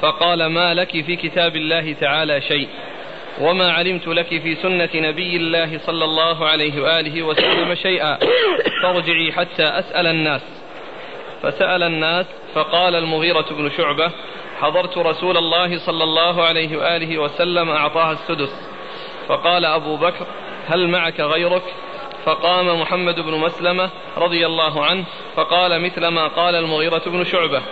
فقال 0.00 0.46
ما 0.46 0.74
لك 0.74 0.90
في 1.04 1.16
كتاب 1.16 1.56
الله 1.56 1.92
تعالى 1.92 2.40
شيء؟ 2.40 2.68
وما 3.40 3.72
علمت 3.72 4.06
لك 4.06 4.26
في 4.26 4.54
سنة 4.54 4.90
نبي 4.94 5.36
الله 5.36 5.78
صلى 5.78 6.04
الله 6.04 6.46
عليه 6.48 6.82
وآله 6.82 7.22
وسلم 7.22 7.74
شيئا 7.74 8.18
فارجعي 8.82 9.32
حتى 9.32 9.62
أسأل 9.62 10.06
الناس 10.06 10.42
فسأل 11.42 11.82
الناس 11.82 12.26
فقال 12.54 12.94
المغيرة 12.94 13.46
بن 13.50 13.70
شعبة 13.70 14.10
حضرت 14.60 14.98
رسول 14.98 15.36
الله 15.36 15.78
صلى 15.78 16.04
الله 16.04 16.42
عليه 16.42 16.76
وآله 16.76 17.18
وسلم 17.18 17.70
أعطاها 17.70 18.12
السدس 18.12 18.68
فقال 19.28 19.64
أبو 19.64 19.96
بكر 19.96 20.26
هل 20.66 20.88
معك 20.88 21.20
غيرك 21.20 21.62
فقام 22.24 22.80
محمد 22.80 23.20
بن 23.20 23.32
مسلمة 23.32 23.90
رضي 24.16 24.46
الله 24.46 24.84
عنه 24.84 25.04
فقال 25.36 25.80
مثل 25.82 26.06
ما 26.06 26.26
قال 26.26 26.54
المغيرة 26.54 27.02
بن 27.06 27.24
شعبة 27.24 27.62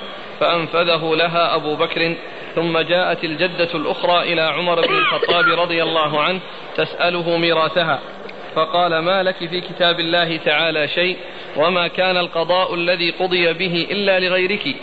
فأنفذه 0.40 1.14
لها 1.14 1.55
أبو 1.55 1.76
بكر 1.76 2.14
ثم 2.54 2.78
جاءت 2.78 3.24
الجدة 3.24 3.68
الأخرى 3.74 4.32
إلى 4.32 4.42
عمر 4.42 4.80
بن 4.86 4.94
الخطاب 4.94 5.44
رضي 5.58 5.82
الله 5.82 6.20
عنه 6.20 6.40
تسأله 6.76 7.36
ميراثها 7.36 7.98
فقال 8.54 8.98
ما 8.98 9.22
لك 9.22 9.36
في 9.36 9.60
كتاب 9.60 10.00
الله 10.00 10.36
تعالى 10.36 10.88
شيء؟ 10.88 11.16
وما 11.56 11.88
كان 11.88 12.16
القضاء 12.16 12.74
الذي 12.74 13.10
قضي 13.10 13.52
به 13.52 13.86
إلا 13.90 14.20
لغيرك 14.20 14.76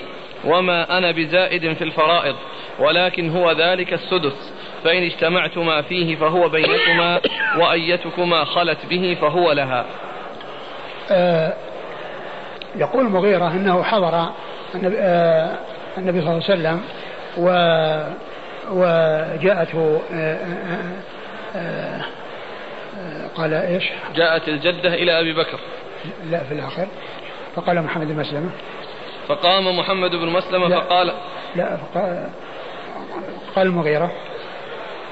وما 0.45 0.97
أنا 0.97 1.11
بزائد 1.11 1.73
في 1.73 1.83
الفرائض 1.83 2.35
ولكن 2.79 3.29
هو 3.29 3.51
ذلك 3.51 3.93
السدس 3.93 4.53
فإن 4.83 5.03
اجتمعتما 5.03 5.81
فيه 5.81 6.15
فهو 6.15 6.49
بينكما 6.49 7.19
وأيتكما 7.57 8.45
خلت 8.45 8.77
به 8.89 9.17
فهو 9.21 9.51
لها. 9.51 9.85
آه 11.11 11.53
يقول 12.75 13.05
المغيرة 13.05 13.51
أنه 13.51 13.83
حضر 13.83 14.29
النبي, 14.75 14.95
آه 14.99 15.55
النبي 15.97 16.21
صلى 16.21 16.31
الله 16.31 16.43
عليه 16.49 16.59
وسلم 16.59 16.81
و 17.37 17.49
وجاءته 18.71 20.01
آه 20.13 20.37
آه, 21.55 22.01
آه، 22.97 23.27
قال 23.35 23.53
إيش؟ 23.53 23.83
جاءت 24.15 24.47
الجدة 24.47 24.93
إلى 24.93 25.19
أبي 25.19 25.33
بكر. 25.33 25.59
لا 26.29 26.43
في 26.43 26.53
الآخر. 26.53 26.87
فقال 27.55 27.81
محمد 27.81 28.07
بن 28.07 28.15
مسلمة. 28.15 28.49
فقام 29.27 29.79
محمد 29.79 30.11
بن 30.11 30.27
مسلمة 30.27 30.67
لا. 30.67 30.79
فقال 30.79 31.13
لا 31.55 31.77
فقال 31.77 32.29
قال 33.55 33.67
المغيرة. 33.67 34.11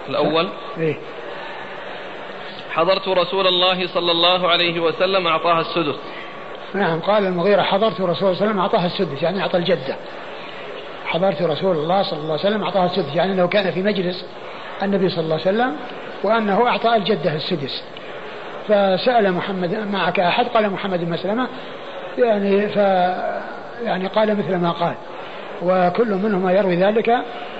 الأول. 0.09 0.49
إيه. 0.77 0.95
حضرت 2.71 3.07
رسول 3.07 3.47
الله 3.47 3.87
صلى 3.87 4.11
الله 4.11 4.47
عليه 4.47 4.79
وسلم 4.79 5.27
أعطاها 5.27 5.61
السدس. 5.61 5.95
نعم 6.73 6.99
قال 6.99 7.25
المغيرة 7.25 7.61
حضرت 7.61 7.93
رسول 7.93 8.09
الله 8.09 8.13
صلى 8.13 8.29
الله 8.29 8.41
عليه 8.41 8.51
وسلم 8.51 8.59
أعطاها 8.59 8.85
السدس 8.85 9.23
يعني 9.23 9.41
أعطى 9.41 9.57
الجدة. 9.57 9.95
حضرت 11.07 11.41
رسول 11.41 11.77
الله 11.77 12.03
صلى 12.03 12.19
الله 12.19 12.31
عليه 12.31 12.41
وسلم 12.41 12.63
أعطاها 12.63 12.85
السدس 12.85 13.15
يعني 13.15 13.33
أنه 13.33 13.47
كان 13.47 13.71
في 13.71 13.81
مجلس 13.81 14.25
النبي 14.83 15.09
صلى 15.09 15.23
الله 15.23 15.33
عليه 15.33 15.57
وسلم 15.57 15.75
وأنه 16.23 16.67
أعطى 16.67 16.95
الجدة 16.95 17.35
السدس. 17.35 17.83
فسأل 18.67 19.33
محمد 19.33 19.75
معك 19.91 20.19
أحد؟ 20.19 20.45
قال 20.45 20.69
محمد 20.69 21.05
بن 21.05 21.11
مسلمة 21.11 21.47
يعني 22.17 22.67
ف 22.67 22.77
يعني 23.85 24.07
قال 24.07 24.37
مثل 24.37 24.55
ما 24.55 24.71
قال. 24.71 24.93
وكل 25.63 26.07
منهما 26.07 26.51
يروي 26.51 26.75
ذلك 26.75 27.09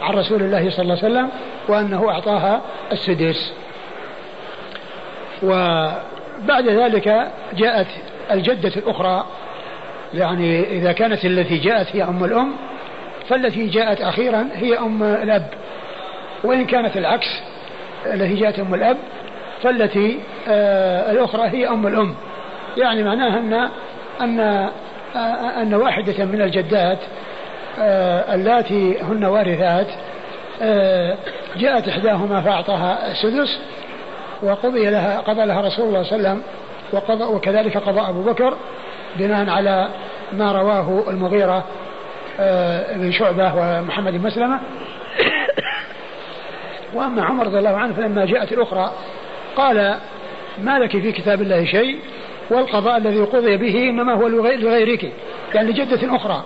عن 0.02 0.14
رسول 0.14 0.42
الله 0.42 0.70
صلى 0.70 0.84
الله 0.84 0.98
عليه 1.04 1.14
وسلم 1.14 1.30
وأنه 1.68 2.10
أعطاها 2.10 2.62
السدس. 2.92 3.54
وبعد 5.44 6.68
ذلك 6.68 7.32
جاءت 7.54 7.88
الجدة 8.32 8.72
الأخرى 8.76 9.26
يعني 10.14 10.64
إذا 10.64 10.92
كانت 10.92 11.26
التي 11.26 11.58
جاءت 11.58 11.96
هي 11.96 12.04
أم 12.04 12.24
الأم 12.24 12.52
فالتي 13.30 13.68
جاءت 13.68 14.02
أخيرا 14.02 14.50
هي 14.54 14.78
أم 14.78 15.04
الأب. 15.04 15.48
وإن 16.44 16.66
كانت 16.66 16.98
العكس 16.98 17.28
التي 18.06 18.36
جاءت 18.36 18.60
أم 18.60 18.74
الأب 18.74 18.98
فالتي 19.64 20.20
آه 20.48 21.12
الأخرى 21.12 21.48
هي 21.48 21.68
أم 21.68 21.88
الأم. 21.88 22.16
يعني 22.78 23.04
معناها 23.04 23.40
أن 23.40 23.70
أن 24.22 24.40
آه 25.16 25.62
أن 25.62 25.74
واحدة 25.74 26.26
من 26.26 26.42
الجدات 26.42 27.00
آه 27.80 28.36
اللاتي 28.36 29.02
هن 29.02 29.26
وارثات 29.26 29.88
آه 30.62 31.18
جاءت 31.58 31.88
إحداهما 31.88 32.42
فأعطاها 32.42 33.12
السدس 33.12 33.60
وقضي 34.44 34.90
لها 34.90 35.20
قضى 35.20 35.46
لها 35.46 35.62
رسول 35.62 35.88
الله 35.88 36.04
صلى 36.04 36.16
الله 36.16 36.30
عليه 36.30 36.40
وسلم 36.40 36.42
وقضى 36.92 37.24
وكذلك 37.24 37.78
قضى 37.78 38.10
أبو 38.10 38.22
بكر 38.22 38.58
بناء 39.16 39.50
على 39.50 39.88
ما 40.34 40.52
رواه 40.52 41.04
المغيرة 41.10 41.64
بن 42.96 43.12
شعبة 43.12 43.56
ومحمد 43.56 44.14
بن 44.14 44.28
مسلمة. 44.28 44.60
وأما 46.94 47.24
عمر 47.24 47.46
رضي 47.46 47.60
الله 47.60 47.78
عنه 47.78 47.94
فلما 47.94 48.26
جاءت 48.26 48.52
الأخرى 48.52 48.92
قال 49.56 49.98
ما 50.64 50.80
لك 50.80 50.92
في 50.92 51.12
كتاب 51.12 51.42
الله 51.42 51.66
شيء 51.66 52.00
والقضاء 52.50 52.98
الذي 52.98 53.20
قضي 53.20 53.58
به 53.58 53.90
إنما 53.90 54.14
هو 54.14 54.28
لغيرك. 54.28 55.12
يعني 55.54 55.72
لجدة 55.72 56.16
أخرى 56.16 56.44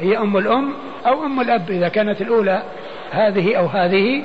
هي 0.00 0.18
أم 0.18 0.36
الأم 0.36 0.74
أو 1.06 1.24
أم 1.24 1.40
الأب 1.40 1.70
إذا 1.70 1.88
كانت 1.88 2.20
الأولى 2.20 2.62
هذه 3.10 3.56
أو 3.56 3.66
هذه 3.66 4.22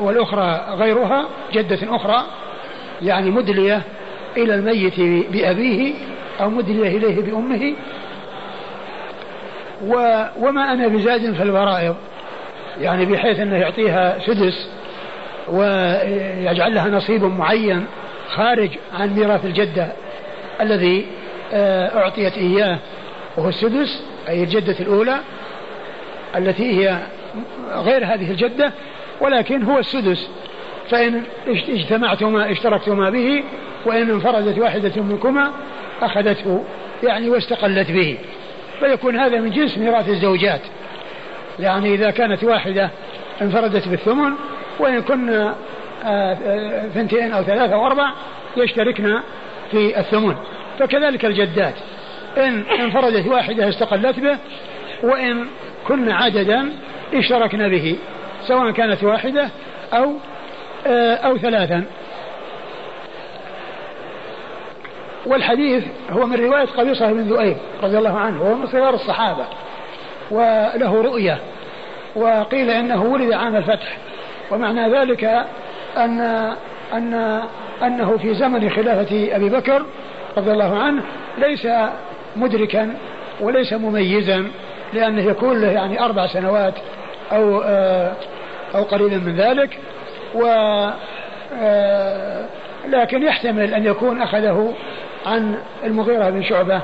والأخرى 0.00 0.76
غيرها 0.78 1.24
جدة 1.52 1.96
أخرى 1.96 2.24
يعني 3.02 3.30
مدلية 3.30 3.82
إلى 4.36 4.54
الميت 4.54 5.00
بأبيه 5.32 5.94
أو 6.40 6.50
مدلية 6.50 6.96
إليه 6.96 7.22
بأمه 7.22 7.72
و 9.82 10.24
وما 10.40 10.72
أنا 10.72 10.88
بزاد 10.88 11.20
في 11.20 11.42
الفرائض 11.42 11.96
يعني 12.80 13.04
بحيث 13.04 13.40
أنه 13.40 13.56
يعطيها 13.56 14.18
سدس 14.26 14.68
ويجعل 15.48 16.74
لها 16.74 16.88
نصيب 16.88 17.24
معين 17.24 17.86
خارج 18.28 18.70
عن 18.94 19.14
ميراث 19.14 19.44
الجدة 19.44 19.92
الذي 20.60 21.06
آه، 21.52 21.98
أعطيت 21.98 22.36
إياه 22.36 22.78
وهو 23.36 23.48
السدس 23.48 24.04
أي 24.28 24.42
الجدة 24.42 24.76
الأولى 24.80 25.18
التي 26.36 26.80
هي 26.80 26.98
غير 27.74 28.04
هذه 28.04 28.30
الجدة 28.30 28.72
ولكن 29.20 29.62
هو 29.62 29.78
السدس. 29.78 30.28
فإن 30.90 31.22
اجتمعتما 31.68 32.52
اشتركتما 32.52 33.10
به 33.10 33.44
وإن 33.86 34.10
انفردت 34.10 34.58
واحدة 34.58 35.02
منكما 35.02 35.52
أخذته 36.02 36.64
يعني 37.02 37.30
واستقلت 37.30 37.90
به. 37.90 38.18
فيكون 38.80 39.16
هذا 39.16 39.40
من 39.40 39.50
جنس 39.50 39.78
ميراث 39.78 40.08
الزوجات. 40.08 40.60
يعني 41.58 41.94
إذا 41.94 42.10
كانت 42.10 42.44
واحدة 42.44 42.90
انفردت 43.42 43.88
بالثمن 43.88 44.32
وإن 44.78 45.02
كنا 45.02 45.54
آه، 46.04 46.38
آه، 46.46 46.88
ثنتين 46.88 47.32
أو 47.32 47.42
ثلاثة 47.42 47.74
أو 47.74 47.86
أربع 47.86 48.12
يشتركن 48.56 49.20
في 49.70 50.00
الثمن. 50.00 50.34
فكذلك 50.78 51.24
الجدات. 51.24 51.74
إن 52.38 52.64
انفردت 52.80 53.26
واحدة 53.26 53.68
استقلت 53.68 54.20
به 54.20 54.38
وإن 55.02 55.46
كن 55.88 56.10
عددا 56.10 56.72
اشتركن 57.14 57.68
به 57.68 57.96
سواء 58.46 58.70
كانت 58.70 59.04
واحدة 59.04 59.48
أو 59.92 60.14
آه، 60.86 61.14
أو 61.14 61.38
ثلاثا. 61.38 61.84
والحديث 65.26 65.84
هو 66.10 66.26
من 66.26 66.36
رواية 66.36 66.64
قبيصة 66.64 67.12
بن 67.12 67.20
ذؤيب 67.20 67.56
رضي 67.82 67.98
الله 67.98 68.18
عنه 68.18 68.42
وهو 68.42 68.54
من 68.54 68.66
صغار 68.66 68.94
الصحابة 68.94 69.44
وله 70.30 71.02
رؤية 71.02 71.38
وقيل 72.16 72.70
إنه 72.70 73.02
ولد 73.02 73.32
عام 73.32 73.56
الفتح 73.56 73.98
ومعنى 74.50 74.88
ذلك 74.88 75.24
ان 75.96 76.20
ان 76.92 77.42
أنه 77.82 78.16
في 78.16 78.34
زمن 78.34 78.70
خلافة 78.70 79.36
أبي 79.36 79.48
بكر 79.48 79.86
رضي 80.36 80.52
الله 80.52 80.78
عنه 80.78 81.02
ليس 81.38 81.68
مدركا 82.36 82.94
وليس 83.40 83.72
مميزا 83.72 84.46
لأنه 84.92 85.22
يكون 85.22 85.60
له 85.60 85.70
يعني 85.70 86.00
أربع 86.00 86.26
سنوات 86.26 86.74
آه، 87.32 88.12
أو 88.74 88.82
قليلا 88.82 89.16
من 89.16 89.36
ذلك 89.36 89.78
و 90.34 90.46
آه، 91.60 92.44
لكن 92.88 93.22
يحتمل 93.22 93.74
أن 93.74 93.84
يكون 93.84 94.22
أخذه 94.22 94.74
عن 95.26 95.54
المغيرة 95.84 96.30
بن 96.30 96.42
شعبة 96.42 96.80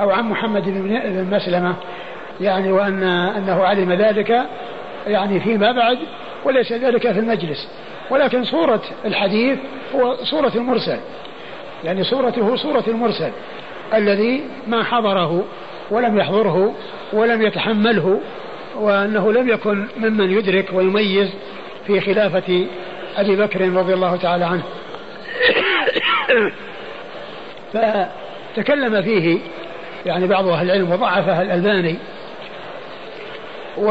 أو 0.00 0.10
عن 0.10 0.24
محمد 0.24 0.64
بن 0.64 1.26
مسلمة 1.36 1.74
يعني 2.40 2.72
وأن 2.72 3.02
أنه 3.02 3.64
علم 3.64 3.92
ذلك 3.92 4.42
يعني 5.06 5.40
فيما 5.40 5.72
بعد 5.72 5.98
وليس 6.44 6.72
ذلك 6.72 7.12
في 7.12 7.18
المجلس. 7.18 7.68
ولكن 8.10 8.44
صورة 8.44 8.82
الحديث 9.04 9.58
هو 9.94 10.16
صورة 10.24 10.52
المرسل 10.54 10.98
يعني 11.84 12.04
صورته 12.04 12.56
صورة 12.56 12.84
المرسل 12.88 13.30
الذي 13.94 14.44
ما 14.66 14.84
حضره 14.84 15.44
ولم 15.90 16.18
يحضره 16.18 16.74
ولم 17.12 17.42
يتحمله 17.42 18.20
وأنه 18.76 19.32
لم 19.32 19.48
يكن 19.48 19.86
ممن 19.96 20.30
يدرك 20.30 20.68
ويميز 20.72 21.30
في 21.86 22.00
خلافة 22.00 22.66
أبي 23.16 23.36
بكر 23.36 23.72
رضي 23.72 23.94
الله 23.94 24.16
تعالى 24.16 24.44
عنه. 24.44 24.62
فتكلم 27.72 29.02
فيه 29.02 29.38
يعني 30.06 30.26
بعض 30.26 30.48
أهل 30.48 30.66
العلم 30.66 30.92
وضعفه 30.92 31.42
الألباني 31.42 31.96
و 33.78 33.90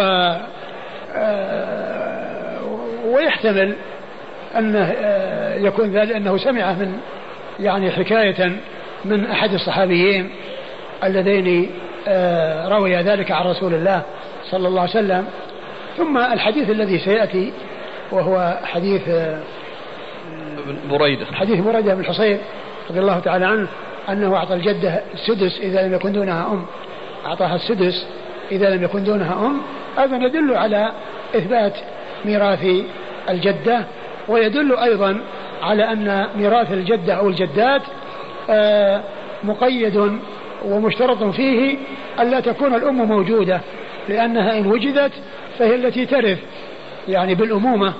آه، 1.15 2.59
ويحتمل 3.05 3.75
أنه 4.57 4.93
آه، 5.01 5.55
يكون 5.55 5.91
ذلك 5.91 6.15
أنه 6.15 6.37
سمع 6.37 6.73
من 6.73 6.97
يعني 7.59 7.91
حكاية 7.91 8.51
من 9.05 9.25
أحد 9.25 9.53
الصحابيين 9.53 10.29
اللذين 11.03 11.71
آه، 12.07 12.67
روي 12.67 12.95
ذلك 12.95 13.31
عن 13.31 13.45
رسول 13.45 13.73
الله 13.73 14.01
صلى 14.49 14.67
الله 14.67 14.81
عليه 14.81 14.91
وسلم. 14.91 15.25
ثم 15.97 16.17
الحديث 16.17 16.69
الذي 16.69 16.99
سيأتي 16.99 17.53
وهو 18.11 18.59
حديث 18.63 19.01
بريدة. 20.89 21.25
حديث 21.25 21.59
بريدة 21.59 21.93
بن 21.93 22.01
الحصين 22.01 22.37
رضي 22.91 22.99
الله 22.99 23.19
تعالى 23.19 23.45
عنه 23.45 23.67
أنه 24.09 24.35
أعطى 24.35 24.53
الجدة 24.53 25.01
السدس 25.13 25.59
إذا 25.59 25.87
لم 25.87 25.93
يكن 25.93 26.11
دونها 26.11 26.47
أم. 26.51 26.65
أعطاها 27.25 27.55
السدس 27.55 28.07
إذا 28.51 28.69
لم 28.69 28.83
يكن 28.83 29.03
دونها 29.03 29.33
أم. 29.33 29.61
أيضا 29.99 30.15
يدل 30.15 30.55
على 30.55 30.91
إثبات 31.35 31.73
ميراث 32.25 32.65
الجدة 33.29 33.83
ويدل 34.27 34.77
أيضا 34.77 35.17
على 35.61 35.83
أن 35.91 36.27
ميراث 36.35 36.73
الجدة 36.73 37.13
أو 37.13 37.29
الجدات 37.29 37.81
آه، 38.49 39.01
مقيد 39.43 40.19
ومشترط 40.65 41.23
فيه 41.23 41.77
ألا 42.19 42.39
تكون 42.39 42.75
الأم 42.75 42.95
موجودة 42.95 43.61
لأنها 44.09 44.57
إن 44.57 44.67
وجدت 44.67 45.11
فهي 45.59 45.75
التي 45.75 46.05
ترث 46.05 46.39
يعني 47.07 47.35
بالأمومة 47.35 47.93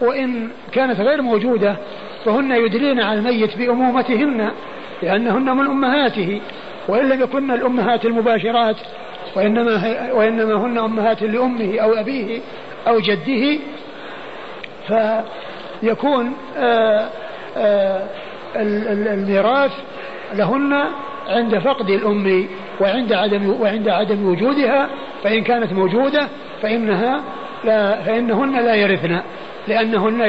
وإن 0.00 0.48
كانت 0.72 1.00
غير 1.00 1.22
موجودة 1.22 1.76
فهن 2.24 2.50
يدلين 2.50 3.00
على 3.00 3.18
الميت 3.18 3.58
بأمومتهن 3.58 4.50
لأنهن 5.02 5.56
من 5.56 5.66
أمهاته 5.66 6.40
وإن 6.88 7.08
لم 7.08 7.20
يكن 7.20 7.50
الأمهات 7.50 8.04
المباشرات 8.04 8.76
وإنما, 9.36 10.08
وإنما 10.12 10.54
هن 10.54 10.78
أمهات 10.78 11.22
لأمه 11.22 11.78
أو 11.78 11.92
أبيه 11.92 12.40
أو 12.88 13.00
جده. 13.00 13.58
فيكون 14.88 16.32
آه، 16.56 17.08
آه، 17.56 18.06
الميراث 18.56 19.72
لهن 20.34 20.84
عند 21.28 21.58
فقد 21.58 21.90
الأم 21.90 22.46
وعند 22.80 23.12
عدم 23.12 23.60
وعند 23.60 23.88
عدم 23.88 24.28
وجودها 24.28 24.88
فإن 25.22 25.42
كانت 25.42 25.72
موجودة 25.72 26.28
فإنها 26.62 27.20
لا 27.64 28.02
فإنهن 28.02 28.64
لا 28.64 28.74
يرثن. 28.74 29.20
لأنهن 29.68 30.20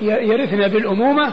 يرثن 0.00 0.68
بالأمومة 0.68 1.32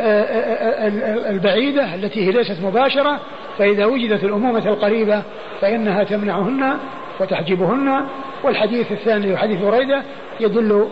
آه، 0.00 0.22
آه، 0.22 0.86
آه، 0.86 1.30
البعيدة 1.30 1.94
التي 1.94 2.26
هي 2.26 2.32
ليست 2.32 2.56
مباشرة 2.62 3.20
فإذا 3.58 3.84
وجدت 3.84 4.24
الأمومة 4.24 4.68
القريبة 4.68 5.22
فإنها 5.60 6.04
تمنعهن 6.04 6.78
وتحجبهن. 7.20 8.04
والحديث 8.44 8.92
الثاني 8.92 9.32
وحديث 9.32 9.60
بريدة 9.60 10.02
يدل 10.40 10.88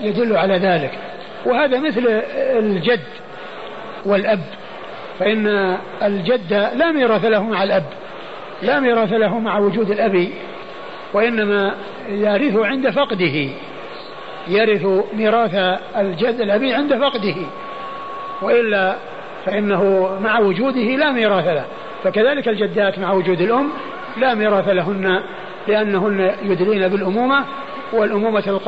يدل 0.00 0.36
على 0.36 0.58
ذلك. 0.58 0.90
وهذا 1.46 1.80
مثل 1.80 2.22
الجد 2.36 3.00
والأب 4.06 4.40
فإن 5.18 5.76
الجد 6.02 6.52
لا 6.52 6.92
ميراث 6.92 7.24
له 7.24 7.42
مع 7.42 7.62
الأب 7.62 7.84
لا 8.62 8.80
ميراث 8.80 9.12
له 9.12 9.38
مع 9.38 9.58
وجود 9.58 9.90
الأب 9.90 10.28
وإنما 11.14 11.74
يرث 12.08 12.56
عند 12.56 12.90
فقده. 12.90 13.48
يرث 14.48 14.86
ميراث 15.12 15.54
الجد 15.96 16.40
الأبي 16.40 16.74
عند 16.74 16.94
فقده 16.94 17.36
وإلا 18.42 18.96
فإنه 19.44 20.10
مع 20.20 20.38
وجوده 20.38 20.96
لا 20.96 21.10
ميراث 21.10 21.46
له. 21.46 21.64
فكذلك 22.04 22.48
الجدات 22.48 22.98
مع 22.98 23.12
وجود 23.12 23.40
الأم 23.40 23.70
لا 24.16 24.34
ميراث 24.34 24.68
لهن 24.68 25.22
لأنهن 25.68 26.34
يدلين 26.42 26.88
بالأمومة 26.88 27.44
والأمومة 27.92 28.60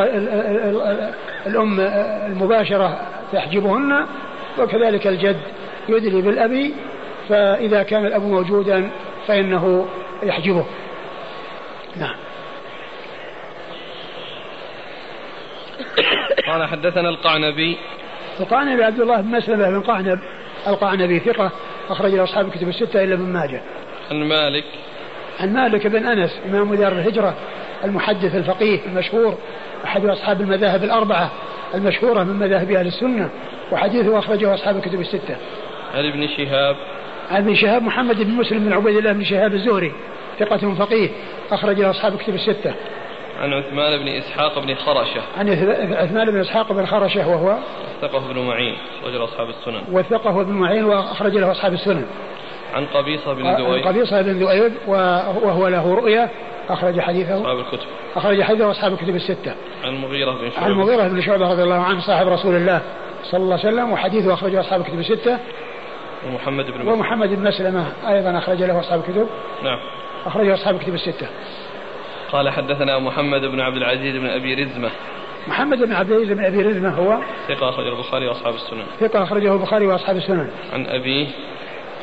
الأم 1.46 1.80
المباشرة 2.26 3.00
تحجبهن 3.32 4.06
وكذلك 4.58 5.06
الجد 5.06 5.40
يدلي 5.88 6.22
بالأبي 6.22 6.74
فإذا 7.28 7.82
كان 7.82 8.06
الأب 8.06 8.22
موجودا 8.22 8.90
فإنه 9.26 9.86
يحجبه. 10.22 10.64
نعم. 11.96 12.14
قال 16.54 16.68
حدثنا 16.68 17.08
القعنبي. 17.08 17.76
القعنبي 18.40 18.84
عبد 18.84 19.00
الله 19.00 19.20
بن 19.20 19.28
مسلمة 19.28 19.70
بن 19.70 19.80
قعنب 19.80 20.18
القعنبي 20.66 21.18
ثقة 21.18 21.50
أخرج 21.90 22.14
أصحاب 22.14 22.46
الكتب 22.46 22.68
الستة 22.68 23.04
إلا 23.04 23.14
ابن 23.14 23.22
ماجه. 23.22 23.60
عن 24.10 24.28
مالك. 24.28 24.64
عن 25.40 25.52
مالك 25.52 25.86
بن 25.86 26.06
أنس 26.06 26.40
إمام 26.46 26.74
دار 26.74 26.92
الهجرة 26.92 27.34
المحدث 27.84 28.34
الفقيه 28.34 28.80
المشهور 28.86 29.38
أحد 29.84 30.04
أصحاب 30.04 30.40
المذاهب 30.40 30.84
الأربعة 30.84 31.30
المشهورة 31.74 32.22
من 32.22 32.38
مذاهب 32.38 32.70
أهل 32.70 32.86
السنة 32.86 33.30
وحديثه 33.72 34.18
أخرجه 34.18 34.54
أصحاب 34.54 34.76
الكتب 34.76 35.00
الستة. 35.00 35.36
عن 35.94 36.04
ابن 36.04 36.28
شهاب. 36.28 36.76
عن 37.30 37.42
ابن 37.42 37.54
شهاب 37.54 37.82
محمد 37.82 38.22
بن 38.22 38.30
مسلم 38.30 38.64
بن 38.64 38.72
عبيد 38.72 38.96
الله 38.96 39.12
بن 39.12 39.24
شهاب 39.24 39.54
الزهري 39.54 39.92
ثقة 40.38 40.74
فقيه 40.74 41.08
أخرج 41.50 41.80
أصحاب 41.80 42.14
الكتب 42.14 42.34
الستة. 42.34 42.74
عن 43.40 43.52
عثمان 43.52 43.98
بن 43.98 44.08
إسحاق 44.08 44.58
بن 44.58 44.74
خرشة. 44.74 45.20
عن 45.38 45.48
عثمان 45.94 46.30
بن 46.30 46.40
إسحاق 46.40 46.72
بن 46.72 46.86
خرشة 46.86 47.28
وهو 47.28 47.56
وثقه 48.02 48.30
ابن 48.30 48.38
معين 48.38 48.76
أخرج 49.02 49.14
له 49.14 49.24
أصحاب 49.24 49.48
السنن. 49.48 49.82
وثقه 49.92 50.40
ابن 50.40 50.52
معين 50.52 50.84
وأخرج 50.84 51.36
له 51.36 51.50
أصحاب 51.50 51.72
السنن. 51.72 52.06
عن 52.74 52.86
قبيصة 52.86 53.32
بن 53.32 53.54
ذؤيب 53.54 53.86
عن 53.86 53.92
قبيصة 53.92 54.22
بن 54.22 54.32
ذؤيب 54.32 54.72
وهو 54.86 55.68
له 55.68 55.94
رؤية 55.94 56.30
أخرج 56.68 57.00
حديثه. 57.00 57.40
أصحاب 57.40 57.58
الكتب. 57.58 57.88
أخرج 58.16 58.42
حديثه 58.42 58.70
أصحاب 58.70 58.92
الكتب 58.92 59.14
الستة. 59.14 59.54
عن 59.84 59.94
المغيرة 59.94 60.30
بن 60.30 60.50
شعبة. 60.50 60.64
عن 60.64 60.70
المغيرة 60.70 61.08
بن 61.08 61.20
شعبة 61.20 61.52
رضي 61.52 61.62
الله 61.62 61.82
عنه 61.82 62.00
صاحب 62.00 62.28
رسول 62.28 62.56
الله 62.56 62.80
صلى 63.22 63.42
الله 63.42 63.58
عليه 63.58 63.68
وسلم 63.68 63.92
وحديثه 63.92 64.34
أخرجه 64.34 64.60
أصحاب 64.60 64.80
الكتب 64.80 64.98
الستة. 64.98 65.38
ومحمد 66.26 66.70
بن 66.70 66.88
ومحمد 66.88 67.28
بن 67.28 67.48
مسلمة 67.48 67.86
أيضا 68.08 68.38
أخرج 68.38 68.62
له 68.62 68.80
أصحاب 68.80 69.00
الكتب. 69.00 69.26
نعم. 69.62 69.78
أخرجه 70.26 70.54
أصحاب 70.54 70.74
الكتب 70.74 70.94
الستة. 70.94 71.26
قال 72.32 72.50
حدثنا 72.50 72.98
محمد 72.98 73.40
بن 73.40 73.60
عبد 73.60 73.76
العزيز 73.76 74.16
بن 74.16 74.26
أبي 74.26 74.54
رزمة. 74.54 74.90
محمد 75.48 75.78
بن 75.78 75.92
عبد 75.92 76.10
العزيز 76.10 76.32
بن 76.32 76.44
أبي 76.44 76.62
رزمة 76.62 76.88
هو 76.88 77.18
ثقة 77.48 77.68
أخرجه 77.68 77.88
البخاري 77.88 78.26
وأصحاب 78.26 78.54
السنن. 78.54 78.82
ثقة 79.00 79.22
أخرجه 79.22 79.52
البخاري 79.52 79.86
وأصحاب 79.86 80.16
السنن. 80.16 80.48
عن 80.72 80.86
أبيه. 80.86 81.26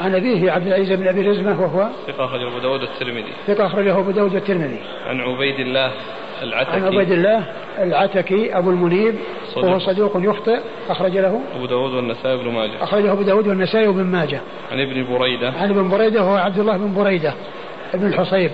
عن 0.01 0.15
أبيه 0.15 0.51
عبد 0.51 0.67
العزيز 0.67 0.91
بن 0.91 1.07
أبي 1.07 1.21
رزمة 1.21 1.61
وهو 1.61 1.89
ثقة 2.07 2.25
أخرجه 2.25 2.47
أبو 2.47 2.59
داود 2.59 2.81
الترمذي. 2.81 3.33
ثقة 3.47 3.65
أخرجه 3.65 3.99
أبو 3.99 4.11
داود 4.11 4.35
الترمذي. 4.35 4.79
عن 5.07 5.21
عبيد 5.21 5.59
الله 5.59 5.91
العتكي. 6.41 6.71
عن 6.71 6.83
عبيد 6.83 7.11
الله 7.11 7.43
العتكي 7.79 8.57
أبو 8.57 8.69
المنيب 8.69 9.15
صدوق. 9.47 9.65
وهو 9.65 9.79
صدوق 9.79 10.11
يخطئ 10.15 10.59
أخرج 10.89 11.17
له 11.17 11.41
أبو 11.55 11.65
داود 11.65 11.91
والنسائي 11.91 12.37
بن 12.37 12.51
ماجه. 12.51 12.83
أخرجه 12.83 13.11
أبو 13.11 13.21
داود 13.21 13.47
والنسائي 13.47 13.87
وابن 13.87 14.03
ماجه. 14.03 14.41
عن 14.71 14.79
ابن 14.79 15.17
بريدة. 15.17 15.51
عن 15.51 15.69
ابن 15.69 15.89
بريدة 15.89 16.23
وهو 16.23 16.35
عبد 16.35 16.59
الله 16.59 16.77
بن 16.77 16.93
بريدة 16.93 17.33
ابن 17.93 18.07
الحصيب. 18.07 18.51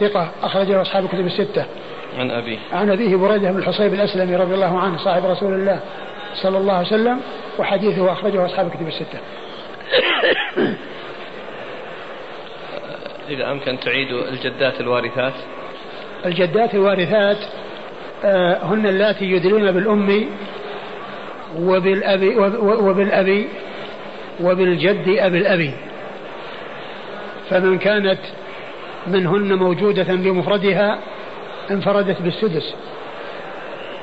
ثقة 0.00 0.30
أخرجه 0.42 0.82
أصحاب 0.82 1.04
الكتب 1.04 1.26
الستة. 1.26 1.64
عن 2.18 2.30
أبيه 2.30 2.58
عن 2.72 2.90
أبيه 2.90 3.16
بريدة 3.16 3.50
بن 3.50 3.58
الحصيب 3.58 3.94
الأسلمي 3.94 4.36
رضي 4.36 4.54
الله 4.54 4.78
عنه 4.78 4.98
صاحب 4.98 5.26
رسول 5.26 5.54
الله 5.54 5.80
صلى 6.34 6.58
الله 6.58 6.72
عليه 6.72 6.86
وسلم 6.86 7.20
وحديثه 7.58 8.12
أخرجه 8.12 8.46
أصحاب 8.46 8.66
الكتب 8.66 8.86
الستة. 8.88 9.18
إذا 13.28 13.50
أمكن 13.52 13.80
تعيد 13.80 14.12
الجدات 14.12 14.80
الوارثات. 14.80 15.32
الجدات 16.26 16.74
الوارثات 16.74 17.38
آه، 18.24 18.64
هن 18.64 18.86
اللاتي 18.86 19.24
يدلين 19.24 19.72
بالأم 19.72 20.26
وبالأبي 21.58 22.36
وبالأبي 22.58 23.48
وبالجد 24.40 25.08
أبي 25.18 25.38
الأبي. 25.38 25.74
فمن 27.50 27.78
كانت 27.78 28.18
منهن 29.08 29.54
موجودة 29.54 30.14
بمفردها 30.14 30.98
انفردت 31.70 32.22
بالسدس. 32.22 32.74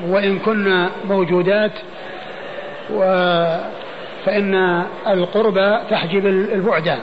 وإن 0.07 0.39
كن 0.39 0.87
موجودات 1.09 1.71
و 2.93 2.99
فإن 4.25 4.83
القربى 5.07 5.77
تحجب 5.89 6.25
البعد 6.27 6.97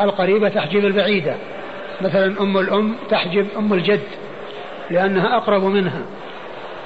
القريبة 0.00 0.48
تحجب 0.48 0.84
البعيدة 0.84 1.34
مثلا 2.00 2.42
أم 2.42 2.58
الأم 2.58 2.94
تحجب 3.10 3.46
أم 3.58 3.72
الجد 3.72 4.00
لأنها 4.90 5.36
أقرب 5.36 5.64
منها. 5.64 6.02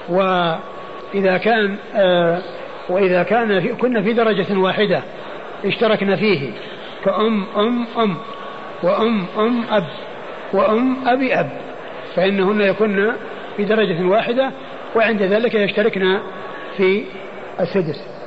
وإذا 0.08 1.38
كان 1.38 1.76
آه 1.94 2.38
وإذا 2.88 3.22
كان 3.22 3.60
في 3.60 3.68
كنا 3.68 4.02
في 4.02 4.12
درجة 4.12 4.58
واحدة 4.58 5.02
اشتركنا 5.64 6.16
فيه 6.16 6.50
كأم 7.04 7.44
أم 7.56 7.86
أم 7.98 8.16
وأم 8.82 9.24
أم 9.38 9.64
أب. 9.70 9.84
وأم 10.52 11.08
أبي 11.08 11.34
أب 11.34 11.50
فإنهن 12.14 12.60
يكن 12.60 13.12
في 13.56 13.64
درجة 13.64 14.06
واحدة 14.06 14.50
وعند 14.96 15.22
ذلك 15.22 15.54
يشتركن 15.54 16.18
في 16.76 17.04
السدس. 17.60 18.17